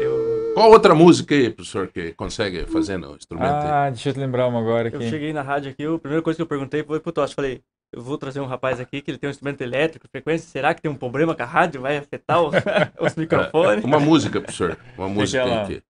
Eu, 0.00 0.52
Qual 0.54 0.70
outra 0.70 0.94
música 0.94 1.34
aí, 1.34 1.50
professor, 1.50 1.88
que 1.88 2.12
consegue 2.12 2.64
fazer 2.66 2.96
no 2.96 3.14
instrumento? 3.16 3.52
aí? 3.52 3.70
Ah, 3.70 3.90
deixa 3.90 4.08
eu 4.10 4.14
te 4.14 4.20
lembrar 4.20 4.46
uma 4.48 4.60
agora 4.60 4.88
eu 4.88 4.98
aqui. 4.98 5.10
cheguei 5.10 5.32
na 5.32 5.42
rádio 5.42 5.70
aqui, 5.70 5.84
a 5.84 5.98
primeira 5.98 6.22
coisa 6.22 6.36
que 6.36 6.42
eu 6.42 6.46
perguntei 6.46 6.82
foi 6.82 7.00
pro 7.00 7.12
Totti. 7.12 7.34
Falei, 7.34 7.62
eu 7.92 8.00
vou 8.00 8.16
trazer 8.16 8.40
um 8.40 8.46
rapaz 8.46 8.80
aqui 8.80 9.02
que 9.02 9.10
ele 9.10 9.18
tem 9.18 9.28
um 9.28 9.30
instrumento 9.30 9.60
elétrico, 9.60 10.08
frequência. 10.10 10.48
Será 10.48 10.72
que 10.72 10.80
tem 10.80 10.90
um 10.90 10.96
problema 10.96 11.34
com 11.34 11.42
a 11.42 11.46
rádio? 11.46 11.82
Vai 11.82 11.98
afetar 11.98 12.42
os, 12.42 12.54
os 12.98 13.14
microfones? 13.14 13.84
Uma 13.84 14.00
música, 14.00 14.40
professor. 14.40 14.78
Uma 14.96 15.08
música 15.08 15.62
aqui. 15.62 15.82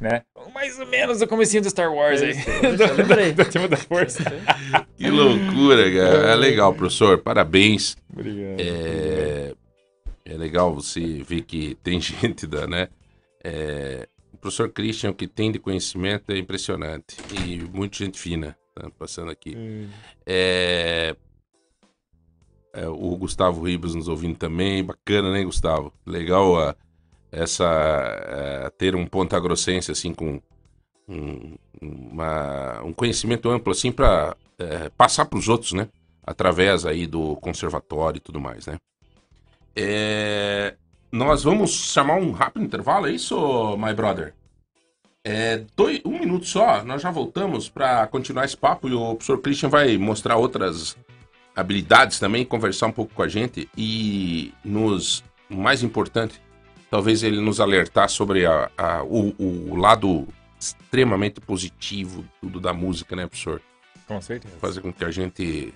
Né? 0.00 0.22
Mais 0.54 0.78
ou 0.78 0.86
menos 0.86 1.20
o 1.20 1.26
comecinho 1.26 1.62
do 1.62 1.68
Star 1.68 1.92
Wars 1.92 2.22
aí. 2.22 2.32
Eu 2.62 2.96
lembrei. 2.96 3.32
Do 3.32 3.44
tema 3.44 3.68
da 3.68 3.76
força. 3.76 4.22
Que 4.96 5.10
loucura, 5.10 5.92
cara. 5.92 6.30
É 6.30 6.34
legal, 6.34 6.72
professor. 6.72 7.18
Parabéns. 7.18 7.96
Obrigado. 8.10 8.60
É, 8.60 9.54
é 10.28 10.36
legal 10.36 10.74
você 10.74 11.22
ver 11.22 11.42
que 11.42 11.74
tem 11.82 12.00
gente 12.00 12.46
da, 12.46 12.66
né? 12.66 12.88
É, 13.42 14.08
o 14.32 14.36
professor 14.36 14.68
Christian, 14.70 15.10
o 15.10 15.14
que 15.14 15.26
tem 15.26 15.50
de 15.50 15.58
conhecimento 15.58 16.30
é 16.30 16.38
impressionante. 16.38 17.16
E 17.34 17.58
muita 17.74 17.96
gente 17.98 18.18
fina 18.18 18.56
tá 18.74 18.90
passando 18.98 19.30
aqui. 19.30 19.56
Hum. 19.56 19.88
É, 20.26 21.16
é, 22.74 22.86
o 22.86 23.16
Gustavo 23.16 23.66
Ribas 23.66 23.94
nos 23.94 24.06
ouvindo 24.08 24.36
também. 24.36 24.84
Bacana, 24.84 25.32
né, 25.32 25.42
Gustavo? 25.42 25.92
Legal 26.06 26.60
a, 26.60 26.76
essa 27.32 27.64
é, 27.64 28.70
ter 28.70 28.94
um 28.94 29.06
ponta 29.06 29.38
grossense 29.40 29.90
assim 29.90 30.12
com 30.12 30.40
um, 31.08 31.56
uma- 31.80 32.82
um 32.82 32.92
conhecimento 32.92 33.48
amplo 33.48 33.72
assim 33.72 33.90
para 33.90 34.36
passar 34.96 35.24
para 35.24 35.38
os 35.38 35.48
outros, 35.48 35.72
né? 35.72 35.88
Através 36.22 36.84
aí 36.84 37.06
do 37.06 37.36
conservatório 37.36 38.18
e 38.18 38.20
tudo 38.20 38.40
mais, 38.40 38.66
né? 38.66 38.76
É, 39.76 40.74
nós 41.10 41.44
vamos 41.44 41.70
chamar 41.92 42.16
um 42.16 42.32
rápido 42.32 42.64
intervalo, 42.64 43.06
é 43.06 43.12
isso, 43.12 43.76
my 43.76 43.92
brother? 43.94 44.34
É, 45.24 45.62
dois, 45.76 46.00
um 46.04 46.18
minuto 46.18 46.46
só, 46.46 46.82
nós 46.84 47.02
já 47.02 47.10
voltamos 47.10 47.68
para 47.68 48.06
continuar 48.06 48.44
esse 48.44 48.56
papo 48.56 48.88
e 48.88 48.94
o 48.94 49.14
professor 49.14 49.38
Christian 49.40 49.68
vai 49.68 49.98
mostrar 49.98 50.36
outras 50.36 50.96
habilidades 51.54 52.18
também, 52.18 52.44
conversar 52.44 52.86
um 52.86 52.92
pouco 52.92 53.12
com 53.14 53.22
a 53.22 53.28
gente 53.28 53.68
e 53.76 54.52
nos, 54.64 55.22
o 55.50 55.56
mais 55.56 55.82
importante, 55.82 56.40
talvez 56.90 57.22
ele 57.22 57.40
nos 57.40 57.60
alertar 57.60 58.08
sobre 58.08 58.46
a, 58.46 58.70
a- 58.78 59.02
o, 59.02 59.34
o 59.38 59.76
lado 59.76 60.26
extremamente 60.58 61.40
positivo 61.40 62.24
tudo 62.40 62.58
da 62.60 62.72
música, 62.72 63.14
né, 63.14 63.26
professor? 63.26 63.60
Com 64.06 64.20
certeza. 64.20 64.54
Fazer 64.60 64.80
com 64.80 64.92
que 64.92 65.04
a 65.04 65.10
gente 65.10 65.74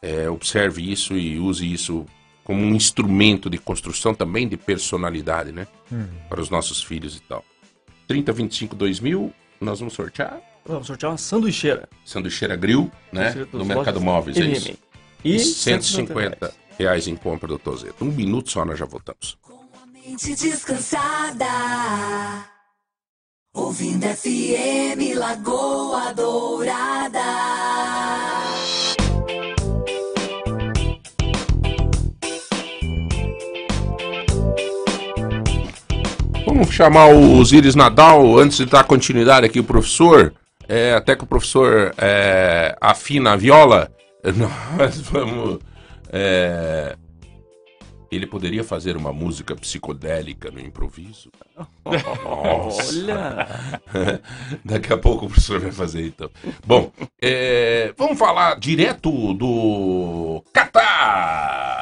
é, 0.00 0.28
observe 0.30 0.90
isso 0.92 1.16
e 1.16 1.38
use 1.40 1.70
isso 1.70 2.06
como 2.46 2.62
um 2.62 2.76
instrumento 2.76 3.50
de 3.50 3.58
construção 3.58 4.14
também 4.14 4.46
de 4.46 4.56
personalidade, 4.56 5.50
né? 5.50 5.66
Hum. 5.90 6.06
Para 6.28 6.40
os 6.40 6.48
nossos 6.48 6.80
filhos 6.80 7.16
e 7.16 7.20
tal. 7.20 7.44
30, 8.06 8.32
25, 8.32 8.76
2000, 8.76 9.32
nós 9.60 9.80
vamos 9.80 9.94
sortear 9.94 10.40
Vamos 10.64 10.86
sortear 10.86 11.12
uma 11.12 11.18
sanduicheira. 11.18 11.88
sanduicheira 12.04 12.56
grill, 12.56 12.90
né? 13.12 13.34
No 13.52 13.64
Mercado 13.64 14.00
Móveis, 14.00 14.36
é 14.36 14.44
isso? 14.44 14.76
E 15.24 15.38
150 15.38 16.52
reais 16.78 17.08
em 17.08 17.16
compra 17.16 17.48
do 17.48 17.58
Tozeto. 17.58 18.04
Um 18.04 18.12
minuto 18.12 18.50
só, 18.50 18.64
nós 18.64 18.78
já 18.78 18.84
voltamos. 18.84 19.36
Mente 19.92 20.34
descansada. 20.36 21.46
Ouvindo 23.54 24.06
FM 24.06 25.16
Lagoa 25.16 26.12
Dourada. 26.14 27.55
Vamos 36.56 36.72
chamar 36.74 37.10
o 37.10 37.38
Osiris 37.38 37.74
Nadal 37.74 38.38
antes 38.38 38.56
de 38.56 38.64
dar 38.64 38.82
continuidade 38.82 39.44
aqui, 39.44 39.60
o 39.60 39.64
professor. 39.64 40.32
É, 40.66 40.94
até 40.94 41.14
que 41.14 41.22
o 41.22 41.26
professor 41.26 41.94
é, 41.98 42.74
afina 42.80 43.32
a 43.32 43.36
viola, 43.36 43.92
nós 44.78 44.98
vamos. 45.02 45.58
é, 46.10 46.96
ele 48.10 48.26
poderia 48.26 48.64
fazer 48.64 48.96
uma 48.96 49.12
música 49.12 49.54
psicodélica 49.54 50.50
no 50.50 50.58
improviso? 50.58 51.30
Nossa. 51.84 53.02
Olha, 53.02 53.46
Daqui 54.64 54.94
a 54.94 54.96
pouco 54.96 55.26
o 55.26 55.28
professor 55.28 55.60
vai 55.60 55.72
fazer 55.72 56.06
então. 56.06 56.30
Bom, 56.66 56.90
é, 57.20 57.92
vamos 57.98 58.18
falar 58.18 58.58
direto 58.58 59.34
do 59.34 60.42
Catar. 60.54 61.75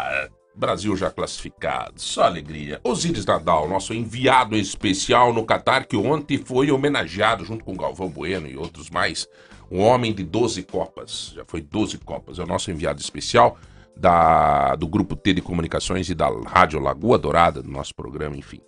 Brasil 0.54 0.96
já 0.96 1.10
classificado, 1.10 2.00
só 2.00 2.22
alegria. 2.24 2.80
Osíris 2.84 3.26
Nadal, 3.26 3.68
nosso 3.68 3.92
enviado 3.92 4.56
especial 4.56 5.32
no 5.32 5.44
Catar, 5.44 5.84
que 5.84 5.96
ontem 5.96 6.38
foi 6.38 6.70
homenageado 6.70 7.44
junto 7.44 7.64
com 7.64 7.76
Galvão 7.76 8.08
Bueno 8.08 8.46
e 8.46 8.56
outros 8.56 8.88
mais. 8.88 9.28
Um 9.70 9.80
homem 9.80 10.12
de 10.12 10.22
12 10.22 10.62
Copas, 10.62 11.32
já 11.34 11.44
foi 11.44 11.60
12 11.60 11.98
Copas, 11.98 12.38
é 12.38 12.44
o 12.44 12.46
nosso 12.46 12.70
enviado 12.70 13.00
especial 13.00 13.56
da, 13.96 14.76
do 14.76 14.86
Grupo 14.86 15.16
T 15.16 15.32
de 15.34 15.42
Comunicações 15.42 16.08
e 16.08 16.14
da 16.14 16.28
Rádio 16.46 16.78
Lagoa 16.78 17.18
Dourada, 17.18 17.60
do 17.60 17.70
nosso 17.70 17.94
programa, 17.94 18.36
enfim. 18.36 18.60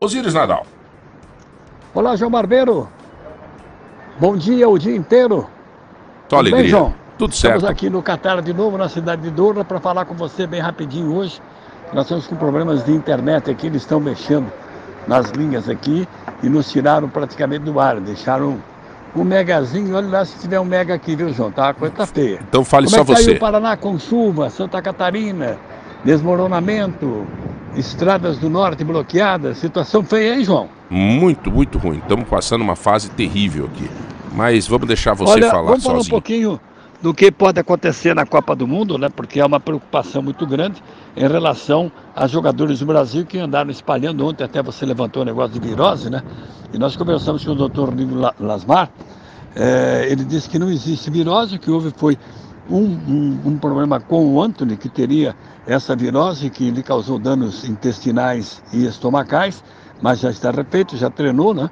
Osíris 0.00 0.34
Nadal. 0.34 0.66
Olá, 1.94 2.16
João 2.16 2.30
Barbeiro. 2.30 2.88
Bom 4.20 4.36
dia 4.36 4.68
o 4.68 4.78
dia 4.78 4.94
inteiro. 4.94 5.48
Só 6.28 6.36
Tudo 6.36 6.44
bem, 6.44 6.52
alegria. 6.52 6.70
João? 6.70 7.07
Tudo 7.18 7.32
Estamos 7.32 7.62
certo. 7.62 7.72
aqui 7.72 7.90
no 7.90 8.00
Catar 8.00 8.40
de 8.40 8.54
novo, 8.54 8.78
na 8.78 8.88
cidade 8.88 9.22
de 9.22 9.30
Doura, 9.30 9.64
para 9.64 9.80
falar 9.80 10.04
com 10.04 10.14
você 10.14 10.46
bem 10.46 10.60
rapidinho 10.60 11.12
hoje. 11.12 11.42
Nós 11.92 12.04
estamos 12.04 12.28
com 12.28 12.36
problemas 12.36 12.84
de 12.84 12.92
internet 12.92 13.50
aqui, 13.50 13.66
eles 13.66 13.82
estão 13.82 13.98
mexendo 13.98 14.46
nas 15.04 15.30
linhas 15.32 15.68
aqui 15.68 16.06
e 16.44 16.48
nos 16.48 16.70
tiraram 16.70 17.08
praticamente 17.08 17.64
do 17.64 17.80
ar. 17.80 17.98
Deixaram 17.98 18.58
um 19.16 19.24
megazinho, 19.24 19.96
olha 19.96 20.06
lá 20.06 20.24
se 20.24 20.38
tiver 20.38 20.60
um 20.60 20.64
mega 20.64 20.94
aqui, 20.94 21.16
viu, 21.16 21.32
João? 21.32 21.50
Tá, 21.50 21.70
a 21.70 21.74
coisa 21.74 21.92
tá 21.92 22.06
feia. 22.06 22.38
Então 22.48 22.64
fale 22.64 22.86
Como 22.86 22.96
só 22.96 23.02
é 23.02 23.04
que 23.04 23.12
tá 23.14 23.20
você. 23.20 23.32
o 23.32 23.38
Paraná 23.40 23.76
com 23.76 23.98
chuva, 23.98 24.48
Santa 24.48 24.80
Catarina, 24.80 25.58
desmoronamento, 26.04 27.26
estradas 27.74 28.38
do 28.38 28.48
norte 28.48 28.84
bloqueadas, 28.84 29.58
situação 29.58 30.04
feia, 30.04 30.36
hein, 30.36 30.44
João? 30.44 30.68
Muito, 30.88 31.50
muito 31.50 31.78
ruim. 31.78 31.98
Estamos 31.98 32.28
passando 32.28 32.62
uma 32.62 32.76
fase 32.76 33.10
terrível 33.10 33.64
aqui. 33.64 33.90
Mas 34.32 34.68
vamos 34.68 34.86
deixar 34.86 35.14
você 35.14 35.32
Olha, 35.32 35.50
falar 35.50 35.62
vamos 35.70 35.82
falar 35.82 35.94
um 35.96 35.98
sozinho. 35.98 36.10
pouquinho 36.12 36.60
do 37.00 37.14
que 37.14 37.30
pode 37.32 37.60
acontecer 37.60 38.14
na 38.14 38.26
Copa 38.26 38.56
do 38.56 38.66
Mundo, 38.66 38.98
né? 38.98 39.08
Porque 39.08 39.40
é 39.40 39.46
uma 39.46 39.60
preocupação 39.60 40.22
muito 40.22 40.46
grande 40.46 40.82
em 41.16 41.28
relação 41.28 41.92
a 42.14 42.26
jogadores 42.26 42.80
do 42.80 42.86
Brasil 42.86 43.26
que 43.26 43.38
andaram 43.38 43.70
espalhando 43.70 44.26
ontem, 44.26 44.44
até 44.44 44.62
você 44.62 44.86
levantou 44.86 45.22
o 45.22 45.26
negócio 45.26 45.52
de 45.52 45.60
virose, 45.60 46.10
né? 46.10 46.22
E 46.72 46.78
nós 46.78 46.96
conversamos 46.96 47.44
com 47.44 47.52
o 47.52 47.56
doutor 47.56 47.94
Nilo 47.94 48.20
La- 48.20 48.34
Lasmar, 48.38 48.92
eh, 49.54 50.08
ele 50.10 50.24
disse 50.24 50.48
que 50.48 50.58
não 50.58 50.70
existe 50.70 51.10
virose, 51.10 51.56
o 51.56 51.60
que 51.60 51.70
houve 51.70 51.92
foi 51.96 52.18
um, 52.68 52.84
um- 52.84 53.42
um 53.46 53.58
problema 53.58 54.00
com 54.00 54.34
o 54.34 54.42
Anthony, 54.42 54.76
que 54.76 54.90
teria 54.90 55.36
essa 55.66 55.96
virose, 55.96 56.50
que 56.50 56.70
lhe 56.70 56.82
causou 56.82 57.18
danos 57.18 57.64
intestinais 57.64 58.62
e 58.72 58.84
estomacais, 58.86 59.62
mas 60.02 60.20
já 60.20 60.30
está 60.30 60.50
refeito, 60.50 60.96
já 60.96 61.10
treinou, 61.10 61.54
né? 61.54 61.70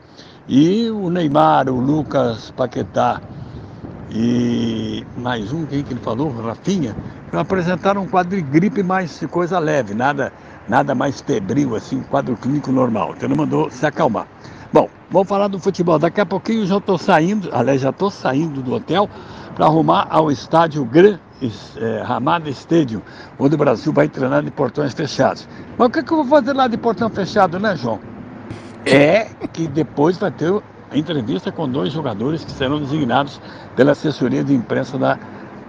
E 0.48 0.90
o 0.90 1.11
Neymar, 1.11 1.69
o 1.69 1.81
Lucas 1.81 2.51
Paquetá 2.53 3.23
e 4.10 5.04
mais 5.16 5.52
um, 5.52 5.66
quem 5.66 5.82
que 5.82 5.92
ele 5.92 6.00
falou? 6.00 6.30
Rafinha, 6.30 6.94
apresentaram 7.32 8.02
um 8.02 8.06
quadro 8.06 8.36
de 8.36 8.42
gripe 8.42 8.82
mais 8.82 9.20
coisa 9.30 9.58
leve, 9.58 9.94
nada, 9.94 10.32
nada 10.68 10.94
mais 10.94 11.20
febril, 11.20 11.74
assim, 11.74 12.00
quadro 12.02 12.36
clínico 12.36 12.70
normal. 12.70 13.14
Então 13.16 13.28
ele 13.28 13.36
mandou 13.36 13.70
se 13.70 13.84
acalmar. 13.84 14.26
Bom, 14.72 14.88
vamos 15.10 15.28
falar 15.28 15.48
do 15.48 15.58
futebol. 15.58 15.98
Daqui 15.98 16.20
a 16.20 16.26
pouquinho 16.26 16.62
eu 16.62 16.66
já 16.66 16.76
estou 16.76 16.98
saindo, 16.98 17.48
aliás, 17.52 17.80
já 17.80 17.90
estou 17.90 18.10
saindo 18.10 18.62
do 18.62 18.74
hotel 18.74 19.08
para 19.54 19.66
arrumar 19.66 20.06
ao 20.10 20.30
estádio 20.30 20.84
Gran 20.84 21.18
eh, 21.42 22.02
Ramada 22.04 22.48
Stadium, 22.50 23.00
onde 23.38 23.54
o 23.54 23.58
Brasil 23.58 23.92
vai 23.92 24.08
treinar 24.08 24.42
de 24.42 24.50
portões 24.50 24.92
fechados. 24.92 25.48
Mas 25.76 25.88
o 25.88 25.90
que, 25.90 26.02
que 26.02 26.12
eu 26.12 26.18
vou 26.18 26.26
fazer 26.26 26.52
lá 26.52 26.68
de 26.68 26.76
portão 26.76 27.08
fechado, 27.10 27.58
né, 27.58 27.76
João? 27.76 27.98
É 28.84 29.24
que 29.52 29.66
depois 29.66 30.16
vai 30.16 30.30
ter 30.30 30.62
entrevista 30.98 31.52
com 31.52 31.68
dois 31.68 31.93
jogadores 31.93 32.44
que 32.44 32.51
serão 32.52 32.81
designados 32.81 33.40
pela 33.74 33.93
assessoria 33.93 34.43
de 34.43 34.55
imprensa 34.55 34.98
da 34.98 35.18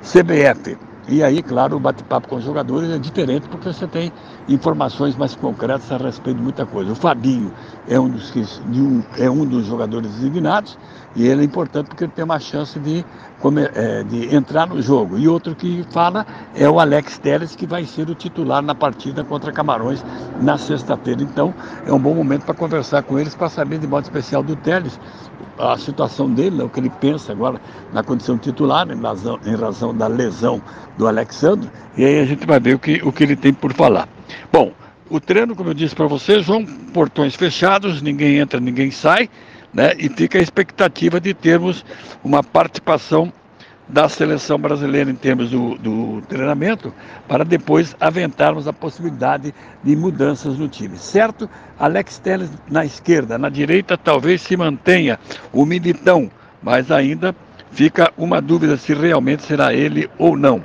CBF. 0.02 0.78
E 1.10 1.24
aí, 1.24 1.42
claro, 1.42 1.78
o 1.78 1.80
bate-papo 1.80 2.28
com 2.28 2.36
os 2.36 2.44
jogadores 2.44 2.90
é 2.90 2.98
diferente 2.98 3.48
porque 3.48 3.72
você 3.72 3.88
tem 3.88 4.12
informações 4.48 5.16
mais 5.16 5.36
concretas 5.36 5.92
a 5.92 5.98
respeito 5.98 6.38
de 6.38 6.44
muita 6.44 6.66
coisa. 6.66 6.92
O 6.92 6.96
Fabinho 6.96 7.52
é 7.88 8.00
um 8.00 8.10
dos, 8.10 8.32
que, 8.32 8.44
é 9.18 9.30
um 9.30 9.46
dos 9.46 9.66
jogadores 9.66 10.10
designados 10.12 10.78
e 11.16 11.26
ele 11.26 11.42
é 11.42 11.46
importante 11.46 11.88
porque 11.88 12.04
ele 12.04 12.14
tem 12.16 12.24
uma 12.24 12.40
chance 12.40 12.80
de, 12.80 13.04
é, 13.76 14.04
de 14.04 14.36
entrar 14.36 14.68
no 14.68 14.82
jogo. 14.82 15.18
E 15.18 15.28
outro 15.28 15.56
que 15.56 15.84
fala 15.92 16.26
é 16.56 16.70
o 16.70 16.80
Alex 16.80 17.18
Teles, 17.18 17.56
que 17.56 17.66
vai 17.66 17.86
ser 17.86 18.10
o 18.10 18.16
titular 18.16 18.62
na 18.62 18.76
partida 18.76 19.24
contra 19.24 19.52
Camarões 19.52 20.04
na 20.42 20.58
sexta-feira. 20.58 21.22
Então, 21.24 21.54
é 21.86 21.92
um 21.92 22.00
bom 22.00 22.14
momento 22.14 22.46
para 22.46 22.54
conversar 22.54 23.04
com 23.04 23.18
eles, 23.20 23.36
para 23.36 23.50
saber 23.50 23.80
de 23.80 23.88
modo 23.88 24.04
especial 24.04 24.44
do 24.44 24.56
Teles, 24.56 25.00
a 25.58 25.78
situação 25.78 26.30
dele, 26.30 26.58
né, 26.58 26.64
o 26.64 26.70
que 26.70 26.80
ele 26.80 26.90
pensa 26.90 27.32
agora 27.32 27.60
na 27.92 28.04
condição 28.04 28.38
titular, 28.38 28.90
em 28.90 29.02
razão, 29.02 29.40
em 29.46 29.56
razão 29.56 29.96
da 29.96 30.08
lesão 30.08 30.62
do 30.98 31.08
Alexandre, 31.08 31.70
e 31.98 32.06
aí 32.06 32.20
a 32.20 32.26
gente 32.26 32.46
vai 32.46 32.60
ver 32.60 32.76
o 32.76 32.80
que, 32.80 33.02
o 33.04 33.12
que 33.12 33.24
ele 33.24 33.36
tem 33.36 33.54
por 33.54 33.74
falar. 33.74 34.08
Bom, 34.52 34.74
o 35.10 35.20
treino, 35.20 35.56
como 35.56 35.70
eu 35.70 35.74
disse 35.74 35.96
para 35.96 36.08
vocês, 36.08 36.46
João, 36.46 36.66
portões 36.66 37.36
fechados, 37.36 38.02
ninguém 38.02 38.40
entra, 38.40 38.60
ninguém 38.60 38.92
sai, 38.92 39.30
né? 39.74 39.94
E 39.98 40.10
fica 40.10 40.38
a 40.38 40.42
expectativa 40.42 41.20
de 41.20 41.34
termos 41.34 41.86
uma 42.24 42.44
participação 42.44 43.32
da 43.88 44.10
seleção 44.10 44.60
brasileira 44.60 45.10
em 45.10 45.16
termos 45.16 45.50
do, 45.50 45.78
do, 45.78 46.22
treinamento, 46.28 46.94
para 47.28 47.46
depois 47.46 47.96
aventarmos 48.00 48.68
a 48.68 48.74
possibilidade 48.74 49.54
de 49.82 49.96
mudanças 49.96 50.58
no 50.58 50.68
time. 50.68 50.98
Certo? 50.98 51.50
Alex 51.80 52.20
Telles 52.20 52.52
na 52.70 52.84
esquerda, 52.84 53.38
na 53.38 53.50
direita 53.50 53.98
talvez 53.98 54.42
se 54.42 54.58
mantenha 54.58 55.18
o 55.54 55.66
Militão, 55.66 56.30
mas 56.62 56.92
ainda 56.92 57.34
fica 57.72 58.12
uma 58.18 58.42
dúvida 58.42 58.76
se 58.76 58.94
realmente 58.94 59.44
será 59.44 59.74
ele 59.74 60.10
ou 60.18 60.36
não. 60.36 60.62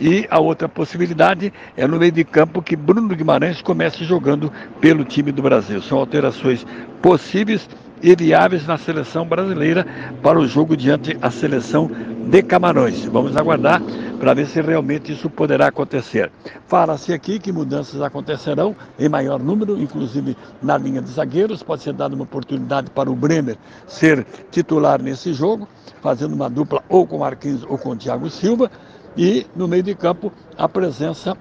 E 0.00 0.26
a 0.30 0.40
outra 0.40 0.68
possibilidade 0.68 1.52
é 1.76 1.86
no 1.86 1.98
meio 1.98 2.12
de 2.12 2.24
campo 2.24 2.62
que 2.62 2.76
Bruno 2.76 3.14
Guimarães 3.14 3.62
comece 3.62 4.04
jogando 4.04 4.52
pelo 4.80 5.04
time 5.04 5.32
do 5.32 5.42
Brasil. 5.42 5.80
São 5.82 5.98
alterações 5.98 6.66
possíveis 7.00 7.68
e 8.02 8.16
viáveis 8.16 8.66
na 8.66 8.76
seleção 8.76 9.24
brasileira 9.24 9.86
para 10.22 10.38
o 10.38 10.46
jogo 10.46 10.76
diante 10.76 11.16
a 11.22 11.30
seleção 11.30 11.88
de 12.26 12.42
Camarões. 12.42 13.04
Vamos 13.04 13.36
aguardar 13.36 13.80
para 14.18 14.34
ver 14.34 14.46
se 14.46 14.60
realmente 14.60 15.12
isso 15.12 15.30
poderá 15.30 15.68
acontecer. 15.68 16.30
Fala-se 16.66 17.12
aqui 17.12 17.38
que 17.38 17.52
mudanças 17.52 18.00
acontecerão 18.00 18.74
em 18.98 19.08
maior 19.08 19.40
número, 19.40 19.80
inclusive 19.80 20.36
na 20.62 20.76
linha 20.78 21.00
de 21.00 21.10
zagueiros. 21.10 21.62
Pode 21.62 21.82
ser 21.82 21.92
dada 21.92 22.14
uma 22.14 22.24
oportunidade 22.24 22.90
para 22.90 23.10
o 23.10 23.14
Bremer 23.14 23.56
ser 23.86 24.26
titular 24.50 25.00
nesse 25.00 25.32
jogo, 25.32 25.68
fazendo 26.00 26.34
uma 26.34 26.50
dupla 26.50 26.82
ou 26.88 27.06
com 27.06 27.18
Marquinhos 27.18 27.64
ou 27.68 27.78
com 27.78 27.96
Thiago 27.96 28.30
Silva. 28.30 28.70
E 29.16 29.46
no 29.54 29.68
meio 29.68 29.82
de 29.82 29.94
campo, 29.94 30.32
a 30.56 30.68
presença 30.68 31.36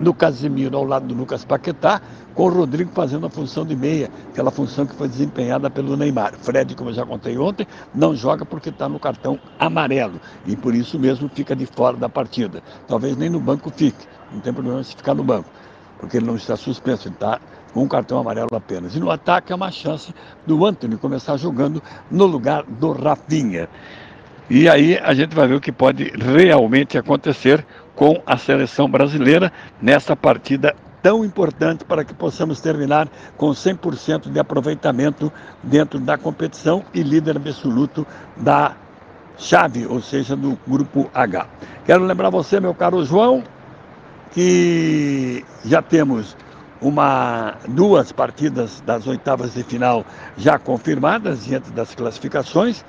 do 0.00 0.12
Casimiro 0.12 0.76
ao 0.76 0.84
lado 0.84 1.06
do 1.06 1.14
Lucas 1.14 1.44
Paquetá, 1.44 2.00
com 2.34 2.44
o 2.44 2.48
Rodrigo 2.48 2.90
fazendo 2.92 3.26
a 3.26 3.30
função 3.30 3.64
de 3.64 3.76
meia, 3.76 4.10
aquela 4.30 4.50
função 4.50 4.84
que 4.84 4.94
foi 4.94 5.08
desempenhada 5.08 5.70
pelo 5.70 5.96
Neymar. 5.96 6.34
Fred, 6.34 6.74
como 6.74 6.90
eu 6.90 6.94
já 6.94 7.06
contei 7.06 7.38
ontem, 7.38 7.66
não 7.94 8.14
joga 8.14 8.44
porque 8.44 8.68
está 8.68 8.88
no 8.88 8.98
cartão 8.98 9.38
amarelo 9.58 10.20
e 10.44 10.56
por 10.56 10.74
isso 10.74 10.98
mesmo 10.98 11.28
fica 11.28 11.54
de 11.54 11.64
fora 11.64 11.96
da 11.96 12.08
partida. 12.08 12.62
Talvez 12.88 13.16
nem 13.16 13.30
no 13.30 13.40
banco 13.40 13.70
fique, 13.70 14.06
não 14.32 14.40
tem 14.40 14.52
problema 14.52 14.82
se 14.82 14.96
ficar 14.96 15.14
no 15.14 15.22
banco, 15.22 15.48
porque 15.98 16.16
ele 16.16 16.26
não 16.26 16.36
está 16.36 16.56
suspenso, 16.56 17.08
ele 17.08 17.14
está 17.14 17.40
com 17.72 17.82
um 17.82 17.88
cartão 17.88 18.18
amarelo 18.18 18.48
apenas. 18.52 18.94
E 18.94 19.00
no 19.00 19.10
ataque 19.10 19.52
é 19.52 19.56
uma 19.56 19.70
chance 19.70 20.14
do 20.46 20.64
Anthony 20.66 20.96
começar 20.96 21.36
jogando 21.36 21.82
no 22.10 22.26
lugar 22.26 22.64
do 22.64 22.92
Rafinha. 22.92 23.68
E 24.48 24.68
aí 24.68 24.98
a 24.98 25.14
gente 25.14 25.34
vai 25.34 25.48
ver 25.48 25.54
o 25.54 25.60
que 25.60 25.72
pode 25.72 26.12
realmente 26.16 26.98
acontecer 26.98 27.64
com 27.94 28.20
a 28.26 28.36
seleção 28.36 28.88
brasileira 28.88 29.52
nessa 29.80 30.14
partida 30.14 30.74
tão 31.02 31.24
importante 31.24 31.84
para 31.84 32.04
que 32.04 32.14
possamos 32.14 32.60
terminar 32.60 33.08
com 33.36 33.50
100% 33.50 34.30
de 34.30 34.38
aproveitamento 34.38 35.32
dentro 35.62 35.98
da 35.98 36.16
competição 36.16 36.82
e 36.94 37.02
líder 37.02 37.36
absoluto 37.36 38.06
da 38.36 38.74
chave, 39.36 39.86
ou 39.86 40.00
seja, 40.00 40.34
do 40.34 40.58
grupo 40.66 41.10
H. 41.14 41.46
Quero 41.84 42.04
lembrar 42.04 42.30
você, 42.30 42.58
meu 42.58 42.74
caro 42.74 43.04
João, 43.04 43.42
que 44.32 45.44
já 45.64 45.82
temos 45.82 46.36
uma 46.80 47.54
duas 47.68 48.12
partidas 48.12 48.82
das 48.84 49.06
oitavas 49.06 49.54
de 49.54 49.62
final 49.62 50.04
já 50.36 50.58
confirmadas 50.58 51.44
diante 51.44 51.70
das 51.70 51.94
classificações. 51.94 52.84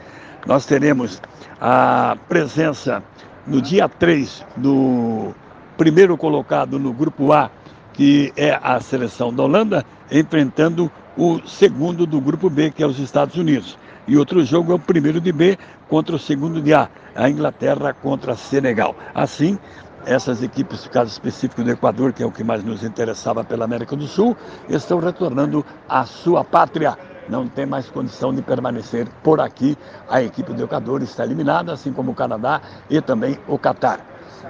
Nós 0.45 0.65
teremos 0.65 1.19
a 1.59 2.15
presença 2.29 3.03
no 3.47 3.61
dia 3.61 3.89
3 3.89 4.45
do 4.55 5.33
primeiro 5.75 6.15
colocado 6.15 6.77
no 6.77 6.93
grupo 6.93 7.33
A, 7.33 7.49
que 7.93 8.31
é 8.37 8.57
a 8.61 8.79
seleção 8.79 9.33
da 9.33 9.41
Holanda, 9.41 9.83
enfrentando 10.11 10.91
o 11.17 11.39
segundo 11.47 12.05
do 12.05 12.21
grupo 12.21 12.49
B, 12.49 12.69
que 12.69 12.83
é 12.83 12.87
os 12.87 12.99
Estados 12.99 13.35
Unidos. 13.35 13.77
E 14.07 14.17
outro 14.17 14.45
jogo 14.45 14.71
é 14.71 14.75
o 14.75 14.79
primeiro 14.79 15.19
de 15.19 15.31
B 15.31 15.57
contra 15.89 16.15
o 16.15 16.19
segundo 16.19 16.61
de 16.61 16.73
A, 16.75 16.89
a 17.15 17.27
Inglaterra 17.27 17.93
contra 17.93 18.33
a 18.33 18.35
Senegal. 18.35 18.95
Assim, 19.15 19.57
essas 20.05 20.43
equipes, 20.43 20.85
no 20.85 20.91
caso 20.91 21.09
específico 21.09 21.63
do 21.63 21.71
Equador, 21.71 22.13
que 22.13 22.21
é 22.21 22.25
o 22.25 22.31
que 22.31 22.43
mais 22.43 22.63
nos 22.63 22.83
interessava 22.83 23.43
pela 23.43 23.65
América 23.65 23.95
do 23.95 24.05
Sul, 24.05 24.37
estão 24.69 24.99
retornando 24.99 25.65
à 25.89 26.05
sua 26.05 26.43
pátria 26.43 26.95
não 27.29 27.47
tem 27.47 27.65
mais 27.65 27.89
condição 27.89 28.33
de 28.33 28.41
permanecer 28.41 29.07
por 29.23 29.39
aqui. 29.39 29.77
A 30.09 30.21
equipe 30.21 30.53
do 30.53 30.63
Equador 30.63 31.01
está 31.01 31.23
eliminada, 31.23 31.73
assim 31.73 31.91
como 31.91 32.11
o 32.11 32.15
Canadá 32.15 32.61
e 32.89 33.01
também 33.01 33.37
o 33.47 33.57
Catar. 33.57 33.99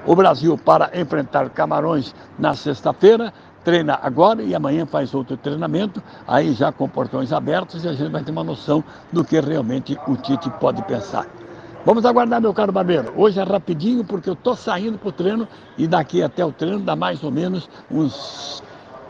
O 0.06 0.16
Brasil 0.16 0.58
para 0.58 0.92
enfrentar 0.94 1.50
Camarões 1.50 2.14
na 2.38 2.54
sexta-feira, 2.54 3.34
treina 3.64 4.00
agora 4.02 4.44
e 4.44 4.54
amanhã 4.54 4.86
faz 4.86 5.14
outro 5.14 5.36
treinamento, 5.36 6.02
aí 6.28 6.54
já 6.54 6.72
com 6.72 6.88
portões 6.88 7.34
abertos 7.34 7.84
e 7.84 7.88
a 7.88 7.94
gente 7.94 8.12
vai 8.12 8.24
ter 8.24 8.32
uma 8.32 8.44
noção 8.44 8.84
do 9.12 9.24
que 9.24 9.40
realmente 9.40 9.98
o 10.08 10.16
Tite 10.16 10.50
pode 10.52 10.84
pensar. 10.84 11.26
Vamos 11.86 12.06
aguardar, 12.06 12.42
meu 12.42 12.54
caro 12.54 12.72
barbeiro. 12.72 13.14
Hoje 13.16 13.40
é 13.40 13.44
rapidinho 13.44 14.04
porque 14.04 14.30
eu 14.30 14.34
estou 14.34 14.56
saindo 14.56 14.98
para 14.98 15.10
o 15.10 15.12
treino 15.12 15.48
e 15.78 15.88
daqui 15.88 16.22
até 16.22 16.44
o 16.44 16.52
treino 16.52 16.80
dá 16.80 16.96
mais 16.96 17.24
ou 17.24 17.32
menos 17.32 17.70
uns 17.92 18.64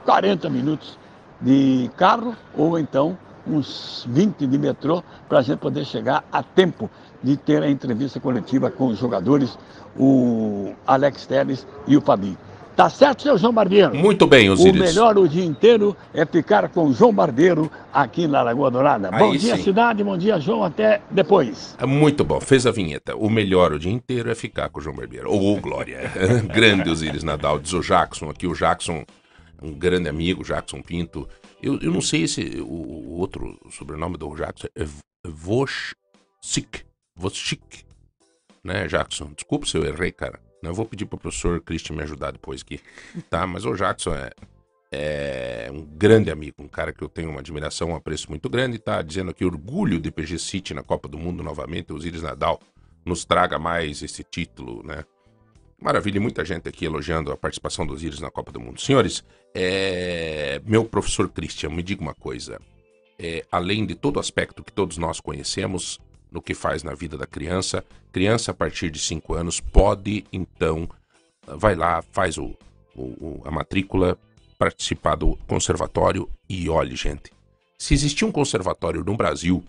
40 0.05 0.49
minutos 0.49 0.97
de 1.41 1.89
carro 1.95 2.35
ou 2.55 2.77
então 2.77 3.17
uns 3.47 4.05
20 4.09 4.47
de 4.47 4.57
metrô 4.57 5.03
para 5.27 5.39
a 5.39 5.41
gente 5.41 5.59
poder 5.59 5.85
chegar 5.85 6.23
a 6.31 6.41
tempo 6.41 6.89
de 7.23 7.37
ter 7.37 7.63
a 7.63 7.69
entrevista 7.69 8.19
coletiva 8.19 8.69
com 8.69 8.87
os 8.87 8.99
jogadores, 8.99 9.57
o 9.97 10.73
Alex 10.85 11.25
Teles 11.25 11.65
e 11.87 11.97
o 11.97 12.01
Fabinho. 12.01 12.37
Tá 12.75 12.89
certo, 12.89 13.23
seu 13.23 13.37
João 13.37 13.53
Barbeiro? 13.53 13.95
Muito 13.95 14.27
bem, 14.27 14.49
Osiris. 14.49 14.75
O 14.75 14.83
melhor 14.83 15.17
o 15.17 15.29
dia 15.29 15.45
inteiro 15.45 15.95
é 16.13 16.25
ficar 16.25 16.67
com 16.67 16.87
o 16.87 16.93
João 16.93 17.13
Barbeiro 17.13 17.71
aqui 17.93 18.27
na 18.27 18.41
Lagoa 18.41 18.69
Dourada. 18.69 19.09
Aí 19.13 19.19
bom 19.19 19.31
dia, 19.31 19.55
sim. 19.55 19.63
cidade, 19.63 20.03
bom 20.03 20.17
dia, 20.17 20.37
João, 20.41 20.61
até 20.61 21.01
depois. 21.09 21.73
É 21.79 21.85
muito 21.85 22.25
bom, 22.25 22.41
fez 22.41 22.67
a 22.67 22.71
vinheta. 22.71 23.15
O 23.15 23.29
melhor 23.29 23.71
o 23.71 23.79
dia 23.79 23.93
inteiro 23.93 24.29
é 24.29 24.35
ficar 24.35 24.67
com 24.69 24.79
o 24.79 24.83
João 24.83 24.95
Barbeiro. 24.95 25.31
Ou 25.31 25.55
oh, 25.55 25.61
Glória. 25.61 26.11
Grande 26.53 26.89
Osiris 26.89 27.23
Nadal, 27.23 27.59
diz 27.59 27.71
o 27.71 27.79
Jackson 27.79 28.29
aqui, 28.29 28.45
o 28.45 28.53
Jackson, 28.53 29.05
um 29.63 29.71
grande 29.71 30.09
amigo, 30.09 30.43
Jackson 30.43 30.81
Pinto, 30.81 31.29
eu, 31.61 31.79
eu 31.79 31.91
não 31.91 32.01
sei 32.01 32.27
se 32.27 32.41
o, 32.59 32.65
o 32.65 33.17
outro 33.17 33.59
sobrenome 33.71 34.17
do 34.17 34.35
Jackson 34.35 34.67
é 34.75 34.85
Voschik. 35.25 36.85
Voschik. 37.15 37.85
Né, 38.63 38.87
Jackson? 38.87 39.31
Desculpa 39.33 39.65
se 39.65 39.77
eu 39.77 39.85
errei, 39.85 40.11
cara. 40.11 40.39
Eu 40.61 40.73
vou 40.73 40.85
pedir 40.85 41.05
pro 41.05 41.17
professor 41.17 41.61
Christian 41.61 41.95
me 41.95 42.03
ajudar 42.03 42.31
depois 42.31 42.61
aqui. 42.61 42.79
Tá? 43.29 43.45
Mas 43.45 43.65
o 43.65 43.75
Jackson 43.75 44.15
é, 44.15 44.31
é 44.91 45.69
um 45.71 45.81
grande 45.85 46.31
amigo, 46.31 46.55
um 46.59 46.67
cara 46.67 46.91
que 46.91 47.03
eu 47.03 47.09
tenho 47.09 47.29
uma 47.29 47.39
admiração, 47.39 47.89
um 47.89 47.95
apreço 47.95 48.29
muito 48.29 48.49
grande. 48.49 48.79
Tá 48.79 49.01
dizendo 49.01 49.31
aqui 49.31 49.45
orgulho 49.45 49.99
de 49.99 50.11
PG 50.11 50.39
City 50.39 50.73
na 50.73 50.83
Copa 50.83 51.07
do 51.07 51.17
Mundo 51.17 51.43
novamente. 51.43 51.93
O 51.93 51.95
Osiris 51.95 52.23
Nadal 52.23 52.59
nos 53.05 53.23
traga 53.23 53.59
mais 53.59 54.01
esse 54.01 54.23
título, 54.23 54.81
né? 54.83 55.05
Maravilha, 55.81 56.17
e 56.17 56.21
muita 56.21 56.43
gente 56.45 56.67
aqui 56.67 56.85
elogiando 56.85 57.31
a 57.31 57.37
participação 57.37 57.85
dos 57.85 58.03
Íris 58.03 58.19
na 58.19 58.31
Copa 58.31 58.51
do 58.51 58.59
Mundo. 58.59 58.79
Senhores, 58.79 59.23
é... 59.53 60.61
meu 60.65 60.85
professor 60.85 61.29
Christian, 61.29 61.69
me 61.69 61.83
diga 61.83 62.01
uma 62.01 62.13
coisa. 62.13 62.59
É, 63.17 63.45
além 63.51 63.85
de 63.85 63.95
todo 63.95 64.19
aspecto 64.19 64.63
que 64.63 64.73
todos 64.73 64.97
nós 64.97 65.19
conhecemos 65.21 65.99
no 66.31 66.41
que 66.41 66.53
faz 66.53 66.83
na 66.83 66.93
vida 66.93 67.17
da 67.17 67.25
criança, 67.25 67.83
criança 68.11 68.51
a 68.51 68.53
partir 68.53 68.89
de 68.89 68.99
5 68.99 69.33
anos 69.33 69.61
pode, 69.61 70.25
então, 70.33 70.89
vai 71.47 71.75
lá, 71.75 72.01
faz 72.11 72.37
o, 72.37 72.53
o, 72.93 73.41
a 73.45 73.51
matrícula, 73.51 74.17
participar 74.57 75.15
do 75.15 75.37
conservatório 75.47 76.29
e 76.49 76.69
olhe, 76.69 76.95
gente, 76.95 77.31
se 77.77 77.93
existir 77.93 78.25
um 78.25 78.31
conservatório 78.31 79.03
no 79.03 79.15
Brasil 79.15 79.63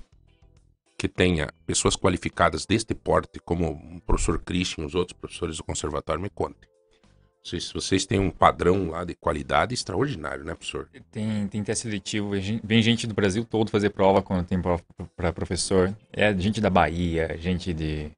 que 0.98 1.08
tenha 1.08 1.48
pessoas 1.66 1.94
qualificadas 1.96 2.64
deste 2.64 2.94
porte, 2.94 3.38
como 3.44 3.70
o 3.70 4.00
professor 4.00 4.38
Christian 4.38 4.84
e 4.84 4.86
os 4.86 4.94
outros 4.94 5.16
professores 5.18 5.58
do 5.58 5.64
conservatório, 5.64 6.22
me 6.22 6.30
conte. 6.30 6.56
Se 7.44 7.72
vocês 7.72 8.04
têm 8.04 8.18
um 8.18 8.30
padrão 8.30 8.90
lá 8.90 9.04
de 9.04 9.14
qualidade 9.14 9.72
extraordinário, 9.72 10.42
né, 10.44 10.52
professor? 10.54 10.88
Tem, 11.12 11.46
tem 11.46 11.62
teste 11.62 11.82
seletivo, 11.82 12.30
vem 12.64 12.82
gente 12.82 13.06
do 13.06 13.14
Brasil 13.14 13.44
todo 13.44 13.70
fazer 13.70 13.90
prova 13.90 14.20
quando 14.20 14.44
tem 14.44 14.60
prova 14.60 14.82
para 15.14 15.32
professor. 15.32 15.96
É 16.12 16.36
gente 16.36 16.60
da 16.60 16.70
Bahia, 16.70 17.36
gente 17.38 17.72
de 17.72 18.10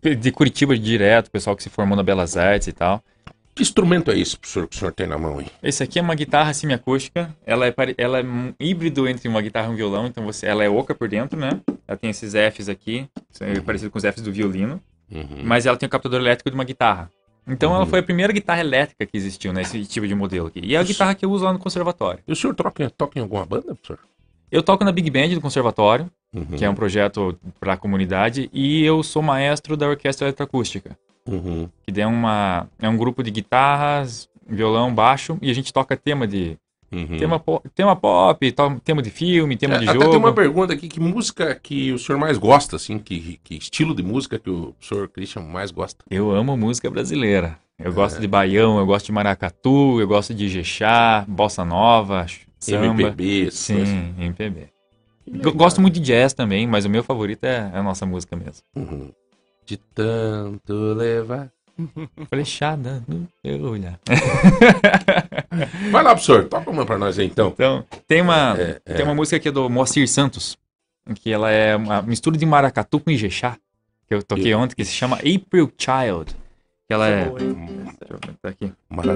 pe- 0.00 0.14
De 0.14 0.30
Curitiba 0.30 0.78
direto, 0.78 1.28
pessoal 1.28 1.56
que 1.56 1.62
se 1.62 1.68
formou 1.70 1.96
na 1.96 2.04
Belas 2.04 2.36
Artes 2.36 2.68
e 2.68 2.72
tal. 2.72 3.02
Que 3.60 3.64
instrumento 3.64 4.10
é 4.10 4.18
esse, 4.18 4.38
professor, 4.38 4.66
que 4.66 4.74
o 4.74 4.78
senhor 4.78 4.90
tem 4.90 5.06
na 5.06 5.18
mão 5.18 5.38
aí? 5.38 5.46
Esse 5.62 5.82
aqui 5.82 5.98
é 5.98 6.02
uma 6.02 6.14
guitarra 6.14 6.54
semiacústica. 6.54 7.36
Ela 7.44 7.66
é, 7.66 7.74
ela 7.98 8.20
é 8.20 8.22
um 8.24 8.54
híbrido 8.58 9.06
entre 9.06 9.28
uma 9.28 9.42
guitarra 9.42 9.68
e 9.68 9.72
um 9.72 9.76
violão. 9.76 10.06
Então 10.06 10.24
você, 10.24 10.46
ela 10.46 10.64
é 10.64 10.68
oca 10.70 10.94
por 10.94 11.10
dentro, 11.10 11.38
né? 11.38 11.60
Ela 11.86 11.98
tem 11.98 12.08
esses 12.08 12.32
Fs 12.32 12.70
aqui, 12.70 13.06
são 13.30 13.46
parecido 13.62 13.90
com 13.90 13.98
os 13.98 14.04
Fs 14.04 14.22
do 14.22 14.32
violino. 14.32 14.80
Uhum. 15.12 15.42
Mas 15.44 15.66
ela 15.66 15.76
tem 15.76 15.86
o 15.86 15.90
captador 15.90 16.18
elétrico 16.20 16.48
de 16.48 16.54
uma 16.54 16.64
guitarra. 16.64 17.10
Então 17.46 17.74
ela 17.74 17.84
Uhum. 17.84 17.90
foi 17.90 17.98
a 17.98 18.02
primeira 18.02 18.32
guitarra 18.32 18.60
elétrica 18.60 19.04
que 19.04 19.14
existiu 19.14 19.52
nesse 19.52 19.84
tipo 19.84 20.08
de 20.08 20.14
modelo 20.14 20.46
aqui. 20.46 20.60
E 20.64 20.74
é 20.74 20.78
a 20.78 20.82
guitarra 20.82 21.14
que 21.14 21.26
eu 21.26 21.30
uso 21.30 21.44
lá 21.44 21.52
no 21.52 21.58
conservatório. 21.58 22.20
E 22.26 22.32
o 22.32 22.36
senhor 22.36 22.54
toca, 22.54 22.88
toca 22.88 23.18
em 23.18 23.22
alguma 23.22 23.44
banda, 23.44 23.74
professor? 23.74 23.98
Eu 24.50 24.62
toco 24.62 24.84
na 24.84 24.90
Big 24.90 25.10
Band 25.10 25.28
do 25.34 25.40
conservatório, 25.42 26.10
Uhum. 26.34 26.46
que 26.56 26.64
é 26.64 26.70
um 26.70 26.74
projeto 26.74 27.38
para 27.60 27.74
a 27.74 27.76
comunidade, 27.76 28.48
e 28.54 28.82
eu 28.82 29.02
sou 29.02 29.20
maestro 29.20 29.76
da 29.76 29.86
Orquestra 29.86 30.28
Eletroacústica, 30.28 30.96
Uhum. 31.28 31.68
que 31.86 32.00
é, 32.00 32.06
uma, 32.06 32.68
é 32.78 32.88
um 32.88 32.96
grupo 32.96 33.22
de 33.22 33.30
guitarras, 33.30 34.28
violão, 34.48 34.92
baixo, 34.94 35.38
e 35.40 35.50
a 35.50 35.54
gente 35.54 35.72
toca 35.72 35.96
tema 35.96 36.26
de 36.26 36.56
Uhum. 36.92 37.18
tema, 37.18 37.38
po- 37.38 37.62
tema 37.72 37.94
pop, 37.94 38.52
tema 38.82 39.00
de 39.00 39.10
filme, 39.10 39.56
tema 39.56 39.78
de 39.78 39.84
É, 39.86 39.90
Até 39.90 39.98
jogo. 40.00 40.10
tem 40.10 40.18
uma 40.18 40.32
pergunta 40.32 40.72
aqui, 40.72 40.88
que 40.88 40.98
música 40.98 41.54
que 41.54 41.92
o 41.92 41.98
senhor 42.00 42.18
mais 42.18 42.36
gosta, 42.36 42.74
assim, 42.74 42.98
que, 42.98 43.38
que 43.44 43.54
estilo 43.56 43.94
de 43.94 44.02
música 44.02 44.40
que 44.40 44.50
o 44.50 44.74
senhor 44.80 45.08
Christian 45.08 45.42
mais 45.42 45.70
gosta? 45.70 46.04
Eu 46.10 46.32
amo 46.32 46.56
música 46.56 46.90
brasileira. 46.90 47.56
Eu 47.78 47.92
gosto 47.92 48.16
É. 48.16 48.20
de 48.20 48.26
baião, 48.26 48.76
eu 48.78 48.86
gosto 48.86 49.06
de 49.06 49.12
maracatu, 49.12 50.00
eu 50.00 50.08
gosto 50.08 50.34
de 50.34 50.48
jexá, 50.48 51.24
bossa 51.28 51.64
nova, 51.64 52.26
samba. 52.58 52.86
MPB, 52.86 53.42
coisas. 53.42 53.54
Sim, 53.54 54.14
MPB. 54.18 54.66
Gosto 55.54 55.80
muito 55.80 55.94
de 55.94 56.00
jazz 56.00 56.32
também, 56.34 56.66
mas 56.66 56.84
o 56.84 56.90
meu 56.90 57.04
favorito 57.04 57.44
é 57.44 57.70
a 57.72 57.82
nossa 57.84 58.04
música 58.04 58.34
mesmo. 58.34 58.62
Uhum. 58.74 59.10
De 59.70 59.76
tanto 59.76 60.72
levar. 60.94 61.48
Flechada 62.28 63.04
no 63.06 63.28
teu 63.40 63.62
olhar. 63.70 64.00
Vai 65.92 66.02
lá, 66.02 66.10
professor, 66.10 66.44
toca 66.48 66.68
uma 66.68 66.84
pra 66.84 66.98
nós 66.98 67.16
aí, 67.20 67.26
então. 67.26 67.50
Então, 67.54 67.84
tem 68.08 68.20
uma, 68.20 68.56
É, 68.58 68.80
é. 68.84 68.94
tem 68.94 69.04
uma 69.04 69.14
música 69.14 69.38
que 69.38 69.46
é 69.48 69.52
do 69.52 69.70
Moacir 69.70 70.08
Santos, 70.08 70.58
que 71.14 71.30
ela 71.32 71.52
é 71.52 71.76
uma 71.76 72.02
mistura 72.02 72.36
de 72.36 72.44
maracatu 72.44 72.98
com 72.98 73.12
ijexá, 73.12 73.56
que 74.08 74.14
eu 74.14 74.24
toquei 74.24 74.52
ontem, 74.54 74.74
que 74.74 74.84
se 74.84 74.92
chama 74.92 75.18
April 75.18 75.70
Child. 75.78 76.34
Que 76.88 76.94
ela 76.94 77.06
é... 77.06 77.24
Boa, 77.26 77.40
hein? 77.40 77.54
Deixa 78.00 78.14
eu 78.14 78.18
ver, 78.26 78.34
tá 78.42 78.48
aqui. 78.48 78.72
Mara- 78.88 79.14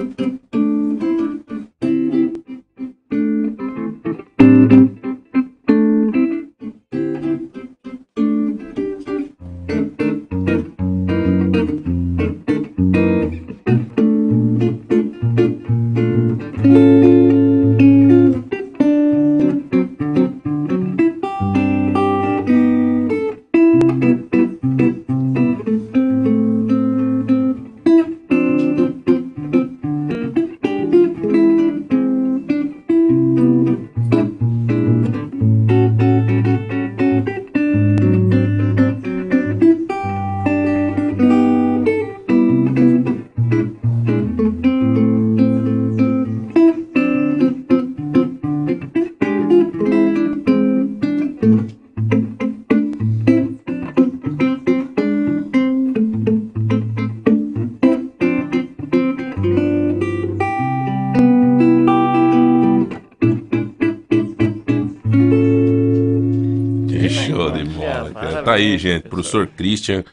show 67.36 67.50
de 67.50 67.64
bola, 67.64 68.10
cara. 68.12 68.42
Tá 68.42 68.52
aí, 68.54 68.78
gente. 68.78 69.08
Professor 69.08 69.46
Christian, 69.46 70.04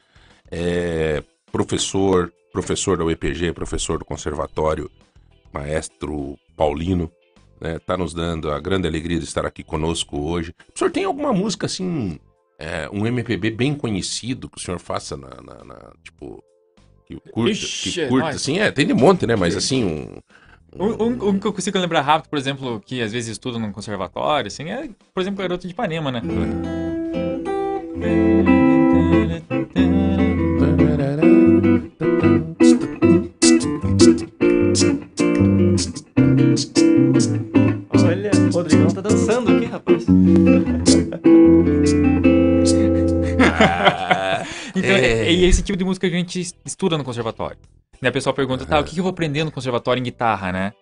é, 0.52 1.24
professor, 1.52 2.32
professor 2.52 2.98
da 2.98 3.04
UEPG, 3.06 3.54
professor 3.54 3.98
do 4.00 4.06
conservatório, 4.06 4.90
maestro 5.54 6.38
Paulino, 6.56 7.12
né? 7.60 7.80
Tá 7.80 7.98
nos 7.98 8.14
dando 8.14 8.52
a 8.52 8.60
grande 8.60 8.88
alegria 8.88 9.18
de 9.20 9.26
estar 9.26 9.46
aqui 9.46 9.64
conosco 9.64 10.20
hoje. 10.20 10.54
O 10.76 10.78
senhor 10.80 10.92
tem 10.92 11.04
alguma 11.06 11.32
música 11.34 11.66
assim, 11.66 12.20
é, 12.58 12.90
um 12.92 13.06
MPB 13.06 13.52
bem 13.52 13.74
conhecido 13.76 14.50
que 14.50 14.58
o 14.58 14.62
senhor 14.62 14.80
faça 14.80 15.16
na, 15.18 15.30
na- 15.42 15.64
na, 15.64 15.92
tipo 16.04 16.44
que 17.06 17.20
curta, 17.32 17.52
Ixi, 17.52 17.92
que 17.92 18.08
curta 18.08 18.30
assim, 18.30 18.60
é, 18.60 18.72
tem 18.72 18.86
de 18.88 18.94
monte, 18.94 19.26
né? 19.28 19.36
Mas 19.36 19.56
assim 19.56 19.84
um 19.84 20.20
Um, 20.74 21.04
um- 21.04 21.30
um 21.32 21.40
que 21.40 21.46
eu 21.46 21.52
consigo 21.52 21.78
lembrar 21.78 22.00
rápido, 22.02 22.30
por 22.30 22.40
exemplo, 22.40 22.80
que 22.80 23.02
às 23.02 23.12
vezes 23.12 23.30
estudo 23.32 23.60
num 23.60 23.74
conservatório, 23.74 24.48
assim, 24.48 24.70
é, 24.70 24.90
por 25.14 25.20
exemplo, 25.20 25.42
Garoto 25.42 25.68
de 25.68 25.74
Ipanema, 25.74 26.10
né? 26.14 26.22
Olha, 37.94 38.32
o 38.50 38.54
Rodrigão 38.54 38.88
tá 38.90 39.02
dançando 39.02 39.56
aqui, 39.56 39.66
rapaz. 39.66 40.06
Então, 44.76 44.96
É. 44.96 45.28
é, 45.28 45.32
e 45.34 45.46
esse 45.46 45.62
tipo 45.62 45.78
de 45.78 45.84
música 45.84 46.10
que 46.10 46.16
a 46.16 46.18
gente 46.18 46.40
estuda 46.66 46.98
no 46.98 47.04
conservatório. 47.04 47.58
Né, 48.02 48.10
a 48.10 48.12
pessoa 48.12 48.34
pergunta, 48.34 48.66
tá, 48.66 48.80
o 48.80 48.84
que 48.84 48.98
eu 48.98 49.04
vou 49.04 49.12
aprender 49.12 49.44
no 49.44 49.52
conservatório 49.52 50.00
em 50.00 50.04
guitarra, 50.04 50.52
né? 50.52 50.74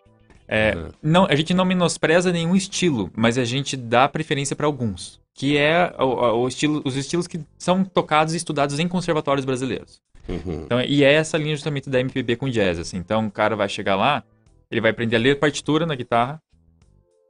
É, 0.51 0.73
Uhum. 0.76 0.89
não, 1.03 1.26
a 1.26 1.35
gente 1.35 1.53
não 1.53 1.63
menospreza 1.63 2.31
nenhum 2.31 2.55
estilo, 2.55 3.11
mas 3.15 3.38
a 3.38 3.45
gente 3.45 3.77
dá 3.77 4.09
preferência 4.09 4.55
para 4.55 4.65
alguns, 4.65 5.21
que 5.35 5.55
é 5.55 5.93
o, 5.99 6.41
o 6.41 6.47
estilo, 6.47 6.81
os 6.84 6.95
estilos 6.95 7.27
que 7.27 7.39
são 7.55 7.84
tocados 7.84 8.34
e 8.34 8.38
estudados 8.38 8.80
em 8.80 8.88
conservatórios 8.88 9.45
brasileiros. 9.45 10.01
Uhum. 10.27 10.63
Então, 10.65 10.81
e 10.81 11.03
é 11.03 11.13
essa 11.13 11.38
linha 11.38 11.55
justamente 11.55 11.88
da 11.88 11.99
MPB 11.99 12.35
com 12.35 12.49
jazz, 12.49 12.80
assim. 12.80 12.97
Então, 12.97 13.27
o 13.27 13.31
cara 13.31 13.55
vai 13.55 13.69
chegar 13.69 13.95
lá, 13.95 14.23
ele 14.71 14.81
vai 14.81 14.89
aprender 14.89 15.17
a 15.17 15.19
ler 15.19 15.39
partitura 15.39 15.85
na 15.85 15.93
guitarra, 15.93 16.41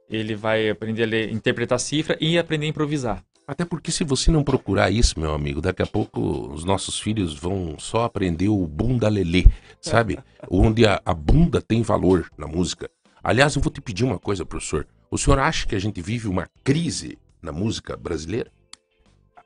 ele 0.08 0.34
vai 0.34 0.70
aprender 0.70 1.02
a 1.02 1.06
ler, 1.06 1.30
interpretar 1.30 1.78
cifra 1.78 2.16
e 2.20 2.38
aprender 2.38 2.66
a 2.66 2.68
improvisar. 2.70 3.22
Até 3.46 3.64
porque 3.64 3.90
se 3.90 4.04
você 4.04 4.30
não 4.30 4.44
procurar 4.44 4.90
isso, 4.90 5.18
meu 5.18 5.34
amigo, 5.34 5.60
daqui 5.60 5.82
a 5.82 5.86
pouco 5.86 6.20
os 6.54 6.64
nossos 6.64 6.98
filhos 6.98 7.34
vão 7.34 7.76
só 7.78 8.04
aprender 8.04 8.48
o 8.48 8.66
bunda 8.66 9.08
lelê, 9.08 9.44
sabe? 9.80 10.18
Onde 10.48 10.86
a, 10.86 11.00
a 11.04 11.12
bunda 11.12 11.60
tem 11.60 11.82
valor 11.82 12.30
na 12.38 12.46
música. 12.46 12.88
Aliás, 13.22 13.54
eu 13.54 13.62
vou 13.62 13.72
te 13.72 13.80
pedir 13.80 14.04
uma 14.04 14.18
coisa, 14.18 14.44
professor. 14.44 14.86
O 15.10 15.18
senhor 15.18 15.38
acha 15.38 15.66
que 15.66 15.74
a 15.74 15.78
gente 15.78 16.00
vive 16.00 16.28
uma 16.28 16.48
crise 16.62 17.18
na 17.42 17.52
música 17.52 17.96
brasileira? 17.96 18.50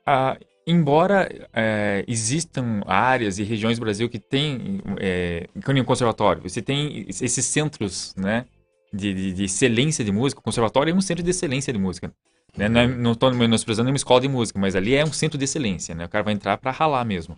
Ah, 0.05 0.37
embora 0.65 1.29
é, 1.53 2.05
existam 2.07 2.81
áreas 2.85 3.39
e 3.39 3.43
regiões 3.43 3.77
do 3.77 3.81
Brasil 3.81 4.09
que 4.09 4.19
têm, 4.19 4.81
é, 4.99 5.47
conservatório, 5.85 6.41
você 6.41 6.61
tem 6.61 7.05
esses 7.09 7.45
centros, 7.45 8.13
né, 8.15 8.45
de, 8.93 9.13
de, 9.13 9.33
de 9.33 9.43
excelência 9.43 10.03
de 10.03 10.11
música. 10.11 10.39
O 10.39 10.43
conservatório 10.43 10.91
é 10.91 10.95
um 10.95 11.01
centro 11.01 11.23
de 11.23 11.29
excelência 11.29 11.73
de 11.73 11.79
música. 11.79 12.13
Né? 12.55 12.69
Não, 12.69 13.09
é, 13.09 13.11
estou 13.11 13.33
menosprezando 13.33 13.89
uma 13.89 13.97
escola 13.97 14.21
de 14.21 14.29
música, 14.29 14.57
mas 14.57 14.75
ali 14.75 14.95
é 14.95 15.03
um 15.03 15.11
centro 15.11 15.37
de 15.37 15.43
excelência, 15.43 15.93
né? 15.93 16.05
O 16.05 16.09
cara 16.09 16.23
vai 16.23 16.33
entrar 16.33 16.57
para 16.57 16.71
ralar 16.71 17.03
mesmo. 17.03 17.37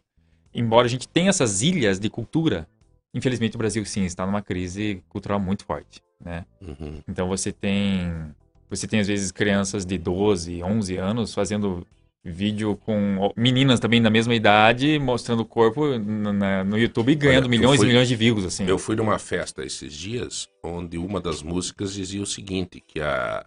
Embora 0.53 0.85
a 0.85 0.89
gente 0.89 1.07
tenha 1.07 1.29
essas 1.29 1.61
ilhas 1.61 1.99
de 1.99 2.09
cultura, 2.09 2.67
infelizmente 3.13 3.55
o 3.55 3.57
Brasil 3.57 3.83
sim 3.85 4.05
está 4.05 4.25
numa 4.25 4.41
crise 4.41 5.03
cultural 5.09 5.39
muito 5.39 5.65
forte, 5.65 6.01
né? 6.23 6.45
Uhum. 6.61 7.01
Então 7.07 7.27
você 7.27 7.51
tem 7.51 8.33
você 8.69 8.87
tem 8.87 8.99
às 8.99 9.07
vezes 9.07 9.31
crianças 9.31 9.85
de 9.85 9.97
12, 9.97 10.61
11 10.61 10.97
anos 10.97 11.33
fazendo 11.33 11.87
vídeo 12.23 12.75
com 12.75 13.31
meninas 13.37 13.79
também 13.79 14.01
da 14.01 14.09
mesma 14.09 14.35
idade, 14.35 14.99
mostrando 14.99 15.39
o 15.41 15.45
corpo 15.45 15.97
no, 15.97 16.33
na- 16.33 16.63
no 16.65 16.77
YouTube 16.77 17.13
e 17.13 17.15
ganhando 17.15 17.45
eu 17.45 17.49
milhões 17.49 17.77
fui- 17.77 17.85
e 17.85 17.89
milhões 17.89 18.09
de 18.09 18.15
views 18.17 18.43
assim. 18.43 18.65
Eu 18.65 18.77
fui 18.77 18.95
numa 18.97 19.17
festa 19.17 19.63
esses 19.63 19.93
dias 19.93 20.49
onde 20.61 20.97
uma 20.97 21.21
das 21.21 21.41
músicas 21.41 21.93
dizia 21.93 22.21
o 22.21 22.25
seguinte, 22.25 22.81
que 22.85 22.99
a, 22.99 23.45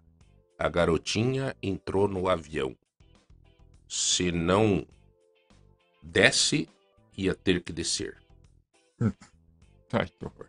a 0.59 0.69
garotinha 0.71 1.55
entrou 1.63 2.09
no 2.09 2.27
avião. 2.29 2.75
Se 3.87 4.33
não 4.33 4.87
desce, 6.03 6.67
ia 7.17 7.35
ter 7.35 7.61
que 7.63 7.73
descer. 7.73 8.17
Ai, 9.93 10.07
que 10.07 10.25
horror. 10.25 10.47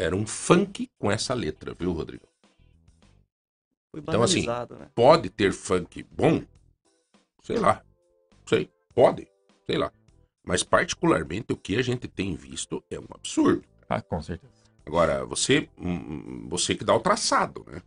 Era 0.00 0.16
um 0.16 0.26
funk 0.26 0.90
com 0.98 1.10
essa 1.10 1.34
letra, 1.34 1.74
viu, 1.74 1.92
Rodrigo? 1.92 2.26
Foi 3.90 4.00
Então, 4.00 4.22
assim, 4.22 4.46
né? 4.46 4.90
Pode 4.94 5.28
ter 5.28 5.52
funk 5.52 6.02
bom? 6.10 6.42
Sei 7.42 7.58
lá. 7.58 7.84
Sei. 8.46 8.70
Pode. 8.94 9.28
Sei 9.66 9.76
lá. 9.76 9.92
Mas, 10.42 10.62
particularmente, 10.62 11.52
o 11.52 11.56
que 11.56 11.76
a 11.76 11.82
gente 11.82 12.08
tem 12.08 12.34
visto 12.34 12.82
é 12.90 12.98
um 12.98 13.06
absurdo. 13.14 13.62
Ah, 13.90 14.00
com 14.00 14.22
certeza. 14.22 14.50
Agora, 14.86 15.26
você, 15.26 15.68
hum, 15.76 16.48
você 16.48 16.74
que 16.74 16.82
dá 16.82 16.94
o 16.94 17.00
traçado, 17.00 17.66
né? 17.70 17.82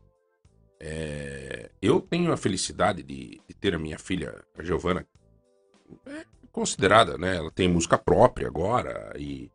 É, 0.80 1.72
eu 1.82 2.00
tenho 2.00 2.32
a 2.32 2.38
felicidade 2.38 3.02
de, 3.02 3.42
de 3.48 3.56
ter 3.56 3.74
a 3.74 3.80
minha 3.80 3.98
filha, 3.98 4.46
a 4.56 4.62
Giovana, 4.62 5.08
é 6.06 6.26
considerada, 6.52 7.18
né? 7.18 7.38
Ela 7.38 7.50
tem 7.50 7.68
música 7.68 7.98
própria 7.98 8.48
agora 8.48 9.14
e 9.18 9.52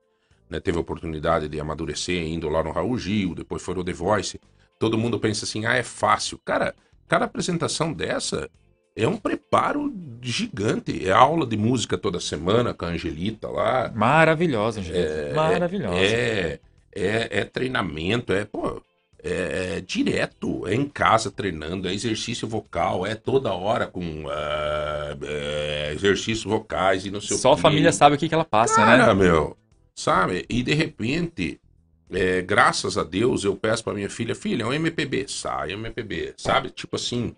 né, 0.48 0.60
teve 0.60 0.78
a 0.78 0.80
oportunidade 0.80 1.48
de 1.48 1.60
amadurecer 1.60 2.22
indo 2.26 2.48
lá 2.48 2.62
no 2.62 2.70
Raul 2.70 2.98
Gil, 2.98 3.34
depois 3.34 3.62
foi 3.62 3.74
no 3.74 3.84
The 3.84 3.92
Voice. 3.92 4.40
Todo 4.78 4.98
mundo 4.98 5.18
pensa 5.18 5.44
assim, 5.44 5.66
ah, 5.66 5.74
é 5.74 5.82
fácil. 5.82 6.38
Cara, 6.44 6.74
cada 7.06 7.24
apresentação 7.24 7.92
dessa 7.92 8.48
é 8.96 9.06
um 9.06 9.16
preparo 9.16 9.92
gigante. 10.20 11.08
É 11.08 11.12
aula 11.12 11.46
de 11.46 11.56
música 11.56 11.96
toda 11.96 12.20
semana 12.20 12.74
com 12.74 12.84
a 12.84 12.88
Angelita 12.88 13.48
lá. 13.48 13.92
Maravilhosa, 13.94 14.82
gente. 14.82 14.96
É, 14.96 15.32
Maravilhosa. 15.34 15.96
É, 15.96 16.60
é, 16.94 17.40
é 17.40 17.44
treinamento, 17.44 18.32
é, 18.32 18.44
pô, 18.44 18.82
é, 19.22 19.76
é 19.76 19.80
direto, 19.80 20.66
é 20.66 20.74
em 20.74 20.88
casa 20.88 21.30
treinando, 21.30 21.88
é 21.88 21.94
exercício 21.94 22.46
vocal, 22.46 23.06
é 23.06 23.14
toda 23.14 23.52
hora 23.52 23.86
com 23.86 24.24
ah, 24.28 25.16
é, 25.22 25.92
exercícios 25.94 26.44
vocais 26.44 27.04
e 27.04 27.10
não 27.10 27.20
sei 27.20 27.36
Só 27.36 27.50
o 27.50 27.52
a 27.52 27.56
quê. 27.56 27.62
família 27.62 27.92
sabe 27.92 28.16
o 28.16 28.18
que, 28.18 28.28
que 28.28 28.34
ela 28.34 28.44
passa, 28.44 28.76
Cara, 28.76 29.06
né? 29.06 29.14
meu, 29.14 29.56
sabe? 29.98 30.46
E 30.48 30.62
de 30.62 30.74
repente, 30.74 31.60
é, 32.08 32.40
graças 32.40 32.96
a 32.96 33.02
Deus, 33.02 33.42
eu 33.42 33.56
peço 33.56 33.82
pra 33.82 33.92
minha 33.92 34.08
filha, 34.08 34.34
filha, 34.34 34.62
é 34.62 34.66
um 34.66 34.72
MPB, 34.72 35.26
sai 35.26 35.72
MPB, 35.72 36.34
sabe? 36.36 36.70
Tipo 36.70 36.94
assim. 36.94 37.34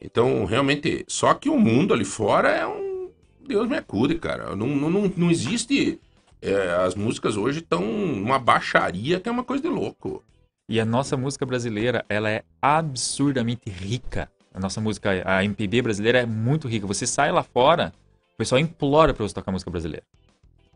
Então, 0.00 0.44
realmente, 0.44 1.02
só 1.08 1.32
que 1.32 1.48
o 1.48 1.58
mundo 1.58 1.94
ali 1.94 2.04
fora 2.04 2.50
é 2.50 2.66
um. 2.66 3.08
Deus 3.46 3.66
me 3.66 3.76
acude, 3.76 4.16
cara. 4.16 4.54
Não, 4.54 4.66
não, 4.66 5.10
não, 5.16 5.30
existe. 5.30 5.98
é, 6.42 6.72
as 6.84 6.94
músicas 6.94 7.38
hoje 7.38 7.60
estão 7.60 7.82
uma 7.82 8.38
baixaria 8.38 9.18
que 9.18 9.28
é 9.28 9.32
uma 9.32 9.44
coisa 9.44 9.62
de 9.62 9.68
louco. 9.70 10.22
E 10.68 10.78
a 10.78 10.84
nossa 10.84 11.16
música 11.16 11.46
brasileira, 11.46 12.04
ela 12.08 12.30
é 12.30 12.42
absurdamente 12.60 13.70
rica. 13.70 14.30
A 14.52 14.60
nossa 14.60 14.80
música, 14.80 15.22
a 15.24 15.42
MPB 15.42 15.80
brasileira 15.80 16.20
é 16.20 16.26
muito 16.26 16.68
rica. 16.68 16.86
Você 16.86 17.06
sai 17.06 17.32
lá 17.32 17.42
fora, 17.42 17.94
o 18.34 18.36
pessoal 18.36 18.58
implora 18.58 19.14
pra 19.14 19.26
você 19.26 19.34
tocar 19.34 19.50
música 19.50 19.70
brasileira. 19.70 20.04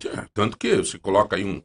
É, 0.06 0.24
Tanto 0.32 0.56
que 0.56 0.76
você 0.76 0.98
coloca 0.98 1.36
aí 1.36 1.44
um, 1.44 1.62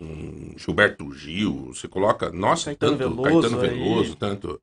um 0.00 0.54
Gilberto 0.58 1.10
Gil, 1.12 1.72
você 1.74 1.88
coloca, 1.88 2.30
nossa, 2.30 2.66
Caetano 2.66 2.98
tanto 2.98 3.16
Veloso 3.16 3.40
Caetano 3.42 3.60
aí. 3.62 3.78
Veloso, 3.78 4.16
tanto. 4.16 4.60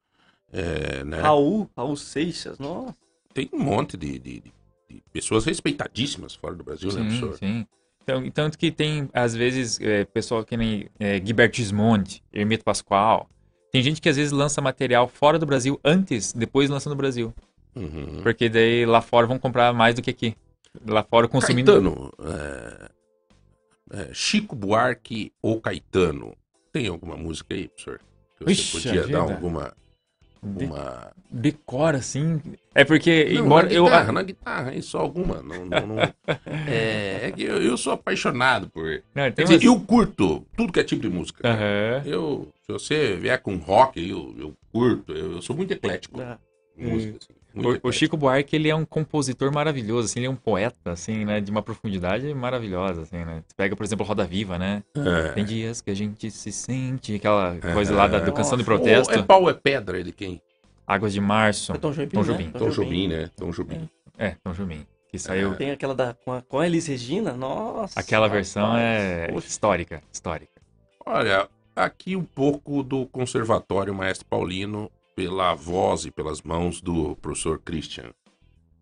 é, 0.52 1.04
né? 1.04 1.22
Raul, 1.22 1.70
Raul 1.76 1.96
Seixas, 1.96 2.60
nossa. 2.60 2.96
Tem 3.34 3.50
um 3.54 3.60
monte 3.60 3.96
de, 3.98 4.18
de- 4.20 4.40
de- 4.42 4.54
de 4.90 5.04
pessoas 5.12 5.46
respeitadíssimas 5.46 6.34
fora 6.36 6.56
do 6.56 6.64
Brasil, 6.64 6.92
né, 6.94 7.10
Sim, 7.10 7.20
professor? 7.20 7.38
sim. 7.38 7.66
Então, 8.04 8.32
tanto 8.32 8.58
que 8.58 8.72
tem, 8.72 9.10
às 9.14 9.36
vezes, 9.36 9.80
é, 9.82 10.06
pessoal 10.06 10.44
que 10.46 10.56
nem 10.56 10.88
é, 10.98 11.20
Guilherme 11.20 11.54
Gismonti, 11.54 12.24
Hermeto 12.34 12.64
Pascoal. 12.64 13.30
Tem 13.70 13.82
gente 13.84 14.00
que 14.02 14.08
às 14.08 14.16
vezes 14.16 14.32
lança 14.32 14.62
material 14.62 15.10
fora 15.10 15.38
do 15.38 15.46
Brasil 15.46 15.78
antes, 15.84 16.32
depois 16.32 16.70
lança 16.70 16.90
no 16.90 16.96
Brasil. 16.96 17.34
Uhum. 17.76 18.22
Porque 18.24 18.48
daí 18.48 18.86
lá 18.86 19.02
fora 19.02 19.28
vão 19.28 19.38
comprar 19.38 19.74
mais 19.74 19.94
do 19.94 20.02
que 20.02 20.10
aqui. 20.10 20.36
Lá 20.88 21.04
fora 21.04 21.28
consumindo. 21.28 21.74
Caetano, 21.74 22.14
é, 22.22 22.90
é, 23.92 24.14
Chico 24.14 24.56
Buarque 24.56 25.32
ou 25.42 25.60
Caetano, 25.62 26.36
tem 26.72 26.88
alguma 26.88 27.16
música 27.16 27.54
aí, 27.56 27.68
professor? 27.68 28.00
Que 28.38 28.44
você 28.46 28.52
Ixi, 28.52 28.72
podia 28.72 29.08
dar 29.08 29.20
alguma. 29.20 29.74
De- 30.44 30.66
alguma... 30.66 31.12
Decora, 31.30 31.98
assim. 31.98 32.40
É 32.76 32.86
porque, 32.86 33.26
Não, 33.34 33.46
embora 33.46 33.68
na 33.68 33.74
eu. 33.74 33.84
guitarra, 33.86 34.12
na 34.12 34.22
guitarra, 34.24 34.70
aí 34.72 34.82
só 34.82 35.00
alguma. 35.00 35.42
Não, 35.42 35.66
não- 35.66 35.88
não- 35.88 36.14
É, 36.70 37.22
é 37.28 37.32
que 37.32 37.44
eu, 37.44 37.62
eu 37.62 37.76
sou 37.78 37.94
apaixonado 37.94 38.70
por. 38.70 39.04
Não, 39.16 39.32
Quer 39.32 39.44
dizer, 39.44 39.54
umas- 39.56 39.64
eu 39.64 39.80
curto 39.82 40.46
tudo 40.56 40.72
que 40.72 40.80
é 40.80 40.84
tipo 40.84 41.02
de 41.02 41.10
música. 41.10 41.48
Aham. 41.48 42.04
Eu, 42.06 42.54
se 42.66 42.72
você 42.72 43.16
vier 43.16 43.42
com 43.42 43.56
rock, 43.58 44.00
eu, 44.00 44.34
eu 44.38 44.54
curto. 44.72 45.12
Eu, 45.12 45.34
eu 45.34 45.42
sou 45.42 45.56
muito 45.56 45.72
eclético. 45.74 46.22
Ah, 46.22 46.38
música, 46.78 47.18
assim, 47.20 47.34
O, 47.56 47.88
o. 47.88 47.92
Chico 47.92 48.16
Buarque, 48.16 48.56
ele 48.56 48.70
é 48.70 48.76
um 48.76 48.86
compositor 48.86 49.52
maravilhoso, 49.52 50.06
assim, 50.06 50.20
ele 50.20 50.28
é 50.28 50.30
um 50.30 50.36
poeta, 50.36 50.92
assim, 50.92 51.26
né, 51.26 51.42
de 51.42 51.50
uma 51.50 51.62
profundidade 51.64 52.32
maravilhosa, 52.34 53.02
assim, 53.02 53.18
né. 53.18 53.42
Você 53.48 53.56
pega, 53.56 53.76
por 53.76 53.84
exemplo, 53.84 54.06
Roda 54.06 54.26
Viva, 54.26 54.58
né, 54.60 54.84
É. 54.96 55.30
tem 55.30 55.44
dias 55.44 55.82
que 55.82 55.90
a 55.90 55.96
gente 55.96 56.30
se 56.30 56.52
sente, 56.52 57.16
aquela 57.16 57.58
coisa 57.74 57.96
lá 57.96 58.08
da, 58.08 58.20
do 58.20 58.32
Canção 58.32 58.58
de. 58.58 58.64
Protesto, 58.64 59.14
Ou 59.14 59.20
é 59.20 59.24
pau, 59.24 59.50
é 59.50 59.54
pedra, 59.54 60.00
ele 60.00 60.12
quem? 60.12 60.40
Águas 60.86 61.14
de 61.14 61.20
Março, 61.20 61.74
Foi 61.74 61.80
Tom 61.80 61.92
Jobim, 61.92 62.10
Tom 62.10 62.20
né? 62.22 62.26
Jobim. 62.28 62.52
Tom 62.52 62.70
Jobim, 62.70 63.08
né? 63.08 63.32
Tom 63.36 63.50
Jobim. 63.52 63.90
é, 64.18 64.36
Tom 64.44 64.52
Jobim, 64.54 64.86
que 65.10 65.18
saiu, 65.18 65.56
Tem 65.56 65.72
aquela 65.72 65.96
da, 65.96 66.14
com, 66.14 66.32
a, 66.34 66.42
com 66.42 66.60
a 66.60 66.66
Elis 66.68 66.86
Regina, 66.88 67.34
nossa. 67.34 68.00
aquela 68.00 68.28
versão 68.28 68.78
é 68.78 69.28
Poxa, 69.32 69.48
histórica, 69.48 70.02
histórica. 70.14 70.62
Olha, 71.06 71.48
aqui 71.76 72.16
um 72.16 72.24
pouco 72.24 72.84
do 72.84 73.06
Conservatório 73.08 73.94
Maestro 73.96 74.28
Paulino 74.28 74.92
pela 75.18 75.56
voz 75.56 76.06
e 76.06 76.12
pelas 76.12 76.44
mãos 76.44 76.80
do 76.80 77.16
professor 77.16 77.60
Christian. 77.60 78.12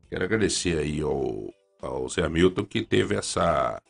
Quero 0.09 0.25
agradecer 0.25 0.77
aí 0.77 0.99
ao, 0.99 1.49
ao 1.81 2.09
Zé 2.09 2.25
Hamilton 2.25 2.65
que 2.65 2.81
teve 2.81 3.15
essa 3.15 3.81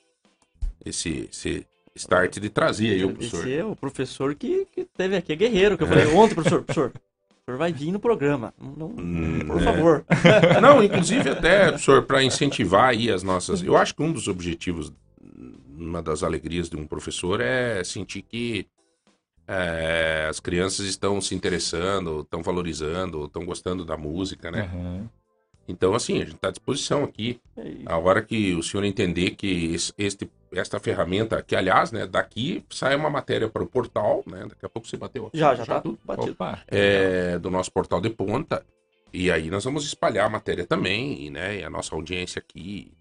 esse, 0.85 1.27
esse 1.31 1.65
start 1.95 2.37
de 2.37 2.47
trazer 2.51 2.91
aí 2.91 3.03
o 3.03 3.13
professor. 3.13 3.39
Esse 3.47 3.57
é 3.57 3.65
o 3.65 3.75
professor 3.75 4.35
que, 4.35 4.67
que 4.71 4.85
teve 4.85 5.17
aqui, 5.17 5.33
é 5.33 5.35
guerreiro, 5.35 5.75
que 5.75 5.85
eu 5.85 5.87
falei 5.87 6.05
ontem, 6.13 6.35
professor, 6.35 6.61
professor, 6.61 6.91
o 6.93 7.45
senhor 7.45 7.57
vai 7.57 7.73
vir 7.73 7.91
no 7.91 7.99
programa. 7.99 8.53
Não, 8.61 8.89
Hum, 8.89 9.39
por 9.47 9.59
é. 9.59 9.63
favor. 9.63 10.05
Não, 10.61 10.83
inclusive 10.83 11.27
até, 11.27 11.69
professor, 11.69 12.03
para 12.03 12.23
incentivar 12.23 12.89
aí 12.89 13.09
as 13.09 13.23
nossas. 13.23 13.63
Eu 13.63 13.75
acho 13.75 13.95
que 13.95 14.03
um 14.03 14.11
dos 14.11 14.27
objetivos, 14.27 14.93
uma 15.75 16.03
das 16.03 16.21
alegrias 16.21 16.69
de 16.69 16.77
um 16.77 16.85
professor 16.85 17.41
é 17.41 17.83
sentir 17.83 18.21
que 18.21 18.67
é, 19.47 20.27
as 20.29 20.39
crianças 20.39 20.85
estão 20.85 21.19
se 21.21 21.35
interessando, 21.35 22.21
estão 22.21 22.41
valorizando, 22.41 23.25
estão 23.25 23.45
gostando 23.45 23.85
da 23.85 23.95
música, 23.97 24.49
né? 24.51 24.61
Aham. 24.61 25.09
Então, 25.67 25.95
assim, 25.95 26.17
a 26.21 26.25
gente 26.25 26.35
está 26.35 26.49
à 26.49 26.51
disposição 26.51 27.03
aqui. 27.03 27.39
A 27.87 27.97
hora 27.97 28.21
que 28.21 28.53
o 28.53 28.61
senhor 28.61 28.83
entender 28.83 29.31
que 29.31 29.47
es- 29.73 29.91
este, 29.97 30.29
esta 30.51 30.79
ferramenta, 30.79 31.41
que 31.41 31.55
aliás, 31.55 31.91
né, 31.91 32.05
daqui 32.05 32.63
sai 32.69 32.95
uma 32.95 33.09
matéria 33.09 33.49
para 33.49 33.63
o 33.63 33.67
portal, 33.67 34.23
né? 34.27 34.45
Daqui 34.47 34.63
a 34.63 34.69
pouco 34.69 34.87
você 34.87 34.95
bateu. 34.95 35.29
Já, 35.33 35.55
já 35.55 35.65
tá 35.65 35.81
tudo? 35.81 35.97
batido. 36.05 36.33
Opa, 36.33 36.59
é, 36.67 37.39
do 37.39 37.49
nosso 37.49 37.71
portal 37.71 37.99
de 37.99 38.11
ponta. 38.11 38.63
E 39.11 39.31
aí 39.31 39.49
nós 39.49 39.63
vamos 39.63 39.85
espalhar 39.85 40.27
a 40.27 40.29
matéria 40.29 40.67
também, 40.67 41.25
e, 41.25 41.29
né? 41.31 41.59
E 41.59 41.63
a 41.63 41.69
nossa 41.69 41.95
audiência 41.95 42.37
aqui. 42.39 42.91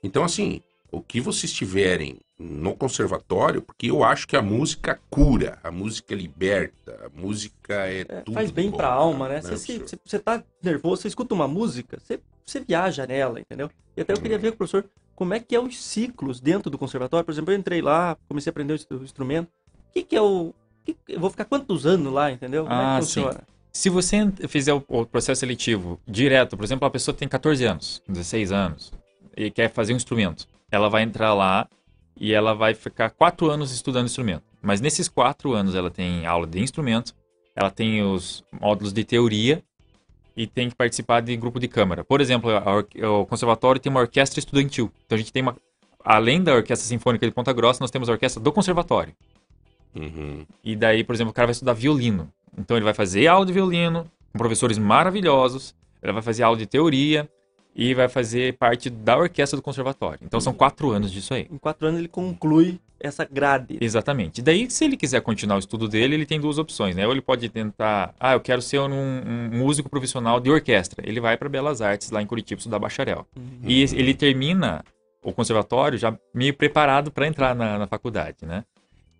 Então, 0.00 0.22
assim, 0.22 0.60
o 0.96 1.02
que 1.02 1.20
vocês 1.20 1.52
tiverem 1.52 2.18
no 2.38 2.74
conservatório, 2.74 3.62
porque 3.62 3.90
eu 3.90 4.02
acho 4.02 4.26
que 4.26 4.36
a 4.36 4.42
música 4.42 5.00
cura, 5.10 5.58
a 5.62 5.70
música 5.70 6.14
liberta, 6.14 7.06
a 7.06 7.20
música 7.20 7.74
é, 7.86 8.00
É, 8.00 8.20
tudo. 8.22 8.34
faz 8.34 8.50
bem 8.50 8.70
bom, 8.70 8.76
pra 8.76 8.88
alma, 8.88 9.28
né? 9.28 9.40
Você, 9.40 9.48
professor? 9.78 9.88
se- 9.88 9.98
você 10.04 10.18
tá 10.18 10.42
nervoso, 10.62 11.02
você 11.02 11.08
escuta 11.08 11.34
uma 11.34 11.46
música, 11.48 11.98
você, 12.00 12.18
você 12.44 12.60
viaja 12.60 13.06
nela, 13.06 13.40
entendeu? 13.40 13.70
E 13.96 14.00
até 14.02 14.12
eu 14.12 14.20
queria 14.20 14.38
ver 14.38 14.50
com 14.50 14.54
o 14.54 14.58
professor 14.58 14.84
como 15.14 15.32
é 15.32 15.38
que 15.40 15.54
é 15.54 15.60
os 15.60 15.80
ciclos 15.82 16.40
dentro 16.40 16.68
do 16.70 16.76
conservatório. 16.78 17.24
Por 17.24 17.30
exemplo, 17.32 17.52
eu 17.52 17.58
entrei 17.58 17.80
lá, 17.80 18.16
comecei 18.28 18.50
a 18.50 18.52
aprender 18.52 18.72
o 18.72 18.76
instru- 18.76 18.98
o 18.98 19.04
instrumento. 19.04 19.46
O 19.90 19.92
que, 19.92 20.02
que 20.02 20.16
é 20.16 20.20
o. 20.22 20.52
que- 20.84 20.96
eu 21.08 21.20
vou 21.20 21.30
ficar 21.30 21.44
quantos 21.44 21.86
anos 21.86 22.12
lá, 22.12 22.32
entendeu? 22.32 22.64
Como 22.64 22.74
é 22.74 22.84
Ah, 22.96 22.98
que 23.00 23.06
sim. 23.06 23.28
Se 23.72 23.88
você 23.88 24.18
fizer 24.48 24.72
o, 24.72 24.84
o 24.88 25.06
processo 25.06 25.38
seletivo 25.40 26.00
direto, 26.06 26.56
por 26.56 26.64
exemplo, 26.64 26.86
a 26.86 26.90
pessoa 26.90 27.14
tem 27.14 27.26
14 27.28 27.64
anos, 27.64 28.02
16 28.08 28.50
anos, 28.52 28.92
e 29.36 29.50
quer 29.50 29.68
fazer 29.72 29.92
um 29.92 29.96
instrumento, 29.96 30.46
ela 30.74 30.88
vai 30.88 31.02
entrar 31.02 31.32
lá 31.34 31.68
e 32.16 32.32
ela 32.32 32.54
vai 32.54 32.74
ficar 32.74 33.10
4 33.10 33.50
anos 33.50 33.72
estudando 33.72 34.06
instrumento. 34.06 34.44
Mas 34.60 34.80
nesses 34.80 35.08
4 35.08 35.52
anos 35.52 35.74
ela 35.74 35.90
tem 35.90 36.26
aula 36.26 36.46
de 36.46 36.60
instrumento, 36.60 37.14
ela 37.54 37.70
tem 37.70 38.02
os 38.02 38.42
módulos 38.60 38.92
de 38.92 39.04
teoria 39.04 39.62
e 40.36 40.46
tem 40.46 40.68
que 40.68 40.74
participar 40.74 41.20
de 41.20 41.36
grupo 41.36 41.60
de 41.60 41.68
câmara. 41.68 42.02
Por 42.04 42.20
exemplo, 42.20 42.50
o 43.20 43.26
conservatório 43.26 43.80
tem 43.80 43.90
uma 43.90 44.00
orquestra 44.00 44.38
estudantil. 44.38 44.90
Então 45.06 45.16
a 45.16 45.18
gente 45.18 45.32
tem 45.32 45.42
uma. 45.42 45.56
Além 46.04 46.42
da 46.42 46.54
Orquestra 46.54 46.86
Sinfônica 46.86 47.24
de 47.24 47.32
Ponta 47.32 47.52
Grossa, 47.52 47.80
nós 47.80 47.90
temos 47.90 48.08
a 48.08 48.12
orquestra 48.12 48.42
do 48.42 48.52
conservatório. 48.52 49.14
Uhum. 49.94 50.44
E 50.62 50.76
daí, 50.76 51.02
por 51.02 51.14
exemplo, 51.14 51.30
o 51.30 51.34
cara 51.34 51.46
vai 51.46 51.52
estudar 51.52 51.72
violino. 51.72 52.30
Então 52.58 52.76
ele 52.76 52.84
vai 52.84 52.92
fazer 52.92 53.26
aula 53.26 53.46
de 53.46 53.52
violino 53.52 54.10
com 54.32 54.38
professores 54.38 54.76
maravilhosos, 54.76 55.74
ele 56.02 56.12
vai 56.12 56.20
fazer 56.20 56.42
aula 56.42 56.58
de 56.58 56.66
teoria 56.66 57.28
e 57.74 57.92
vai 57.94 58.08
fazer 58.08 58.56
parte 58.56 58.88
da 58.88 59.16
orquestra 59.16 59.56
do 59.56 59.62
conservatório. 59.62 60.20
Então 60.22 60.40
são 60.40 60.52
quatro 60.54 60.90
anos 60.90 61.10
disso 61.10 61.34
aí. 61.34 61.48
Em 61.50 61.58
quatro 61.58 61.86
anos 61.88 61.98
ele 61.98 62.08
conclui 62.08 62.78
essa 63.00 63.24
grade. 63.30 63.76
Exatamente. 63.80 64.40
Daí, 64.40 64.70
se 64.70 64.84
ele 64.84 64.96
quiser 64.96 65.20
continuar 65.20 65.56
o 65.56 65.58
estudo 65.58 65.86
dele, 65.88 66.14
ele 66.14 66.24
tem 66.24 66.40
duas 66.40 66.56
opções, 66.56 66.96
né? 66.96 67.04
Ou 67.06 67.12
ele 67.12 67.20
pode 67.20 67.48
tentar, 67.50 68.14
ah, 68.18 68.32
eu 68.32 68.40
quero 68.40 68.62
ser 68.62 68.78
um, 68.78 68.90
um 68.90 69.50
músico 69.52 69.90
profissional 69.90 70.40
de 70.40 70.50
orquestra. 70.50 71.02
Ele 71.06 71.20
vai 71.20 71.36
para 71.36 71.48
Belas 71.48 71.82
Artes 71.82 72.10
lá 72.10 72.22
em 72.22 72.26
Curitiba 72.26 72.58
estudar 72.60 72.78
bacharel. 72.78 73.26
E 73.62 73.82
esse- 73.82 73.96
ele 73.96 74.14
termina 74.14 74.82
o 75.22 75.32
conservatório 75.32 75.98
já 75.98 76.16
meio 76.32 76.54
preparado 76.54 77.10
para 77.10 77.26
entrar 77.26 77.54
na, 77.54 77.78
na 77.78 77.86
faculdade, 77.86 78.38
né? 78.46 78.64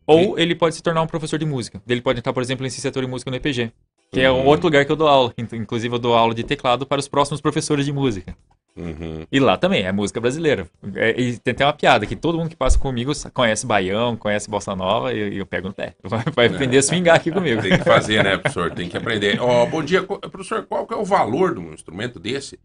Ou 0.06 0.38
ele 0.38 0.54
pode 0.54 0.74
se 0.76 0.82
tornar 0.82 1.02
um 1.02 1.06
professor 1.06 1.38
de 1.38 1.46
música. 1.46 1.82
Ele 1.88 2.00
pode 2.02 2.18
entrar, 2.20 2.32
por 2.32 2.42
exemplo, 2.42 2.62
em 2.64 2.68
licenciatura 2.68 3.04
em 3.06 3.08
música 3.08 3.30
no 3.30 3.36
EPG, 3.36 3.72
que 4.14 4.20
é 4.20 4.30
um 4.30 4.38
Uhum. 4.40 4.46
outro 4.46 4.66
lugar 4.66 4.84
que 4.84 4.92
eu 4.92 4.96
dou 4.96 5.08
aula. 5.08 5.34
Inclusive, 5.52 5.94
eu 5.94 5.98
dou 5.98 6.14
aula 6.14 6.34
de 6.34 6.44
teclado 6.44 6.86
para 6.86 7.00
os 7.00 7.08
próximos 7.08 7.40
professores 7.40 7.84
de 7.84 7.92
música. 7.92 8.34
Uhum. 8.76 9.24
E 9.30 9.38
lá 9.38 9.56
também, 9.56 9.84
é 9.84 9.92
música 9.92 10.20
brasileira. 10.20 10.68
É, 10.96 11.10
e 11.20 11.38
tem 11.38 11.52
até 11.52 11.64
uma 11.64 11.72
piada 11.72 12.06
que 12.06 12.16
todo 12.16 12.38
mundo 12.38 12.48
que 12.50 12.56
passa 12.56 12.76
comigo 12.78 13.12
conhece 13.32 13.64
baião, 13.66 14.16
conhece 14.16 14.50
bossa 14.50 14.74
nova 14.74 15.12
e 15.12 15.38
eu 15.38 15.46
pego 15.46 15.68
no 15.68 15.74
pé. 15.74 15.94
Vai, 16.02 16.24
vai 16.34 16.46
aprender 16.46 16.78
a 16.78 16.82
swingar 16.82 17.16
aqui 17.16 17.30
comigo. 17.30 17.62
Tem 17.62 17.78
que 17.78 17.84
fazer, 17.84 18.24
né, 18.24 18.36
professor? 18.38 18.72
Tem 18.72 18.88
que 18.88 18.96
aprender. 18.96 19.40
Ó, 19.40 19.64
bom 19.66 19.82
dia, 19.82 20.02
professor. 20.02 20.64
Qual 20.66 20.86
que 20.86 20.94
é 20.94 20.96
o 20.96 21.04
valor 21.04 21.54
de 21.54 21.60
um 21.60 21.72
instrumento 21.72 22.18
desse? 22.18 22.58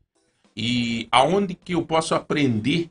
E 0.57 1.07
aonde 1.11 1.53
que 1.53 1.73
eu 1.73 1.83
posso 1.83 2.15
aprender? 2.15 2.89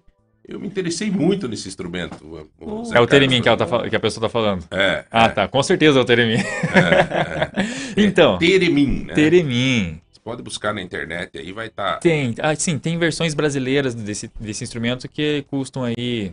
Eu 0.48 0.58
me 0.58 0.66
interessei 0.66 1.10
muito 1.10 1.46
nesse 1.46 1.68
instrumento. 1.68 2.24
o- 2.24 2.80
o 2.80 2.84
Zé 2.86 2.96
É 2.96 3.00
o 3.00 3.06
Teremin 3.06 3.42
que, 3.42 3.54
tá, 3.56 3.88
que 3.88 3.94
a 3.94 4.00
pessoa 4.00 4.22
tá 4.22 4.28
falando. 4.30 4.64
É. 4.70 5.04
Ah, 5.10 5.26
é, 5.26 5.28
tá. 5.28 5.46
Com 5.46 5.62
certeza 5.62 5.98
é 5.98 6.02
o 6.02 6.04
Teremin. 6.06 6.36
é, 6.38 6.40
é. 7.96 8.02
Então, 8.02 8.38
Teremin, 8.38 9.04
né? 9.04 9.14
Teremin. 9.14 10.00
Você 10.10 10.20
pode 10.24 10.42
buscar 10.42 10.72
na 10.72 10.80
internet 10.80 11.36
aí, 11.36 11.52
vai 11.52 11.66
estar. 11.66 11.94
Tá... 11.94 11.98
Tem, 11.98 12.34
ah, 12.38 12.54
sim, 12.56 12.78
tem 12.78 12.96
versões 12.98 13.34
brasileiras 13.34 13.94
desse, 13.94 14.30
desse 14.40 14.64
instrumento 14.64 15.06
que 15.06 15.44
custam 15.50 15.84
aí 15.84 16.32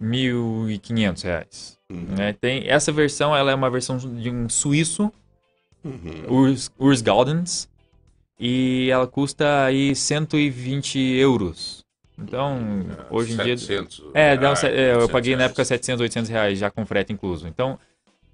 1.500 0.00 1.22
reais. 1.24 1.76
Uhum. 1.90 2.06
né? 2.16 2.34
Tem, 2.40 2.64
essa 2.68 2.90
versão 2.92 3.34
ela 3.36 3.50
é 3.50 3.54
uma 3.54 3.70
versão 3.70 3.96
de 3.98 4.30
um 4.30 4.48
suíço, 4.48 5.12
Uhum. 5.84 6.24
Urs, 6.28 6.68
Urs 6.80 7.00
Galdens, 7.00 7.68
e 8.40 8.88
ela 8.90 9.06
custa 9.06 9.64
aí 9.66 9.94
120 9.94 10.98
euros. 10.98 11.75
Então, 12.18 12.84
hoje 13.10 13.32
em 13.34 13.36
dia... 13.36 13.56
700 13.58 14.02
É, 14.14 14.36
dá 14.36 14.40
um 14.40 14.54
reais, 14.54 14.58
se- 14.60 14.66
é, 14.68 14.90
eu 14.90 14.94
800 14.94 15.12
paguei 15.12 15.36
na 15.36 15.44
época 15.44 15.64
700, 15.64 16.00
800 16.00 16.30
reais 16.30 16.58
já 16.58 16.70
com 16.70 16.84
frete 16.86 17.12
incluso. 17.12 17.46
Então, 17.46 17.78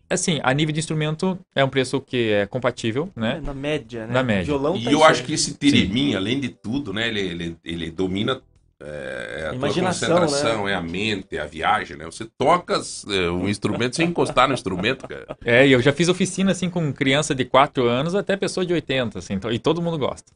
assim, 0.09 0.41
a 0.43 0.53
nível 0.55 0.73
de 0.73 0.79
instrumento 0.81 1.39
é 1.55 1.65
um 1.65 1.69
preço 1.69 2.01
que 2.01 2.31
é 2.31 2.47
compatível, 2.47 3.11
né? 3.17 3.41
Na 3.43 3.53
média, 3.55 4.07
né? 4.07 4.13
Na 4.13 4.23
média. 4.23 4.45
Violão 4.45 4.77
E 4.77 4.85
tá 4.85 4.91
eu 4.91 4.99
isso 4.99 5.05
acho 5.07 5.25
que 5.25 5.33
esse 5.35 5.55
Teremin, 5.55 6.15
além 6.15 6.39
de 6.39 6.49
tudo, 6.51 6.93
né, 6.93 7.09
ele, 7.09 7.21
ele, 7.21 7.57
ele 7.65 7.91
domina 7.91 8.41
é, 8.85 9.45
a 9.45 9.49
tua 9.51 9.55
Imaginação, 9.57 10.09
concentração, 10.19 10.69
é 10.69 10.75
a 10.75 10.83
mente, 10.83 11.37
é 11.37 11.39
a 11.41 11.47
viagem, 11.47 11.97
né? 11.97 12.05
Você 12.05 12.27
toca 12.37 12.81
é, 13.11 13.31
um 13.31 13.49
instrumento 13.49 13.95
sem 13.97 14.09
encostar 14.09 14.49
no 14.49 14.55
instrumento, 14.55 15.07
cara. 15.07 15.37
É, 15.45 15.67
e 15.67 15.71
eu 15.73 15.81
já 15.81 15.93
fiz 15.93 16.09
oficina, 16.09 16.51
assim, 16.51 16.69
com 16.69 16.93
criança 16.93 17.33
de 17.35 17.45
4 17.45 17.87
anos 17.87 18.15
até 18.15 18.37
pessoa 18.37 18.67
de 18.67 18.73
80, 18.73 19.19
assim, 19.21 19.35
então- 19.35 19.53
e 19.53 19.59
todo 19.59 19.81
mundo 19.81 19.97
gosta. 19.99 20.33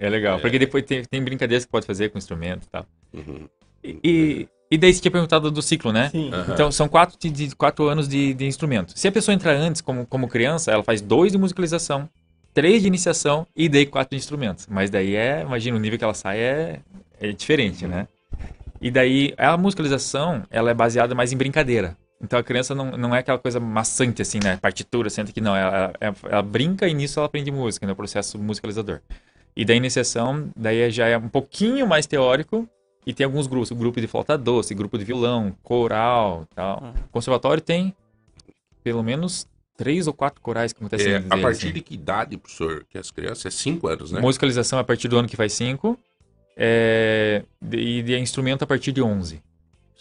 É 0.00 0.08
legal, 0.08 0.38
É. 0.38 0.40
porque 0.40 0.58
depois 0.58 0.82
tem, 0.84 1.04
tem 1.04 1.22
brincadeiras 1.22 1.64
que 1.64 1.70
pode 1.70 1.86
fazer 1.86 2.08
com 2.08 2.18
instrumento 2.18 2.64
e 2.64 2.68
tal. 2.68 2.86
Uhum. 3.12 3.46
E, 3.84 4.48
e 4.70 4.78
daí 4.78 4.92
você 4.92 5.00
tinha 5.00 5.12
perguntado 5.12 5.50
do 5.50 5.60
ciclo, 5.62 5.92
né? 5.92 6.08
Sim. 6.10 6.30
Aham. 6.32 6.52
Então, 6.54 6.72
são 6.72 6.88
quatro, 6.88 7.18
de, 7.18 7.30
de 7.30 7.54
quatro 7.54 7.86
anos 7.88 8.08
de, 8.08 8.32
de 8.34 8.46
instrumento. 8.46 8.98
Se 8.98 9.06
a 9.06 9.12
pessoa 9.12 9.34
entrar 9.34 9.52
antes, 9.52 9.80
como, 9.80 10.06
como 10.06 10.26
criança, 10.26 10.72
ela 10.72 10.82
faz 10.82 11.00
dois 11.00 11.32
de 11.32 11.38
musicalização, 11.38 12.08
três 12.54 12.82
de 12.82 12.88
iniciação 12.88 13.46
e 13.54 13.68
daí 13.68 13.84
quatro 13.86 14.10
de 14.10 14.16
instrumentos. 14.16 14.66
Mas 14.70 14.88
daí 14.90 15.14
é, 15.14 15.42
imagina, 15.42 15.76
o 15.76 15.80
nível 15.80 15.98
que 15.98 16.04
ela 16.04 16.14
sai 16.14 16.38
é, 16.40 16.80
é 17.20 17.32
diferente, 17.32 17.86
né? 17.86 18.08
E 18.80 18.90
daí, 18.90 19.34
a 19.36 19.56
musicalização, 19.58 20.42
ela 20.50 20.70
é 20.70 20.74
baseada 20.74 21.14
mais 21.14 21.32
em 21.32 21.36
brincadeira. 21.36 21.94
Então, 22.22 22.38
a 22.38 22.42
criança 22.42 22.74
não, 22.74 22.92
não 22.92 23.14
é 23.14 23.18
aquela 23.20 23.38
coisa 23.38 23.58
maçante, 23.60 24.20
assim, 24.22 24.38
né? 24.42 24.58
Partitura, 24.60 25.08
senta 25.10 25.32
que 25.32 25.40
não. 25.40 25.54
Ela, 25.56 25.92
ela, 26.00 26.14
ela 26.30 26.42
brinca 26.42 26.86
e 26.88 26.94
nisso 26.94 27.18
ela 27.18 27.26
aprende 27.26 27.50
música, 27.50 27.86
no 27.86 27.96
processo 27.96 28.38
musicalizador. 28.38 29.00
E 29.56 29.64
da 29.64 29.74
iniciação, 29.74 30.50
daí 30.56 30.90
já 30.90 31.06
é 31.06 31.18
um 31.18 31.28
pouquinho 31.28 31.86
mais 31.86 32.06
teórico, 32.06 32.68
e 33.06 33.12
tem 33.12 33.24
alguns 33.24 33.46
grupos, 33.46 33.70
grupo 33.72 34.00
de 34.00 34.06
flauta 34.06 34.36
doce, 34.36 34.74
grupo 34.74 34.98
de 34.98 35.04
violão, 35.04 35.54
coral 35.62 36.46
tal. 36.54 36.82
Uhum. 36.82 36.92
Conservatório 37.10 37.62
tem 37.62 37.94
pelo 38.82 39.02
menos 39.02 39.46
três 39.76 40.06
ou 40.06 40.12
quatro 40.12 40.40
corais 40.40 40.72
que 40.72 40.78
acontecem 40.78 41.14
É, 41.14 41.16
a 41.16 41.38
partir 41.38 41.66
assim. 41.66 41.72
de 41.72 41.80
que 41.80 41.94
idade, 41.94 42.36
professor, 42.36 42.84
que 42.88 42.98
as 42.98 43.10
crianças? 43.10 43.46
É 43.46 43.50
5 43.50 43.88
anos, 43.88 44.12
né? 44.12 44.20
Musicalização 44.20 44.78
a 44.78 44.84
partir 44.84 45.08
do 45.08 45.16
ano 45.18 45.26
que 45.28 45.36
faz 45.36 45.54
cinco. 45.54 45.98
É, 46.56 47.42
e 47.72 48.02
de 48.02 48.18
instrumento 48.18 48.62
a 48.62 48.66
partir 48.66 48.92
de 48.92 49.00
11. 49.00 49.42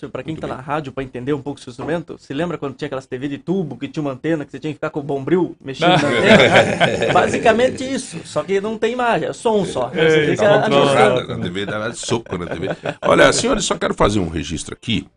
Pra 0.07 0.23
quem 0.23 0.35
tá 0.35 0.47
bem. 0.47 0.55
na 0.55 0.61
rádio 0.61 0.93
pra 0.93 1.03
entender 1.03 1.34
um 1.34 1.41
pouco 1.41 1.59
o 1.59 1.63
seu 1.63 1.71
instrumento, 1.71 2.17
se 2.17 2.34
lembra 2.34 2.57
quando 2.57 2.76
tinha 2.76 2.85
aquelas 2.85 3.05
TV 3.05 3.27
de 3.27 3.38
tubo 3.39 3.76
que 3.77 3.88
tinha 3.88 4.01
uma 4.01 4.11
antena 4.11 4.45
que 4.45 4.51
você 4.51 4.59
tinha 4.59 4.71
que 4.71 4.76
ficar 4.77 4.89
com 4.91 4.99
o 4.99 5.03
bombril 5.03 5.55
mexendo 5.59 5.89
na 5.89 5.95
antena? 6.07 7.13
Basicamente 7.13 7.84
isso, 7.84 8.19
só 8.26 8.43
que 8.43 8.61
não 8.61 8.77
tem 8.77 8.93
imagem, 8.93 9.27
é 9.27 9.34
som 9.34 9.65
só. 9.65 9.89
Você 9.89 9.99
É, 9.99 10.35
tá. 10.35 10.69
Porrada 10.69 11.27
na 11.38 11.39
TV, 11.43 11.65
dava 11.65 11.93
soco 11.93 12.38
na 12.38 12.45
TV. 12.45 12.67
Olha, 13.01 13.34
senhores, 13.34 13.65
só 13.65 13.77
quero 13.77 13.93
fazer 13.93 14.19
um 14.19 14.30
registro 14.30 14.73
aqui. 14.73 15.07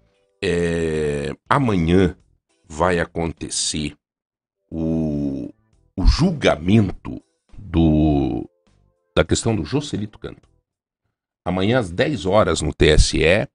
É, 0.42 1.32
amanhã 1.48 2.16
vai 2.66 2.98
acontecer 2.98 3.94
o, 4.70 5.50
o 5.96 6.06
julgamento 6.06 7.22
do, 7.56 8.48
da 9.14 9.22
questão 9.24 9.54
do 9.54 9.64
Joselito 9.64 10.18
Canto. 10.18 10.48
Amanhã 11.44 11.78
às 11.78 11.90
10 11.90 12.24
horas 12.26 12.60
no 12.62 12.72
TSE, 12.72 13.46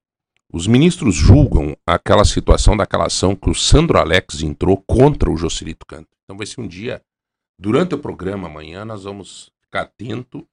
os 0.52 0.66
ministros 0.66 1.14
julgam 1.14 1.76
aquela 1.86 2.24
situação 2.24 2.76
daquela 2.76 3.06
ação 3.06 3.36
que 3.36 3.50
o 3.50 3.54
Sandro 3.54 3.98
Alex 3.98 4.42
entrou 4.42 4.82
contra 4.86 5.30
o 5.30 5.36
Joselito 5.36 5.84
Canto. 5.86 6.08
Então 6.24 6.36
vai 6.36 6.46
ser 6.46 6.60
um 6.60 6.68
dia, 6.68 7.02
durante 7.58 7.94
o 7.94 7.98
programa 7.98 8.48
amanhã, 8.48 8.84
nós 8.84 9.04
vamos 9.04 9.52
ficar 9.62 9.82
atento 9.82 10.46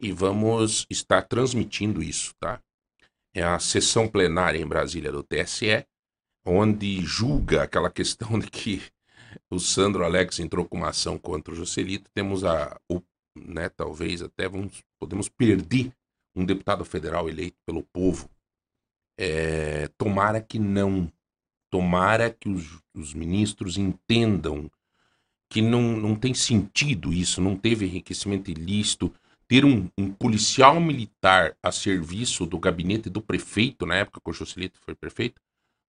e 0.00 0.12
vamos 0.12 0.86
estar 0.90 1.22
transmitindo 1.22 2.02
isso, 2.02 2.34
tá? 2.38 2.60
É 3.34 3.42
a 3.42 3.58
sessão 3.58 4.06
plenária 4.06 4.58
em 4.58 4.66
Brasília 4.66 5.10
do 5.10 5.22
TSE, 5.22 5.86
onde 6.44 7.00
julga 7.02 7.62
aquela 7.62 7.90
questão 7.90 8.38
de 8.38 8.50
que 8.50 8.82
o 9.50 9.58
Sandro 9.58 10.04
Alex 10.04 10.38
entrou 10.40 10.64
com 10.64 10.76
uma 10.76 10.90
ação 10.90 11.18
contra 11.18 11.52
o 11.52 11.56
Joselito. 11.56 12.10
Temos 12.14 12.44
a, 12.44 12.78
o, 12.90 13.02
né, 13.36 13.68
talvez 13.68 14.22
até 14.22 14.48
vamos, 14.48 14.82
podemos 15.00 15.28
perder 15.28 15.92
um 16.34 16.44
deputado 16.44 16.84
federal 16.84 17.28
eleito 17.28 17.56
pelo 17.66 17.82
povo. 17.82 18.28
É, 19.18 19.88
tomara 19.98 20.40
que 20.40 20.58
não. 20.58 21.12
Tomara 21.70 22.30
que 22.30 22.48
os, 22.48 22.80
os 22.94 23.12
ministros 23.12 23.76
entendam 23.76 24.70
que 25.50 25.60
não, 25.60 25.96
não 25.96 26.14
tem 26.14 26.32
sentido 26.32 27.12
isso, 27.12 27.40
não 27.40 27.56
teve 27.56 27.84
enriquecimento 27.84 28.50
ilícito. 28.50 29.12
Ter 29.46 29.64
um, 29.64 29.88
um 29.96 30.12
policial 30.12 30.78
militar 30.78 31.56
a 31.62 31.72
serviço 31.72 32.46
do 32.46 32.58
gabinete 32.58 33.10
do 33.10 33.20
prefeito, 33.20 33.86
na 33.86 33.96
época 33.96 34.20
que 34.22 34.30
o 34.30 34.32
Joselito 34.32 34.78
foi 34.78 34.94
prefeito, 34.94 35.40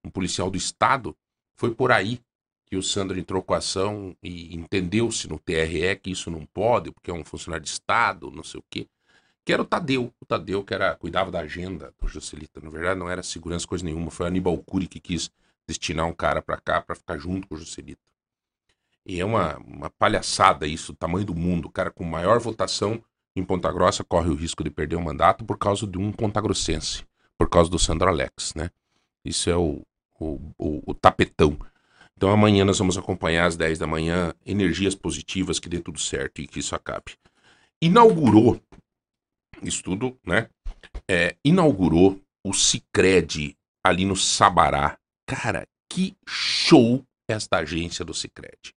um 0.04 0.10
policial 0.10 0.50
do 0.50 0.56
Estado, 0.56 1.14
foi 1.56 1.74
por 1.74 1.92
aí 1.92 2.20
que 2.66 2.76
o 2.76 2.82
Sandro 2.82 3.18
entrou 3.18 3.42
com 3.42 3.52
a 3.52 3.58
ação 3.58 4.16
e 4.22 4.54
entendeu-se 4.54 5.28
no 5.28 5.38
TRE 5.38 5.96
que 5.96 6.10
isso 6.10 6.30
não 6.30 6.46
pode, 6.46 6.90
porque 6.92 7.10
é 7.10 7.14
um 7.14 7.24
funcionário 7.24 7.64
de 7.64 7.70
Estado, 7.70 8.30
não 8.30 8.44
sei 8.44 8.60
o 8.60 8.64
quê. 8.70 8.86
Que 9.44 9.52
era 9.52 9.62
o 9.62 9.64
Tadeu, 9.64 10.12
o 10.20 10.24
Tadeu 10.24 10.62
que 10.62 10.74
era, 10.74 10.94
cuidava 10.94 11.30
da 11.30 11.40
agenda 11.40 11.92
do 12.00 12.08
Joselito. 12.08 12.62
Na 12.62 12.70
verdade, 12.70 12.98
não 12.98 13.08
era 13.08 13.22
segurança 13.22 13.66
coisa 13.66 13.84
nenhuma, 13.84 14.10
foi 14.10 14.26
o 14.26 14.28
Aníbal 14.28 14.58
Cury 14.58 14.86
que 14.86 15.00
quis 15.00 15.30
destinar 15.66 16.06
um 16.06 16.12
cara 16.12 16.42
para 16.42 16.58
cá 16.58 16.80
para 16.80 16.94
ficar 16.94 17.18
junto 17.18 17.48
com 17.48 17.54
o 17.54 17.58
Joselito. 17.58 18.02
E 19.06 19.20
é 19.20 19.24
uma, 19.24 19.56
uma 19.58 19.90
palhaçada 19.90 20.66
isso, 20.66 20.92
o 20.92 20.94
tamanho 20.94 21.24
do 21.24 21.34
mundo. 21.34 21.66
O 21.66 21.70
cara 21.70 21.90
com 21.90 22.04
maior 22.04 22.38
votação 22.38 23.02
em 23.34 23.44
Ponta 23.44 23.70
Grossa 23.72 24.04
corre 24.04 24.28
o 24.28 24.34
risco 24.34 24.62
de 24.62 24.70
perder 24.70 24.96
o 24.96 25.00
mandato 25.00 25.44
por 25.44 25.56
causa 25.58 25.86
de 25.86 25.98
um 25.98 26.12
pontagrossense, 26.12 27.04
por 27.38 27.48
causa 27.48 27.70
do 27.70 27.78
Sandro 27.78 28.08
Alex, 28.08 28.54
né? 28.54 28.70
Isso 29.24 29.48
é 29.48 29.56
o, 29.56 29.82
o, 30.18 30.40
o, 30.58 30.82
o 30.86 30.94
tapetão. 30.94 31.56
Então 32.16 32.30
amanhã 32.30 32.64
nós 32.64 32.78
vamos 32.78 32.98
acompanhar 32.98 33.46
às 33.46 33.56
10 33.56 33.78
da 33.78 33.86
manhã 33.86 34.34
energias 34.44 34.94
positivas, 34.94 35.58
que 35.58 35.68
dê 35.68 35.80
tudo 35.80 35.98
certo 35.98 36.40
e 36.40 36.46
que 36.46 36.58
isso 36.58 36.74
acabe. 36.74 37.16
Inaugurou, 37.80 38.60
isso 39.62 39.82
tudo, 39.82 40.18
né? 40.26 40.48
É, 41.08 41.36
inaugurou 41.44 42.20
o 42.44 42.52
Cicred 42.52 43.56
ali 43.84 44.04
no 44.04 44.16
Sabará. 44.16 44.98
Cara, 45.26 45.66
que 45.88 46.16
show 46.26 47.04
esta 47.28 47.58
agência 47.58 48.04
do 48.04 48.14
Cicred. 48.14 48.74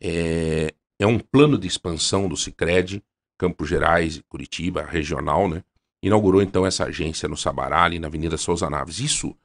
É, 0.00 0.72
é 0.98 1.06
um 1.06 1.18
plano 1.18 1.58
de 1.58 1.66
expansão 1.66 2.28
do 2.28 2.36
Cicred, 2.36 3.02
Campos 3.38 3.68
Gerais 3.68 4.16
e 4.16 4.22
Curitiba, 4.28 4.82
regional, 4.82 5.48
né? 5.48 5.62
Inaugurou 6.02 6.40
então 6.42 6.64
essa 6.64 6.84
agência 6.84 7.28
no 7.28 7.36
Sabará, 7.36 7.84
ali 7.84 7.98
na 7.98 8.06
Avenida 8.06 8.36
Souza 8.38 8.70
Naves. 8.70 8.98
Isso, 9.00 9.36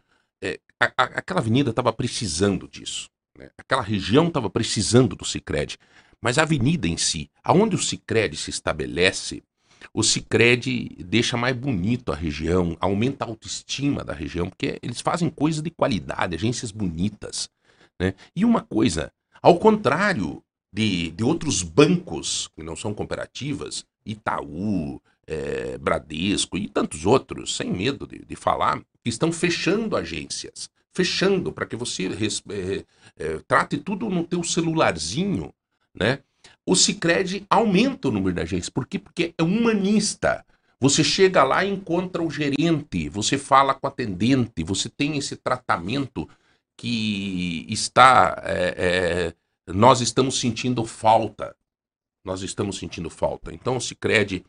é, 0.41 0.59
a- 0.79 0.91
a- 0.97 1.03
aquela 1.19 1.39
avenida 1.41 1.69
estava 1.71 1.91
precisando 1.91 2.67
disso. 2.67 3.09
né? 3.37 3.49
Aquela 3.57 3.81
região 3.81 4.29
estava 4.29 4.49
precisando 4.49 5.13
do 5.13 5.25
Cicred. 5.25 5.77
Mas 6.21 6.37
a 6.37 6.43
avenida 6.43 6.87
em 6.87 6.95
si, 6.95 7.29
aonde 7.43 7.75
o 7.75 7.79
Cicred 7.81 8.37
se 8.37 8.49
estabelece, 8.49 9.43
o 9.93 10.03
Cicred 10.03 11.03
deixa 11.05 11.37
mais 11.37 11.55
bonito 11.55 12.11
a 12.11 12.15
região, 12.15 12.77
aumenta 12.79 13.25
a 13.25 13.27
autoestima 13.27 14.03
da 14.03 14.13
região, 14.13 14.49
porque 14.49 14.79
eles 14.81 15.01
fazem 15.01 15.29
coisas 15.29 15.61
de 15.61 15.69
qualidade, 15.69 16.35
agências 16.35 16.71
bonitas. 16.71 17.49
Né? 17.99 18.13
E 18.35 18.43
uma 18.43 18.61
coisa, 18.61 19.11
ao 19.41 19.57
contrário 19.57 20.43
de, 20.71 21.11
de 21.11 21.23
outros 21.23 21.63
bancos 21.63 22.49
que 22.55 22.63
não 22.63 22.75
são 22.75 22.93
cooperativas, 22.93 23.85
Itaú, 24.05 25.01
eh, 25.27 25.77
Bradesco 25.77 26.57
e 26.57 26.67
tantos 26.67 27.05
outros, 27.05 27.55
sem 27.55 27.71
medo 27.71 28.05
de, 28.05 28.19
de 28.19 28.35
falar, 28.35 28.79
que 29.03 29.09
estão 29.09 29.31
fechando 29.31 29.95
agências. 29.95 30.69
Fechando 30.93 31.51
para 31.51 31.65
que 31.65 31.75
você 31.75 32.07
eh, 32.07 32.85
eh, 33.17 33.41
trate 33.47 33.77
tudo 33.77 34.09
no 34.09 34.23
teu 34.23 34.43
celularzinho, 34.43 35.53
né? 35.93 36.19
O 36.65 36.75
Cicred 36.75 37.45
aumenta 37.49 38.07
o 38.07 38.11
número 38.11 38.33
de 38.33 38.41
agências. 38.41 38.69
Por 38.69 38.87
quê? 38.87 38.97
Porque 38.97 39.33
é 39.37 39.43
humanista. 39.43 40.45
Você 40.79 41.03
chega 41.03 41.43
lá 41.43 41.63
e 41.63 41.71
encontra 41.71 42.21
o 42.21 42.29
gerente, 42.29 43.07
você 43.07 43.37
fala 43.37 43.73
com 43.73 43.87
o 43.87 43.89
atendente, 43.89 44.63
você 44.63 44.89
tem 44.89 45.17
esse 45.17 45.35
tratamento 45.35 46.27
que 46.77 47.65
está. 47.69 48.41
é, 48.45 49.33
é, 49.67 49.73
nós 49.73 50.01
estamos 50.01 50.39
sentindo 50.39 50.85
falta. 50.85 51.55
Nós 52.23 52.41
estamos 52.41 52.77
sentindo 52.77 53.09
falta. 53.09 53.53
Então, 53.53 53.77
o 53.77 53.81
Cicred, 53.81 54.43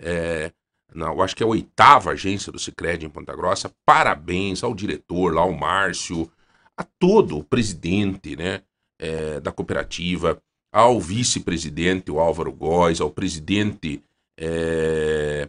é, 0.00 0.52
não, 0.94 1.12
eu 1.12 1.22
acho 1.22 1.34
que 1.34 1.42
é 1.42 1.46
a 1.46 1.48
oitava 1.48 2.10
agência 2.10 2.52
do 2.52 2.58
Cicred 2.58 3.06
em 3.06 3.10
Ponta 3.10 3.34
Grossa. 3.34 3.72
Parabéns 3.86 4.62
ao 4.62 4.74
diretor 4.74 5.32
lá, 5.32 5.42
ao 5.42 5.52
Márcio, 5.52 6.30
a 6.76 6.84
todo 6.84 7.38
o 7.38 7.44
presidente 7.44 8.36
né, 8.36 8.62
é, 8.98 9.40
da 9.40 9.52
cooperativa, 9.52 10.42
ao 10.72 10.98
vice-presidente, 10.98 12.10
o 12.10 12.18
Álvaro 12.18 12.50
Góes, 12.50 13.00
ao 13.00 13.10
presidente 13.10 14.02
é, 14.38 15.48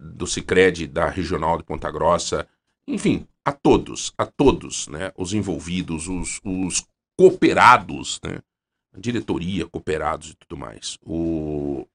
do 0.00 0.26
Cicred 0.26 0.86
da 0.86 1.08
Regional 1.08 1.58
de 1.58 1.64
Ponta 1.64 1.90
Grossa, 1.90 2.48
enfim, 2.88 3.28
a 3.44 3.52
todos, 3.52 4.12
a 4.16 4.24
todos, 4.24 4.88
né, 4.88 5.12
os 5.16 5.34
envolvidos, 5.34 6.08
os, 6.08 6.40
os 6.42 6.86
cooperados, 7.16 8.18
né, 8.24 8.40
a 8.94 8.98
diretoria, 8.98 9.66
cooperados 9.66 10.30
e 10.30 10.34
tudo 10.34 10.56
mais. 10.56 10.98
O, 11.02 11.86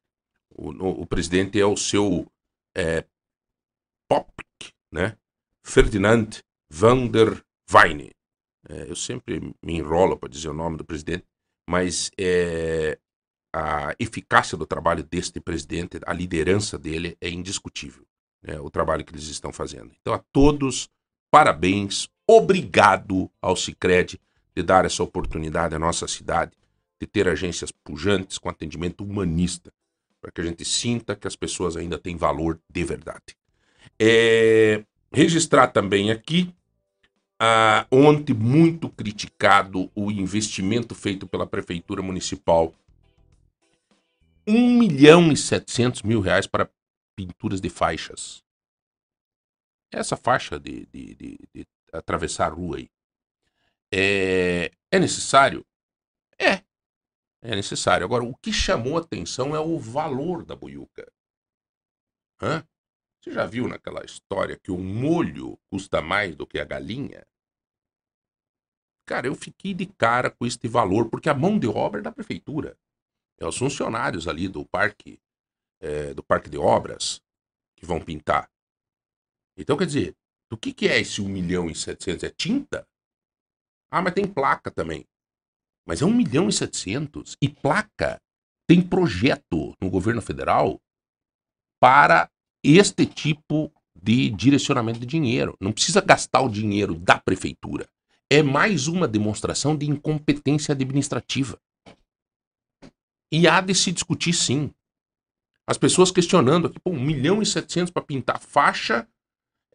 o, 0.51 1.01
o 1.01 1.05
presidente 1.07 1.59
é 1.59 1.65
o 1.65 1.75
seu 1.75 2.27
é, 2.77 3.03
né, 4.91 5.17
Ferdinand 5.65 6.29
van 6.69 7.07
der 7.07 7.43
Weine. 7.71 8.11
É, 8.67 8.89
eu 8.89 8.95
sempre 8.95 9.39
me 9.63 9.73
enrolo 9.73 10.17
para 10.17 10.29
dizer 10.29 10.49
o 10.49 10.53
nome 10.53 10.77
do 10.77 10.85
presidente, 10.85 11.25
mas 11.69 12.09
é, 12.19 12.97
a 13.53 13.93
eficácia 13.99 14.57
do 14.57 14.65
trabalho 14.65 15.03
deste 15.03 15.39
presidente, 15.39 15.99
a 16.03 16.11
liderança 16.11 16.79
dele 16.79 17.15
é 17.21 17.29
indiscutível, 17.29 18.03
né, 18.41 18.59
o 18.59 18.71
trabalho 18.71 19.05
que 19.05 19.11
eles 19.11 19.27
estão 19.27 19.53
fazendo. 19.53 19.91
Então, 20.01 20.11
a 20.11 20.23
todos, 20.33 20.89
parabéns, 21.29 22.09
obrigado 22.27 23.29
ao 23.39 23.55
Cicred 23.55 24.19
de 24.55 24.63
dar 24.63 24.83
essa 24.83 25.03
oportunidade 25.03 25.75
à 25.75 25.79
nossa 25.79 26.07
cidade, 26.07 26.57
de 26.99 27.05
ter 27.05 27.29
agências 27.29 27.71
pujantes 27.71 28.39
com 28.39 28.49
atendimento 28.49 29.03
humanista, 29.03 29.71
para 30.19 30.31
que 30.31 30.41
a 30.41 30.43
gente 30.43 30.65
sinta 30.65 31.15
que 31.15 31.27
as 31.27 31.35
pessoas 31.35 31.77
ainda 31.77 31.99
têm 31.99 32.17
valor 32.17 32.59
de 32.67 32.83
verdade. 32.83 33.37
É, 33.99 34.83
registrar 35.13 35.67
também 35.67 36.09
aqui, 36.09 36.51
ah, 37.39 37.87
ontem 37.89 38.33
muito 38.33 38.89
criticado 38.89 39.89
o 39.95 40.11
investimento 40.11 40.93
feito 40.93 41.25
pela 41.25 41.47
Prefeitura 41.47 42.01
Municipal 42.01 42.73
1 44.45 44.77
milhão 44.77 45.31
e 45.31 45.37
700 45.37 46.01
mil 46.01 46.19
reais 46.19 46.47
para 46.47 46.69
pinturas 47.15 47.61
de 47.61 47.69
faixas. 47.69 48.43
Essa 49.91 50.17
faixa 50.17 50.59
de, 50.59 50.85
de, 50.87 51.15
de, 51.15 51.39
de 51.53 51.67
atravessar 51.93 52.47
a 52.47 52.53
rua 52.53 52.77
aí. 52.77 52.89
É, 53.91 54.71
é 54.91 54.99
necessário? 54.99 55.65
É. 56.37 56.63
É 57.41 57.55
necessário. 57.55 58.05
Agora, 58.05 58.23
o 58.23 58.35
que 58.35 58.51
chamou 58.51 58.97
atenção 58.97 59.55
é 59.55 59.59
o 59.59 59.79
valor 59.79 60.43
da 60.43 60.55
buiuca. 60.55 61.11
Hã? 62.41 62.65
Você 63.21 63.31
já 63.31 63.45
viu 63.45 63.67
naquela 63.67 64.03
história 64.05 64.57
que 64.57 64.71
o 64.71 64.77
molho 64.77 65.59
custa 65.69 66.01
mais 66.01 66.35
do 66.35 66.47
que 66.47 66.57
a 66.57 66.65
galinha? 66.65 67.25
Cara, 69.05 69.27
eu 69.27 69.35
fiquei 69.35 69.73
de 69.73 69.85
cara 69.85 70.31
com 70.31 70.45
este 70.45 70.67
valor, 70.67 71.09
porque 71.09 71.29
a 71.29 71.33
mão 71.33 71.59
de 71.59 71.67
obra 71.67 71.99
é 71.99 72.03
da 72.03 72.11
prefeitura. 72.11 72.77
É 73.37 73.45
os 73.45 73.57
funcionários 73.57 74.27
ali 74.27 74.47
do 74.47 74.65
parque, 74.65 75.19
é, 75.81 76.13
do 76.13 76.23
parque 76.23 76.49
de 76.49 76.57
obras, 76.57 77.21
que 77.75 77.85
vão 77.85 77.99
pintar. 77.99 78.49
Então, 79.57 79.75
quer 79.75 79.85
dizer, 79.85 80.15
do 80.49 80.57
que, 80.57 80.73
que 80.73 80.87
é 80.87 80.99
esse 80.99 81.21
1 81.21 81.27
milhão 81.27 81.69
e 81.69 81.75
700? 81.75 82.23
É 82.23 82.29
tinta? 82.29 82.87
Ah, 83.91 84.01
mas 84.01 84.13
tem 84.13 84.31
placa 84.31 84.71
também. 84.71 85.05
Mas 85.85 86.01
é 86.01 86.05
1 86.05 86.13
milhão 86.13 86.47
e 86.47 86.53
700. 86.53 87.35
E 87.41 87.49
placa 87.49 88.21
tem 88.67 88.87
projeto 88.87 89.75
no 89.81 89.89
governo 89.89 90.21
federal 90.21 90.79
para 91.81 92.29
este 92.64 93.06
tipo 93.06 93.72
de 93.95 94.30
direcionamento 94.30 94.99
de 94.99 95.06
dinheiro. 95.06 95.56
Não 95.60 95.72
precisa 95.72 96.02
gastar 96.02 96.41
o 96.41 96.49
dinheiro 96.49 96.95
da 96.95 97.18
prefeitura. 97.18 97.88
É 98.30 98.44
mais 98.44 98.88
uma 98.88 99.07
demonstração 99.07 99.76
de 99.76 99.90
incompetência 99.90 100.72
administrativa. 100.72 101.60
E 103.31 103.48
há 103.48 103.61
de 103.61 103.73
se 103.76 103.91
discutir 103.91 104.34
sim. 104.34 104.72
As 105.68 105.77
pessoas 105.77 106.11
questionando 106.11 106.68
aqui, 106.68 106.80
pô, 106.80 106.91
1 106.91 106.99
milhão 106.99 107.41
e 107.41 107.45
700 107.45 107.91
para 107.91 108.02
pintar 108.02 108.40
faixa 108.40 109.07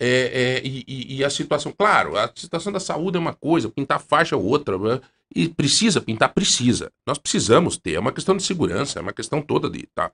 é, 0.00 0.08
é, 0.08 0.66
e, 0.66 1.18
e, 1.18 1.24
a 1.24 1.30
situação. 1.30 1.72
Claro, 1.72 2.16
a 2.16 2.30
situação 2.34 2.72
da 2.72 2.80
saúde 2.80 3.16
é 3.16 3.20
uma 3.20 3.34
coisa, 3.34 3.70
pintar 3.70 4.00
faixa 4.00 4.34
é 4.34 4.38
outra. 4.38 4.76
Né? 4.76 5.00
E 5.34 5.48
precisa 5.48 6.00
pintar? 6.00 6.34
Precisa. 6.34 6.92
Nós 7.06 7.18
precisamos 7.18 7.76
ter. 7.78 7.94
É 7.94 8.00
uma 8.00 8.12
questão 8.12 8.36
de 8.36 8.42
segurança, 8.42 8.98
é 8.98 9.02
uma 9.02 9.12
questão 9.12 9.40
toda 9.40 9.70
de. 9.70 9.86
Tá? 9.94 10.10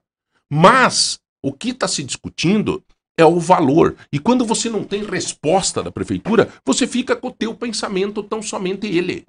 Mas 0.47 1.19
o 1.43 1.51
que 1.51 1.69
está 1.69 1.87
se 1.87 2.03
discutindo 2.03 2.83
é 3.17 3.25
o 3.25 3.39
valor. 3.39 3.95
E 4.11 4.19
quando 4.19 4.45
você 4.45 4.69
não 4.69 4.83
tem 4.83 5.03
resposta 5.03 5.81
da 5.83 5.91
prefeitura, 5.91 6.51
você 6.65 6.87
fica 6.87 7.15
com 7.15 7.27
o 7.27 7.31
teu 7.31 7.55
pensamento 7.55 8.23
tão 8.23 8.41
somente 8.41 8.87
ele. 8.87 9.25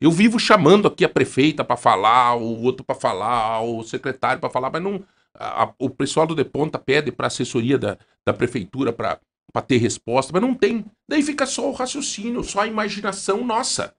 Eu 0.00 0.10
vivo 0.10 0.38
chamando 0.38 0.88
aqui 0.88 1.04
a 1.04 1.08
prefeita 1.08 1.64
para 1.64 1.76
falar, 1.76 2.34
o 2.34 2.62
outro 2.62 2.84
para 2.84 2.94
falar, 2.94 3.60
o 3.62 3.82
secretário 3.82 4.40
para 4.40 4.50
falar, 4.50 4.70
mas 4.70 4.82
não. 4.82 5.04
A, 5.36 5.72
o 5.78 5.90
pessoal 5.90 6.26
do 6.26 6.34
Deponta 6.34 6.78
pede 6.78 7.10
para 7.10 7.26
a 7.26 7.28
assessoria 7.28 7.76
da, 7.76 7.98
da 8.24 8.32
prefeitura 8.32 8.92
para 8.92 9.18
ter 9.66 9.78
resposta, 9.78 10.32
mas 10.32 10.42
não 10.42 10.54
tem. 10.54 10.84
Daí 11.08 11.22
fica 11.22 11.46
só 11.46 11.68
o 11.68 11.72
raciocínio, 11.72 12.44
só 12.44 12.60
a 12.60 12.66
imaginação 12.66 13.44
nossa. 13.44 13.94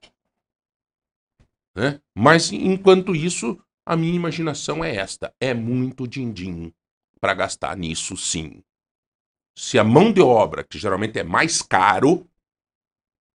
Né? 1.76 2.00
Mas 2.16 2.52
enquanto 2.52 3.14
isso, 3.14 3.58
a 3.84 3.96
minha 3.96 4.14
imaginação 4.14 4.82
é 4.82 4.96
esta: 4.96 5.34
é 5.38 5.52
muito 5.52 6.08
din-din 6.08 6.72
para 7.26 7.34
gastar 7.34 7.76
nisso, 7.76 8.16
sim. 8.16 8.62
Se 9.58 9.80
a 9.80 9.82
mão 9.82 10.12
de 10.12 10.20
obra, 10.20 10.62
que 10.62 10.78
geralmente 10.78 11.18
é 11.18 11.24
mais 11.24 11.60
caro, 11.60 12.24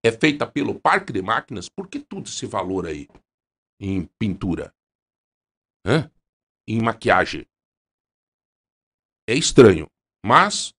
é 0.02 0.10
feita 0.10 0.48
pelo 0.48 0.80
parque 0.80 1.12
de 1.12 1.22
máquinas, 1.22 1.68
por 1.68 1.90
que 1.90 2.00
tudo 2.00 2.30
esse 2.30 2.46
valor 2.46 2.88
aí 2.88 3.10
em 3.82 4.06
pintura? 4.18 4.74
Hã? 5.86 6.10
Em 6.66 6.82
maquiagem? 6.82 7.46
É 9.28 9.36
estranho, 9.36 9.92
mas 10.26 10.74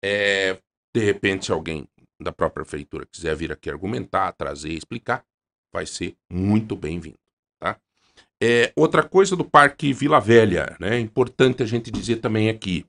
é, 0.00 0.62
de 0.94 1.04
repente 1.04 1.46
se 1.46 1.50
alguém 1.50 1.88
da 2.20 2.32
própria 2.32 2.64
prefeitura 2.64 3.04
quiser 3.04 3.34
vir 3.34 3.50
aqui 3.50 3.68
argumentar, 3.68 4.30
trazer, 4.34 4.74
explicar, 4.74 5.26
vai 5.72 5.86
ser 5.86 6.16
muito 6.30 6.76
bem-vindo? 6.76 7.18
É, 8.40 8.72
outra 8.76 9.02
coisa 9.02 9.34
do 9.34 9.44
Parque 9.44 9.92
Vila 9.92 10.20
Velha, 10.20 10.76
né? 10.78 10.98
Importante 10.98 11.62
a 11.62 11.66
gente 11.66 11.90
dizer 11.90 12.16
também 12.16 12.48
aqui. 12.48 12.86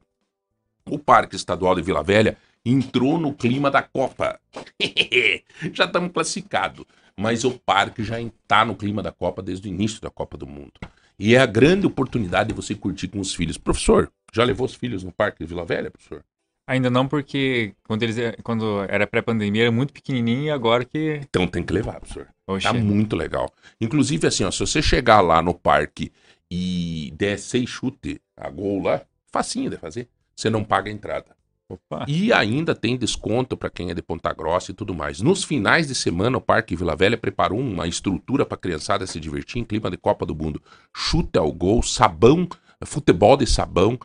O 0.89 0.99
Parque 0.99 1.35
Estadual 1.35 1.75
de 1.75 1.81
Vila 1.81 2.03
Velha 2.03 2.37
entrou 2.65 3.17
no 3.17 3.33
clima 3.33 3.71
da 3.71 3.81
Copa. 3.81 4.39
já 5.73 5.85
estamos 5.85 6.11
classificados. 6.11 6.85
Mas 7.17 7.43
o 7.43 7.51
parque 7.51 8.01
já 8.01 8.21
está 8.21 8.63
no 8.63 8.75
clima 8.75 9.03
da 9.03 9.11
Copa 9.11 9.41
desde 9.41 9.67
o 9.67 9.69
início 9.69 9.99
da 9.99 10.09
Copa 10.09 10.37
do 10.37 10.47
Mundo. 10.47 10.71
E 11.19 11.35
é 11.35 11.39
a 11.39 11.45
grande 11.45 11.85
oportunidade 11.85 12.49
de 12.49 12.55
você 12.55 12.73
curtir 12.73 13.09
com 13.09 13.19
os 13.19 13.35
filhos. 13.35 13.57
Professor, 13.57 14.09
já 14.33 14.45
levou 14.45 14.65
os 14.65 14.73
filhos 14.73 15.03
no 15.03 15.11
Parque 15.11 15.39
de 15.39 15.45
Vila 15.45 15.65
Velha, 15.65 15.91
professor? 15.91 16.23
Ainda 16.69 16.87
não, 16.87 17.07
porque 17.07 17.73
quando, 17.87 18.03
eles, 18.03 18.15
quando 18.43 18.83
era 18.87 19.07
pré-pandemia 19.07 19.63
era 19.63 19.71
muito 19.71 19.91
pequenininho 19.91 20.43
e 20.43 20.51
agora 20.51 20.85
que. 20.85 21.19
Então 21.27 21.47
tem 21.47 21.63
que 21.63 21.73
levar, 21.73 21.99
professor. 21.99 22.27
Oxê. 22.45 22.67
Tá 22.67 22.73
muito 22.75 23.15
legal. 23.15 23.51
Inclusive, 23.81 24.27
assim, 24.27 24.43
ó, 24.43 24.51
se 24.51 24.59
você 24.59 24.79
chegar 24.79 25.19
lá 25.19 25.41
no 25.41 25.55
parque 25.55 26.11
e 26.49 27.11
der 27.17 27.39
seis 27.39 27.67
chute 27.67 28.21
a 28.37 28.51
gol 28.51 28.83
lá, 28.83 29.01
facinho 29.31 29.71
de 29.71 29.77
fazer. 29.77 30.09
Você 30.35 30.47
não 30.47 30.63
paga 30.63 30.91
a 30.91 30.93
entrada. 30.93 31.35
Opa. 31.67 32.05
E 32.07 32.31
ainda 32.31 32.75
tem 32.75 32.95
desconto 32.95 33.57
para 33.57 33.71
quem 33.71 33.89
é 33.89 33.95
de 33.95 34.03
Ponta 34.03 34.31
Grossa 34.31 34.69
e 34.69 34.75
tudo 34.75 34.93
mais. 34.93 35.21
Nos 35.21 35.43
finais 35.43 35.87
de 35.87 35.95
semana, 35.95 36.37
o 36.37 36.41
Parque 36.41 36.75
Vila 36.75 36.95
Velha 36.95 37.17
preparou 37.17 37.59
uma 37.59 37.87
estrutura 37.87 38.45
para 38.45 38.55
a 38.55 38.61
criançada 38.61 39.07
se 39.07 39.19
divertir 39.19 39.59
em 39.59 39.65
clima 39.65 39.89
de 39.89 39.97
Copa 39.97 40.23
do 40.23 40.35
Mundo. 40.35 40.61
Chute 40.95 41.39
ao 41.39 41.51
gol, 41.51 41.81
sabão, 41.81 42.47
futebol 42.85 43.35
de 43.35 43.47
sabão, 43.47 43.99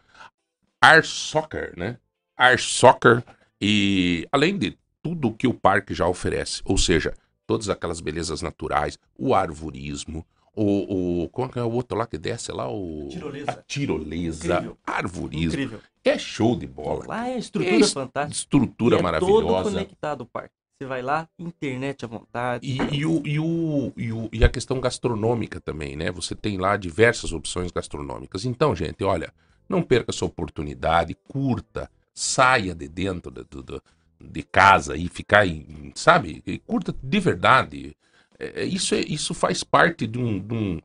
ar 0.82 1.04
soccer, 1.04 1.74
né? 1.76 1.98
Ar 2.36 2.58
soccer 2.58 3.22
e 3.60 4.26
além 4.32 4.58
de 4.58 4.76
tudo 5.02 5.32
que 5.32 5.46
o 5.46 5.54
parque 5.54 5.94
já 5.94 6.06
oferece, 6.06 6.60
ou 6.64 6.76
seja, 6.78 7.14
todas 7.46 7.68
aquelas 7.68 8.00
belezas 8.00 8.42
naturais, 8.42 8.98
o 9.18 9.34
arvorismo, 9.34 10.24
o, 10.56 11.24
o 11.24 11.28
qual 11.28 11.50
é 11.54 11.62
o 11.62 11.70
outro 11.70 11.96
lá 11.96 12.06
que 12.06 12.16
desce 12.18 12.50
lá? 12.52 12.68
O, 12.70 13.08
tirolesa. 13.10 13.50
A 13.50 13.54
tirolesa, 13.62 14.54
Incrível. 14.54 14.78
arvorismo. 14.86 15.46
Incrível. 15.52 15.80
É 16.04 16.18
show 16.18 16.56
de 16.56 16.66
bola. 16.66 17.04
Lá 17.06 17.28
é 17.28 17.38
estrutura 17.38 17.84
É 17.84 17.88
fantástica. 17.88 18.32
Estrutura 18.36 18.98
é 18.98 19.02
maravilhosa. 19.02 19.42
todo 19.46 19.62
conectado 19.72 20.20
o 20.22 20.26
parque. 20.26 20.54
Você 20.78 20.86
vai 20.86 21.02
lá, 21.02 21.28
internet 21.38 22.04
à 22.04 22.08
vontade. 22.08 22.66
E, 22.66 22.76
e, 22.96 23.06
o, 23.06 23.22
e, 23.24 23.38
o, 23.38 23.92
e, 23.96 24.12
o, 24.12 24.28
e 24.32 24.44
a 24.44 24.48
questão 24.48 24.80
gastronômica 24.80 25.60
também, 25.60 25.96
né? 25.96 26.10
Você 26.12 26.34
tem 26.34 26.58
lá 26.58 26.76
diversas 26.76 27.32
opções 27.32 27.70
gastronômicas. 27.70 28.44
Então, 28.44 28.74
gente, 28.74 29.02
olha, 29.04 29.32
Não 29.68 29.82
perca 29.82 30.10
essa 30.10 30.24
oportunidade, 30.24 31.14
curta, 31.26 31.90
saia 32.14 32.74
de 32.74 32.88
dentro 32.88 33.30
do, 33.30 33.44
do- 33.44 33.82
de 34.20 34.42
casa 34.42 34.96
e 34.96 35.08
ficar, 35.08 35.46
em, 35.46 35.92
sabe? 35.94 36.42
E 36.46 36.58
curta 36.58 36.94
de 37.02 37.20
verdade. 37.20 37.96
É, 38.38 38.62
é, 38.62 38.64
isso, 38.64 38.94
é- 38.94 39.00
isso 39.00 39.34
faz 39.34 39.62
parte 39.64 40.06
de 40.06 40.18
um, 40.18 40.38
de 40.40 40.54
um, 40.54 40.80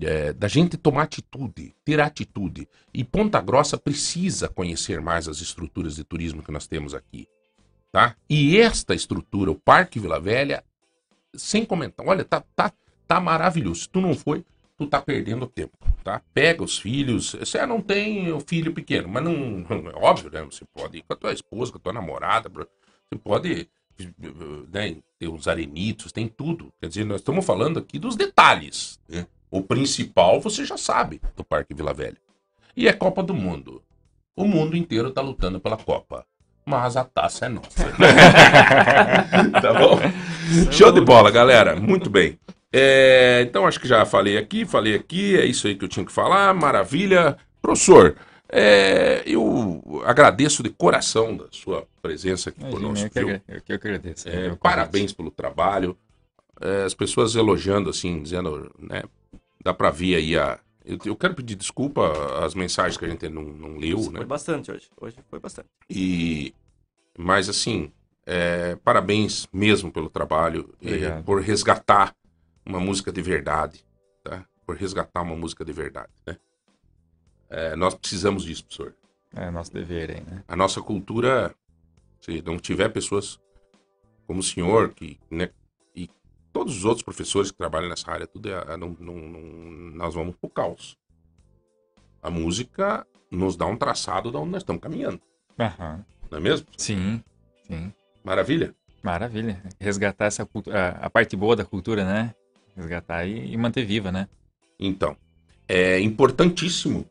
é, 0.00 0.32
da 0.32 0.48
gente 0.48 0.76
tomar 0.76 1.04
atitude, 1.04 1.74
ter 1.84 2.00
atitude. 2.00 2.68
E 2.92 3.04
Ponta 3.04 3.40
Grossa 3.40 3.78
precisa 3.78 4.48
conhecer 4.48 5.00
mais 5.00 5.28
as 5.28 5.40
estruturas 5.40 5.96
de 5.96 6.04
turismo 6.04 6.42
que 6.42 6.52
nós 6.52 6.66
temos 6.66 6.94
aqui. 6.94 7.28
Tá? 7.90 8.16
E 8.28 8.58
esta 8.58 8.94
estrutura, 8.94 9.50
o 9.50 9.54
Parque 9.54 10.00
Vila 10.00 10.18
Velha, 10.18 10.64
sem 11.34 11.64
comentar, 11.64 12.06
olha, 12.06 12.24
tá, 12.24 12.42
tá, 12.56 12.72
tá 13.06 13.20
maravilhoso. 13.20 13.82
Se 13.82 13.88
tu 13.88 14.00
não 14.00 14.14
foi, 14.14 14.44
tu 14.86 14.90
tá 14.90 15.00
perdendo 15.00 15.46
tempo, 15.46 15.76
tá? 16.02 16.22
Pega 16.32 16.62
os 16.62 16.78
filhos, 16.78 17.34
você 17.34 17.64
não 17.66 17.80
tem 17.80 18.32
o 18.32 18.40
filho 18.40 18.72
pequeno, 18.72 19.08
mas 19.08 19.22
não, 19.24 19.64
é 19.90 19.96
óbvio, 19.96 20.30
né? 20.30 20.42
Você 20.42 20.64
pode 20.74 20.98
ir 20.98 21.02
com 21.02 21.12
a 21.12 21.16
tua 21.16 21.32
esposa, 21.32 21.72
com 21.72 21.78
a 21.78 21.80
tua 21.80 21.92
namorada, 21.92 22.48
você 22.48 23.18
pode 23.22 23.68
né, 24.72 24.96
ter 25.18 25.28
uns 25.28 25.46
arenitos, 25.48 26.12
tem 26.12 26.28
tudo. 26.28 26.72
Quer 26.80 26.88
dizer, 26.88 27.04
nós 27.04 27.20
estamos 27.20 27.44
falando 27.44 27.78
aqui 27.78 27.98
dos 27.98 28.16
detalhes, 28.16 28.98
né? 29.08 29.26
O 29.50 29.62
principal 29.62 30.40
você 30.40 30.64
já 30.64 30.76
sabe 30.78 31.20
do 31.36 31.44
Parque 31.44 31.74
Vila 31.74 31.92
Velha. 31.92 32.16
E 32.74 32.88
é 32.88 32.92
Copa 32.92 33.22
do 33.22 33.34
Mundo. 33.34 33.82
O 34.34 34.46
mundo 34.46 34.76
inteiro 34.76 35.10
tá 35.10 35.20
lutando 35.20 35.60
pela 35.60 35.76
Copa. 35.76 36.24
Mas 36.64 36.96
a 36.96 37.04
taça 37.04 37.46
é 37.46 37.48
nossa. 37.48 37.84
tá 39.60 39.74
bom? 39.74 39.98
Show 40.70 40.92
de 40.92 41.00
bola, 41.00 41.30
galera. 41.30 41.76
Muito 41.76 42.08
bem. 42.08 42.38
É, 42.72 43.42
então 43.46 43.66
acho 43.66 43.78
que 43.78 43.86
já 43.86 44.04
falei 44.06 44.38
aqui, 44.38 44.64
falei 44.64 44.94
aqui, 44.94 45.36
é 45.36 45.44
isso 45.44 45.66
aí 45.66 45.74
que 45.76 45.84
eu 45.84 45.88
tinha 45.88 46.06
que 46.06 46.12
falar, 46.12 46.54
maravilha. 46.54 47.36
Professor, 47.60 48.16
é, 48.48 49.22
eu 49.26 50.02
agradeço 50.06 50.62
de 50.62 50.70
coração 50.70 51.36
da 51.36 51.46
sua 51.50 51.86
presença 52.00 52.50
aqui 52.50 52.60
Imagina, 52.60 52.80
conosco. 52.80 53.06
eu, 53.06 53.10
que, 53.10 53.18
agra- 53.18 53.42
eu 53.48 53.60
que 53.62 53.72
agradeço. 53.72 54.28
É, 54.28 54.32
convite. 54.44 54.58
parabéns 54.58 55.12
pelo 55.12 55.30
trabalho. 55.30 55.96
É, 56.60 56.84
as 56.84 56.94
pessoas 56.94 57.34
elogiando, 57.34 57.90
assim, 57.90 58.22
dizendo, 58.22 58.70
né? 58.78 59.02
Dá 59.62 59.74
pra 59.74 59.90
ver 59.90 60.16
aí 60.16 60.38
a. 60.38 60.58
Eu, 60.84 60.98
eu 61.04 61.14
quero 61.16 61.34
pedir 61.34 61.54
desculpa 61.54 62.10
as 62.44 62.54
mensagens 62.54 62.96
que 62.96 63.04
a 63.04 63.08
gente 63.08 63.28
não, 63.28 63.42
não 63.42 63.76
leu, 63.76 63.98
né? 64.10 64.18
Foi 64.18 64.26
bastante 64.26 64.70
hoje. 64.72 64.88
Hoje 65.00 65.16
foi 65.30 65.38
bastante. 65.38 65.68
E, 65.88 66.52
mas 67.16 67.48
assim, 67.48 67.92
é, 68.26 68.76
parabéns 68.82 69.46
mesmo 69.52 69.92
pelo 69.92 70.10
trabalho, 70.10 70.74
e 70.80 70.98
por 71.24 71.40
resgatar 71.40 72.14
uma 72.64 72.80
música 72.80 73.12
de 73.12 73.20
verdade, 73.22 73.84
tá? 74.22 74.44
Por 74.66 74.76
resgatar 74.76 75.22
uma 75.22 75.36
música 75.36 75.64
de 75.64 75.72
verdade, 75.72 76.10
né? 76.26 76.36
É, 77.50 77.76
nós 77.76 77.94
precisamos 77.94 78.44
disso, 78.44 78.64
professor. 78.64 78.94
É 79.34 79.50
nosso 79.50 79.72
dever 79.72 80.10
aí, 80.10 80.20
né? 80.22 80.42
A 80.48 80.56
nossa 80.56 80.80
cultura, 80.80 81.54
se 82.20 82.40
não 82.42 82.58
tiver 82.58 82.88
pessoas 82.90 83.38
como 84.26 84.40
o 84.40 84.42
senhor, 84.42 84.90
que, 84.94 85.18
né, 85.30 85.50
e 85.94 86.08
todos 86.52 86.76
os 86.76 86.84
outros 86.84 87.02
professores 87.02 87.50
que 87.50 87.56
trabalham 87.58 87.88
nessa 87.88 88.10
área, 88.10 88.26
tudo 88.26 88.48
é, 88.48 88.76
não, 88.76 88.96
não- 88.98 89.14
não- 89.16 89.40
nós 89.96 90.14
vamos 90.14 90.34
pro 90.36 90.48
caos. 90.48 90.96
A 92.22 92.30
música 92.30 93.06
nos 93.30 93.56
dá 93.56 93.66
um 93.66 93.76
traçado 93.76 94.30
de 94.30 94.36
onde 94.36 94.50
nós 94.52 94.62
estamos 94.62 94.80
caminhando, 94.80 95.20
Aham. 95.58 96.04
não 96.30 96.38
é 96.38 96.40
mesmo? 96.40 96.66
Sim, 96.76 97.22
sim. 97.66 97.92
Maravilha? 98.22 98.74
Maravilha. 99.02 99.60
Resgatar 99.80 100.26
essa 100.26 100.46
cultura, 100.46 100.90
a, 101.00 101.06
a 101.06 101.10
parte 101.10 101.34
boa 101.36 101.56
da 101.56 101.64
cultura, 101.64 102.04
né? 102.04 102.34
Resgatar 102.76 103.26
e, 103.26 103.52
e 103.52 103.56
manter 103.56 103.84
viva, 103.84 104.10
né? 104.10 104.28
Então, 104.78 105.16
é 105.68 106.00
importantíssimo, 106.00 107.06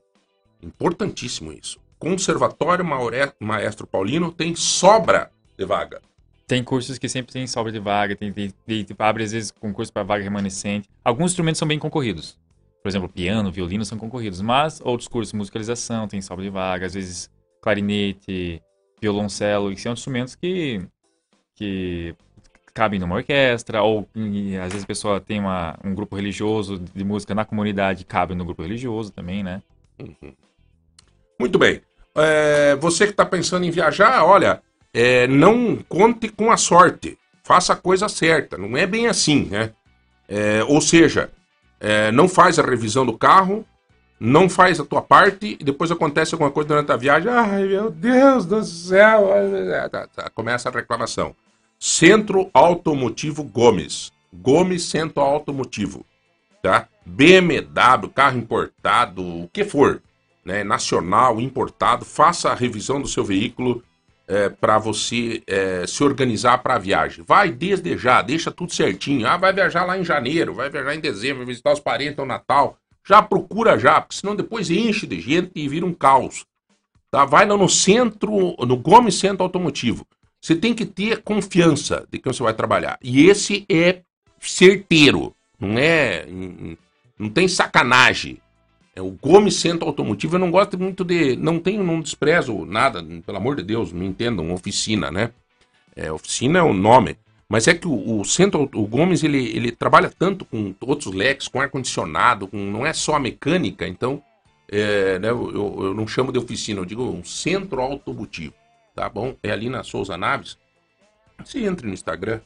importantíssimo 0.61 1.51
isso. 1.53 1.79
Conservatório 1.99 2.83
Maure- 2.83 3.33
Maestro 3.39 3.85
Paulino 3.85 4.31
tem 4.31 4.55
sobra 4.55 5.31
de 5.57 5.65
vaga. 5.65 6.01
Tem 6.47 6.63
cursos 6.63 6.97
que 6.97 7.07
sempre 7.07 7.31
tem 7.31 7.47
sobra 7.47 7.71
de 7.71 7.79
vaga, 7.79 8.15
tem, 8.15 8.33
tem, 8.33 8.53
tem- 8.65 8.83
tem- 8.83 8.95
abre 8.99 9.23
às 9.23 9.31
vezes 9.31 9.51
concurso 9.51 9.93
para 9.93 10.03
vaga 10.03 10.23
remanescente. 10.23 10.89
Alguns 11.03 11.31
instrumentos 11.31 11.59
são 11.59 11.67
bem 11.67 11.79
concorridos. 11.79 12.37
Por 12.81 12.89
exemplo, 12.89 13.07
piano, 13.07 13.51
violino 13.51 13.85
são 13.85 13.97
concorridos, 13.97 14.41
mas 14.41 14.81
outros 14.83 15.07
cursos 15.07 15.31
musicalização 15.33 16.07
tem 16.07 16.21
sobra 16.21 16.43
de 16.43 16.49
vaga, 16.49 16.87
às 16.87 16.95
vezes 16.95 17.29
clarinete, 17.61 18.61
violoncelo, 18.99 19.73
que 19.73 19.79
são 19.79 19.93
instrumentos 19.93 20.33
que, 20.35 20.81
que 21.55 22.15
cabem 22.73 22.99
numa 22.99 23.15
orquestra, 23.15 23.81
ou 23.81 24.07
e, 24.15 24.57
às 24.57 24.71
vezes 24.71 24.83
a 24.83 24.87
pessoa 24.87 25.19
tem 25.19 25.39
uma, 25.39 25.77
um 25.83 25.93
grupo 25.93 26.15
religioso 26.15 26.79
de 26.79 27.03
música 27.03 27.35
na 27.35 27.45
comunidade, 27.45 28.05
cabe 28.05 28.35
no 28.35 28.45
grupo 28.45 28.61
religioso 28.61 29.11
também, 29.11 29.43
né? 29.43 29.61
Muito 31.39 31.57
bem. 31.57 31.81
É, 32.15 32.75
você 32.75 33.05
que 33.05 33.11
está 33.11 33.25
pensando 33.25 33.65
em 33.65 33.71
viajar, 33.71 34.23
olha, 34.23 34.61
é, 34.93 35.27
não 35.27 35.77
conte 35.87 36.29
com 36.29 36.51
a 36.51 36.57
sorte. 36.57 37.17
Faça 37.43 37.73
a 37.73 37.75
coisa 37.75 38.07
certa. 38.07 38.57
Não 38.57 38.77
é 38.77 38.85
bem 38.85 39.07
assim, 39.07 39.45
né? 39.45 39.71
É, 40.27 40.63
ou 40.65 40.79
seja, 40.79 41.29
é, 41.79 42.11
não 42.11 42.27
faz 42.27 42.59
a 42.59 42.63
revisão 42.63 43.05
do 43.05 43.17
carro, 43.17 43.65
não 44.19 44.47
faz 44.47 44.79
a 44.79 44.85
tua 44.85 45.01
parte 45.01 45.57
e 45.59 45.63
depois 45.63 45.91
acontece 45.91 46.35
alguma 46.35 46.51
coisa 46.51 46.69
durante 46.69 46.91
a 46.91 46.95
viagem. 46.95 47.31
Ai, 47.31 47.63
meu 47.63 47.89
Deus 47.89 48.45
do 48.45 48.63
céu! 48.63 49.29
Tá, 49.91 50.07
tá, 50.07 50.29
Começa 50.29 50.69
a 50.69 50.71
reclamação. 50.71 51.35
Centro 51.83 52.47
Automotivo 52.53 53.43
Gomes. 53.43 54.13
Gomes 54.31 54.83
Centro 54.83 55.19
Automotivo. 55.23 56.05
Tá? 56.61 56.87
BMW, 57.03 58.07
carro 58.13 58.37
importado, 58.37 59.25
o 59.25 59.49
que 59.51 59.63
for 59.63 59.99
né, 60.45 60.63
nacional, 60.63 61.41
importado, 61.41 62.05
faça 62.05 62.51
a 62.51 62.53
revisão 62.53 63.01
do 63.01 63.07
seu 63.07 63.23
veículo 63.23 63.83
para 64.59 64.77
você 64.77 65.41
é, 65.47 65.87
se 65.87 66.03
organizar 66.03 66.59
para 66.59 66.75
a 66.75 66.79
viagem. 66.79 67.25
Vai 67.27 67.51
desde 67.51 67.97
já, 67.97 68.21
deixa 68.21 68.51
tudo 68.51 68.71
certinho. 68.71 69.25
Ah, 69.25 69.35
vai 69.35 69.51
viajar 69.51 69.83
lá 69.83 69.97
em 69.97 70.05
janeiro, 70.05 70.53
vai 70.53 70.69
viajar 70.69 70.93
em 70.93 70.99
dezembro, 70.99 71.37
vai 71.37 71.47
visitar 71.47 71.73
os 71.73 71.79
parentes 71.79 72.17
no 72.17 72.27
Natal. 72.27 72.77
Já 73.03 73.23
procura 73.23 73.79
já, 73.79 73.99
porque 73.99 74.17
senão 74.17 74.35
depois 74.35 74.69
enche 74.69 75.07
de 75.07 75.19
gente 75.19 75.51
e 75.55 75.67
vira 75.67 75.87
um 75.87 75.93
caos. 75.93 76.45
Tá? 77.09 77.25
Vai 77.25 77.47
no 77.47 77.67
centro, 77.67 78.55
no 78.59 78.77
Gomes 78.77 79.15
Centro 79.15 79.43
Automotivo. 79.43 80.05
Você 80.41 80.55
tem 80.55 80.73
que 80.73 80.85
ter 80.85 81.21
confiança 81.21 82.07
de 82.11 82.17
que 82.19 82.27
você 82.27 82.41
vai 82.41 82.53
trabalhar. 82.53 82.97
E 83.01 83.27
esse 83.29 83.65
é 83.69 84.01
certeiro, 84.39 85.35
não 85.59 85.77
é. 85.77 86.25
Não 87.17 87.29
tem 87.29 87.47
sacanagem. 87.47 88.39
É 88.95 89.01
o 89.01 89.11
Gomes 89.11 89.55
Centro 89.55 89.87
Automotivo. 89.87 90.35
Eu 90.35 90.39
não 90.39 90.51
gosto 90.51 90.77
muito 90.77 91.03
de. 91.03 91.35
Não 91.35 91.59
tenho, 91.59 91.83
não 91.83 92.01
desprezo 92.01 92.65
nada, 92.65 93.03
pelo 93.25 93.37
amor 93.37 93.55
de 93.55 93.63
Deus, 93.63 93.91
me 93.93 94.05
entendam, 94.05 94.51
oficina, 94.51 95.11
né? 95.11 95.31
É, 95.95 96.11
oficina 96.11 96.59
é 96.59 96.63
o 96.63 96.73
nome. 96.73 97.17
Mas 97.47 97.67
é 97.67 97.73
que 97.73 97.87
o, 97.87 98.19
o 98.19 98.25
Centro, 98.25 98.69
o 98.73 98.87
Gomes, 98.87 99.23
ele, 99.23 99.45
ele 99.55 99.71
trabalha 99.71 100.09
tanto 100.09 100.45
com 100.45 100.73
outros 100.81 101.13
leques, 101.13 101.47
com 101.49 101.59
ar-condicionado, 101.61 102.47
com, 102.47 102.57
não 102.57 102.85
é 102.85 102.93
só 102.93 103.15
a 103.15 103.19
mecânica, 103.19 103.87
então. 103.87 104.23
é, 104.71 105.19
né, 105.19 105.29
eu, 105.29 105.51
eu- 105.53 105.83
eu 105.87 105.93
não 105.93 106.07
chamo 106.07 106.31
de 106.31 106.39
oficina, 106.39 106.79
eu 106.79 106.85
digo 106.85 107.03
um 107.03 107.23
centro 107.25 107.81
automotivo. 107.81 108.53
Tá 109.01 109.09
bom? 109.09 109.35
É 109.41 109.49
ali 109.49 109.67
na 109.67 109.81
Souza 109.81 110.15
Naves. 110.15 110.59
Você 111.43 111.63
entra 111.65 111.87
no 111.87 111.91
Instagram, 111.91 112.39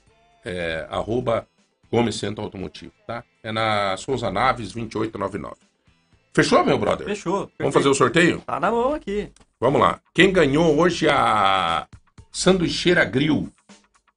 é, 0.46 0.88
arroba 0.90 1.46
Gomes 1.92 2.16
Centro 2.16 2.42
Automotivo, 2.46 2.94
tá? 3.06 3.26
É 3.44 3.52
na 3.52 3.98
Souza 3.98 4.32
Naves 4.32 4.72
2899. 4.72 5.54
Fechou, 6.34 6.64
meu 6.64 6.78
brother? 6.78 7.06
Fechou. 7.08 7.52
Vamos 7.60 7.74
fazer 7.74 7.90
o 7.90 7.94
sorteio? 7.94 8.40
Tá 8.46 8.58
na 8.58 8.72
mão 8.72 8.94
aqui. 8.94 9.30
Vamos 9.60 9.82
lá. 9.82 10.00
Quem 10.14 10.32
ganhou 10.32 10.80
hoje 10.80 11.10
a 11.10 11.90
Sanduicheira 12.32 13.04
Grill? 13.04 13.50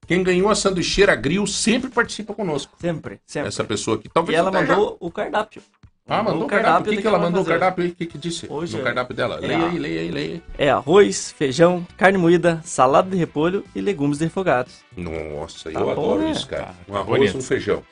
Quem 0.06 0.22
ganhou 0.22 0.48
a 0.48 0.54
Sanduicheira 0.54 1.16
Grill 1.16 1.44
sempre 1.44 1.90
participa 1.90 2.32
conosco. 2.34 2.72
Sempre, 2.80 3.20
sempre. 3.26 3.48
Essa 3.48 3.64
pessoa 3.64 3.96
aqui. 3.96 4.06
E 4.06 4.10
Talvez 4.10 4.38
ela 4.38 4.50
até 4.50 4.64
já- 4.64 4.76
mandou 4.76 4.96
o 5.00 5.10
cardápio. 5.10 5.60
Ah, 6.08 6.22
mandou 6.22 6.42
o 6.42 6.44
o 6.44 6.48
cardápio. 6.48 6.92
O 6.92 6.96
que, 6.96 7.02
que 7.02 7.06
ela 7.06 7.18
mandou 7.18 7.42
o 7.42 7.44
cardápio 7.44 7.84
aí? 7.84 7.90
O 7.90 7.94
que, 7.94 8.06
que 8.06 8.16
disse 8.18 8.46
Hoje 8.48 8.74
no 8.74 8.80
é- 8.80 8.84
cardápio 8.84 9.14
dela? 9.14 9.36
é 9.36 9.46
Leia 9.46 9.66
aí, 9.68 9.78
leia 9.78 10.00
aí, 10.00 10.10
leia 10.10 10.32
aí. 10.34 10.42
É 10.56 10.70
arroz, 10.70 11.30
feijão, 11.32 11.86
carne 11.98 12.16
moída, 12.16 12.60
salada 12.64 13.10
de 13.10 13.16
repolho 13.16 13.62
e 13.74 13.80
legumes 13.80 14.18
refogados. 14.20 14.80
Nossa, 14.96 15.70
Tá 15.70 15.78
eu 15.78 15.84
bom, 15.84 15.90
adoro 15.92 16.20
né? 16.22 16.30
isso, 16.30 16.48
cara. 16.48 16.62
Tá, 16.66 16.74
Um 16.88 16.96
arroz, 16.96 17.18
bonito. 17.20 17.36
um 17.38 17.42
feijão. 17.42 17.82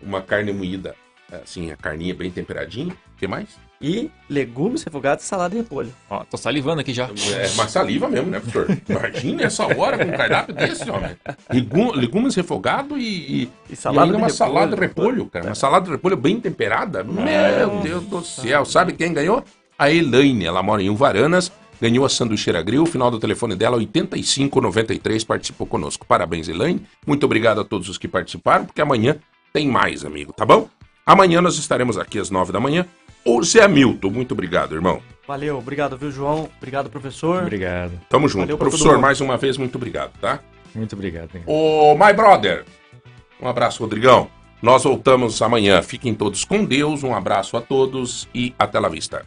Uma 0.00 0.22
carne 0.22 0.52
moída. 0.52 0.94
Assim, 1.42 1.72
a 1.72 1.76
carninha 1.76 2.14
bem 2.14 2.30
temperadinha. 2.30 2.92
O 2.92 3.16
que 3.18 3.26
mais? 3.26 3.48
E 3.80 4.10
legumes 4.30 4.82
refogados 4.82 5.24
e 5.24 5.28
salada 5.28 5.50
de 5.54 5.56
repolho. 5.60 5.92
Ó, 6.08 6.24
tô 6.24 6.36
salivando 6.38 6.80
aqui 6.80 6.94
já. 6.94 7.04
É 7.08 7.48
uma 7.54 7.68
saliva 7.68 8.08
mesmo, 8.08 8.30
né, 8.30 8.40
professor? 8.40 8.74
Imagina 8.88 9.42
essa 9.42 9.64
hora 9.66 9.98
com 9.98 10.10
um 10.10 10.16
cardápio 10.16 10.54
desse, 10.54 10.88
homem. 10.90 11.14
Legu- 11.52 11.92
legumes 11.94 12.34
refogados 12.34 12.96
e, 12.98 13.02
e, 13.02 13.42
E 13.68 13.72
e 13.72 13.76
salada 13.76 14.02
ainda 14.06 14.16
de 14.16 14.22
uma 14.22 14.26
repolho. 14.28 14.36
salada 14.52 14.74
de 14.76 14.80
repolho, 14.80 15.26
cara. 15.26 15.46
Uma 15.46 15.54
salada 15.54 15.84
de 15.84 15.90
repolho 15.90 16.16
bem 16.16 16.40
temperada. 16.40 17.04
Meu 17.04 17.80
Deus 17.82 18.04
do 18.04 18.22
céu. 18.24 18.64
Sabe 18.64 18.94
quem 18.94 19.12
ganhou? 19.12 19.44
A 19.78 19.90
Elaine. 19.90 20.46
Ela 20.46 20.62
mora 20.62 20.82
em 20.82 20.88
Uvaranas. 20.88 21.52
Ganhou 21.78 22.06
a 22.06 22.08
sanduicheira 22.08 22.62
grill. 22.62 22.84
O 22.84 22.86
final 22.86 23.10
do 23.10 23.18
telefone 23.18 23.54
dela, 23.54 23.76
8593, 23.76 25.22
participou 25.24 25.66
conosco. 25.66 26.06
Parabéns, 26.06 26.48
Elaine. 26.48 26.80
Muito 27.06 27.24
obrigado 27.26 27.60
a 27.60 27.64
todos 27.64 27.90
os 27.90 27.98
que 27.98 28.08
participaram, 28.08 28.64
porque 28.64 28.80
amanhã 28.80 29.16
tem 29.52 29.68
mais, 29.68 30.02
amigo, 30.02 30.32
tá 30.32 30.46
bom? 30.46 30.68
Amanhã 31.04 31.40
nós 31.42 31.56
estaremos 31.58 31.98
aqui 31.98 32.18
às 32.18 32.30
nove 32.30 32.52
da 32.52 32.58
manhã. 32.58 32.86
Ô, 33.26 33.42
Zé 33.42 33.66
Milton, 33.66 34.10
muito 34.10 34.32
obrigado, 34.32 34.74
irmão. 34.74 35.02
Valeu, 35.26 35.58
obrigado, 35.58 35.96
viu, 35.96 36.12
João? 36.12 36.48
Obrigado, 36.56 36.88
professor. 36.88 37.42
Obrigado. 37.42 37.90
Tamo 38.08 38.28
junto. 38.28 38.42
Valeu 38.42 38.56
Professor, 38.56 38.96
mais 38.98 39.20
uma 39.20 39.36
vez, 39.36 39.58
muito 39.58 39.74
obrigado, 39.74 40.12
tá? 40.20 40.38
Muito 40.72 40.92
obrigado. 40.94 41.30
Ô, 41.44 41.94
my 41.94 42.12
brother. 42.12 42.64
Um 43.40 43.48
abraço, 43.48 43.82
Rodrigão. 43.82 44.30
Nós 44.62 44.84
voltamos 44.84 45.42
amanhã. 45.42 45.82
Fiquem 45.82 46.14
todos 46.14 46.44
com 46.44 46.64
Deus. 46.64 47.02
Um 47.02 47.14
abraço 47.14 47.56
a 47.56 47.60
todos 47.60 48.28
e 48.32 48.54
até 48.58 48.78
la 48.78 48.88
vista. 48.88 49.26